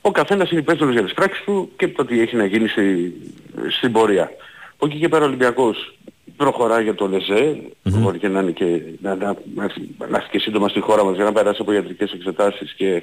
ο 0.00 0.10
καθένας 0.10 0.50
είναι 0.50 0.60
υπεύθυνος 0.60 0.92
για 0.92 1.02
τις 1.02 1.14
πράξεις 1.14 1.44
του 1.44 1.70
και 1.76 1.88
το 1.88 2.04
τι 2.04 2.20
έχει 2.20 2.36
να 2.36 2.44
γίνει 2.44 2.68
στη, 2.68 3.14
στην 3.78 3.92
πορεία. 3.92 4.30
Από 4.74 4.86
εκεί 4.86 4.98
και 4.98 5.08
πέρα 5.08 5.24
ο 5.24 5.26
Ολυμπιακός 5.26 5.94
προχωρά 6.36 6.80
για 6.80 6.94
το 6.94 7.08
ΛΕΖΕ, 7.08 7.56
mm-hmm. 7.56 7.90
μπορεί 7.90 8.18
και 8.18 8.28
να, 8.28 8.40
είναι 8.40 8.50
και, 8.50 8.80
να, 9.00 9.14
να, 9.14 9.36
να, 9.54 9.70
να 10.08 10.16
έρθει 10.16 10.28
και 10.30 10.38
σύντομα 10.38 10.68
στη 10.68 10.80
χώρα 10.80 11.04
μας 11.04 11.14
για 11.14 11.24
να 11.24 11.32
περάσει 11.32 11.58
από 11.60 11.72
ιατρικές 11.72 12.12
εξετάσεις 12.12 12.72
και, 12.72 13.02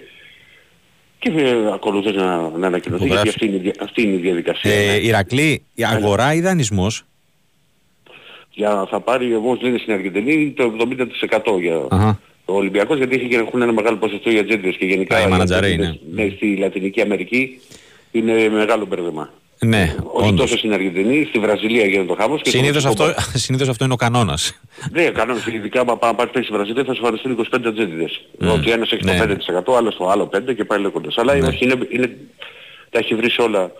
και 1.19 1.29
ακολουθώς 1.73 2.15
να, 2.15 2.49
να 2.49 2.67
ανακοινωθεί, 2.67 3.05
γιατί 3.05 3.29
αυτή 3.29 3.45
είναι, 3.45 3.71
αυτή 3.79 4.01
είναι 4.01 4.13
η 4.13 4.19
διαδικασία. 4.19 4.73
Ε, 4.73 4.85
ναι. 4.85 4.95
Ηρακλή, 4.95 5.63
η 5.73 5.85
αγορά 5.85 6.33
ή 6.33 6.41
δανεισμός. 6.41 7.03
Για, 8.51 8.87
θα 8.89 8.99
πάρει 8.99 9.35
όμως 9.35 9.61
λένε 9.61 9.77
στην 9.77 9.93
Αργεντινή 9.93 10.51
το 10.51 10.73
70% 11.55 11.61
για... 11.61 11.87
Uh-huh 11.89 12.15
ο 12.49 12.55
Ολυμπιακός 12.55 12.97
γιατί 12.97 13.15
έχει, 13.15 13.35
έχουν 13.35 13.61
ένα 13.61 13.71
μεγάλο 13.71 13.97
ποσοστό 13.97 14.29
για 14.29 14.45
τζέντες 14.45 14.75
και 14.75 14.85
γενικά 14.85 15.21
οι 15.21 15.75
ναι. 15.77 15.95
ναι, 16.11 16.31
στη 16.35 16.55
Λατινική 16.55 17.01
Αμερική 17.01 17.61
είναι 18.11 18.49
μεγάλο 18.49 18.85
μπέρδεμα. 18.85 19.33
Ναι, 19.59 19.95
Όχι 20.03 20.27
όντως. 20.27 20.39
τόσο 20.39 20.57
στην 20.57 20.73
Αργεντινή, 20.73 21.25
στη 21.29 21.39
Βραζιλία 21.39 21.85
γίνεται 21.85 22.07
το 22.07 22.15
χάμος. 22.19 22.41
Και 22.41 22.49
συνήθως, 22.49 22.85
αυτό, 22.85 23.13
συνήθως 23.45 23.69
αυτό 23.69 23.83
είναι 23.83 23.93
ο 23.93 23.95
κανόνας. 23.95 24.59
Ναι, 24.91 25.09
κανόνας. 25.09 25.45
Ειδικά 25.45 25.79
αν 25.79 26.15
πάει 26.15 26.43
στη 26.43 26.51
Βραζιλία 26.51 26.83
θα 26.83 26.93
σου 26.93 27.01
φαριστούν 27.01 27.47
25 27.53 27.59
τζέντιδες. 27.73 28.21
Mm. 28.39 28.53
Ότι 28.53 28.71
ένας 28.71 28.91
έχει 28.91 29.03
ναι. 29.03 29.17
το 29.65 29.73
5%, 29.73 29.77
άλλος 29.77 29.95
το 29.95 30.09
άλλο 30.09 30.29
5% 30.33 30.55
και 30.55 30.65
πάει 30.65 30.79
λέγοντας. 30.79 31.17
Αλλά 31.17 31.35
ναι. 31.35 31.47
είναι, 31.59 31.77
είναι, 31.89 32.17
τα 32.89 32.99
έχει 32.99 33.15
βρει 33.15 33.29
όλα 33.37 33.71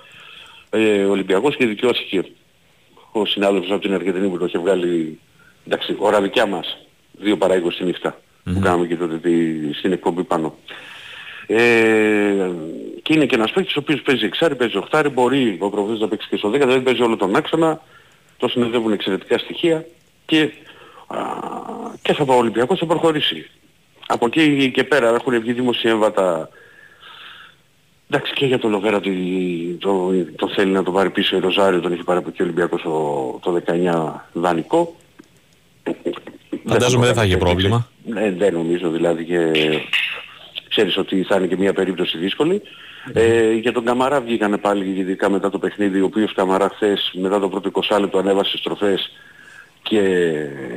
ε, 0.70 1.04
ο 1.04 1.12
Ολυμπιακός 1.12 1.56
και 1.56 1.66
δικαιώθηκε 1.66 2.26
ο 3.12 3.26
συνάδελφος 3.26 3.72
από 3.72 3.82
την 3.82 3.94
Αργεντινή 3.94 4.28
που 4.28 4.38
το 4.38 4.46
έχει 4.46 4.58
βγάλει 4.58 5.20
εντάξει, 5.68 5.96
ώρα 5.98 6.22
δικιά 6.22 6.46
μας, 6.46 6.78
2 7.24 7.36
παρά 7.38 7.56
20 7.56 7.86
νύχτα 7.86 8.18
που 8.54 8.60
κάναμε 8.60 8.86
και 8.86 8.96
τότε 8.96 9.18
τη, 9.18 9.74
στην 9.74 9.92
εκπομπή 9.92 10.24
πάνω. 10.24 10.56
Ε, 11.48 12.50
και 13.02 13.14
είναι 13.14 13.26
και 13.26 13.36
ένας 13.36 13.52
παίκτης 13.52 13.76
ο 13.76 13.80
οποίος 13.80 14.02
παίζει 14.02 14.26
εξάρι, 14.26 14.56
παίζει 14.56 14.78
οχτάρι, 14.78 15.10
μπορεί 15.10 15.58
ο 15.60 15.70
προφήτης 15.70 16.00
να 16.00 16.08
παίξει 16.08 16.28
και 16.30 16.38
στο 16.38 16.50
10, 16.50 16.52
δεν 16.66 16.84
παίζει 16.84 17.02
όλο 17.02 17.16
τον 17.16 17.36
άξονα, 17.36 17.82
το 18.38 18.48
συνεδεύουν 18.48 18.92
εξαιρετικά 18.92 19.38
στοιχεία 19.38 19.86
και, 20.26 20.42
α, 21.08 21.18
και 22.02 22.14
θα 22.14 22.26
ο 22.28 22.34
Ολυμπιακός 22.34 22.80
θα 22.80 22.86
προχωρήσει. 22.86 23.50
Από 24.08 24.26
εκεί 24.26 24.72
και 24.72 24.84
πέρα 24.84 25.16
έχουν 25.16 25.40
βγει 25.40 25.54
δημοσιεύματα 25.54 26.50
Εντάξει 28.10 28.34
και 28.34 28.46
για 28.46 28.60
τον 28.60 28.72
Λοβέρα 28.72 29.00
το, 29.00 29.10
το, 29.80 30.14
το, 30.36 30.50
θέλει 30.50 30.72
να 30.72 30.84
το 30.84 30.92
πάρει 30.92 31.10
πίσω 31.10 31.36
η 31.36 31.40
Ροζάριο, 31.40 31.80
τον 31.80 31.92
έχει 31.92 32.04
πάρει 32.04 32.20
από 32.20 32.30
εκεί 32.30 32.42
ο 32.42 32.46
Ολυμπιακός 32.46 32.82
το, 33.42 33.62
19 33.68 34.12
δανεικό. 34.34 34.96
Φαντάζομαι 36.68 37.06
δεν 37.06 37.16
θα 37.16 37.22
έχει 37.22 37.38
πρόβλημα. 37.38 37.88
Ναι, 38.06 38.32
δεν 38.32 38.54
νομίζω 38.54 38.90
δηλαδή 38.90 39.26
και 39.26 39.52
ξέρεις 40.70 40.98
ότι 40.98 41.24
θα 41.24 41.36
είναι 41.36 41.48
και 41.48 41.58
μια 41.58 41.74
περίπτωση 41.74 42.18
δύσκολη. 42.18 42.62
Ε, 43.14 43.54
για 43.54 43.72
τον 43.72 43.86
Καμαρά 43.86 44.22
βγήκανε 44.22 44.58
πάλι 44.58 45.00
ειδικά 45.00 45.30
μετά 45.30 45.50
το 45.50 45.60
παιχνίδι, 45.60 46.02
ο 46.02 46.06
οποίος 46.06 46.34
Καμαρά 46.34 46.70
χθες 46.70 47.12
μετά 47.14 47.40
το 47.40 47.50
πρώτο 47.50 47.72
20 47.90 48.00
λεπτό 48.00 48.18
ανέβασε 48.18 48.58
στροφές 48.58 49.12
και, 49.82 50.02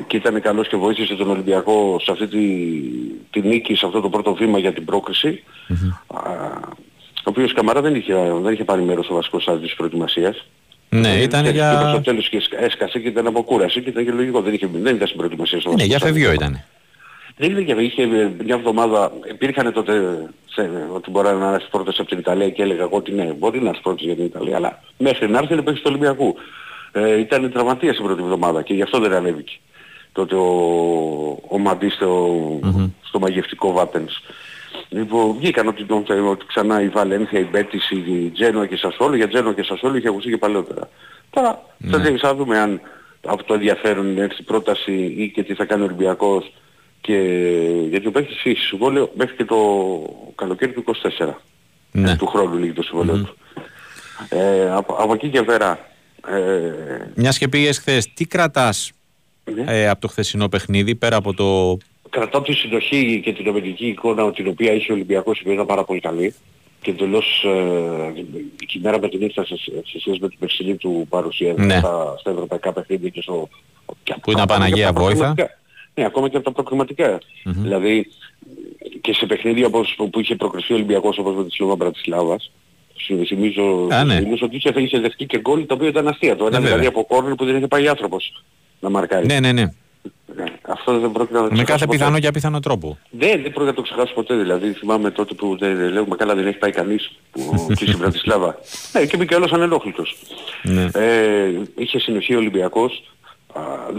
και 0.06 0.16
ήταν 0.16 0.40
καλός 0.40 0.68
και 0.68 0.76
βοήθησε 0.76 1.14
τον 1.14 1.30
Ολυμπιακό 1.30 2.00
σε 2.02 2.12
αυτή 2.12 2.26
τη, 2.26 2.46
τη 3.30 3.48
νίκη, 3.48 3.74
σε 3.74 3.86
αυτό 3.86 4.00
το 4.00 4.08
πρώτο 4.08 4.34
βήμα 4.34 4.58
για 4.58 4.72
την 4.72 4.84
πρόκριση. 4.84 5.42
ο 7.14 7.30
οποίος 7.30 7.52
Καμαρά 7.52 7.80
δεν 7.80 7.94
είχε, 7.94 8.14
δεν 8.42 8.52
είχε 8.52 8.64
πάρει 8.64 8.82
μέρος 8.82 9.04
στο 9.04 9.14
βασικό 9.14 9.40
στάδιο 9.40 9.66
της 9.66 9.74
προετοιμασίας. 9.74 10.46
Ναι, 10.90 11.08
ήταν 11.08 11.44
και, 11.44 11.50
για... 11.50 11.70
Και 11.70 11.80
προς 11.80 11.92
το 11.92 12.00
τέλος 12.00 12.28
και 12.28 12.42
έσκασε 12.50 12.98
και 12.98 13.08
ήταν 13.08 13.26
από 13.26 13.42
κούραση 13.42 13.82
και 13.82 13.88
ήταν 13.88 14.04
και 14.04 14.10
λογικό, 14.10 14.40
δεν, 14.40 14.54
είχε, 14.54 14.68
δεν 14.72 14.94
ήταν 14.94 15.06
στην 15.06 15.18
προετοιμασία 15.18 15.60
στο 15.60 15.72
Ναι, 15.72 15.84
για 15.84 15.98
φεβιό 15.98 16.32
ήταν. 16.32 16.64
Δεν 17.36 17.50
είναι 17.50 17.60
για 17.60 17.80
είχε 17.80 18.06
μια 18.44 18.54
εβδομάδα, 18.54 19.12
υπήρχαν 19.30 19.72
τότε 19.72 19.92
σε, 20.50 20.70
ότι 20.94 21.10
μπορεί 21.10 21.36
να 21.36 21.54
έρθει 21.54 21.70
πρώτος 21.70 21.98
από 21.98 22.08
την 22.08 22.18
Ιταλία 22.18 22.50
και 22.50 22.62
έλεγα 22.62 22.82
εγώ 22.82 22.96
ότι 22.96 23.12
ναι, 23.12 23.24
μπορεί 23.24 23.62
να 23.62 23.68
έρθει 23.68 23.82
πρώτος 23.82 24.02
για 24.02 24.14
την 24.14 24.24
Ιταλία, 24.24 24.56
αλλά 24.56 24.82
μέχρι 24.98 25.28
να 25.28 25.38
έρθει 25.38 25.54
να 25.54 25.62
παίξει 25.62 25.80
στο 25.80 25.88
Ολυμπιακού. 25.88 26.34
Ε, 26.92 27.18
ήταν 27.18 27.52
τραυματίας 27.52 27.96
την 27.96 28.04
πρώτη 28.04 28.22
εβδομάδα 28.22 28.62
και 28.62 28.74
γι' 28.74 28.82
αυτό 28.82 28.98
δεν 28.98 29.12
ανέβηκε. 29.12 29.52
Τότε 30.12 30.34
ο, 30.34 30.48
ο 31.48 31.58
Μαντής 31.58 31.94
στο, 31.94 32.36
mm-hmm. 32.62 32.90
στο 33.02 33.18
μαγευτικό 33.18 33.72
Βάπενς. 33.72 34.22
Λοιπόν, 34.92 35.36
βγήκαν 35.38 35.68
ότι, 35.68 35.84
τον, 35.84 36.04
ότι 36.28 36.46
ξανά 36.46 36.82
η 36.82 36.88
Βαλένθια, 36.88 37.38
η 37.38 37.44
Μπέτης, 37.44 37.90
η 37.90 38.30
Τζένο 38.34 38.66
και 38.66 38.76
Σασόλο, 38.76 39.16
για 39.16 39.28
Τζένο 39.28 39.52
και 39.52 39.62
Σασόλο 39.62 39.96
είχε 39.96 40.08
ακουστεί 40.08 40.30
και 40.30 40.36
παλαιότερα. 40.36 40.88
Τώρα 41.30 41.62
mm-hmm. 41.84 42.16
θα 42.20 42.34
δούμε 42.34 42.58
αν 42.58 42.80
από 43.26 43.44
το 43.44 43.54
ενδιαφέρον 43.54 44.10
είναι 44.10 44.22
έρθει 44.22 44.42
πρόταση 44.42 45.14
ή 45.16 45.30
και 45.34 45.42
τι 45.42 45.54
θα 45.54 45.64
κάνει 45.64 45.82
ο 45.82 45.84
Ολυμπιακός 45.84 46.52
και 47.00 47.16
γιατί 47.88 48.06
ο 48.06 48.10
παίκτης 48.10 48.40
φύση 48.40 48.66
συμβόλαιο 48.66 49.12
μέχρι 49.14 49.36
και 49.36 49.44
το 49.44 49.56
καλοκαίρι 50.34 50.72
του 50.72 50.84
24. 51.18 51.28
Ναι. 51.92 52.16
Του 52.16 52.26
χρόνου 52.26 52.56
λίγη 52.56 52.72
το 52.72 52.82
συμβόλαιο 52.82 53.14
mm. 53.14 53.24
του. 53.24 53.36
Ε, 54.28 54.70
από, 54.70 54.94
από 54.94 55.14
εκεί 55.14 55.28
και 55.28 55.42
πέρα. 55.42 55.78
Ε, 56.26 57.10
Μιας 57.14 57.38
και 57.38 57.48
πήγες 57.48 57.78
χθες, 57.78 58.12
τι 58.14 58.24
κρατάς 58.26 58.92
ναι. 59.54 59.64
ε, 59.66 59.88
από 59.88 60.00
το 60.00 60.08
χθεσινό 60.08 60.48
παιχνίδι 60.48 60.94
πέρα 60.94 61.16
από 61.16 61.34
το... 61.34 61.78
Κρατάω 62.10 62.42
τη 62.42 62.52
συνοχή 62.52 63.20
και 63.24 63.32
την 63.32 63.48
ομιλική 63.48 63.86
εικόνα 63.86 64.32
την 64.32 64.48
οποία 64.48 64.72
είχε 64.72 64.92
ο 64.92 64.94
Ολυμπιακός 64.94 65.40
η 65.40 65.42
ήταν 65.46 65.66
πάρα 65.66 65.84
πολύ 65.84 66.00
καλή 66.00 66.34
και 66.80 66.90
εντελώς 66.90 67.44
ε, 67.44 68.20
η 68.74 68.80
μέρα 68.82 68.98
με 69.00 69.08
την 69.08 69.20
ήρθα 69.20 69.44
σε, 69.44 69.56
σε 69.56 69.98
σχέση 69.98 70.18
με 70.20 70.28
την 70.28 70.38
περσινή 70.38 70.76
του 70.76 71.06
παρουσία 71.08 71.54
ναι. 71.56 71.78
στα, 71.78 72.16
στα 72.18 72.30
ευρωπαϊκά 72.30 72.72
παιχνίδια 72.72 73.08
και 73.08 73.22
στο... 73.22 73.48
Που 74.22 74.30
είναι 74.30 74.46
Παναγία 74.46 74.92
Βόηθα. 74.92 75.34
Ναι, 75.94 76.04
ακόμα 76.04 76.28
και 76.28 76.36
από 76.36 76.44
τα 76.44 76.52
προκριματικά. 76.52 77.18
Mm-hmm. 77.18 77.52
Δηλαδή 77.56 78.06
και 79.00 79.14
σε 79.14 79.26
παιχνίδια 79.26 79.66
όπως, 79.66 79.98
που 80.10 80.20
είχε 80.20 80.36
προκριθεί 80.36 80.72
ο 80.72 80.76
Ολυμπιακός 80.76 81.18
όπως 81.18 81.34
με 81.34 81.44
τη 81.44 81.50
Σλόβα 81.50 81.76
Μπρατισλάβας, 81.76 82.50
θυμίζω, 83.26 83.88
ναι. 84.04 84.22
ότι 84.40 84.56
είχε, 84.56 84.72
είχε 84.76 84.98
δεχτεί 84.98 85.24
και 85.24 85.38
γκολ 85.38 85.66
το 85.66 85.74
οποίο 85.74 85.86
ήταν 85.86 86.08
αστεία. 86.08 86.36
Το 86.36 86.46
ένα 86.46 86.58
ναι, 86.58 86.66
δηλαδή 86.66 86.86
από 86.86 87.04
κόρνερ 87.04 87.34
που 87.34 87.44
δεν 87.44 87.56
είχε 87.56 87.66
πάει 87.66 87.88
άνθρωπος 87.88 88.42
να 88.80 88.90
μαρκάρει. 88.90 89.26
Ναι, 89.26 89.40
ναι, 89.40 89.52
ναι. 89.52 89.64
Ναι 90.36 90.44
αυτό 90.62 90.98
δεν 90.98 91.12
πρόκειται 91.12 91.40
να 91.40 91.48
το 91.48 91.54
Με 91.56 91.62
κάθε 91.62 91.86
πιθανό 91.86 92.18
και 92.18 92.26
απίθανο 92.26 92.60
τρόπο. 92.60 92.98
Δεν, 93.10 93.30
δεν 93.30 93.40
πρόκειται 93.40 93.64
να 93.64 93.74
το 93.74 93.82
ξεχάσω 93.82 94.14
ποτέ. 94.14 94.36
Δηλαδή 94.36 94.72
θυμάμαι 94.72 95.10
τότε 95.10 95.34
που 95.34 95.56
δεν, 95.58 95.76
δεν 95.76 95.92
λέγουμε 95.92 96.16
καλά 96.16 96.34
δεν 96.34 96.46
έχει 96.46 96.58
πάει 96.58 96.70
κανείς 96.70 97.12
που 97.30 97.40
κλείσει 97.76 97.92
η 97.92 97.96
Βρατισλάβα. 97.96 98.58
ναι, 98.92 99.06
και 99.06 99.16
μπήκε 99.16 99.34
όλος 99.34 99.52
ανελόχλητος. 99.52 100.16
Ναι. 100.62 100.88
Ε, 100.94 101.50
είχε 101.76 101.98
συνοχή 101.98 102.34
ο 102.34 102.38
Ολυμπιακός 102.38 103.02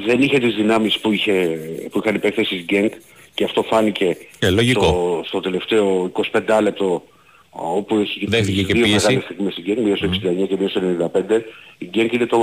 δεν 0.05 0.21
είχε 0.21 0.39
τις 0.39 0.55
δυνάμεις 0.55 0.99
που, 0.99 1.11
είχε, 1.11 1.59
που 1.91 1.99
είχαν 1.99 2.15
οι 2.15 2.19
παίκτες 2.19 2.47
της 2.47 2.63
Γκένκ 2.63 2.93
και 3.33 3.43
αυτό 3.43 3.63
φάνηκε 3.63 4.17
ε, 4.39 4.49
στο, 4.69 5.21
στο 5.25 5.39
τελευταίο 5.39 6.11
25 6.31 6.59
λεπτό 6.61 7.03
όπου 7.49 7.97
έχει 7.97 8.25
Δέχτηκε 8.27 8.63
και 8.63 8.73
δύο 8.73 8.87
μεγάλες 8.87 9.23
στιγμές 9.23 9.53
στην 9.53 9.63
Γκένκ, 9.63 9.79
μία 9.79 9.95
στο 9.95 10.07
69 10.07 10.47
και 10.47 10.57
μία 10.59 10.69
στο 10.69 10.81
95. 11.13 11.41
Η 11.77 11.85
Γκένκ 11.85 12.13
είναι 12.13 12.25
το, 12.25 12.39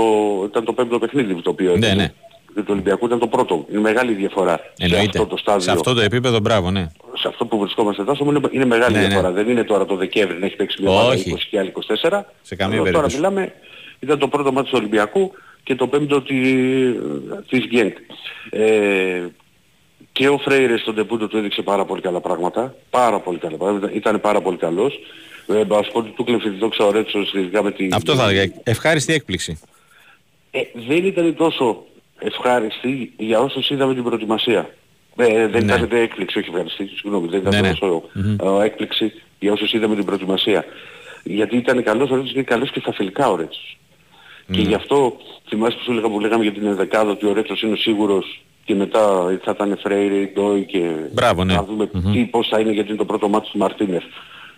ήταν 0.48 0.64
το 0.64 0.72
πέμπτο 0.72 0.98
παιχνίδι 0.98 1.42
το 1.42 1.50
οποίο 1.50 1.76
ναι, 1.76 1.94
ναι. 1.94 2.12
Και 2.54 2.62
το 2.62 2.72
Ολυμπιακό 2.72 3.06
ήταν 3.06 3.18
το 3.18 3.26
πρώτο. 3.26 3.66
Είναι 3.70 3.80
μεγάλη 3.80 4.12
διαφορά 4.12 4.60
Εννοείται. 4.78 5.02
σε 5.02 5.18
αυτό 5.18 5.26
το 5.26 5.36
στάδιο. 5.36 5.60
Σε 5.60 5.70
αυτό 5.70 5.94
το 5.94 6.00
επίπεδο, 6.00 6.40
μπράβο, 6.40 6.70
ναι. 6.70 6.86
Σε 7.14 7.28
αυτό 7.28 7.46
που 7.46 7.58
βρισκόμαστε 7.58 8.02
εδώ 8.02 8.16
είναι, 8.20 8.40
είναι 8.50 8.64
μεγάλη 8.64 8.94
ναι, 8.94 9.00
ναι. 9.00 9.06
διαφορά. 9.06 9.30
Δεν 9.30 9.48
είναι 9.48 9.64
τώρα 9.64 9.84
το 9.84 9.96
Δεκέμβρη 9.96 10.38
να 10.38 10.46
έχει 10.46 10.56
παίξει 10.56 10.82
μια 10.82 10.90
ομάδα 10.90 11.14
20 11.14 11.18
και 11.50 11.58
άλλη 11.58 11.72
24. 12.10 12.20
Σε 12.42 12.56
καμία 12.56 12.82
περίπτωση. 12.82 12.92
Τώρα 12.92 13.30
μιλάμε, 13.30 13.54
ήταν 13.98 14.18
το 14.18 14.28
πρώτο 14.28 14.52
μάτι 14.52 14.68
του 14.70 14.76
Ολυμπιακού 14.78 15.32
και 15.62 15.74
το 15.74 15.86
πέμπτο 15.86 16.22
της 17.48 17.66
Γκέντ. 17.66 17.96
Ε, 18.50 19.26
και 20.12 20.28
ο 20.28 20.38
Φρέιρες 20.38 20.80
στον 20.80 20.94
τεπούτο 20.94 21.28
του 21.28 21.36
έδειξε 21.36 21.62
πάρα 21.62 21.84
πολύ 21.84 22.00
καλά 22.00 22.20
πράγματα. 22.20 22.74
Πάρα 22.90 23.20
πολύ 23.20 23.38
καλά 23.38 23.56
πράγματα. 23.56 23.90
Ήταν 23.92 24.20
πάρα 24.20 24.40
πολύ 24.40 24.56
καλός. 24.56 24.98
Ε, 25.46 25.60
ας 25.60 25.90
πω 25.92 25.98
ότι 25.98 26.10
του 26.10 26.24
κλέψε 26.24 26.48
τη 26.50 26.56
δόξα 26.56 26.84
ο 26.84 26.90
Ρέτσος 26.90 27.32
με 27.62 27.72
την... 27.72 27.94
Αυτό 27.94 28.14
θα 28.14 28.28
έλεγα. 28.28 28.52
Ευχάριστη 28.62 29.12
έκπληξη. 29.12 29.60
Ε, 30.50 30.60
δεν 30.88 31.04
ήταν 31.04 31.34
τόσο 31.36 31.84
ευχάριστη 32.18 33.12
για 33.16 33.40
όσους 33.40 33.70
είδαμε 33.70 33.94
την 33.94 34.02
προετοιμασία. 34.02 34.70
Ε, 35.16 35.46
δεν 35.46 35.64
ναι. 35.64 35.74
ήταν 35.74 35.88
έκπληξη, 35.90 36.38
όχι 36.38 36.48
ευχαριστή, 36.48 36.86
συγγνώμη, 36.86 37.28
δεν 37.28 37.40
ήταν 37.40 37.54
ναι, 37.54 37.60
ναι. 37.60 37.74
τόσο 37.74 38.02
mm-hmm. 38.02 38.62
έκπληξη 38.62 39.12
για 39.38 39.52
όσους 39.52 39.72
είδαμε 39.72 39.94
την 39.94 40.04
προετοιμασία. 40.04 40.64
Γιατί 41.24 41.56
ήταν 41.56 41.82
καλός 41.82 42.10
ο 42.10 42.14
Ρέτσος 42.14 42.32
και 42.32 42.42
καλός 42.42 42.70
και 42.70 42.80
στα 42.80 42.92
φιλικά 42.92 43.30
ο 43.30 43.36
Ρέτσος. 43.36 43.78
Και 44.50 44.60
γι' 44.60 44.74
αυτό 44.74 45.16
θυμάσαι 45.48 45.76
που 45.76 45.82
σου 45.82 45.92
λέγαμε, 45.92 46.14
που 46.14 46.20
λέγαμε 46.20 46.42
για 46.42 46.52
την 46.52 46.66
ενδεκάδα 46.66 47.10
ότι 47.10 47.26
ο 47.26 47.32
Ρέτσος 47.32 47.62
είναι 47.62 47.76
σίγουρος 47.76 48.42
και 48.64 48.74
μετά 48.74 49.38
θα 49.44 49.50
ήταν 49.50 49.78
Φρέιρε, 49.82 50.30
Ντόι 50.34 50.64
και 50.64 50.90
Μπράβο, 51.12 51.44
ναι. 51.44 51.54
να 51.54 51.64
δούμε 51.64 51.90
mm-hmm. 51.94 52.12
τι, 52.12 52.24
πώς 52.24 52.48
θα 52.48 52.60
είναι 52.60 52.72
γιατί 52.72 52.88
είναι 52.88 52.98
το 52.98 53.04
πρώτο 53.04 53.28
μάτι 53.28 53.50
του 53.50 53.58
Μαρτίνεφ. 53.58 54.04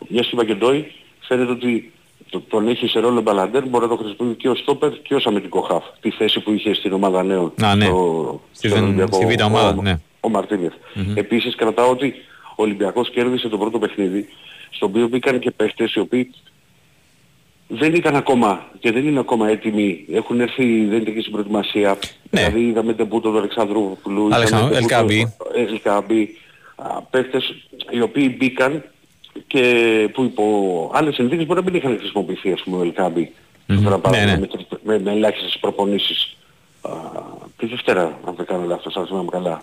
Μια 0.09 0.25
είπα 0.33 0.45
και 0.45 0.55
Ντόι, 0.55 0.93
φαίνεται 1.21 1.51
ότι 1.51 1.93
το, 2.31 2.41
τον 2.49 2.69
έχει 2.69 2.87
σε 2.87 3.01
ρόλο 3.01 3.21
μπαλαντέρ, 3.21 3.67
μπορεί 3.67 3.85
να 3.85 3.91
το 3.91 3.97
χρησιμοποιήσει 3.97 4.37
και 4.37 4.49
ως 4.49 4.59
στόπερ 4.59 4.91
και 5.03 5.15
ως 5.15 5.27
αμυντικό 5.27 5.61
χαφ. 5.61 5.85
Τη 6.01 6.11
θέση 6.11 6.41
που 6.41 6.53
είχε 6.53 6.75
στην 6.75 6.93
ομάδα 6.93 7.23
νέων. 7.23 7.53
Α, 7.63 7.75
ναι. 7.75 7.85
Στο, 7.85 8.41
στη, 8.53 8.69
στο 8.69 9.09
στη 9.13 9.27
β' 9.27 9.45
ομάδα, 9.45 9.79
ο, 9.79 9.83
ναι. 9.83 10.01
Ο 10.21 10.29
Μαρτίνεφ. 10.29 10.73
Mm-hmm. 10.73 11.17
Επίσης 11.17 11.55
κρατάω 11.55 11.91
ότι 11.91 12.15
ο 12.57 12.63
Ολυμπιακός 12.63 13.11
κέρδισε 13.11 13.49
το 13.49 13.59
πρώτο 13.59 13.79
παιχνίδι, 13.79 14.29
στο 14.71 14.87
οποίο 14.87 15.09
μπήκαν 15.09 15.39
και 15.39 15.51
παίχτες 15.51 15.95
οι 15.95 15.99
οποίοι 15.99 16.31
δεν 17.69 17.95
ήταν 17.95 18.17
ακόμα 18.17 18.65
και 18.79 18.93
δεν 18.93 19.07
είναι 19.07 19.19
ακόμα 19.19 19.49
έτοιμοι. 19.49 20.05
Έχουν 20.13 20.41
έρθει, 20.41 20.85
δεν 20.85 21.01
ήταν 21.01 21.15
και 21.15 21.21
στην 21.21 21.33
προετοιμασία. 21.33 21.99
Ναι. 22.31 22.41
Δηλαδή 22.41 22.61
είδαμε 22.61 22.93
τον 22.93 23.09
Πούτο 23.09 23.31
του 23.31 23.39
Αλεξανδρόπουλου, 23.39 24.29
Ελκάμπη. 24.73 25.35
Ελκάμπη, 25.55 26.37
παίχτες 27.11 27.55
οι 27.91 28.01
οποίοι 28.01 28.37
μπήκαν 28.39 28.85
και 29.47 30.09
που 30.13 30.23
υπό 30.23 30.91
άλλες 30.95 31.15
συνθήκες 31.15 31.47
μπορεί 31.47 31.61
να 31.61 31.71
μην 31.71 31.75
είχαν 31.75 31.99
χρησιμοποιηθεί 31.99 32.53
ας 32.53 32.63
πούμε 32.63 32.77
ο 32.77 32.83
Ελκάμπη 32.83 33.33
mm-hmm. 33.69 34.11
ναι, 34.11 34.25
ναι. 34.25 34.39
με, 34.39 34.49
με, 34.83 34.99
με 34.99 35.11
ελάχιστες 35.11 35.59
προπονήσεις. 35.61 36.37
Α, 36.83 36.91
τη 37.57 37.67
Δευτέρα, 37.67 38.19
αν 38.27 38.35
δεν 38.37 38.47
κάνω 38.47 38.67
λάθος, 38.67 38.97
αν 38.97 39.07
θυμάμαι 39.07 39.31
καλά, 39.31 39.63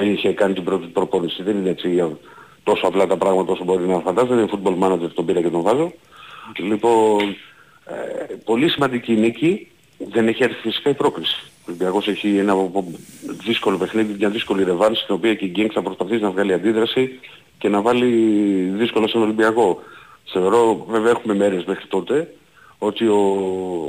είχε 0.00 0.32
κάνει 0.32 0.54
την 0.54 0.64
πρώτη 0.64 0.86
προπόνηση. 0.86 1.42
Δεν 1.42 1.56
είναι 1.56 1.70
έτσι 1.70 2.16
τόσο 2.62 2.86
απλά 2.86 3.06
τα 3.06 3.16
πράγματα 3.16 3.52
όσο 3.52 3.64
μπορεί 3.64 3.86
να 3.86 3.98
φαντάζεται. 3.98 4.34
Είναι 4.34 4.48
football 4.52 4.78
manager, 4.78 5.10
τον 5.14 5.26
πήρα 5.26 5.40
και 5.40 5.48
τον 5.48 5.62
βάζω. 5.62 5.92
Λοιπόν, 6.58 7.36
ε, 7.86 8.34
πολύ 8.44 8.68
σημαντική 8.68 9.12
νίκη. 9.12 9.66
Δεν 9.98 10.28
έχει 10.28 10.42
έρθει 10.42 10.60
φυσικά 10.60 10.90
η 10.90 10.94
πρόκληση. 10.94 11.42
Ο 11.46 11.64
Ολυμπιακός 11.66 12.08
έχει 12.08 12.36
ένα 12.36 12.54
δύσκολο 13.44 13.76
παιχνίδι, 13.76 14.14
μια 14.18 14.28
δύσκολη 14.28 14.64
ρεβάνση, 14.64 15.02
στην 15.02 15.14
οποία 15.14 15.34
και 15.34 15.44
η 15.44 15.48
Γκένγκ 15.48 15.70
θα 15.72 15.82
προσπαθήσει 15.82 16.22
να 16.22 16.30
βγάλει 16.30 16.52
αντίδραση 16.52 17.18
και 17.62 17.68
να 17.68 17.80
βάλει 17.80 18.08
δύσκολο 18.76 19.08
στον 19.08 19.22
Ολυμπιακό. 19.22 19.82
Θεωρώ, 20.24 20.84
βέβαια 20.88 21.10
έχουμε 21.10 21.34
μέρες 21.34 21.64
μέχρι 21.64 21.86
τότε, 21.86 22.34
ότι 22.78 23.06
ο 23.06 23.20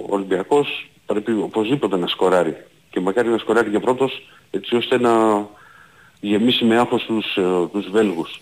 Ολυμπιακός 0.10 0.90
πρέπει 1.06 1.32
οπωσδήποτε 1.32 1.98
να 1.98 2.08
σκοράρει. 2.08 2.58
Και 2.90 3.00
μακάρι 3.00 3.30
να 3.30 3.38
σκοράρει 3.38 3.70
και 3.70 3.80
πρώτος, 3.80 4.30
έτσι 4.52 4.76
ώστε 4.76 5.00
να 5.00 5.46
γεμίσει 6.20 6.66
με 6.66 6.78
άγχος 6.78 7.04
τους, 7.04 7.38
ε, 7.38 7.68
τους 7.72 7.90
Βέλγους. 7.90 8.42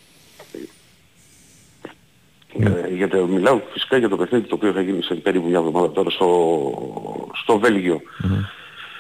Ε, 2.60 2.94
γιατί 2.94 3.18
μιλάω 3.18 3.62
φυσικά 3.72 3.98
για 3.98 4.10
το 4.10 4.18
παιχνίδι 4.18 4.48
το 4.48 4.56
οποίο 4.56 4.72
θα 4.72 4.82
γίνει 4.82 5.04
σε 5.04 5.16
περίπου 5.16 5.48
μια 5.48 5.58
εβδομάδα 5.58 5.92
τώρα 5.92 6.10
στο, 6.10 7.32
στο 7.44 7.60
Βέλγιο. 7.60 8.02
Mm-hmm. 8.24 8.46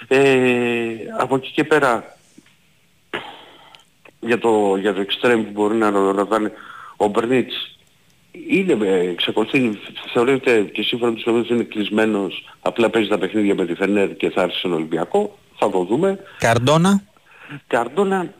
Ε, 0.08 0.94
από 1.20 1.36
εκεί 1.36 1.52
και 1.52 1.64
πέρα 1.64 2.18
για 4.22 4.39
το, 4.39 4.76
για 4.80 4.93
το 4.93 5.02
extreme 5.02 5.43
που 5.45 5.52
μπορεί 5.52 5.76
να, 5.76 5.91
να 5.91 6.23
κάνει 6.23 6.49
ο 6.98 7.07
Μπερνίτς 7.07 7.72
είναι, 8.31 8.85
ε, 8.85 9.10
εξακολουθεί, 9.10 9.80
θεωρείται 10.14 10.61
και 10.61 10.84
σύμφωνα 10.84 11.11
με 11.11 11.18
τους 11.18 11.26
ότι 11.26 11.53
είναι 11.53 11.64
κλεισμένος, 11.64 12.49
απλά 12.61 12.89
παίζει 12.89 13.10
τα 13.10 13.18
παιχνίδια 13.18 13.56
με 13.56 13.65
τη 13.65 13.73
Φενέρ 13.73 14.15
και 14.15 14.30
θα 14.30 14.41
έρθει 14.41 14.57
στον 14.57 14.73
Ολυμπιακό, 14.73 15.38
θα 15.57 15.69
το 15.69 15.84
δούμε. 15.84 16.19
Καρντόνα; 16.38 17.03
Καρντόνα 17.68 18.34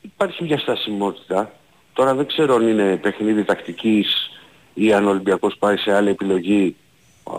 υπάρχει 0.00 0.44
μια 0.44 0.58
στασιμότητα. 0.58 1.52
Τώρα 1.92 2.14
δεν 2.14 2.26
ξέρω 2.26 2.54
αν 2.54 2.68
είναι 2.68 2.96
παιχνίδι 2.96 3.44
τακτικής 3.44 4.30
ή 4.74 4.92
αν 4.92 5.06
ο 5.06 5.10
Ολυμπιακός 5.10 5.56
πάει 5.58 5.76
σε 5.76 5.94
άλλη 5.94 6.10
επιλογή 6.10 6.76
α, 7.24 7.34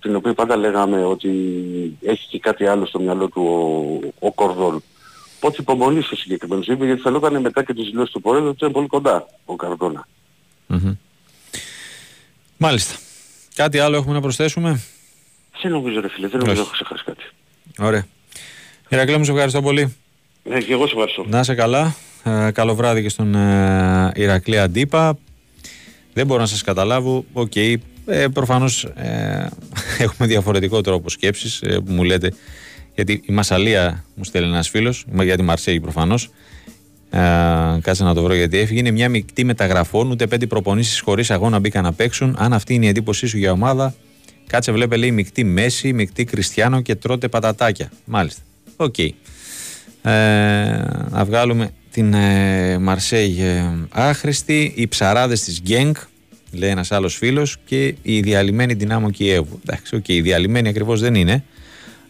την 0.00 0.16
οποία 0.16 0.34
πάντα 0.34 0.56
λέγαμε 0.56 1.04
ότι 1.04 1.28
έχει 2.02 2.28
και 2.28 2.38
κάτι 2.38 2.66
άλλο 2.66 2.86
στο 2.86 3.00
μυαλό 3.00 3.28
του 3.28 3.42
ο, 4.18 4.26
ο 4.26 4.32
Κορδόν. 4.32 4.82
Οπότε 5.44 5.60
υπομονή 5.60 6.02
στο 6.02 6.16
συγκεκριμένο 6.16 6.62
ζήτημα 6.62 6.86
γιατί 6.86 7.00
φαινόταν 7.00 7.40
μετά 7.40 7.64
και 7.64 7.74
τις 7.74 7.84
δηλώσεις 7.84 8.12
του 8.12 8.20
Πορέδου 8.20 8.48
ότι 8.48 8.64
είναι 8.64 8.72
πολύ 8.72 8.86
κοντά 8.86 9.26
ο 9.44 9.56
καρντονα 9.56 10.06
Μάλιστα. 12.56 12.94
Κάτι 13.54 13.78
άλλο 13.78 13.96
έχουμε 13.96 14.14
να 14.14 14.20
προσθέσουμε; 14.20 14.80
Δεν 15.62 15.70
νομίζω 15.70 16.00
ρε 16.00 16.08
φίλε, 16.08 16.28
δεν 16.28 16.40
νομίζω 16.40 16.60
ότι 16.60 16.70
έχω 16.70 16.70
ξεχάσει 16.70 17.04
κάτι. 17.04 17.24
Ωραία. 17.78 18.06
Ηρακλέ 18.88 19.16
μου, 19.16 19.24
σε 19.24 19.30
ευχαριστώ 19.30 19.62
πολύ. 19.62 19.96
Ναι, 20.42 20.60
και 20.60 20.72
εγώ 20.72 20.86
σε 20.86 20.92
ευχαριστώ. 20.92 21.24
Να 21.28 21.40
είσαι 21.40 21.54
καλά. 21.54 21.94
Ε, 22.24 22.50
καλό 22.50 22.74
βράδυ 22.74 23.02
και 23.02 23.08
στον 23.08 23.34
ε, 23.34 24.12
Ηρακλή 24.14 24.58
Αντίπα. 24.58 25.18
Δεν 26.12 26.26
μπορώ 26.26 26.40
να 26.40 26.46
σας 26.46 26.62
καταλάβω. 26.62 27.24
Ok, 27.32 27.52
okay. 27.54 27.74
ε, 28.06 28.26
προφανώς 28.28 28.84
ε, 28.84 29.48
έχουμε 30.04 30.28
διαφορετικό 30.28 30.80
τρόπο 30.80 31.08
σκέψης 31.08 31.62
ε, 31.62 31.80
που 31.80 31.92
μου 31.92 32.02
λέτε. 32.02 32.32
Γιατί 32.94 33.22
η 33.26 33.32
Μασαλία 33.32 34.04
μου 34.14 34.24
στέλνει 34.24 34.48
ένας 34.48 34.68
φίλος, 34.68 35.04
για 35.22 35.36
τη 35.36 35.42
Μαρσέη 35.42 35.80
προφανώς. 35.80 36.30
Ε, 37.10 37.18
κάτσε 37.80 38.04
να 38.04 38.14
το 38.14 38.22
βρω 38.22 38.34
γιατί 38.34 38.58
έφυγε. 38.58 38.80
Είναι 38.80 38.90
μια 38.90 39.08
μεικτή 39.08 39.44
μεταγραφών, 39.44 40.10
ούτε 40.10 40.26
πέντε 40.26 40.46
προπονήσεις 40.46 41.00
χωρίς 41.00 41.30
αγώνα 41.30 41.58
μπήκαν 41.58 41.82
να 41.82 41.92
παίξουν. 41.92 42.36
Αν 42.38 42.52
αυτή 42.52 42.74
είναι 42.74 42.84
η 42.84 42.88
εντύπωσή 42.88 43.26
σου 43.26 43.38
για 43.38 43.52
ομάδα, 43.52 43.94
κάτσε 44.46 44.72
βλέπε 44.72 44.96
λέει 44.96 45.10
μεικτή 45.10 45.44
Μέσι, 45.44 45.92
μεικτή 45.92 46.24
Κριστιανό 46.24 46.80
και 46.80 46.94
τρώτε 46.94 47.28
πατατάκια. 47.28 47.92
Μάλιστα. 48.04 48.42
Ok. 48.76 48.94
Okay. 48.98 49.08
Ε, 50.02 50.10
να 51.10 51.24
βγάλουμε 51.24 51.70
την 51.90 52.14
ε, 52.14 52.78
Μαρσέη 52.78 53.36
ε, 53.40 53.64
άχρηστη, 53.90 54.72
οι 54.76 54.88
ψαράδες 54.88 55.42
της 55.42 55.60
Γκένγκ, 55.60 55.94
λέει 56.52 56.70
ένας 56.70 56.92
άλλος 56.92 57.14
φίλος, 57.16 57.56
και 57.64 57.94
η 58.02 58.20
διαλυμένη 58.20 58.74
Δυναμό 58.74 59.10
Κιέβου. 59.10 59.60
Εντάξει, 59.66 59.96
ok, 59.96 60.04
okay, 60.04 60.12
η 60.12 60.20
διαλυμένη 60.20 60.68
ακριβώς 60.68 61.00
δεν 61.00 61.14
είναι, 61.14 61.44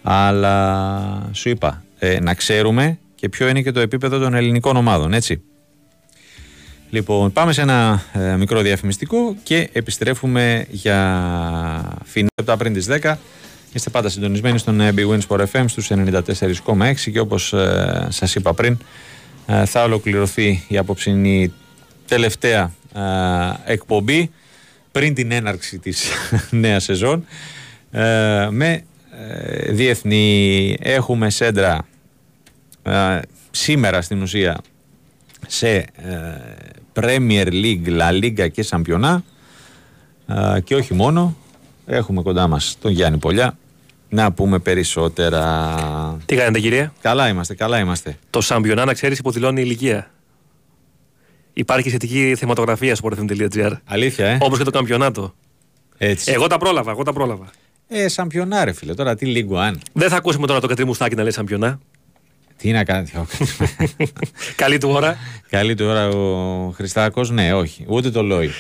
αλλά 0.03 1.31
σου 1.33 1.49
είπα, 1.49 1.85
ε, 1.99 2.21
να 2.21 2.35
ξέρουμε 2.35 2.99
και 3.15 3.29
ποιο 3.29 3.49
είναι 3.49 3.63
και 3.63 3.73
το 3.73 3.81
επίπεδο 3.81 4.19
των 4.19 4.35
ελληνικών 4.35 4.77
ομάδων, 4.77 5.13
έτσι. 5.13 5.43
Λοιπόν, 6.91 7.33
πάμε 7.33 7.53
σε 7.53 7.61
ένα 7.61 8.03
ε, 8.13 8.37
μικρό 8.37 8.61
διαφημιστικό 8.61 9.37
και 9.43 9.69
επιστρέφουμε 9.73 10.67
για 10.71 11.99
φινή 12.05 12.29
λεπτά 12.37 12.57
πριν 12.57 12.73
τις 12.73 12.87
10. 13.03 13.15
Είστε 13.73 13.91
πάντα 13.91 14.09
συντονισμένοι 14.09 14.59
στον 14.59 14.81
Big 14.81 15.09
Wins 15.09 15.27
for 15.29 15.45
FM 15.53 15.65
στους 15.67 15.91
94,6 15.91 16.95
και 17.13 17.21
όπως 17.21 17.53
ε, 17.53 18.07
σας 18.11 18.35
είπα 18.35 18.55
πριν 18.55 18.79
ε, 19.47 19.65
θα 19.65 19.83
ολοκληρωθεί 19.83 20.65
η 20.69 20.79
απόψινή 20.79 21.53
τελευταία 22.07 22.73
ε, 22.95 23.73
εκπομπή 23.73 24.31
πριν 24.93 25.15
την 25.15 25.33
έναρξη 25.33 25.79
της 25.79 26.11
νέας 26.51 26.85
σεζόν 26.85 27.25
ε, 27.91 28.49
με 28.51 28.85
διεθνή 29.69 30.77
έχουμε 30.81 31.31
σέντρα 31.31 31.87
σήμερα 33.51 34.03
στην 34.03 34.23
ουσία 34.23 34.59
σε 35.47 35.85
Premier 36.95 37.47
League, 37.47 37.87
La 37.87 38.11
Liga 38.11 38.51
και 38.51 38.63
Σαμπιονά 38.63 39.25
και 40.65 40.75
όχι 40.75 40.95
μόνο 40.95 41.37
έχουμε 41.87 42.23
κοντά 42.23 42.47
μας 42.47 42.77
τον 42.81 42.91
Γιάννη 42.91 43.19
Πολιά 43.19 43.57
να 44.09 44.33
πούμε 44.33 44.59
περισσότερα. 44.59 45.77
Τι 46.27 46.37
κάνετε 46.37 46.61
κύριε; 46.61 46.91
Καλά 47.01 47.29
είμαστε, 47.29 47.55
καλά 47.55 47.79
είμαστε. 47.79 48.19
Το 48.31 48.41
Σαμπιονά 48.41 48.85
να 48.85 48.93
ξέρεις 48.93 49.19
υποδηλώνει 49.19 49.61
ηλικία. 49.61 50.11
Υπάρχει 51.53 51.89
σχετική 51.89 52.35
θεματογραφία 52.37 52.95
στο 52.95 53.09
portfm.gr. 53.09 53.73
Αλήθεια, 53.85 54.27
ε; 54.27 54.39
Όπως 54.41 54.59
και 54.59 54.65
το 54.65 54.71
καμπιονάτο. 54.71 55.35
Έτσι. 55.99 56.33
Εγώ 56.33 56.47
τα 56.47 56.59
πρόλαβα, 56.59 56.91
εγώ 56.91 57.03
τα 57.03 57.13
πρόλαβα. 57.13 57.51
Ε, 57.89 58.09
σαμπιονά 58.09 58.65
ρε 58.65 58.73
φίλε, 58.73 58.95
τώρα 58.95 59.15
τι 59.15 59.27
λίγο 59.27 59.59
αν. 59.59 59.81
Δεν 59.93 60.09
θα 60.09 60.17
ακούσουμε 60.17 60.47
τώρα 60.47 60.61
το 60.61 60.67
κατρί 60.67 60.85
μουστάκι 60.85 61.15
να 61.15 61.23
λέει 61.23 61.31
σαμπιονά. 61.31 61.81
Τι 62.57 62.73
να 62.73 62.85
κάνει. 62.85 63.11
Καλή 64.57 64.79
του 64.79 64.89
ώρα. 64.91 65.17
Καλή 65.51 65.75
του 65.75 65.85
ώρα 65.85 66.09
ο 66.09 66.71
Χριστάκος, 66.71 67.31
ναι, 67.31 67.53
όχι. 67.53 67.85
Ούτε 67.89 68.11
το 68.11 68.23
Λόι. 68.23 68.51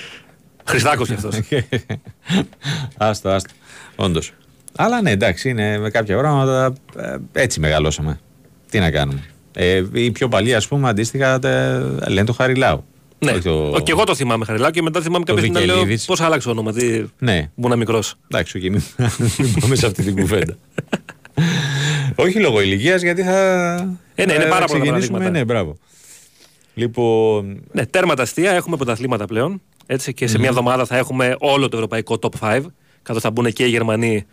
Χριστάκος 0.64 1.08
κι 1.08 1.14
αυτός. 1.14 1.38
άστο, 2.96 3.28
άστο. 3.28 3.54
Όντως. 3.96 4.32
Αλλά 4.76 5.02
ναι, 5.02 5.10
εντάξει, 5.10 5.48
είναι 5.48 5.78
με 5.78 5.90
κάποια 5.90 6.18
πράγματα 6.18 6.72
ε, 6.96 7.16
έτσι 7.32 7.60
μεγαλώσαμε. 7.60 8.20
Τι 8.70 8.78
να 8.78 8.90
κάνουμε. 8.90 9.24
Ε, 9.54 9.84
οι 9.92 10.10
πιο 10.10 10.28
παλιοί, 10.28 10.54
ας 10.54 10.68
πούμε, 10.68 10.88
αντίστοιχα 10.88 11.38
λένε 12.08 12.24
το 12.24 12.32
Χαριλάου. 12.32 12.84
Ναι, 13.24 13.38
το... 13.38 13.80
και 13.82 13.90
εγώ 13.90 14.04
το 14.04 14.14
θυμάμαι 14.14 14.44
Χαριλάου 14.44 14.70
και 14.70 14.82
μετά 14.82 15.00
θυμάμαι 15.00 15.24
κάποια 15.24 15.42
στιγμή 15.42 15.66
να 15.66 15.74
λέω 15.74 15.96
πώς 16.06 16.20
άλλαξε 16.20 16.46
το 16.46 16.52
όνομα. 16.52 16.72
Τι... 16.72 17.04
Ναι. 17.18 17.50
Μου 17.54 17.76
μικρός. 17.76 18.14
Εντάξει, 18.28 18.60
και 18.60 18.70
μην 18.70 18.82
πάμε 19.60 19.74
σε 19.74 19.86
αυτή 19.86 20.02
την 20.02 20.16
κουβέντα. 20.16 20.56
Όχι 22.14 22.40
λόγω 22.40 22.60
ηλικίας, 22.60 23.02
γιατί 23.02 23.22
θα. 23.22 23.38
Ε, 24.14 24.24
ναι, 24.24 24.32
είναι 24.32 24.44
πάρα 24.44 24.64
πολλά 24.66 25.30
Ναι, 25.30 25.44
μπράβο. 25.44 25.76
Λοιπόν. 26.74 27.62
Ναι, 27.72 27.86
τέρματα 27.86 28.22
αστεία, 28.22 28.52
έχουμε 28.52 28.76
πρωταθλήματα 28.76 29.24
πλέον. 29.26 29.62
Έτσι, 29.86 30.14
και 30.14 30.26
σε 30.26 30.38
μια 30.38 30.48
εβδομάδα 30.48 30.84
θα 30.84 30.96
έχουμε 30.96 31.36
όλο 31.38 31.68
το 31.68 31.76
ευρωπαϊκό 31.76 32.18
top 32.20 32.28
5. 32.40 32.60
Καθώς 33.02 33.22
θα 33.22 33.30
μπουν 33.30 33.52
και 33.52 33.64
οι 33.64 33.68
Γερμανοί 33.68 34.26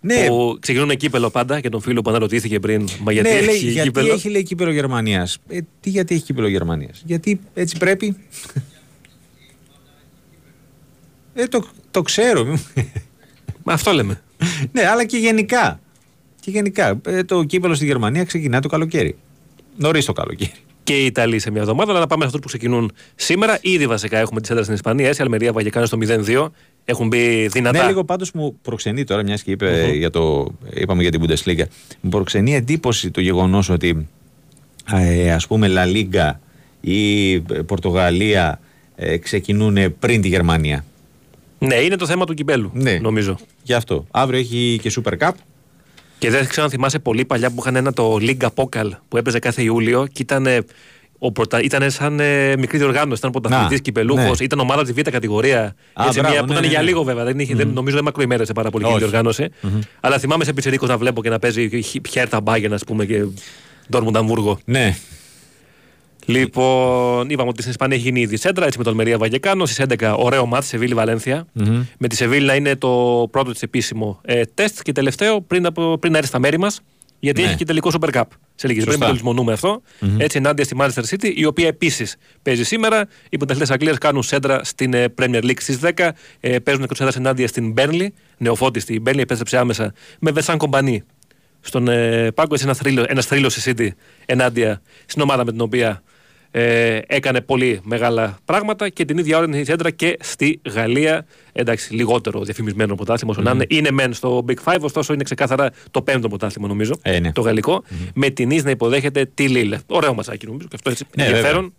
ναι. 0.00 0.26
Που 0.26 0.56
ξεκινούν 0.60 0.96
κύπελο 0.96 1.30
πάντα 1.30 1.60
και 1.60 1.68
τον 1.68 1.80
φίλο 1.80 2.02
που 2.02 2.10
αναρωτήθηκε 2.10 2.60
πριν. 2.60 2.88
Μα 3.02 3.12
γιατί 3.12 3.28
ναι, 3.28 3.34
έχει 3.34 3.44
λέει, 3.44 3.56
γιατί 3.56 3.88
κύπελο. 3.88 4.12
έχει 4.12 4.28
λέει 4.28 4.42
κύπελο 4.42 4.70
Γερμανίας. 4.70 5.38
Ε, 5.48 5.58
τι 5.80 5.90
γιατί 5.90 6.14
έχει 6.14 6.24
κύπελο 6.24 6.48
Γερμανίας. 6.48 7.02
Γιατί 7.06 7.40
έτσι 7.54 7.76
πρέπει. 7.76 8.16
ε, 11.34 11.46
το, 11.46 11.64
το 11.90 12.02
ξέρω. 12.02 12.58
Μα 13.64 13.72
αυτό 13.72 13.92
λέμε. 13.92 14.22
ναι, 14.72 14.86
αλλά 14.86 15.04
και 15.04 15.16
γενικά. 15.16 15.80
Και 16.40 16.50
γενικά. 16.50 17.00
Ε, 17.06 17.24
το 17.24 17.44
κύπελο 17.44 17.74
στη 17.74 17.84
Γερμανία 17.84 18.24
ξεκινά 18.24 18.60
το 18.60 18.68
καλοκαίρι. 18.68 19.16
Νωρίς 19.76 20.04
το 20.04 20.12
καλοκαίρι 20.12 20.52
και 20.88 21.02
οι 21.02 21.04
Ιταλοί 21.04 21.38
σε 21.38 21.50
μια 21.50 21.60
εβδομάδα. 21.60 21.90
Αλλά 21.90 22.00
να 22.00 22.06
πάμε 22.06 22.22
σε 22.22 22.26
αυτού 22.26 22.40
που 22.40 22.46
ξεκινούν 22.46 22.92
σήμερα. 23.14 23.58
Ήδη 23.60 23.86
βασικά 23.86 24.18
έχουμε 24.18 24.40
τη 24.40 24.46
σέντρα 24.46 24.62
στην 24.62 24.74
Ισπανία. 24.74 25.08
Έτσι, 25.08 25.22
Αλμερία 25.22 25.52
Βαγεκάνο 25.52 25.86
στο 25.86 25.98
0-2. 26.26 26.48
Έχουν 26.84 27.06
μπει 27.06 27.46
δυνατά. 27.46 27.82
Ναι, 27.82 27.88
λίγο 27.88 28.04
πάντως 28.04 28.32
μου 28.32 28.58
προξενεί 28.62 29.04
τώρα, 29.04 29.22
μιας 29.22 29.42
και 29.42 29.50
είπε 29.50 29.90
για 29.94 30.10
το. 30.10 30.46
Είπαμε 30.74 31.02
για 31.02 31.10
την 31.10 31.22
Bundesliga. 31.22 31.64
Μου 32.00 32.10
προξενεί 32.10 32.54
εντύπωση 32.54 33.10
το 33.10 33.20
γεγονός 33.20 33.68
ότι 33.68 34.08
ε, 34.92 35.32
ας 35.32 35.46
πούμε 35.46 35.68
La 35.70 35.96
Liga 35.96 36.30
ή 36.80 37.40
Πορτογαλία 37.40 38.60
ε, 38.96 39.16
ξεκινούν 39.16 39.98
πριν 39.98 40.20
τη 40.20 40.28
Γερμανία. 40.28 40.84
Ναι, 41.58 41.74
είναι 41.74 41.96
το 41.96 42.06
θέμα 42.06 42.24
του 42.24 42.34
κυπέλου. 42.34 42.70
Ναι. 42.74 42.98
Νομίζω. 42.98 43.38
Γι' 43.62 43.74
αυτό. 43.74 44.06
Αύριο 44.10 44.38
έχει 44.40 44.78
και 44.82 44.92
Super 44.96 45.12
Cup. 45.18 45.32
Και 46.18 46.30
δεν 46.30 46.46
ξέρω 46.46 46.64
αν 46.64 46.70
θυμάσαι 46.70 46.98
πολύ 46.98 47.24
παλιά 47.24 47.50
που 47.50 47.56
είχαν 47.58 47.76
ένα 47.76 47.92
το 47.92 48.16
Liga 48.20 48.48
Pokal 48.54 48.90
που 49.08 49.16
έπαιζε 49.16 49.38
κάθε 49.38 49.62
Ιούλιο 49.62 50.06
και 50.12 50.22
ήταν, 50.22 50.46
ο 51.18 51.32
πρωτα... 51.32 51.60
ήταν 51.60 51.90
σαν 51.90 52.20
ε, 52.20 52.56
μικρή 52.56 52.78
διοργάνωση, 52.78 53.18
ήταν 53.18 53.30
πρωταθλητής 53.30 53.80
κυπελούχος, 53.80 54.38
ναι. 54.38 54.44
ήταν 54.44 54.58
ομάδα 54.58 54.82
της 54.82 54.92
Β' 54.92 55.00
κατηγορία. 55.00 55.74
Α, 55.92 56.04
έτσι, 56.06 56.20
μπράβο, 56.20 56.34
μια, 56.34 56.40
ναι, 56.40 56.46
που 56.46 56.52
ήταν 56.52 56.62
ναι, 56.62 56.68
για 56.68 56.78
ναι. 56.78 56.84
λίγο 56.84 57.02
βέβαια. 57.02 57.24
Δεν 57.24 57.38
είχε, 57.38 57.52
mm. 57.52 57.56
δεν, 57.56 57.68
νομίζω 57.68 57.96
δεν 57.96 58.04
μακροημέρεσε 58.04 58.52
πάρα 58.52 58.70
πολύ 58.70 58.88
η 58.88 58.94
διοργάνωση. 58.98 59.48
Mm-hmm. 59.62 59.80
Αλλά 60.00 60.18
θυμάμαι 60.18 60.44
σε 60.44 60.52
πιτσερίκος 60.52 60.88
να 60.88 60.96
βλέπω 60.96 61.22
και 61.22 61.28
να 61.28 61.38
παίζει 61.38 61.82
Χέρτα 62.08 62.40
Μπάγκεν, 62.40 62.72
ας 62.72 62.84
πούμε, 62.84 63.04
και 63.04 63.24
Ντόρμουντ 63.90 64.16
Αμβούργο. 64.16 64.58
Ναι. 64.64 64.96
Λοιπόν, 66.28 67.30
είπαμε 67.30 67.48
ότι 67.48 67.58
στην 67.58 67.70
Ισπανία 67.70 67.96
έχει 67.96 68.04
γίνει 68.04 68.20
ήδη 68.20 68.36
σέντρα, 68.36 68.66
έτσι 68.66 68.78
με 68.78 68.84
τον 68.84 68.94
Μερία 68.94 69.18
Βαγεκάνο. 69.18 69.66
Στις 69.66 69.86
11 69.98 70.14
ωραίο 70.18 70.46
μάτι, 70.46 70.66
Σεβίλη 70.66 70.94
Βαλένθια. 70.94 71.46
Mm-hmm. 71.58 71.84
Με 71.98 72.08
τη 72.08 72.16
Σεβίλη 72.16 72.46
να 72.46 72.54
είναι 72.54 72.76
το 72.76 72.88
πρώτο 73.30 73.52
της 73.52 73.62
επίσημο 73.62 74.20
ε, 74.24 74.42
τεστ 74.54 74.82
και 74.82 74.92
τελευταίο 74.92 75.40
πριν, 75.40 75.66
από, 75.66 75.98
πριν 75.98 76.12
να 76.12 76.18
έρθει 76.18 76.30
στα 76.30 76.38
μέρη 76.38 76.58
μας. 76.58 76.80
Γιατί 77.20 77.40
ναι. 77.40 77.46
έχει 77.46 77.56
και 77.56 77.64
τελικό 77.64 77.90
Super 78.00 78.10
Cup. 78.12 78.22
Σε 78.54 78.66
λίγες 78.66 78.84
Πρέπει 78.84 79.00
να 79.00 79.06
το 79.06 79.12
λησμονούμε 79.12 79.52
αυτό. 79.52 79.82
Mm-hmm. 80.00 80.06
Έτσι 80.18 80.36
ενάντια 80.36 80.64
στη 80.64 80.76
Manchester 80.80 81.02
City, 81.10 81.32
η 81.34 81.44
οποία 81.44 81.66
επίσης 81.66 82.16
παίζει 82.42 82.64
σήμερα. 82.64 83.08
Οι 83.28 83.36
πρωταθλητές 83.36 83.70
Αγγλίας 83.70 83.98
κάνουν 83.98 84.22
σέντρα 84.22 84.64
στην 84.64 84.94
ε, 84.94 85.14
Premier 85.20 85.42
League 85.42 85.60
στις 85.60 85.78
10. 85.96 86.08
Ε, 86.40 86.58
παίζουν 86.58 86.82
εκτός 86.82 86.98
έδρας 87.00 87.16
ενάντια 87.16 87.48
στην 87.48 87.74
Burnley. 87.76 88.06
Νεοφώτιστη. 88.38 88.94
Η 88.94 89.02
Burnley 89.06 89.18
επέστρεψε 89.18 89.58
άμεσα 89.58 89.92
με 90.18 90.30
Βεσάν 90.30 90.58
Κομπανί 90.58 91.02
στον 91.60 91.88
ε, 91.88 92.30
πάγκο. 92.30 92.54
Έτσι 92.54 92.64
ένα 92.64 92.74
θρύλο, 92.74 93.04
ένας 93.08 93.26
θρύλος 93.26 93.52
στη 93.52 93.74
City 93.76 93.88
ενάντια 94.26 94.82
στην 95.06 95.22
ομάδα 95.22 95.44
με 95.44 95.50
την 95.50 95.60
οποία 95.60 96.02
ε, 96.50 96.98
έκανε 97.06 97.40
πολύ 97.40 97.80
μεγάλα 97.82 98.38
πράγματα 98.44 98.88
και 98.88 99.04
την 99.04 99.18
ίδια 99.18 99.36
ώρα 99.36 99.46
είναι 99.46 99.58
η 99.58 99.64
Σέντρα 99.64 99.90
και 99.90 100.16
στη 100.20 100.60
Γαλλία. 100.72 101.26
Εντάξει, 101.52 101.94
λιγότερο 101.94 102.42
διαφημισμένο 102.42 102.94
πρωτάθλημα 102.94 103.32
όσο 103.32 103.42
να 103.42 103.50
είναι. 103.50 103.64
Είναι 103.68 103.90
μεν 103.90 104.12
στο 104.12 104.44
Big 104.48 104.56
Five, 104.64 104.80
ωστόσο 104.80 105.12
είναι 105.12 105.22
ξεκάθαρα 105.22 105.70
το 105.90 106.02
πέμπτο 106.02 106.28
πρωτάθλημα 106.28 106.68
νομίζω. 106.68 106.98
Ε, 107.02 107.18
ναι. 107.20 107.32
Το 107.32 107.40
γαλλικο 107.40 107.82
Με 108.14 108.30
την 108.30 108.50
Ις 108.50 108.64
να 108.64 108.70
υποδέχεται 108.70 109.30
τη 109.34 109.48
Λίλε. 109.48 109.78
Ωραίο 109.86 110.14
μασάκι 110.14 110.46
νομίζω 110.46 110.66
και 110.68 110.74
αυτό 110.76 110.90
έτσι 110.90 111.04
Ναι, 111.16 111.24
ενδιαφέρον. 111.24 111.72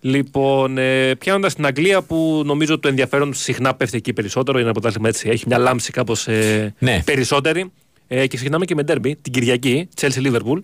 Λοιπόν, 0.00 0.78
ε, 0.78 1.14
πιάνοντας 1.14 1.54
την 1.54 1.66
Αγγλία 1.66 2.02
που 2.02 2.42
νομίζω 2.46 2.78
το 2.78 2.88
ενδιαφέρον 2.88 3.34
συχνά 3.34 3.74
πέφτει 3.74 3.96
εκεί 3.96 4.12
περισσότερο, 4.12 4.58
είναι 4.58 4.66
ένα 4.68 4.80
πρωτάθλημα 4.80 5.08
έτσι. 5.08 5.28
Έχει 5.28 5.44
μια 5.46 5.58
λάμψη 5.58 5.92
κάπως 5.92 6.28
ε, 6.28 6.74
Ναι. 6.78 7.02
περισσότερη. 7.04 7.70
Ε, 8.08 8.26
και 8.26 8.36
ξεκινάμε 8.36 8.64
και 8.64 8.74
με 8.74 8.82
ντέρμπι 8.82 9.16
την 9.22 9.32
Κυριακή, 9.32 9.88
Chelsea 10.00 10.26
Liverpool. 10.26 10.58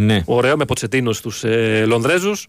Ναι. 0.00 0.22
Ωραίο 0.24 0.56
με 0.56 0.64
Ποτσετίνο 0.64 1.12
στους 1.12 1.44
ε, 1.44 1.84
Λονδρέζους. 1.86 2.46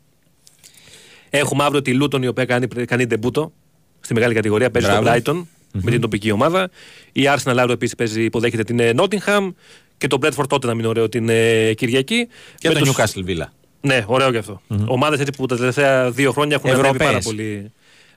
Έχουμε 1.30 1.64
αύριο 1.64 1.82
τη 1.82 1.94
Λούτον 1.94 2.24
η 2.24 2.28
οποία 2.28 2.46
κάνει, 2.46 2.68
κάνει 2.68 3.06
ντεμπούτο 3.06 3.52
στη 4.00 4.14
μεγάλη 4.14 4.34
κατηγορία. 4.34 4.72
Παίζει 4.72 4.88
στο 4.92 5.02
Μπράβο. 5.02 5.18
Brighton 5.26 5.46
με 5.72 5.92
την 5.92 6.02
τοπική 6.02 6.32
ομάδα. 6.32 6.70
Η 7.12 7.22
Arsenal 7.26 7.56
αύριο 7.58 7.72
επίσης 7.72 7.96
παίζει, 7.96 8.24
υποδέχεται 8.24 8.64
την 8.64 8.80
ε, 8.80 8.92
Nottingham. 8.98 9.54
Και 9.98 10.08
το 10.08 10.18
Bradford 10.22 10.48
τότε 10.48 10.68
να 10.68 10.74
μην 10.74 10.86
ωραίο 10.86 11.10
την 11.10 11.30
ε, 11.30 11.74
Κυριακή. 11.74 12.28
Και 12.58 12.68
Με 12.68 12.74
το 12.74 12.80
τους- 12.80 12.96
Newcastle 12.98 13.26
Villa. 13.30 13.46
ναι, 13.82 14.04
ωραίο 14.08 14.32
και 14.32 14.38
αυτό. 14.38 14.62
Ομάδες 14.86 15.20
έτσι 15.20 15.32
που 15.38 15.46
τα 15.46 15.56
τελευταία 15.58 16.12
δύο 16.12 16.32
χρόνια 16.32 16.56
έχουν 16.56 16.70
ανέβει 16.70 16.86
Ευρωπαίες. 16.86 17.10
πάρα 17.12 17.24
πολύ. 17.24 17.72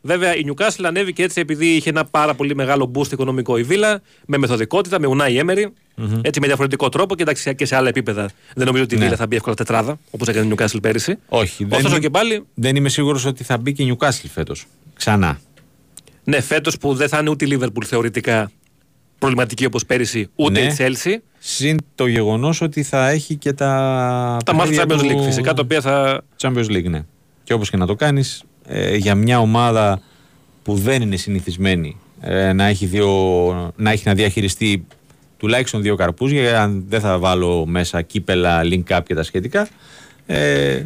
Βέβαια, 0.06 0.36
η 0.36 0.42
Newcastle 0.46 0.84
ανέβηκε 0.84 1.22
έτσι 1.22 1.40
επειδή 1.40 1.66
είχε 1.66 1.90
ένα 1.90 2.04
πάρα 2.04 2.34
πολύ 2.34 2.54
μεγάλο 2.54 2.90
boost 2.94 3.12
οικονομικό 3.12 3.56
η 3.58 3.62
Βίλα, 3.62 4.02
με 4.26 4.38
μεθοδικότητα, 4.38 5.00
με 5.00 5.06
Unai 5.10 5.42
Emery, 5.44 5.66
έτσι 6.22 6.40
με 6.40 6.46
διαφορετικό 6.46 6.88
τρόπο 6.88 7.14
και 7.14 7.22
εντάξει 7.22 7.54
και 7.54 7.64
σε 7.66 7.76
άλλα 7.76 7.88
επίπεδα. 7.88 8.30
Δεν 8.54 8.66
νομίζω 8.66 8.84
ότι 8.84 8.94
η 8.94 8.98
Ναι. 8.98 9.04
Βίλα 9.04 9.16
θα 9.16 9.26
μπει 9.26 9.36
εύκολα 9.36 9.54
τετράδα, 9.54 9.98
όπως 10.10 10.28
έκανε 10.28 10.46
η 10.46 10.56
Newcastle 10.56 10.78
πέρυσι. 10.82 11.18
Όχι. 11.28 11.66
Ωστόσο 11.70 11.88
δεν, 11.88 12.00
και 12.00 12.10
πάλι, 12.10 12.44
δεν 12.54 12.76
είμαι 12.76 12.88
σίγουρος 12.88 13.24
ότι 13.24 13.44
θα 13.44 13.58
μπει 13.58 13.72
και 13.72 13.82
η 13.82 13.96
Newcastle 13.98 14.28
φέτος. 14.32 14.66
Ξανά. 14.94 15.38
ναι, 16.24 16.40
φέτος 16.40 16.78
που 16.78 16.94
δεν 16.94 17.08
θα 17.08 17.18
είναι 17.18 17.30
ούτε 17.30 17.44
η 17.44 17.58
Liverpool 17.60 17.84
θεωρητικά 17.86 18.50
προβληματική 19.18 19.64
όπως 19.64 19.86
πέρυσι, 19.86 20.28
ούτε 20.34 20.60
Ναι. 20.60 20.66
η 20.66 20.74
Chelsea. 20.78 21.16
Συν 21.38 21.76
το 21.94 22.06
γεγονός 22.06 22.60
ότι 22.60 22.82
θα 22.82 23.08
έχει 23.08 23.34
και 23.36 23.52
τα. 23.52 24.36
Τα 24.44 24.54
μάτια 24.54 24.86
παιχνίδια 24.86 25.14
Champions 25.14 25.16
του 25.16 25.20
League 25.22 25.26
φυσικά, 25.26 25.54
τα 25.54 25.62
οποία 25.64 25.80
θα. 25.80 26.22
Champions 26.40 26.66
League, 26.70 26.88
ναι. 26.88 27.04
Και 27.44 27.52
όπως 27.52 27.70
και 27.70 27.76
να 27.76 27.86
το 27.86 27.94
κάνεις, 27.94 28.42
ε, 28.66 28.96
για 28.96 29.14
μια 29.14 29.38
ομάδα 29.38 30.00
που 30.62 30.74
δεν 30.74 31.02
είναι 31.02 31.16
συνηθισμένη 31.16 31.96
ε, 32.20 32.52
να, 32.52 32.64
έχει 32.64 32.86
δύο, 32.86 33.72
να 33.76 33.90
έχει 33.90 34.02
να 34.06 34.14
διαχειριστεί 34.14 34.86
τουλάχιστον 35.36 35.82
δύο 35.82 35.96
καρπούζια, 35.96 36.62
αν 36.62 36.84
δεν 36.88 37.00
θα 37.00 37.18
βάλω 37.18 37.66
μέσα 37.66 38.02
κύπελα, 38.02 38.60
link 38.62 38.96
up 38.96 39.00
και 39.06 39.14
τα 39.14 39.22
σχετικά, 39.22 39.68
ε, 40.26 40.84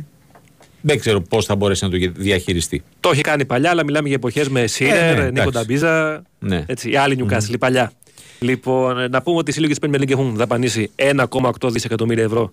δεν 0.80 0.98
ξέρω 0.98 1.20
πώς 1.20 1.46
θα 1.46 1.56
μπορέσει 1.56 1.84
να 1.84 1.90
το 1.90 1.96
διαχειριστεί. 2.14 2.82
Το 3.00 3.10
έχει 3.10 3.20
κάνει 3.20 3.44
παλιά, 3.44 3.70
αλλά 3.70 3.84
μιλάμε 3.84 4.06
για 4.06 4.16
εποχές 4.16 4.48
με 4.48 4.66
Σίρερ, 4.66 5.16
ναι, 5.16 5.24
Νίκο 5.24 5.40
εντάξει. 5.40 5.52
Ταμπίζα. 5.52 6.22
Ναι. 6.38 6.64
Έτσι, 6.66 6.90
η 6.90 6.96
άλλη 6.96 7.26
Newcastle, 7.28 7.52
η 7.52 7.58
παλιά. 7.58 7.92
Λοιπόν, 8.38 9.10
να 9.10 9.22
πούμε 9.22 9.36
ότι 9.36 9.50
οι 9.50 9.52
σύλλογοι 9.52 9.72
τη 9.72 9.88
Premier 9.88 10.00
League 10.00 10.10
έχουν 10.10 10.34
δαπανίσει 10.34 10.90
1,8 10.96 11.70
δισεκατομμύρια 11.70 12.24
ευρώ 12.24 12.52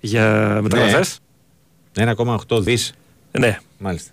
για 0.00 0.58
μεταγραφές. 0.62 1.18
1,8 1.96 2.62
δις. 2.62 2.92
Ναι. 3.38 3.58
Μάλιστα. 3.78 4.10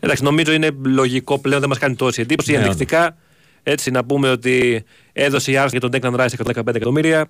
Εντάξει, 0.00 0.22
νομίζω 0.22 0.52
είναι 0.52 0.70
λογικό 0.84 1.38
πλέον, 1.38 1.60
δεν 1.60 1.68
μας 1.68 1.78
κάνει 1.78 1.94
τόση 1.94 2.20
εντύπωση. 2.20 2.52
Ναι, 2.52 2.58
Ενδεικτικά, 2.58 3.16
έτσι 3.62 3.90
να 3.90 4.04
πούμε 4.04 4.30
ότι 4.30 4.84
έδωσε 5.12 5.52
η 5.52 5.54
Arsenal 5.58 5.68
για 5.70 5.80
τον 5.80 5.90
Declan 5.92 6.14
Rice 6.14 6.54
115 6.54 6.74
εκατομμύρια. 6.74 7.28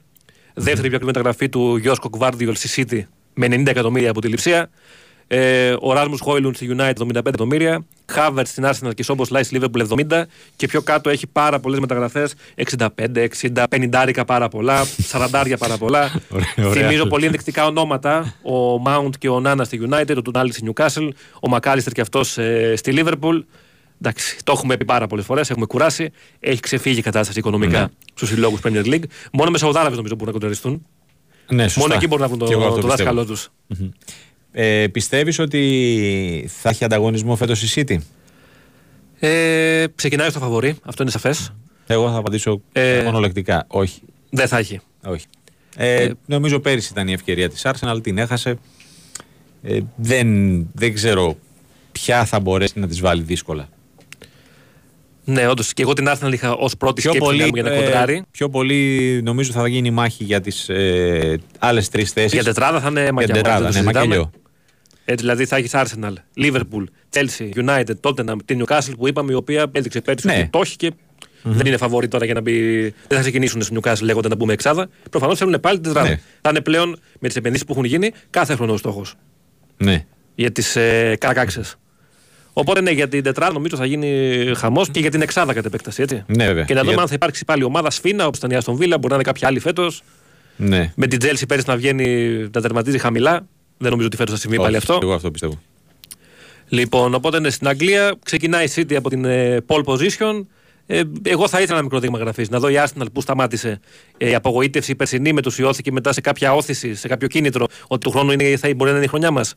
Δεύτερη 0.54 0.88
πιο 0.88 0.96
ακριβή 0.96 1.04
μεταγραφή 1.04 1.48
του 1.48 1.76
Γιώσκο 1.76 2.08
Γκβάρδιολ 2.08 2.54
στη 2.54 2.86
City 2.90 3.00
με 3.34 3.46
90 3.46 3.66
εκατομμύρια 3.66 4.10
από 4.10 4.20
τη 4.20 4.28
Λιψία. 4.28 4.70
Ε, 5.28 5.74
ο 5.80 5.92
Ράσμου 5.92 6.16
Χόιλουν 6.18 6.54
στη 6.54 6.76
United 6.78 6.92
75 6.98 7.16
εκατομμύρια. 7.26 7.84
Χάβερτς 8.06 8.50
στην 8.50 8.64
Arsenal 8.66 8.94
και 8.94 9.02
Σόμπος 9.02 9.30
Λάις 9.30 9.46
στη 9.46 9.60
Liverpool 9.62 9.86
70. 10.08 10.22
Και 10.56 10.66
πιο 10.66 10.82
κάτω 10.82 11.10
έχει 11.10 11.26
πάρα 11.26 11.60
πολλές 11.60 11.78
μεταγραφές. 11.80 12.34
65, 12.54 12.86
60, 13.40 13.64
50 13.70 14.22
πάρα 14.26 14.48
πολλά. 14.48 14.84
40 15.12 15.54
πάρα 15.58 15.76
πολλά. 15.78 16.20
Ωραία, 16.30 16.46
ωραία. 16.58 16.72
Θυμίζω 16.72 17.06
πολύ 17.06 17.24
ενδεικτικά 17.24 17.66
ονόματα. 17.66 18.34
Ο 18.42 18.82
Mount 18.86 19.10
και 19.18 19.28
ο 19.28 19.40
Νάνα 19.40 19.64
στη 19.64 19.80
United, 19.90 20.14
ο 20.16 20.22
Τουνάλη 20.22 20.52
στη 20.52 20.70
Newcastle, 20.72 21.08
ο 21.40 21.48
Μακάλιστερ 21.48 21.92
και 21.92 22.00
αυτός 22.00 22.38
ε, 22.38 22.74
στη 22.76 22.92
Liverpool. 22.96 23.42
Εντάξει, 24.00 24.36
το 24.44 24.52
έχουμε 24.52 24.76
πει 24.76 24.84
πάρα 24.84 25.06
πολλές 25.06 25.24
φορές, 25.24 25.50
έχουμε 25.50 25.66
κουράσει. 25.66 26.10
Έχει 26.40 26.60
ξεφύγει 26.60 26.98
η 26.98 27.02
κατάσταση 27.02 27.38
οικονομικά 27.38 27.80
Ναι. 27.80 27.86
στους 28.14 28.28
συλλόγους 28.28 28.60
Premier 28.64 28.84
League. 28.84 29.02
Μόνο 29.32 29.50
με 29.50 29.58
Σαουδάραβες 29.58 29.96
νομίζω 29.96 30.14
μπορούν 30.14 30.26
να 30.26 30.32
κοντραριστούν. 30.32 30.86
Ναι, 31.48 31.62
σωστά. 31.62 31.80
Μόνο 31.80 31.94
εκεί 31.94 32.06
μπορούν 32.06 32.28
να 32.30 32.36
βρουν 32.36 32.46
Και 32.48 32.52
εγώ 32.54 32.62
το, 32.62 32.68
αυτό 32.68 32.80
το 32.80 32.86
πιστεύω. 32.86 33.10
δάσκαλό 33.14 33.24
τους. 33.32 33.48
Ε, 34.58 34.86
Πιστεύεις 34.92 35.38
ότι 35.38 36.50
θα 36.60 36.68
έχει 36.68 36.84
ανταγωνισμό 36.84 37.36
φέτος 37.36 37.62
η 37.76 37.84
City; 37.88 37.96
Ε, 39.18 39.84
ξεκινάει 39.94 40.30
στο 40.30 40.38
φαβορή, 40.38 40.76
αυτό 40.82 41.02
είναι 41.02 41.12
σαφές. 41.12 41.52
Εγώ 41.86 42.10
θα 42.10 42.16
απαντήσω 42.16 42.60
Ε, 42.72 43.02
μονολεκτικά. 43.04 43.64
Όχι. 43.68 44.00
Δεν 44.30 44.48
θα 44.48 44.58
έχει. 44.58 44.80
Όχι. 45.04 45.26
Ε, 45.76 46.10
νομίζω 46.26 46.60
πέρυσι 46.60 46.88
ήταν 46.92 47.08
η 47.08 47.12
ευκαιρία 47.12 47.48
της 47.48 47.62
Arsenal, 47.64 47.98
την 48.02 48.18
έχασε. 48.18 48.58
Ε, 49.62 49.78
δεν, 49.96 50.28
δεν 50.72 50.94
ξέρω 50.94 51.36
ποια 51.92 52.24
θα 52.24 52.40
μπορέσει 52.40 52.78
να 52.78 52.86
τις 52.86 53.00
βάλει 53.00 53.22
δύσκολα. 53.22 53.68
Ναι, 55.24 55.48
όντως 55.48 55.72
και 55.72 55.82
εγώ 55.82 55.92
την 55.92 56.06
Arsenal 56.08 56.32
είχα 56.32 56.52
ως 56.54 56.76
πρώτη 56.76 57.00
Πιο 57.00 57.10
σκέψη 57.10 57.28
πολύ, 57.28 57.40
να 57.40 57.46
μου 57.46 57.52
για 57.54 57.62
να 57.62 57.72
ε, 57.72 57.76
κοντράρει. 57.84 58.22
πιο 58.30 58.48
πολύ 58.48 59.20
νομίζω 59.24 59.52
θα 59.52 59.68
γίνει 59.68 59.90
μάχη 59.90 60.24
για 60.24 60.40
τις 60.40 60.68
ε, 60.68 61.38
άλλες 61.58 61.88
τρεις 61.88 62.10
θέσεις. 62.10 62.32
Για 62.32 62.42
τετράδα 62.44 62.80
θα 62.80 62.88
είναι 62.88 63.02
Για 63.02 63.12
μακιά. 63.12 63.34
τετράδα, 63.34 63.58
δεν 63.58 63.66
το 63.66 63.72
ναι, 63.72 63.80
συζητάμε. 63.82 64.06
μακελιό. 64.06 64.30
Έτσι, 65.08 65.24
δηλαδή 65.24 65.44
θα 65.46 65.56
έχεις 65.56 65.70
Arsenal, 65.74 66.12
Liverpool, 66.36 66.84
Chelsea, 67.12 67.50
United, 67.66 67.94
Tottenham, 68.00 68.36
την 68.44 68.64
Newcastle 68.64 68.92
που 68.98 69.08
είπαμε, 69.08 69.32
η 69.32 69.34
οποία 69.34 69.66
έδειξε 69.72 70.00
πέρυσι 70.00 70.26
Ναι. 70.26 70.32
ότι 70.38 70.48
το 70.48 70.60
έχει 70.62 70.76
και 70.76 70.92
δεν 71.42 71.66
είναι 71.66 71.76
φαβορή 71.76 72.08
τώρα 72.08 72.24
για 72.24 72.34
να 72.34 72.40
μπει. 72.40 72.80
Δεν 72.80 72.94
θα 73.08 73.20
ξεκινήσουν 73.20 73.62
στο 73.62 73.76
Newcastle 73.80 74.00
λέγοντα 74.00 74.28
να 74.28 74.34
μπούμε 74.34 74.52
εξάδα. 74.52 74.88
Προφανώς 75.10 75.38
θέλουν 75.38 75.60
πάλι 75.60 75.74
την 75.80 75.84
τετράδα. 75.92 76.08
Ναι. 76.08 76.20
Θα 76.40 76.50
είναι 76.50 76.60
πλέον 76.60 76.98
με 77.18 77.28
τις 77.28 77.36
επενδύσεις 77.36 77.66
που 77.66 77.72
έχουν 77.72 77.84
γίνει 77.84 78.12
κάθε 78.30 78.54
χρόνο 78.54 78.72
ο 78.72 78.76
στόχος 78.76 79.14
Ναι. 79.76 80.04
για 80.34 80.52
τις 80.52 80.76
ε, 80.76 81.16
καρακάξε. 81.20 81.60
Οπότε 82.52 82.80
ναι, 82.80 82.90
για 82.90 83.08
την 83.08 83.22
τετράδα 83.22 83.52
νομίζω 83.52 83.76
θα 83.76 83.86
γίνει 83.86 84.36
χαμός 84.56 84.90
και 84.90 85.00
για 85.00 85.10
την 85.10 85.22
εξάδα 85.22 85.52
κατ' 85.52 85.64
επέκταση. 85.64 86.02
Έτσι. 86.02 86.24
Ναι, 86.26 86.46
βέβαια. 86.46 86.64
Και 86.64 86.74
να 86.74 86.80
δούμε 86.80 86.92
Για- 86.92 87.02
αν 87.02 87.08
θα 87.08 87.14
υπάρξει 87.14 87.44
πάλι 87.44 87.62
ομάδα 87.62 87.90
σφίνα 87.90 88.26
όπως 88.26 88.38
ήταν 88.38 88.50
η 88.50 88.56
Aston 88.64 88.72
Villa, 88.72 88.78
μπορεί 88.78 89.08
να 89.08 89.14
είναι 89.14 89.22
κάποια 89.22 89.48
άλλη 89.48 89.58
φέτος. 89.60 90.02
ναι. 90.56 90.92
Με 90.96 91.06
την 91.06 91.18
Chelsea 91.22 91.42
πέρυσι 91.48 91.68
να 91.68 91.76
βγαίνει 91.76 92.38
να 92.52 92.60
τερματίζει 92.60 92.98
χαμηλά. 92.98 93.46
Δεν 93.78 93.90
νομίζω 93.90 94.06
ότι 94.06 94.16
φέτο 94.16 94.32
θα 94.32 94.38
συμβεί 94.38 94.56
πάλι 94.56 94.68
Όχι, 94.68 94.76
αυτό. 94.76 94.98
Εγώ 95.02 95.12
αυτό 95.12 95.30
πιστεύω. 95.30 95.60
Λοιπόν, 96.68 97.14
οπότε 97.14 97.40
ναι, 97.40 97.50
στην 97.50 97.68
Αγγλία 97.68 98.14
ξεκινάει 98.24 98.64
η 98.64 98.70
City 98.74 98.94
από 98.94 99.08
την 99.08 99.24
ε, 99.24 99.64
pole 99.66 99.84
position. 99.84 100.44
Ε, 100.86 101.02
εγώ 101.22 101.48
θα 101.48 101.60
ήθελα 101.60 101.74
ένα 101.74 101.82
μικρό 101.82 101.98
δείγμα 102.00 102.18
γραφής. 102.18 102.48
Να 102.48 102.58
δω 102.58 102.68
η 102.68 102.74
Arsenal 102.76 103.06
που 103.12 103.20
σταμάτησε. 103.20 103.80
Ε, 104.16 104.30
η 104.30 104.34
απογοήτευση 104.34 104.90
η 104.90 104.94
περσινή 104.94 105.32
μετουσιώθηκε 105.32 105.92
μετά 105.92 106.12
σε 106.12 106.20
κάποια 106.20 106.54
όθηση, 106.54 106.94
σε 106.94 107.08
κάποιο 107.08 107.28
κίνητρο 107.28 107.66
ότι 107.86 108.00
του 108.00 108.10
χρόνου 108.10 108.32
είναι, 108.32 108.56
θα 108.56 108.74
μπορεί 108.76 108.90
να 108.90 108.96
είναι 108.96 109.04
η 109.04 109.08
χρονιά 109.08 109.30
μας. 109.30 109.54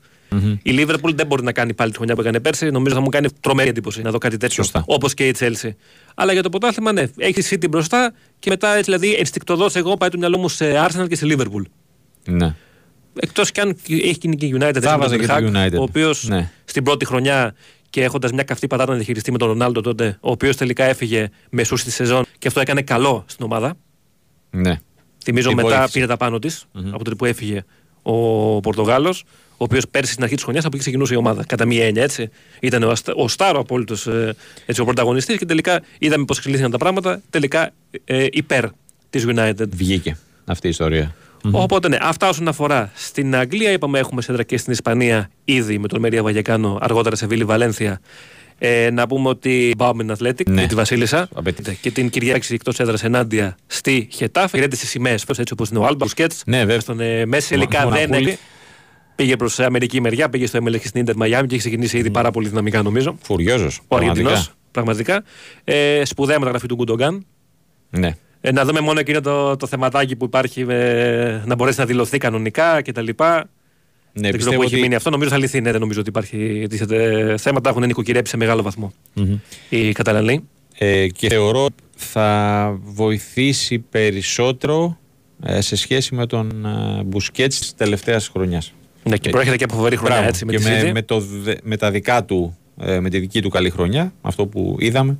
Η 0.63 0.75
Liverpool 0.77 1.13
δεν 1.15 1.27
μπορεί 1.27 1.43
να 1.43 1.51
κάνει 1.51 1.73
πάλι 1.73 1.89
τη 1.91 1.95
χρονιά 1.95 2.15
που 2.15 2.21
έκανε 2.21 2.39
πέρσι. 2.39 2.69
Νομίζω 2.69 2.95
θα 2.95 3.01
μου 3.01 3.09
κάνει 3.09 3.27
τρομερή 3.39 3.69
εντύπωση 3.69 4.01
να 4.01 4.11
δω 4.11 4.17
κάτι 4.17 4.37
τέτοιο. 4.37 4.63
Σωστά. 4.63 4.83
Όπως 4.87 5.13
και 5.13 5.27
η 5.27 5.35
Chelsea. 5.39 5.69
Αλλά 6.15 6.33
για 6.33 6.43
το 6.43 6.49
πρωτάθλημα, 6.49 6.91
ναι, 6.91 7.03
έχει 7.17 7.39
η 7.39 7.43
City 7.49 7.69
μπροστά 7.69 8.13
και 8.39 8.49
μετά 8.49 8.69
έτσι, 8.69 8.83
δηλαδή 8.83 9.13
ενστικτοδός 9.13 9.75
εγώ 9.75 9.97
πάει 9.97 10.09
το 10.09 10.17
μυαλό 10.17 10.37
μου 10.37 10.49
σε 10.49 10.87
Arsenal 10.87 11.07
και 11.07 11.15
σε 11.15 11.25
Liverpool. 11.29 11.63
Ναι. 12.25 12.55
Εκτός 13.21 13.51
κι 13.51 13.59
αν 13.59 13.77
έχει 13.87 14.17
και 14.17 14.45
η 14.45 14.53
United, 14.59 14.61
έτσι, 14.75 14.89
με 14.89 14.97
βάζα 14.97 15.09
τον 15.17 15.19
και 15.19 15.25
Ten 15.29 15.37
τη 15.37 15.45
Hag, 15.45 15.55
United. 15.55 15.77
ο 15.79 15.81
οποίος 15.81 16.27
Ναι. 16.27 16.51
στην 16.65 16.83
πρώτη 16.83 17.05
χρονιά 17.05 17.55
και 17.89 18.03
έχοντας 18.03 18.31
μια 18.31 18.43
καυτή 18.43 18.67
πατάτα 18.67 18.89
να 18.91 18.95
διαχειριστεί 18.97 19.31
με 19.31 19.37
τον 19.37 19.47
Ρονάλντο 19.47 19.81
τότε, 19.81 20.17
ο 20.21 20.31
οποίος 20.31 20.55
τελικά 20.55 20.83
έφυγε 20.83 21.29
μεσού 21.49 21.77
στη 21.77 21.91
σεζόν 21.91 22.25
και 22.37 22.47
αυτό 22.47 22.59
έκανε 22.59 22.81
καλό 22.81 23.23
στην 23.27 23.45
ομάδα. 23.45 23.73
ναι. 24.49 24.79
Θυμίζω 25.23 25.47
Την 25.47 25.55
μετά 25.57 25.69
βοήθησε. 25.69 25.91
πήρε 25.93 26.05
τα 26.05 26.17
πάνω 26.17 26.39
της 26.39 26.65
από 26.91 27.03
τότε 27.03 27.15
που 27.15 27.25
έφυγε 27.25 27.63
ο 28.01 28.59
Πορτογάλος, 28.59 29.23
ο 29.51 29.63
οποίος 29.63 29.87
πέρσι 29.91 30.11
στην 30.11 30.23
αρχή 30.23 30.35
της 30.35 30.43
χρονιάς 30.43 30.65
από 30.65 30.73
εκεί 30.75 30.83
ξεκινούσε 30.83 31.13
η 31.13 31.17
ομάδα. 31.17 31.45
Κατά 31.45 31.65
μία 31.65 31.85
έννοια 31.85 32.03
έτσι. 32.03 32.29
Ήταν 32.59 32.83
ο, 32.83 32.89
αστα- 32.89 33.13
ο 33.15 33.27
Στάρο 33.27 33.59
απόλυτος 33.59 34.07
ο 34.79 34.83
πρωταγωνιστής 34.83 35.37
και 35.37 35.45
τελικά 35.45 35.81
είδαμε 35.99 36.25
πώς 36.25 36.37
εξελίχθηκαν 36.37 36.71
τα 36.71 36.77
πράγματα. 36.77 37.21
Τελικά 37.29 37.71
ε, 38.05 38.25
υπέρ 38.31 38.65
της 39.09 39.25
United. 39.27 39.69
Βγήκε 39.69 40.17
αυτή 40.45 40.67
η 40.67 40.69
ιστορία. 40.69 41.15
Οπότε 41.51 41.87
ναι, 41.87 41.97
αυτά 42.01 42.29
όσον 42.29 42.47
αφορά 42.47 42.91
στην 42.95 43.35
Αγγλία. 43.35 43.71
Είπαμε 43.71 43.99
έχουμε 43.99 44.21
σέντρα 44.21 44.43
και 44.43 44.57
στην 44.57 44.73
Ισπανία 44.73 45.29
ήδη 45.45 45.77
με 45.79 45.87
τον 45.87 45.99
Μερία 45.99 46.23
Βαγεκάνο, 46.23 46.77
αργότερα 46.81 47.15
σε 47.15 47.27
Βίλη 47.27 47.43
Βαλένθια. 47.43 47.99
Ε, 48.61 48.89
να 48.91 49.07
πούμε 49.07 49.29
ότι 49.29 49.73
πάμε 49.77 50.03
την 50.03 50.11
Αθλέτικ 50.11 50.49
Ναι. 50.49 50.61
με 50.61 50.67
τη 50.67 50.75
Βασίλισσα 50.75 51.27
Απαιτείται. 51.33 51.77
και 51.81 51.91
την 51.91 52.09
Κυριακή 52.09 52.53
εκτός 52.53 52.79
έδρας 52.79 53.03
ενάντια 53.03 53.55
στη 53.67 54.07
Χετάφε. 54.11 54.57
Γυρέται 54.57 54.75
στι 54.75 54.85
σημαίες, 54.85 55.25
έτσι 55.37 55.53
όπως 55.53 55.69
είναι 55.69 55.79
ο 55.79 55.85
Άλμπα, 55.85 56.05
ο 56.05 56.07
Σκέτς. 56.07 56.43
Ναι, 56.45 56.57
βέβαια. 56.59 56.79
Στον 56.79 56.99
ε, 56.99 57.25
Μέση 57.25 57.53
Ο 57.53 57.57
τελικά 57.57 57.79
δεν 57.79 57.89
Μονακούλη. 58.09 58.29
έχει. 58.29 58.37
Πήγε 59.15 59.35
προς 59.35 59.59
Αμερική 59.59 60.01
μεριά, 60.01 60.29
πήγε 60.29 60.45
στο 60.47 60.59
MLS 60.63 60.79
και 60.79 60.87
στην 60.87 61.01
Ιντερ 61.01 61.15
Μαϊάμι 61.15 61.47
και 61.47 61.53
έχει 61.53 61.63
ξεκινήσει 61.63 61.97
ήδη 61.97 62.11
πάρα 62.11 62.31
πολύ 62.31 62.47
δυναμικά 62.47 62.81
νομίζω. 62.81 63.17
Φουριόζος. 63.21 63.81
Ο 63.87 63.95
Αργεντινό, 63.95 64.29
πραγματικά. 64.29 64.53
πραγματικά. 64.71 65.23
Ε, 65.63 66.05
σπουδαία 66.05 66.39
μεταγραφή 66.39 66.67
του 66.67 66.75
Γκουντογκάν. 66.75 67.25
Ναι. 67.89 68.15
Ε, 68.41 68.51
να 68.51 68.65
δούμε 68.65 68.79
μόνο 68.79 68.99
εκείνο 68.99 69.21
το, 69.21 69.55
το 69.55 69.67
θεματάκι 69.67 70.15
που 70.15 70.25
υπάρχει 70.25 70.65
ε, 70.69 71.41
να 71.45 71.55
μπορέσει 71.55 71.79
να 71.79 71.85
δηλωθεί 71.85 72.17
κανονικά 72.17 72.81
κτλ. 72.81 73.09
Ναι, 74.13 74.29
δεν 74.29 74.39
ξέρω 74.39 74.55
που 74.55 74.61
ότι... 74.65 74.73
έχει 74.73 74.81
μείνει 74.81 74.95
αυτό. 74.95 75.09
Νομίζω 75.09 75.29
θα 75.29 75.37
λυθεί. 75.37 75.61
Ναι, 75.61 75.71
δεν 75.71 75.79
νομίζω 75.79 75.99
ότι 75.99 76.09
υπάρχει 76.09 76.67
θέματα. 77.37 77.69
Έχουν 77.69 77.85
νοικοκυρέψει 77.85 78.31
σε 78.31 78.37
μεγάλο 78.37 78.61
βαθμό 78.61 78.93
mm-hmm. 79.15 79.37
οι 79.69 79.91
Καταλανοί. 79.91 80.43
Ε, 80.77 81.07
και 81.07 81.29
θεωρώ 81.29 81.67
θα 81.95 82.79
βοηθήσει 82.83 83.79
περισσότερο 83.79 84.97
ε, 85.43 85.61
σε 85.61 85.75
σχέση 85.75 86.15
με 86.15 86.25
τον 86.25 86.65
ε, 86.65 87.03
Μπουσκέτς 87.03 87.59
της 87.59 87.73
τελευταίας 87.75 88.27
χρονιάς. 88.27 88.73
Ναι, 89.03 89.17
και 89.17 89.29
προέρχεται 89.29 89.57
και 89.57 89.63
από 89.63 89.75
φοβερή 89.75 89.97
χρονιά 89.97 90.23
έτσι. 90.23 90.45
Με, 90.45 90.51
και 90.51 90.59
με, 90.59 90.91
με, 90.93 91.01
το, 91.01 91.23
με 91.63 91.77
τα 91.77 91.91
δικά 91.91 92.25
του, 92.25 92.57
ε, 92.81 92.99
με 92.99 93.09
τη 93.09 93.19
δική 93.19 93.41
του 93.41 93.49
καλή 93.49 93.69
χρονιά, 93.69 94.13
αυτό 94.21 94.45
που 94.45 94.75
είδαμε, 94.79 95.17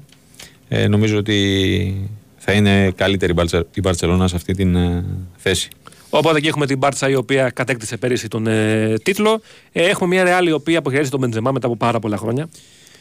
ε, 0.68 0.88
νομίζω 0.88 1.18
ότι 1.18 2.10
θα 2.50 2.58
είναι 2.58 2.92
καλύτερη 2.92 3.34
η 3.74 3.80
Μπαρσελόνα 3.82 4.28
σε 4.28 4.36
αυτή 4.36 4.54
την 4.54 4.76
ε, 4.76 5.06
θέση. 5.38 5.70
Οπότε 6.10 6.40
και 6.40 6.48
έχουμε 6.48 6.66
την 6.66 6.78
Μπάρτσα 6.78 7.10
η 7.10 7.16
οποία 7.16 7.50
κατέκτησε 7.50 7.98
πέρυσι 7.98 8.28
τον 8.28 8.48
ε, 8.48 8.94
τίτλο. 9.04 9.42
Ε, 9.72 9.84
έχουμε 9.84 10.10
μια 10.16 10.24
Ρεάλ 10.24 10.48
η 10.48 10.52
οποία 10.52 10.78
αποχαιρέτησε 10.78 11.12
τον 11.12 11.20
Μπεντζεμά 11.20 11.52
μετά 11.52 11.68
από 11.68 11.76
πάρα 11.76 12.00
πολλά 12.00 12.18
χρόνια. 12.18 12.50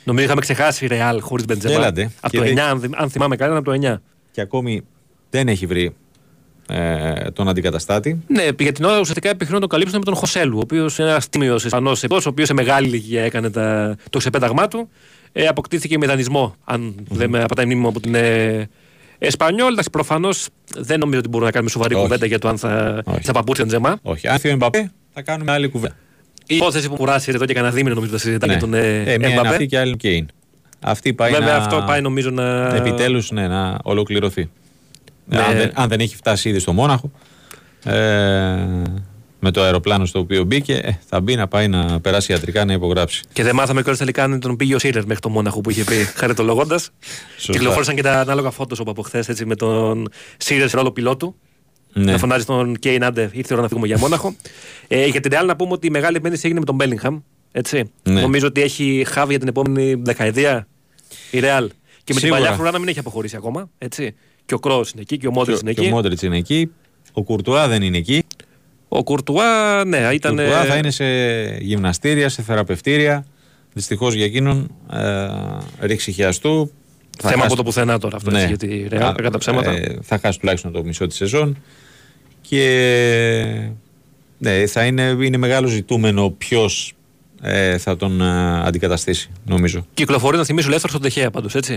Νομίζω 0.04 0.24
είχαμε 0.24 0.40
ξεχάσει 0.40 0.86
Ρεάλ 0.86 1.20
χωρίς 1.20 1.44
Μπεντζεμά. 1.44 1.86
Από 2.20 2.36
το 2.36 2.42
9, 2.42 2.58
αν, 2.58 2.92
αν 2.96 3.10
θυμάμαι 3.10 3.36
καλά, 3.36 3.56
από 3.56 3.72
το 3.72 3.88
9. 3.88 3.96
Και 4.30 4.40
ακόμη 4.40 4.82
δεν 5.30 5.48
έχει 5.48 5.66
βρει 5.66 5.94
ε, 6.68 7.30
τον 7.32 7.48
αντικαταστάτη. 7.48 8.22
Ναι, 8.26 8.48
για 8.58 8.72
την 8.72 8.84
ώρα 8.84 9.00
ουσιαστικά 9.00 9.28
επιχειρούν 9.28 9.54
να 9.54 9.60
τον 9.60 9.68
καλύψουν 9.68 9.98
με 9.98 10.04
τον 10.04 10.14
Χωσέλου, 10.14 10.56
ο 10.56 10.60
οποίος 10.60 10.98
είναι 10.98 11.08
ένας 11.08 11.28
τίμιος 11.28 11.64
Ισπανός 11.64 12.04
ο 12.04 12.28
οποίος 12.28 12.48
σε 12.48 12.54
μεγάλη 12.54 12.86
ηλικία 12.86 13.22
έκανε 13.22 13.50
τα, 13.50 13.96
το 14.10 14.18
ξεπέταγμά 14.18 14.68
του. 14.68 14.88
Ε, 15.32 15.46
αποκτήθηκε 15.46 15.98
με 15.98 16.06
δανεισμό, 16.06 16.54
αν 16.64 16.94
mm-hmm. 16.98 17.04
δεν 17.10 17.30
με 17.30 17.42
απατάει 17.42 17.64
μνήμη 17.64 17.80
μου 17.80 17.88
από 17.88 18.00
την 18.00 18.14
ε, 18.14 18.68
Εσπανιόλ. 19.18 19.72
Εντάξει, 19.72 19.90
προφανώς 19.90 20.48
δεν 20.76 20.98
νομίζω 20.98 21.18
ότι 21.18 21.28
μπορούμε 21.28 21.46
να 21.46 21.52
κάνουμε 21.52 21.70
σοβαρή 21.70 21.94
κουβέντα 21.94 22.26
για 22.26 22.38
το 22.38 22.48
αν 22.48 22.58
θα, 22.58 23.02
θα 23.22 23.32
παπούτσι 23.32 23.60
τον 23.60 23.68
Τζεμά. 23.68 23.98
Όχι. 24.02 24.28
Αν 24.28 24.38
φύγει 24.38 24.54
ο 24.54 24.70
θα 25.12 25.22
κάνουμε 25.22 25.52
άλλη 25.52 25.68
κουβέντα. 25.68 25.96
Η 26.46 26.56
υπόθεση 26.56 26.88
που 26.88 26.94
κουράσει 26.94 27.30
εδώ 27.34 27.44
και 27.44 27.54
κανένα 27.54 27.72
δίμηνο 27.72 27.94
νομίζω 27.94 28.12
θα 28.12 28.18
συζητάμε 28.18 28.52
ναι. 28.52 28.58
τον 28.58 28.74
ε, 28.74 29.02
ε, 29.02 29.18
μία 29.18 29.28
είναι 29.28 29.48
αυτή 29.48 29.66
και 29.66 29.78
άλλη 29.78 29.96
Κέιν. 29.96 30.28
Αυτή 30.80 31.12
πάει 31.12 31.30
Βέβαια 31.30 31.56
να... 31.56 31.56
αυτό 31.56 31.84
πάει 31.86 32.00
νομίζω 32.00 32.30
να... 32.30 32.74
Επιτέλους 32.74 33.30
ναι, 33.30 33.48
να 33.48 33.78
ολοκληρωθεί. 33.82 34.50
Ναι. 35.24 35.38
Αν, 35.38 35.56
δεν, 35.56 35.70
αν 35.74 35.88
δεν 35.88 36.00
έχει 36.00 36.16
φτάσει 36.16 36.48
ήδη 36.48 36.58
στο 36.58 36.72
Μόναχο 36.72 37.10
ε, 37.84 38.56
με 39.40 39.50
το 39.50 39.62
αεροπλάνο 39.62 40.04
στο 40.04 40.18
οποίο 40.18 40.44
μπήκε, 40.44 40.74
ε, 40.74 40.98
θα 41.08 41.20
μπει 41.20 41.34
να 41.36 41.48
πάει 41.48 41.68
να 41.68 42.00
περάσει 42.00 42.32
ιατρικά 42.32 42.64
να 42.64 42.72
υπογράψει. 42.72 43.22
Και 43.32 43.42
δεν 43.42 43.54
μάθαμε 43.54 43.80
κιόλας 43.80 43.98
τελικά 43.98 44.22
αν 44.24 44.40
τον 44.40 44.56
πήγε 44.56 44.74
ο 44.74 44.78
Σίρερ 44.78 45.04
μέχρι 45.06 45.20
το 45.22 45.28
Μόναχο 45.28 45.60
που 45.60 45.70
είχε 45.70 45.84
πει, 45.84 45.94
χαριτολογώντας. 46.20 46.90
Κυκλοφόρησαν 47.36 47.94
και 47.94 48.02
τα 48.02 48.20
ανάλογα 48.20 48.50
φώτος 48.50 48.80
από 48.80 49.02
χθες 49.02 49.42
με 49.44 49.54
τον 49.56 50.08
Σίρερ 50.36 50.68
σε 50.68 50.76
ρόλο 50.76 50.90
πιλότου. 50.92 51.34
Ναι. 51.92 52.12
Να 52.12 52.18
φωνάζει 52.18 52.44
τον 52.44 52.76
Κέιν 52.78 53.04
Άντε, 53.04 53.22
ήρθε 53.22 53.48
η 53.50 53.52
ώρα 53.52 53.62
να 53.62 53.68
φύγουμε 53.68 53.86
για 53.86 53.98
Μόναχο. 53.98 54.34
ε, 54.88 55.06
για 55.06 55.20
την 55.20 55.32
Real 55.34 55.46
να 55.46 55.56
πούμε 55.56 55.72
ότι 55.72 55.86
η 55.86 55.90
μεγάλη 55.90 56.16
επένδυση 56.16 56.42
έγινε 56.44 56.60
με 56.60 56.66
τον 56.66 56.74
Μπέλιγχαμ. 56.74 57.18
Έτσι. 57.52 57.90
Ναι. 58.02 58.20
Νομίζω 58.20 58.46
ότι 58.46 58.62
έχει 58.62 59.04
χάβει 59.08 59.30
για 59.30 59.38
την 59.38 59.48
επόμενη 59.48 59.94
δεκαετία 59.94 60.68
η 61.30 61.38
Real. 61.42 61.66
Και 62.04 62.14
με 62.14 62.20
Σίγουρα. 62.20 62.38
την 62.38 62.44
παλιά 62.44 62.52
φορά 62.52 62.70
να 62.70 62.78
μην 62.78 62.88
έχει 62.88 62.98
αποχωρήσει 62.98 63.36
ακόμα. 63.36 63.70
Έτσι. 63.78 64.14
Και 64.46 64.54
ο 64.54 64.58
Κρό 64.58 64.76
είναι 64.76 65.00
εκεί 65.02 65.16
και 65.18 65.26
ο 65.26 65.30
Μόντριτ 65.30 65.60
είναι 65.60 65.70
εκεί. 65.70 65.80
Και 65.80 65.86
ο 65.86 65.90
Μόντριτ 65.90 66.22
είναι 66.22 66.36
εκεί. 66.36 66.70
Ο 67.12 67.22
Κουρτουά 67.22 67.68
δεν 67.68 67.82
είναι 67.82 67.96
εκεί. 67.96 68.24
Ο 68.88 69.02
Κουρτουά, 69.02 69.84
ναι, 69.84 70.08
ήταν. 70.12 70.38
Ο 70.38 70.42
Κουρτουά 70.42 70.64
θα 70.64 70.76
είναι 70.76 70.90
σε 70.90 71.04
γυμναστήρια, 71.60 72.28
σε 72.28 72.42
θεραπευτήρια. 72.42 73.26
Δυστυχώς 73.72 74.14
για 74.14 74.24
εκείνον 74.24 74.70
ε, 74.92 75.86
ρίξει 75.86 76.12
χιαστού. 76.12 76.72
Θέμα 77.18 77.32
χάσει... 77.32 77.46
από 77.46 77.56
το 77.56 77.62
πουθενά 77.62 77.98
τώρα 77.98 78.16
αυτό 78.16 78.30
ναι. 78.30 78.42
έτσι, 78.42 78.48
γιατί 78.48 78.86
ρεάλ, 78.96 79.14
κατά 79.14 79.38
ψέματα. 79.38 79.70
Ε, 79.70 79.98
θα 80.02 80.18
χάσει 80.18 80.38
τουλάχιστον 80.38 80.72
το 80.72 80.84
μισό 80.84 81.06
της 81.06 81.16
σεζόν. 81.16 81.62
Και 82.40 83.70
ναι, 84.38 84.66
θα 84.66 84.84
είναι, 84.84 85.16
είναι 85.20 85.36
μεγάλο 85.36 85.66
ζητούμενο 85.66 86.30
ποιος 86.30 86.94
ε, 87.42 87.78
θα 87.78 87.96
τον 87.96 88.20
ε, 88.20 88.60
αντικαταστήσει, 88.66 89.30
νομίζω. 89.44 89.86
Κυκλοφορεί 89.94 90.36
να 90.36 90.44
θυμίσω 90.44 90.68
ελεύθερο 90.68 90.92
στον 90.92 91.02
Τεχέα 91.02 91.30
πάντως, 91.30 91.54
έτσι. 91.54 91.76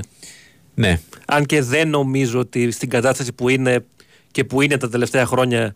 Ναι. 0.73 0.99
Αν 1.27 1.45
και 1.45 1.61
δεν 1.61 1.89
νομίζω 1.89 2.39
ότι 2.39 2.71
στην 2.71 2.89
κατάσταση 2.89 3.33
που 3.33 3.49
είναι 3.49 3.85
και 4.31 4.43
που 4.43 4.61
είναι 4.61 4.77
τα 4.77 4.89
τελευταία 4.89 5.25
χρόνια 5.25 5.75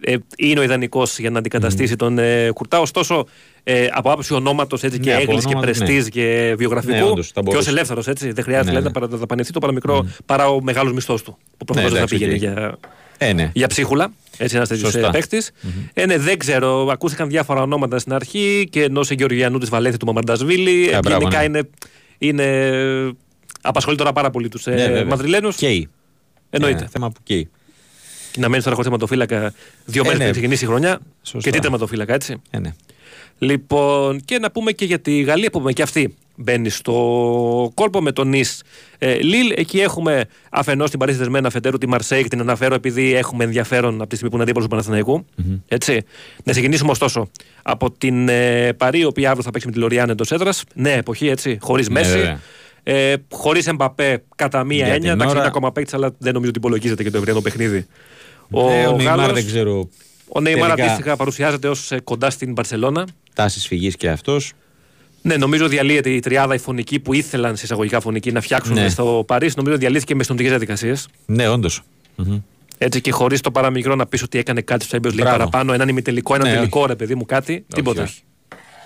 ε, 0.00 0.16
είναι 0.36 0.60
ο 0.60 0.62
ιδανικός 0.62 1.18
για 1.18 1.30
να 1.30 1.38
αντικαταστήσει 1.38 1.96
τον 1.96 2.18
ε, 2.18 2.50
Κουρτά. 2.54 2.80
Ωστόσο, 2.80 3.26
ε, 3.64 3.88
από 3.92 4.10
άποψη 4.10 4.34
ονόματος 4.34 4.82
ναι, 4.82 4.88
και 4.88 5.12
έγκληση 5.12 5.46
και 5.46 5.56
πρεστή 5.60 5.92
ναι. 5.92 6.02
και 6.02 6.54
βιογραφικού, 6.58 6.92
ναι, 6.92 7.02
όντως, 7.02 7.32
και 7.48 7.56
ως 7.56 7.66
ελεύθερος, 7.66 8.04
δεν 8.04 8.44
χρειάζεται 8.44 8.80
ναι, 8.80 8.90
να 9.00 9.06
δαπανηθεί 9.06 9.52
το 9.52 9.58
παραμικρό 9.58 10.06
mm. 10.06 10.18
παρά 10.26 10.48
ο 10.48 10.62
μεγάλος 10.62 10.92
μισθός 10.92 11.22
του. 11.22 11.38
Που 11.56 11.64
προφανώς 11.64 11.92
ναι, 11.92 11.98
δεν 11.98 12.08
θα 12.08 12.14
πήγαινε 12.14 12.34
για, 12.34 12.78
ε, 13.18 13.32
ναι. 13.32 13.50
για 13.54 13.66
ψίχουλα. 13.66 14.12
Έτσι, 14.36 14.56
ένας 14.56 14.68
τέτοιος 14.68 14.94
ε, 14.94 15.08
παίκτης. 15.12 15.50
Mm-hmm. 15.50 15.90
Ε, 15.94 16.06
ναι, 16.06 16.18
δεν 16.18 16.38
ξέρω. 16.38 16.88
Ακούστηκαν 16.90 17.28
διάφορα 17.28 17.62
ονόματα 17.62 17.98
στην 17.98 18.12
αρχή 18.12 18.68
και 18.70 18.82
ενός 18.82 19.10
Γεωργιανού 19.10 19.58
της 19.58 19.68
Βαλένθη 19.68 19.96
του 19.96 20.06
Μαμαρντασβίλη. 20.06 20.88
Ε, 20.88 20.98
γενικά 21.08 21.38
ναι. 21.38 21.44
είναι, 21.44 21.68
είναι. 22.18 22.44
Απασχολεί 23.62 23.96
τώρα 23.96 24.12
πάρα 24.12 24.30
πολύ 24.30 24.48
τους 24.48 24.66
ε, 24.66 24.70
ναι, 24.70 25.04
Μαδριλένους. 25.04 25.56
Καίει. 25.56 25.88
Εννοείται. 26.50 26.88
θέμα 26.90 27.10
που 27.10 27.20
καίει. 27.22 27.50
Και 28.32 28.40
να 28.40 28.48
μένεις 28.48 28.64
τώρα 28.64 28.76
χωρίς 28.76 28.90
θεματοφύλακα 28.90 29.52
δύο 29.84 30.02
μέρες 30.02 30.18
ε, 30.18 30.22
πριν 30.22 30.32
ξεκινήσει 30.32 30.64
η 30.64 30.66
χρονιά. 30.66 31.00
Σωστά. 31.22 31.50
Και 31.50 31.56
τι 31.56 31.62
θεματοφύλακα, 31.62 32.14
έτσι. 32.14 32.42
Ε, 32.50 32.58
ναι. 32.58 32.74
Λοιπόν, 33.38 34.20
και 34.24 34.38
να 34.38 34.50
πούμε 34.50 34.72
και 34.72 34.84
για 34.84 34.98
τη 34.98 35.20
Γαλλία 35.20 35.50
που 35.50 35.58
πούμε 35.58 35.72
και 35.72 35.82
αυτή 35.82 36.14
μπαίνει 36.36 36.68
στο 36.68 37.72
κόλπο 37.74 38.00
με 38.00 38.12
τον 38.12 38.28
Νη 38.28 38.44
ε, 38.98 39.14
Λίλ. 39.14 39.52
Εκεί 39.56 39.80
έχουμε 39.80 40.24
αφενός 40.50 40.90
την 40.90 40.98
Παρί 40.98 41.09
Σεν 41.09 41.18
Ζερμέν 41.18 41.48
αφετέρου 41.48 41.78
τη 41.78 41.88
Μαρσέιγ, 41.88 42.28
την 42.28 42.40
αναφέρω 42.40 42.74
επειδή 42.74 43.14
έχουμε 43.14 43.44
ενδιαφέρον 43.44 43.94
από 43.94 44.08
τη 44.08 44.14
στιγμή 44.14 44.28
που 44.28 44.34
είναι 44.34 44.42
αντίπαλος 44.42 44.68
του 44.68 44.74
Παναθηναϊκού. 44.74 45.24
Mm-hmm. 45.24 45.60
Έτσι. 45.68 46.02
Να 46.44 46.52
ξεκινήσουμε 46.52 46.90
ωστόσο 46.90 47.30
από 47.62 47.90
την 47.90 48.28
ε, 48.28 48.72
Παρί, 48.72 48.98
η 48.98 49.04
οποία 49.04 49.28
αύριο 49.28 49.44
θα 49.44 49.50
παίξει 49.50 49.66
με 49.66 49.72
τη 49.72 49.78
Λοριάν 49.78 50.10
εντός 50.10 50.32
έδρας. 50.32 50.64
Νέα 50.74 50.96
εποχή, 50.96 51.28
έτσι, 51.28 51.58
χωρίς 51.60 51.88
ναι, 51.88 52.00
Μέσι. 52.00 52.38
Ε, 52.82 53.14
Χωρίς 53.30 53.66
Εμπαπέ 53.66 54.22
κατά 54.36 54.64
μία 54.64 54.84
Για 54.84 54.94
έννοια. 54.94 55.12
Εντάξει, 55.12 55.36
είναι 55.36 55.46
ακόμα 55.46 55.72
παίκτης, 55.72 55.94
αλλά 55.94 56.14
δεν 56.18 56.32
νομίζω 56.32 56.50
ότι 56.50 56.58
υπολογίζεται 56.58 57.02
και 57.02 57.10
το 57.10 57.16
ευρύτερο 57.16 57.42
παιχνίδι. 57.42 57.86
Ο, 58.50 58.70
ε, 58.70 58.86
ο 58.86 58.96
Νεϊμάρ 58.96 59.32
δεν 59.32 59.46
ξέρω. 59.46 59.88
Ο 60.28 60.40
Νεϊμάρ 60.40 60.70
αντίστοιχα 60.70 61.16
παρουσιάζεται 61.16 61.68
ως 61.68 61.92
ε, 61.92 62.00
κοντά 62.00 62.30
στην 62.30 62.54
Μπαρσελώνα. 62.54 63.06
Τάση 63.34 63.60
φυγής 63.60 63.96
και 63.96 64.08
αυτός. 64.08 64.52
Ναι, 65.22 65.36
νομίζω 65.36 65.68
διαλύεται 65.68 66.10
η 66.10 66.20
τριάδα 66.20 66.54
η 66.54 66.58
φωνική 66.58 66.98
που 66.98 67.12
ήθελαν 67.12 67.56
σε 67.56 67.64
εισαγωγικά 67.64 68.00
φωνική 68.00 68.32
να 68.32 68.40
φτιάξουν 68.40 68.74
ναι. 68.74 68.88
στο 68.88 69.24
Παρίσι. 69.26 69.54
Νομίζω 69.56 69.76
διαλύθηκε 69.76 70.14
με 70.14 70.22
στοντικές 70.22 70.50
διαδικασίες. 70.50 71.08
Ναι, 71.26 71.48
όντως. 71.48 71.82
Έτσι 72.78 73.00
και 73.00 73.12
χωρίς 73.12 73.40
το 73.40 73.50
παραμικρό 73.50 73.94
να 73.94 74.06
πεις 74.06 74.22
ότι 74.22 74.38
έκανε 74.38 74.60
κάτι 74.60 74.84
στο 74.84 74.98
Champions 74.98 75.12
League 75.12 75.24
παραπάνω, 75.24 75.72
έναν 75.72 75.88
ημιτελικό, 75.88 76.34
έναν 76.34 76.48
ναι, 76.48 76.54
τελικό 76.54 76.86
ρε 76.86 76.96
παιδί 76.96 77.14
μου 77.14 77.24
κάτι. 77.24 77.64
τίποτα. 77.74 78.02
Όχι. 78.02 78.20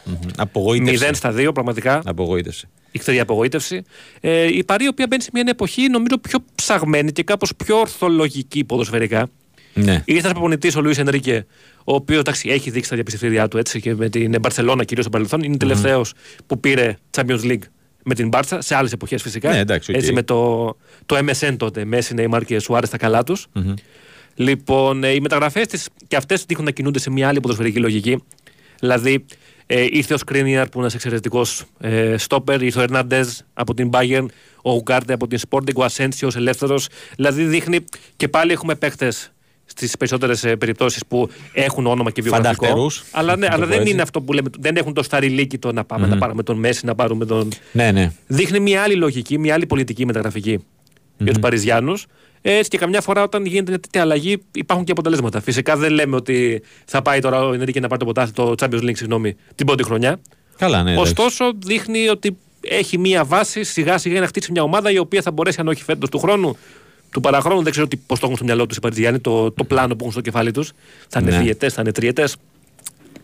Mm-hmm. 0.07 0.29
Απογοήτευση. 0.37 0.93
Μηδέν 0.93 1.15
στα 1.15 1.33
δύο, 1.33 1.53
πραγματικά. 1.53 2.03
Απογοήτευση. 2.05 2.69
Η 3.07 3.21
απογοήτευση. 3.21 3.83
Ε, 4.21 4.57
η 4.57 4.65
Παρή, 4.65 4.85
η 4.85 4.89
οποία 4.89 5.07
μπαίνει 5.07 5.23
σε 5.23 5.31
μια 5.33 5.45
εποχή 5.47 5.89
νομίζω 5.89 6.19
πιο 6.19 6.39
ψαγμένη 6.55 7.13
και 7.13 7.23
κάπως 7.23 7.53
πιο 7.57 7.79
ορθολογική 7.79 8.65
ποδοσφαιρικά. 8.65 9.31
Ναι. 9.75 10.03
Ήρθε 10.05 10.21
ένας 10.21 10.33
προπονητής 10.33 10.77
ο 10.77 10.81
Λουίς 10.81 10.99
Ενρίκε, 10.99 11.47
ο 11.85 11.95
οποίος 11.95 12.23
έχει 12.43 12.71
δείξει 12.71 12.89
τα 12.89 12.95
διαπιστευτήριά 12.95 13.49
του 13.49 13.59
έτσι 13.59 13.81
και 13.81 13.95
με 13.95 14.09
την 14.09 14.37
Μπαρσελόνα 14.41 14.85
κυρίως 14.85 15.05
στο 15.05 15.15
παρελθόν. 15.15 15.43
Είναι 15.43 15.57
τελευταίος 15.57 16.13
mm. 16.13 16.39
που 16.47 16.61
πήρε 16.61 16.97
Champions 17.11 17.41
League 17.43 17.63
με 18.05 18.15
την 18.15 18.29
Μπάρτσα, 18.29 18.61
σε 18.61 18.75
άλλες 18.75 18.93
εποχές 18.93 19.23
φυσικά. 19.23 19.51
Ναι, 19.51 19.59
εντάξει, 19.59 19.93
okay. 19.95 19.97
Έτσι 19.97 20.13
με 20.13 20.23
το, 20.23 20.67
το 21.07 21.17
MSN 21.17 21.55
τότε, 21.57 21.85
Μέση, 21.85 22.15
Νέιμαρ 22.15 22.45
και 22.45 22.59
Σουάρε 22.59 22.87
στα 22.87 22.97
καλά 22.97 23.23
τους. 23.23 23.47
Mm-hmm. 23.55 23.75
Λοιπόν, 24.35 25.05
ε, 25.05 25.11
οι 25.11 25.21
μεταγραφές 25.21 25.67
της 25.67 25.89
και 26.09 26.17
αυτές 26.17 26.45
δείχνουν 26.45 26.67
να 26.67 26.73
κινούνται 26.73 26.99
σε 26.99 27.11
μια 27.11 27.29
άλλη 27.29 27.41
ποδοσφαιρική 27.41 27.79
λογική. 27.79 28.23
Δηλαδή, 28.79 29.25
ε, 29.67 29.87
ήρθε 29.91 30.15
ο 30.15 30.17
Σκρίνιαρ 30.17 30.65
που 30.65 30.71
είναι 30.73 30.81
ένας 30.81 30.95
εξαιρετικός 30.95 31.65
ε, 31.81 32.17
στόπερ, 32.17 32.63
ήρθε 32.63 32.79
ο 32.79 32.83
Ερνάντεζ 32.83 33.29
από 33.55 33.75
την 33.75 33.91
Bayern, 33.93 34.27
ο 34.63 34.73
Ουγκάρντε 34.73 35.13
από 35.13 35.27
την 35.27 35.39
Sporting, 35.49 35.75
ο 35.77 35.85
Ασένσιο 35.85 36.31
ελεύθερος. 36.37 36.89
Δηλαδή, 37.17 37.45
δείχνει 37.45 37.85
και 38.17 38.29
πάλι 38.29 38.53
έχουμε 38.53 38.75
παίχτε 38.75 39.13
στις 39.65 39.97
περισσότερες 39.97 40.41
περιπτώσεις 40.59 41.07
που 41.07 41.29
έχουν 41.53 41.87
όνομα 41.87 42.11
και 42.11 42.23
βιογραφικό. 42.23 42.91
Αλλά, 43.11 43.37
ναι, 43.37 43.47
αλλά 43.51 43.67
δεν 43.67 43.87
είναι 43.87 44.03
αυτό 44.03 44.21
που 44.21 44.33
λέμε. 44.33 44.49
Δεν 44.59 44.77
έχουν 44.77 44.95
το 44.95 45.03
σταριλίκι 45.03 45.59
το 45.59 45.73
να 45.73 45.85
πάμε 45.85 46.07
mm. 46.07 46.11
να 46.11 46.19
πάρουμε 46.19 46.43
τον 46.43 46.59
Μέση, 46.59 46.87
να 46.87 46.95
πάρουμε 46.95 47.25
τον. 47.25 47.49
Ναι, 47.73 47.93
ναι. 47.93 48.13
Δείχνει 48.27 48.61
μια 48.61 48.83
άλλη 48.83 48.95
λογική, 48.95 49.39
μια 49.39 49.55
άλλη 49.55 49.67
πολιτική 49.67 50.07
μεταγραφική 50.07 50.59
mm-hmm. 50.59 51.17
για 51.19 51.33
τους 51.33 51.43
Παριζιάνους. 51.43 52.07
Έτσι 52.47 52.71
και 52.71 52.79
καμιά 52.79 53.01
φορά 53.01 53.23
όταν 53.23 53.45
γίνεται 53.45 53.71
μια 53.71 53.81
τέτοια 53.81 54.01
αλλαγή 54.01 54.43
υπάρχουν 54.53 54.87
και 54.87 54.93
αποτελέσματα. 54.93 55.41
Φυσικά 55.41 55.77
δεν 55.77 55.93
λέμε 55.93 56.17
ότι 56.17 56.63
θα 56.85 57.03
πάει 57.03 57.21
τώρα 57.21 57.45
ο 57.47 57.53
Ενρίκη 57.53 57.81
να 57.81 57.89
πάρει 57.89 58.05
το 58.05 58.33
το 58.33 58.55
Champions 58.61 58.83
League, 58.83 58.97
συγγνώμη, 58.97 59.37
την 59.55 59.67
πρώτη 59.67 59.83
χρονιά. 59.83 60.21
Καλά, 60.57 60.83
ναι. 60.83 60.97
Ωστόσο 60.97 61.53
δείχνει 61.65 62.09
ότι 62.09 62.37
έχει 62.61 62.99
μία 62.99 63.25
βάση 63.25 63.63
σιγά 63.63 63.99
σιγά 63.99 64.21
να 64.21 64.27
χτίσει 64.27 64.53
μια 64.53 64.63
ομάδα 64.63 64.91
η 64.91 64.99
οποία 64.99 65.23
θα 65.23 65.31
μπορέσει, 65.31 65.61
αν 65.61 65.69
όχι 65.69 65.83
φέτος 65.83 66.09
του 66.09 66.19
χρόνου, 66.19 66.57
του 67.11 67.21
παραχρόνου, 67.21 67.63
δεν 67.63 67.73
ξέρω 67.73 67.87
πώς 68.07 68.19
το 68.19 68.25
έχουν 68.25 68.37
στο 68.37 68.45
μυαλό 68.45 68.67
τους 68.67 68.77
οι 68.77 68.81
Παρτιζιάννη, 68.81 69.19
το, 69.19 69.51
το 69.51 69.65
πλάνο 69.65 69.89
που 69.89 69.99
έχουν 70.01 70.13
στο 70.13 70.21
κεφάλι 70.21 70.51
τους. 70.51 70.73
Θα 71.09 71.21
είναι 71.21 71.31
ναι. 71.31 71.43
διετέ, 71.43 71.69
θα 71.69 71.81
είναι 71.81 71.93
τριετές. 71.93 72.37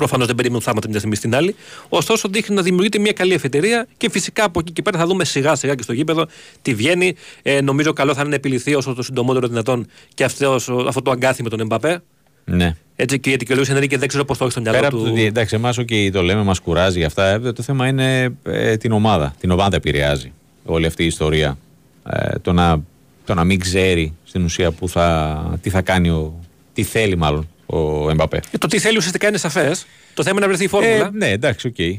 Προφανώς 0.01 0.27
δεν 0.27 0.37
περιμένουν 0.37 0.63
θάματα 0.63 0.89
μια 0.89 0.99
στιγμή 0.99 1.17
στην 1.17 1.35
άλλη. 1.35 1.55
Ωστόσο, 1.89 2.29
δείχνει 2.29 2.57
να 2.57 2.63
δημιουργείται 2.63 2.99
μια 2.99 3.13
καλή 3.13 3.33
εφετερία 3.33 3.87
και 3.97 4.11
φυσικά 4.11 4.45
από 4.45 4.61
εκεί 4.61 4.73
και 4.73 4.83
πέρα 4.83 4.99
θα 4.99 5.07
δούμε 5.07 5.25
σιγά 5.25 5.55
σιγά 5.55 5.75
και 5.75 5.83
στο 5.83 5.93
γήπεδο 5.93 6.27
τι 6.63 6.75
βγαίνει. 6.75 7.15
Ε, 7.43 7.61
νομίζω 7.61 7.93
καλό 7.93 8.15
θα 8.15 8.21
είναι 8.21 8.29
να 8.29 8.35
επιληθεί 8.35 8.75
όσο 8.75 8.95
το 8.95 9.03
συντομότερο 9.03 9.47
δυνατόν 9.47 9.87
και 10.15 10.25
αυτός, 10.25 10.69
αυτό 10.87 11.03
το 11.03 11.11
αγκάθι 11.11 11.43
με 11.43 11.49
τον 11.49 11.61
Εμπαπέ. 11.61 12.03
Ναι. 12.45 12.77
Έτσι 12.97 13.21
και 13.21 13.29
γιατί 13.29 13.45
και 13.45 13.53
ο 13.53 13.57
Λούι 13.57 13.65
Ενρίκε 13.69 13.99
δεν 13.99 14.09
ξέρω 14.09 14.25
πώς 14.25 14.39
το 14.39 14.45
έχει 14.45 14.53
στο 14.53 14.61
μυαλό 14.61 14.77
Πέρα 14.77 14.91
του. 14.91 14.97
από 14.97 15.05
το 15.05 15.11
ότι 15.13 15.25
εντάξει, 15.25 15.55
εμάς 15.55 15.79
okay, 15.79 16.11
το 16.13 16.23
λέμε, 16.23 16.43
μας 16.43 16.61
κουράζει 16.61 16.99
για 16.99 17.07
αυτά. 17.07 17.27
Ε, 17.27 17.53
το 17.53 17.63
θέμα 17.63 17.87
είναι 17.87 18.35
ε, 18.43 18.77
την 18.77 18.93
ομάδα. 18.93 19.35
Την 19.41 19.51
ομάδα 19.51 19.77
επηρεάζει 19.77 20.33
όλη 20.65 20.87
αυτή 20.87 21.03
η 21.03 21.07
ιστορία. 21.07 21.59
Ε, 22.11 22.39
το, 22.39 22.53
να, 22.53 22.83
το 23.25 23.35
να 23.35 23.45
μην 23.45 23.61
ξέρει 23.61 24.17
στην 24.25 24.45
ουσία 24.45 24.71
που 24.71 24.89
θα, 24.89 25.59
τι 25.63 25.71
θα 25.71 25.83
κάνει, 25.83 26.09
ο, 26.09 26.35
τι 26.73 26.83
θέλει 26.83 27.17
μάλλον 27.17 27.49
ο 27.73 28.11
Εμπαπέ. 28.11 28.41
Ε, 28.51 28.59
το 28.59 28.67
τι 28.67 28.79
θέλει 28.79 28.97
ουσιαστικά 28.97 29.29
είναι 29.29 29.37
σαφές. 29.39 29.87
Το 30.15 30.23
θέμα 30.23 30.37
είναι 30.37 30.47
να 30.47 30.53
βρεθεί 30.53 30.65
η 30.65 30.69
φόρμουλα. 30.69 31.07
Ε, 31.07 31.11
ναι, 31.13 31.29
εντάξει, 31.31 31.67
ok. 31.67 31.75
Okay. 31.79 31.95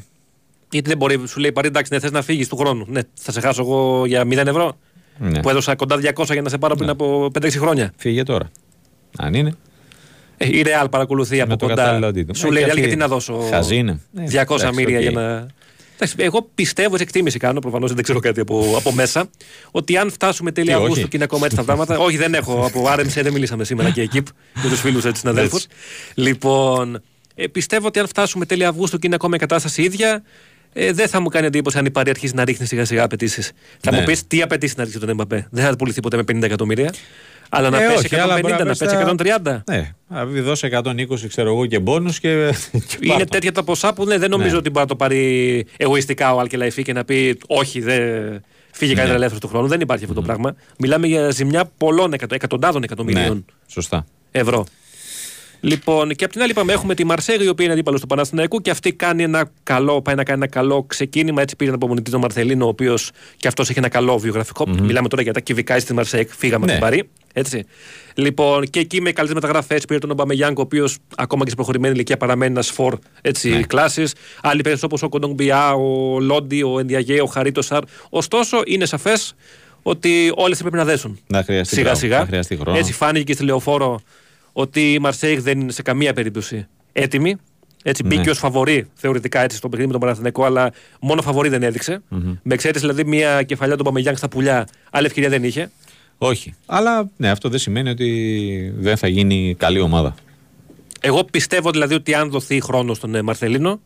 Γιατί 0.70 0.90
δεν 0.90 0.98
μπορεί, 0.98 1.22
σου 1.28 1.40
λέει 1.40 1.52
Παρί, 1.52 1.68
εντάξει, 1.68 1.94
ναι, 1.94 2.00
θες 2.00 2.12
να 2.12 2.22
φύγεις 2.22 2.48
του 2.48 2.58
χρόνου. 2.58 2.86
Ναι, 2.90 3.02
θα 3.14 3.32
σε 3.32 3.40
χάσω 3.42 3.62
εγώ 3.62 4.06
για 4.06 4.24
0 4.24 4.32
ευρώ. 4.48 4.78
Ναι. 5.18 5.40
Που 5.42 5.50
έδωσα 5.50 5.76
κοντά 5.76 5.96
200 6.16 6.26
για 6.32 6.42
να 6.42 6.50
σε 6.50 6.58
πάρω 6.58 6.76
πριν 6.76 6.90
από 6.90 7.32
5-6 7.40 7.50
χρόνια. 7.52 7.94
Φύγε 7.98 8.24
τώρα. 8.24 8.52
Αν 9.18 9.34
είναι. 9.34 9.56
Ε, 10.38 10.48
η 10.48 10.64
Real 10.66 10.88
παρακολουθεί 10.92 11.42
από 11.42 11.50
Με 11.50 11.58
το 11.58 11.68
κοντά. 11.68 11.82
κατάλληλο 11.82 12.08
αντίτιμο. 12.08 12.34
Σου 12.34 12.48
Ε, 12.48 12.52
λέει 12.52 12.60
και 12.62 12.66
Real 12.68 12.70
αυτή- 12.70 12.82
γιατί 12.82 12.96
να 12.96 13.08
δώσω 13.08 13.40
Χαζή 13.50 13.76
είναι. 13.76 14.00
Ε, 14.18 14.24
200 14.24 14.32
εντάξει, 14.32 14.68
μοίρια 14.76 14.98
οκ. 14.98 15.02
για 15.02 15.12
να. 15.12 15.48
Εντάξει, 16.04 16.24
εγώ 16.26 16.50
πιστεύω, 16.56 16.98
σε 16.98 17.04
εκτίμηση 17.04 17.40
κάνω, 17.40 17.60
προφανώς 17.60 17.94
δεν 17.94 18.04
ξέρω 18.04 18.20
κάτι 18.20 18.40
από, 18.40 18.74
από 18.78 18.92
μέσα, 18.92 19.30
ότι 19.72 19.98
αν 19.98 20.12
φτάσουμε 20.12 20.52
τέλη 20.52 20.68
Τι, 20.68 20.74
όχι; 20.74 20.82
Αυγούστου 20.82 21.08
και 21.08 21.16
είναι 21.16 21.24
ακόμα 21.24 21.46
έτσι 21.46 21.58
τα 21.58 21.64
πράγματα. 21.64 21.98
όχι, 21.98 22.18
δεν 22.18 22.34
έχω. 22.34 22.66
Από 22.66 22.86
RMC 22.94 23.22
δεν 23.24 23.32
μιλήσαμε 23.34 23.64
σήμερα 23.64 23.90
και 23.90 24.02
εκεί 24.02 24.22
με 24.64 24.70
τους 24.70 24.80
φίλους 24.80 25.06
έτσι 25.06 25.20
συναδέλφους. 25.20 25.64
Έτσι. 25.64 25.78
Λοιπόν, 26.14 27.02
ε, 27.36 27.48
πιστεύω 27.48 27.88
ότι 27.88 28.00
αν 28.00 28.08
φτάσουμε 28.08 28.46
τέλη 28.46 28.66
Αυγούστου 28.66 29.00
και 29.00 29.08
είναι 29.08 29.16
ακόμα 29.16 29.36
η 29.36 29.40
κατάσταση 29.40 29.82
ίδια, 29.84 30.24
ε, 30.74 30.92
δεν 30.92 31.08
θα 31.08 31.20
μου 31.20 31.30
κάνει 31.30 31.46
εντύπωση 31.46 31.78
αν 31.78 31.86
η 31.86 31.92
Πάρη 31.92 32.10
αρχίσει 32.10 32.36
να 32.36 32.44
ρίχνει 32.44 32.66
σιγά 32.66 32.86
σιγά 32.86 33.04
απαιτήσεις. 33.04 33.52
Θα 33.80 33.92
Ναι. 33.92 33.98
μου 33.98 34.04
πεις 34.04 34.28
τι 34.28 34.42
απαιτήσεις 34.42 34.76
να 34.78 34.84
ρίξει 34.84 35.00
τον 35.00 35.10
Εμπαπέ. 35.10 35.48
Δεν 35.52 35.66
θα 35.66 35.76
πουληθεί 35.76 36.00
ποτέ 36.00 36.18
με 36.18 36.24
50 36.24 36.42
εκατομμύρια. 36.44 36.94
Αλλά 37.54 37.70
να 37.70 37.84
Ε, 37.84 37.88
πέσει 37.88 38.06
όχι, 38.06 38.16
αλλά 38.16 38.36
150, 38.36 38.42
μπορεί 38.42 38.54
να 38.54 38.60
να 38.60 38.66
πέσει 38.66 38.80
πέσει 38.80 38.96
στα- 38.96 39.02
130. 39.02 39.64
Ναι, 39.70 39.92
να 40.08 40.26
δώσει 40.26 40.68
120 40.68 41.28
ξέρω 41.28 41.50
εγώ 41.50 41.66
και 41.66 41.80
μπόνους 41.80 42.20
και, 42.20 42.54
και 42.72 42.98
Είναι 43.02 43.14
πάρ' 43.14 43.20
το. 43.20 43.26
τέτοια 43.26 43.52
τα 43.52 43.64
ποσά 43.64 43.94
που 43.94 44.06
ναι, 44.06 44.18
δεν 44.18 44.30
νομίζω 44.30 44.52
Ναι. 44.52 44.58
ότι 44.58 44.70
μπορεί 44.70 44.82
να 44.82 44.90
το 44.90 44.96
πάρει 44.96 45.66
εγωιστικά 45.78 46.34
ο 46.34 46.40
Αλκελαϊφή 46.40 46.84
και 46.84 46.94
να 46.94 47.06
πει 47.06 47.38
Όχι, 47.48 47.80
δεν 47.82 48.02
φύγει 48.72 48.94
καλύτερα 48.94 49.08
Ναι. 49.08 49.26
ελεύθερος 49.26 49.40
του 49.40 49.48
χρόνου. 49.48 49.68
Δεν 49.68 49.80
υπάρχει 49.82 50.04
αυτό 50.04 50.16
το 50.16 50.22
πράγμα. 50.22 50.56
Μιλάμε 50.80 51.08
για 51.08 51.30
ζημιά 51.30 51.72
πολλών 51.78 52.14
εκατο, 52.14 52.36
εκατοντάδων 52.36 52.84
εκατομμυρίων 52.84 53.34
Ναι, 53.36 53.42
σωστά. 53.68 54.06
ευρώ. 54.32 54.66
Λοιπόν, 55.64 56.10
και 56.16 56.24
απ' 56.26 56.32
την 56.32 56.42
άλλη 56.42 56.52
είπαμε, 56.52 56.74
έχουμε 56.74 56.96
τη 56.96 57.04
Μαρσέγη, 57.06 57.44
η 57.44 57.48
οποία 57.48 57.66
είναι 57.66 57.74
αντίπαλος 57.74 58.02
του 58.02 58.08
Παναθηναϊκού 58.08 58.62
και 58.62 58.70
αυτή 58.70 58.94
κάνει 58.94 59.24
ένα 59.24 59.50
καλό, 59.64 60.02
πάει 60.02 60.16
να 60.16 60.24
κάνει 60.24 60.38
ένα 60.42 60.48
καλό 60.52 60.84
ξεκίνημα. 60.84 61.42
Έτσι 61.42 61.56
πήρε 61.56 61.70
ένα 61.70 61.78
απομονητή 61.82 62.12
τον 62.12 62.20
Μαρθελίνο, 62.20 62.66
ο 62.66 62.68
οποίος 62.68 63.12
και 63.38 63.48
αυτός 63.48 63.70
έχει 63.70 63.80
ένα 63.80 63.90
καλό 63.90 64.18
βιογραφικό. 64.18 64.68
Μιλάμε 64.82 65.08
τώρα 65.08 65.22
για 65.24 65.34
τα 65.34 65.40
κυβικά 65.40 65.80
στη 65.80 65.94
Μαρσέγη, 65.94 66.28
φύγαμε 66.38 66.66
Ναι. 66.66 66.72
από 66.76 66.82
την 66.82 66.90
Παρή. 66.90 67.10
Έτσι. 67.34 67.64
Λοιπόν, 68.16 68.64
και 68.66 68.80
εκεί 68.80 69.02
με 69.02 69.12
καλές 69.12 69.34
μεταγραφές 69.34 69.86
πήρε 69.86 70.00
τον 70.00 70.12
Ομπαμεγιάνκο, 70.12 70.62
ο 70.62 70.66
οποίος 70.66 70.98
ακόμα 71.16 71.44
και 71.44 71.50
σε 71.50 71.56
προχωρημένη 71.56 71.94
ηλικία 71.94 72.18
παραμένει 72.18 72.52
ένας 72.52 72.70
φορ 72.70 72.98
έτσι, 73.22 73.50
Ναι. 73.50 73.62
κλάσης. 73.62 74.14
Άλλοι 74.42 74.62
παίκτες 74.62 74.84
όπως 74.84 75.02
ο 75.04 75.10
Κοντογκμπιά, 75.10 75.74
ο 75.74 76.20
Λόντι, 76.20 76.64
ο 76.64 76.80
Ενδιαγέ, 76.80 77.22
ο 77.22 77.26
Χαρίτο 77.26 77.62
Σαρ. 77.62 77.84
Ωστόσο, 78.10 78.62
είναι 78.66 78.86
σαφές 78.86 79.36
ότι 79.82 80.32
όλες 80.36 80.58
πρέπει 80.60 80.76
να 80.76 80.86
δέσουν. 80.86 81.20
Να 81.28 81.44
χρειαστεί 81.44 81.76
Σιγά 81.76 81.84
χρόνο. 81.86 82.00
σιγά. 82.00 82.20
Να 82.20 82.26
χρειαστεί 82.26 82.56
χρόνο. 82.58 82.78
Έτσι 82.78 82.94
φάνηκε 82.94 83.24
και 83.24 83.34
στη 83.34 83.44
λεωφόρο 83.44 84.02
ότι 84.54 84.94
η 84.94 85.00
Μαρσέιγ 85.00 85.40
δεν 85.42 85.60
είναι 85.60 85.72
σε 85.72 85.82
καμία 85.82 86.14
περίπτωση 86.14 86.68
έτοιμη. 86.92 87.36
Έτσι 87.84 88.04
μπήκε 88.04 88.22
Ναι. 88.22 88.30
ως 88.30 88.38
φαβορή 88.38 88.88
θεωρητικά 88.94 89.42
έτσι, 89.42 89.58
στο 89.58 89.70
παιχνίδι 89.70 89.88
με 89.92 89.98
τον 89.98 90.02
Παναθηναϊκό, 90.08 90.44
αλλά 90.46 90.72
μόνο 91.02 91.22
φαβορή 91.22 91.50
δεν 91.50 91.64
έδειξε. 91.64 92.02
Με 92.44 92.54
εξαίρεση 92.54 92.80
δηλαδή 92.80 93.06
μια 93.06 93.44
κεφαλιά 93.44 93.78
του 93.78 93.84
Παμεγιάνγκ 93.84 94.18
στα 94.18 94.30
πουλιά, 94.30 94.68
άλλη 94.92 95.06
ευκαιρία 95.06 95.30
δεν 95.30 95.44
είχε. 95.44 95.72
Όχι. 96.24 96.54
Αλλά 96.66 97.10
ναι, 97.18 97.30
αυτό 97.30 97.50
δεν 97.50 97.60
σημαίνει 97.60 97.90
ότι 97.90 98.74
δεν 98.78 98.98
θα 98.98 99.08
γίνει 99.08 99.56
καλή 99.60 99.80
ομάδα. 99.80 100.16
Εγώ 101.02 101.24
πιστεύω 101.24 101.72
δηλαδή 101.72 101.94
ότι 101.94 102.14
αν 102.14 102.30
δοθεί 102.30 102.62
χρόνος 102.62 102.98
στον 102.98 103.16
ε, 103.16 103.22
Μαρθελίνο, 103.22 103.80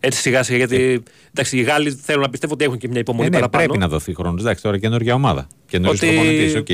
έτσι 0.00 0.20
σιγά 0.20 0.42
σιγά, 0.42 0.58
γιατί 0.58 1.02
εντάξει, 1.30 1.58
οι 1.58 1.62
Γάλλοι 1.62 1.90
θέλουν 1.90 2.22
να 2.22 2.30
πιστεύω 2.30 2.52
ότι 2.52 2.64
έχουν 2.64 2.78
και 2.78 2.88
μια 2.88 3.00
υπομονή 3.00 3.26
Ε, 3.26 3.30
ναι, 3.30 3.36
παραπάνω. 3.36 3.64
πρέπει 3.64 3.78
να 3.80 3.88
δοθεί 3.88 4.14
χρόνος. 4.14 4.40
Εντάξει, 4.40 4.62
τώρα 4.62 4.78
καινούργια 4.78 5.14
ομάδα. 5.14 5.46
Καινούριος 5.66 5.98
προπονητής. 5.98 6.54
οκ. 6.54 6.66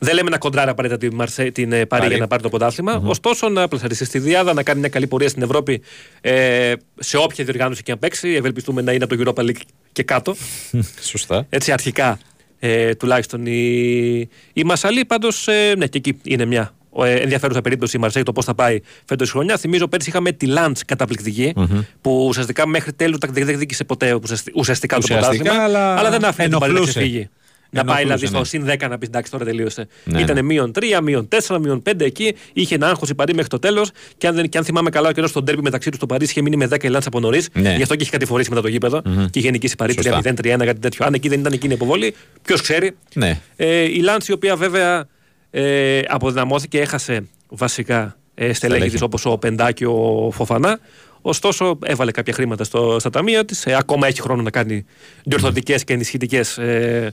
Δεν 0.00 0.14
λέμε 0.14 0.30
να 0.30 0.38
κοντράρει 0.38 0.70
απαραίτητα 0.70 1.00
την, 1.00 1.14
Μαρσέ, 1.16 1.50
την 1.50 1.72
ε, 1.72 1.86
Παρί 1.86 2.08
για 2.08 2.16
να 2.18 2.26
πάρει 2.26 2.42
το 2.42 2.48
πρωτάθλημα. 2.48 3.02
Ωστόσο, 3.04 3.48
να 3.48 3.68
πλασαριστεί 3.68 4.04
στη 4.04 4.18
δυάδα, 4.18 4.52
να 4.52 4.62
κάνει 4.62 4.80
μια 4.80 4.88
καλή 4.88 5.06
πορεία 5.06 5.28
στην 5.28 5.42
Ευρώπη 5.42 5.82
ε, 6.20 6.72
σε 6.98 7.16
όποια 7.16 7.44
διοργάνωση 7.44 7.82
και 7.82 7.92
αν 7.92 7.98
παίξει. 7.98 8.28
Ευελπιστούμε 8.28 8.82
να 8.82 8.92
είναι 8.92 9.04
από 9.04 9.16
το 9.16 9.32
Europa 9.34 9.44
League 9.44 9.60
και 9.92 10.02
κάτω. 10.02 10.34
Σωστά. 11.10 11.46
Έτσι, 11.48 11.72
αρχικά 11.72 12.18
ε, 12.58 12.94
τουλάχιστον 12.94 13.46
η, 13.46 14.28
η 14.52 14.64
Μασσαλία. 14.64 15.04
Πάντως, 15.04 15.48
ε, 15.48 15.74
ναι, 15.76 15.86
και 15.86 15.98
εκεί 15.98 16.18
είναι 16.22 16.44
μια 16.44 16.74
ε, 17.04 17.14
ενδιαφέρουσα 17.14 17.60
περίπτωση 17.60 17.96
η 17.96 18.00
Μαρσέη 18.00 18.22
το 18.22 18.32
πώς 18.32 18.44
θα 18.44 18.54
πάει 18.54 18.80
φέτος 19.04 19.28
η 19.28 19.30
χρονιά. 19.30 19.56
Θυμίζω 19.56 19.88
πέρσι 19.88 20.08
είχαμε 20.08 20.32
τη 20.32 20.46
Λαντ 20.46 20.76
καταπληκτική, 20.86 21.54
που 22.00 22.24
ουσιαστικά 22.28 22.66
μέχρι 22.66 22.92
τέλου 22.92 23.18
δεν 23.30 23.44
διεκδίκησε 23.46 23.84
ποτέ 23.84 24.14
ουσιαστικά, 24.22 24.56
ουσιαστικά 24.58 24.94
το 24.96 25.00
Ουσιαστικά, 25.04 25.42
πρωτάθλημα. 25.42 25.64
αλλά 25.98 26.10
δεν 26.10 26.24
άφηνε 26.24 26.48
την 26.48 26.58
Παρή 26.58 26.72
να 26.72 26.78
ενοχλούσε. 26.78 26.98
ξεφύγει. 26.98 27.28
Να 27.70 27.84
πάει 27.84 28.02
δηλαδή 28.02 28.26
Ενοχλούσε, 28.26 28.50
στο 28.56 28.58
ναι. 28.64 28.70
συν 28.76 28.86
10 28.86 28.90
να 28.90 28.98
πεις 28.98 29.08
εντάξει 29.08 29.30
τώρα 29.30 29.44
τελείωσε. 29.44 29.88
Ναι, 30.04 30.20
Ήταν 30.20 30.34
ναι. 30.34 30.42
μείον 30.42 30.72
3, 30.74 30.82
μείον 31.02 31.28
4, 31.46 31.58
μείον 31.60 31.82
5 31.90 32.00
εκεί. 32.00 32.34
Είχε 32.52 32.74
ένα 32.74 32.88
άγχος 32.88 33.08
η 33.08 33.14
Παρή 33.14 33.34
μέχρι 33.34 33.48
το 33.48 33.58
τέλος. 33.58 33.90
Και, 34.16 34.26
αν 34.26 34.34
δεν- 34.34 34.48
και 34.48 34.58
αν 34.58 34.64
θυμάμαι 34.64 34.90
καλά, 34.90 35.08
ο 35.08 35.12
καιρός 35.12 35.30
στον 35.30 35.44
τέρμι 35.44 35.62
μεταξύ 35.62 35.88
τους 35.88 35.96
στο 35.98 36.06
Παρίσι 36.06 36.30
είχε 36.30 36.42
μείνει 36.42 36.56
με 36.56 36.66
10 36.66 36.84
η 36.86 36.88
Λάντ 36.88 37.02
από 37.06 37.20
νωρίς. 37.20 37.48
Ναι. 37.52 37.74
Γι' 37.76 37.82
αυτό 37.82 37.94
και 37.96 38.02
είχε 38.02 38.10
κατηφορήσει 38.10 38.50
μετά 38.50 38.62
το 38.62 38.68
γήπεδο. 38.68 39.02
Και 39.30 39.38
είχε 39.38 39.50
νικήσει 39.50 39.72
η 39.72 39.76
Παρή 39.76 39.92
Σωστά. 39.92 40.20
3-0, 40.22 40.34
3-1, 40.34 40.64
κάτι 40.64 40.80
τέτοιο. 40.80 41.06
Αν 41.06 41.14
εκεί 41.14 41.28
δεν 41.28 41.40
ήταν 41.40 41.52
εκείνη 41.52 41.72
η 41.72 41.76
αποβολή, 41.76 42.14
ποιος 42.42 42.60
ξέρει. 42.62 42.96
Ναι. 43.14 43.40
Ε, 43.56 43.82
η 43.82 44.00
Λάντς 44.00 44.28
η 44.28 44.32
οποία 44.32 44.56
βέβαια 44.56 45.06
ε, 45.50 46.00
αποδυναμώθηκε, 46.08 46.80
έχασε 46.80 47.26
βασικά 47.48 48.16
ε, 48.34 48.52
στελέχη 48.52 48.54
Στελέχη. 48.54 48.96
τη 48.96 49.02
όπως 49.04 49.24
ο 49.26 49.38
Πεντά 49.38 49.72
και 49.72 49.86
ο 49.86 50.30
Φοφανά. 50.32 50.78
Ωστόσο, 51.20 51.78
έβαλε 51.84 52.10
κάποια 52.10 52.32
χρήματα 52.32 52.64
στο, 52.64 52.96
στα 53.00 53.10
ταμεία 53.10 53.44
της. 53.44 53.66
Ε, 53.66 53.74
ακόμα 53.78 54.06
έχει 54.06 54.20
χρόνο 54.20 54.42
να 54.42 54.50
κάνει 54.50 54.84
διορθωτικές 55.24 55.84
και 55.84 55.92
ενισχυτικές 55.92 56.58
ε, 56.58 57.12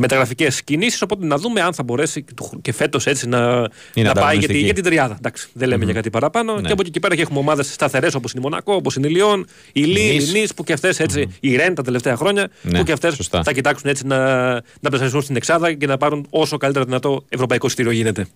μεταγραφικές 0.00 0.62
κινήσεις. 0.62 1.02
Οπότε 1.02 1.26
να 1.26 1.36
δούμε 1.36 1.60
αν 1.60 1.74
θα 1.74 1.82
μπορέσει 1.82 2.22
και, 2.22 2.32
του- 2.36 2.58
και 2.62 2.72
φέτος 2.72 3.06
έτσι 3.06 3.26
να, 3.28 3.38
να 3.40 3.54
πάει 3.54 3.68
για, 3.94 4.02
τη- 4.02 4.08
ανταγωνιστική. 4.10 4.58
για 4.58 4.72
την 4.74 4.82
τριάδα. 4.84 5.14
Εντάξει, 5.18 5.48
δεν 5.52 5.68
λέμε 5.68 5.84
για 5.84 5.94
κάτι 5.94 6.10
παραπάνω. 6.10 6.54
Ναι. 6.54 6.60
Και 6.66 6.72
από 6.72 6.82
εκεί 6.82 6.90
και 6.90 7.00
πέρα 7.00 7.14
και 7.14 7.22
έχουμε 7.22 7.38
ομάδες 7.38 7.72
σταθερές 7.72 8.14
όπως 8.14 8.30
είναι 8.32 8.40
η 8.40 8.48
Μονακό, 8.48 8.74
όπως 8.74 8.94
είναι 8.96 9.06
η 9.06 9.10
Λιόν, 9.10 9.46
η 9.72 9.80
Λί, 9.82 10.00
η 10.00 10.14
Νις. 10.14 10.32
Νις, 10.32 10.54
που 10.54 10.64
και 10.64 10.72
αυτές 10.72 11.00
έτσι, 11.00 11.36
η 11.40 11.56
Ρεν 11.56 11.74
τα 11.74 11.82
τελευταία 11.82 12.16
χρόνια, 12.16 12.48
Ναι, 12.62 12.78
που 12.78 12.84
και 12.84 12.92
αυτές 12.92 13.14
σωστά. 13.14 13.42
θα 13.42 13.52
κοιτάξουν 13.52 13.90
έτσι 13.90 14.06
να, 14.06 14.52
να 14.54 14.88
πλασαριστούν 14.88 15.22
στην 15.22 15.36
Εξάδα 15.36 15.72
και 15.72 15.86
να 15.86 15.96
πάρουν 15.96 16.26
όσο 16.30 16.56
καλύτερα 16.56 16.84
δυνατό 16.84 17.24
ευρωπαϊκό 17.28 17.66
εισιτήριο 17.66 17.90
γίνεται. 17.92 18.26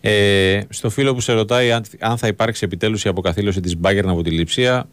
Ε, 0.00 0.60
στο 0.68 0.90
φίλο 0.90 1.14
που 1.14 1.20
σε 1.20 1.32
ρωτάει 1.32 1.72
αν, 1.72 1.84
αν 2.00 2.18
θα 2.18 2.26
υπάρξει 2.26 2.64
επιτέλους 2.64 3.04
η 3.04 3.08
αποκαθήλωση 3.08 3.60
της 3.60 3.76
Μπάγκερν 3.76 4.08
από 4.08 4.22
τη 4.22 4.30
λειψία. 4.30 4.88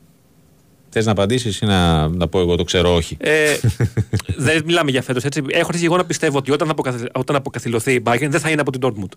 Θες 0.93 1.05
να 1.05 1.11
απαντήσεις 1.11 1.59
ή 1.61 1.65
να, 1.65 2.07
να 2.07 2.27
πω 2.27 2.39
εγώ 2.39 2.55
το 2.55 2.63
ξέρω 2.63 2.95
όχι; 2.95 3.17
Ε, 3.19 3.55
δεν 4.37 4.61
μιλάμε 4.65 4.91
για 4.91 5.01
φέτος 5.01 5.23
έτσι. 5.23 5.41
Έχω 5.49 5.65
αρχίσει 5.67 5.85
εγώ 5.85 5.97
να 5.97 6.05
πιστεύω 6.05 6.37
ότι 6.37 6.51
όταν, 6.51 6.69
αποκαθι, 6.69 7.05
όταν 7.13 7.35
αποκαθιλωθεί 7.35 7.93
η 7.93 8.03
Bayern 8.05 8.27
δεν 8.29 8.39
θα 8.39 8.49
είναι 8.49 8.61
από 8.61 8.71
την 8.71 8.81
Dortmund. 8.83 9.11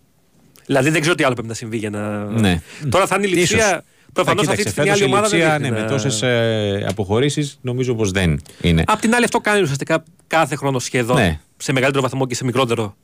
Δηλαδή 0.67 0.91
δεν 0.91 1.01
ξέρω 1.01 1.15
τι 1.15 1.25
άλλο 1.25 1.33
πρέπει 1.33 1.49
να 1.49 1.55
συμβεί 1.55 1.77
για 1.77 1.91
να. 1.91 2.25
Ναι. 2.25 2.63
Τώρα 2.89 3.07
θα 3.07 3.15
είναι 3.19 3.27
η 3.27 3.31
Ίσως. 3.31 3.51
ληψία. 3.51 3.85
Προφανώς 4.13 4.45
Θα 4.47 4.51
αυτή 4.53 4.65
τη 4.65 4.71
κοίταξε, 4.71 4.93
στιγμή 4.95 5.11
η 5.11 5.15
άλλη 5.15 5.23
φέτος 5.23 5.33
η 5.33 5.39
ομάδα 5.39 5.57
δεν 5.57 5.59
Λειψία, 5.59 5.59
δείχνει 5.59 5.75
ναι, 5.75 5.77
με 5.81 5.83
να- 5.85 5.91
τόσες 5.93 6.23
ε, 6.23 6.87
αποχωρήσεις 6.89 7.59
νομίζω 7.61 7.95
πως 7.95 8.11
δεν 8.11 8.41
είναι. 8.61 8.83
Απ' 8.87 9.01
την 9.01 9.15
άλλη, 9.15 9.25
αυτό 9.25 9.41
κάνει 9.41 9.63
ουσιαστικά 9.63 10.05
κάθε 10.27 10.57
χρόνο 10.57 10.79
σχεδόν. 10.79 11.17
Ναι. 11.17 11.39
Σε 11.57 11.73
μεγαλύτερο 11.73 12.03
βαθμό 12.03 12.27
και 12.27 12.35
σε 12.35 12.45
μικρότερο. 12.45 12.97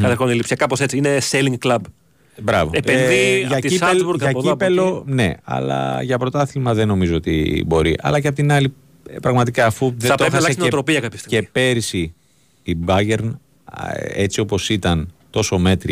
Κάθε 0.00 0.14
χρόνο 0.14 0.32
η 0.32 0.34
ληψία. 0.34 0.56
Κάπως 0.56 0.80
έτσι. 0.80 0.96
Είναι 0.96 1.18
selling 1.30 1.54
club. 1.66 1.78
Μπράβο. 2.42 2.70
επενδύει 2.74 3.44
για 3.46 3.56
απ' 3.56 3.62
τη 3.62 3.68
κύπελ- 3.68 3.90
Salzburg, 3.90 4.18
για 4.18 4.28
από 4.28 4.38
εδώ, 4.38 4.50
από 4.52 4.64
κύπελο, 4.64 5.02
ναι, 5.06 5.32
αλλά 5.44 6.02
για 6.02 6.18
πρωτάθλημα 6.18 6.74
δεν 6.74 6.86
νομίζω 6.88 7.14
ότι 7.16 7.64
μπορεί. 7.66 7.94
Αλλά 8.00 8.20
και 8.20 8.28
απ' 8.28 8.34
την 8.34 8.52
άλλη, 8.52 8.72
ε, 9.10 9.18
πραγματικά 9.18 9.66
αφού 9.66 9.86
δεν 9.98 10.08
Θα 10.10 10.14
το 10.14 10.14
πρέπει 10.14 10.20
να 10.20 10.26
έχασε 10.26 10.36
αλλάξει 10.36 10.54
και, 10.54 10.60
νοοτροπία 10.60 11.00
κάποια 11.00 11.18
στιγμή. 11.18 11.40
και 11.42 11.48
πέρυσι 11.52 12.14
η 12.62 12.76
Bayern 12.86 13.30
α, 13.64 13.86
έτσι 14.14 14.40
όπως 14.40 14.68
ήταν 14.68 15.12
τόσο 15.30 15.58
μέτρη 15.58 15.88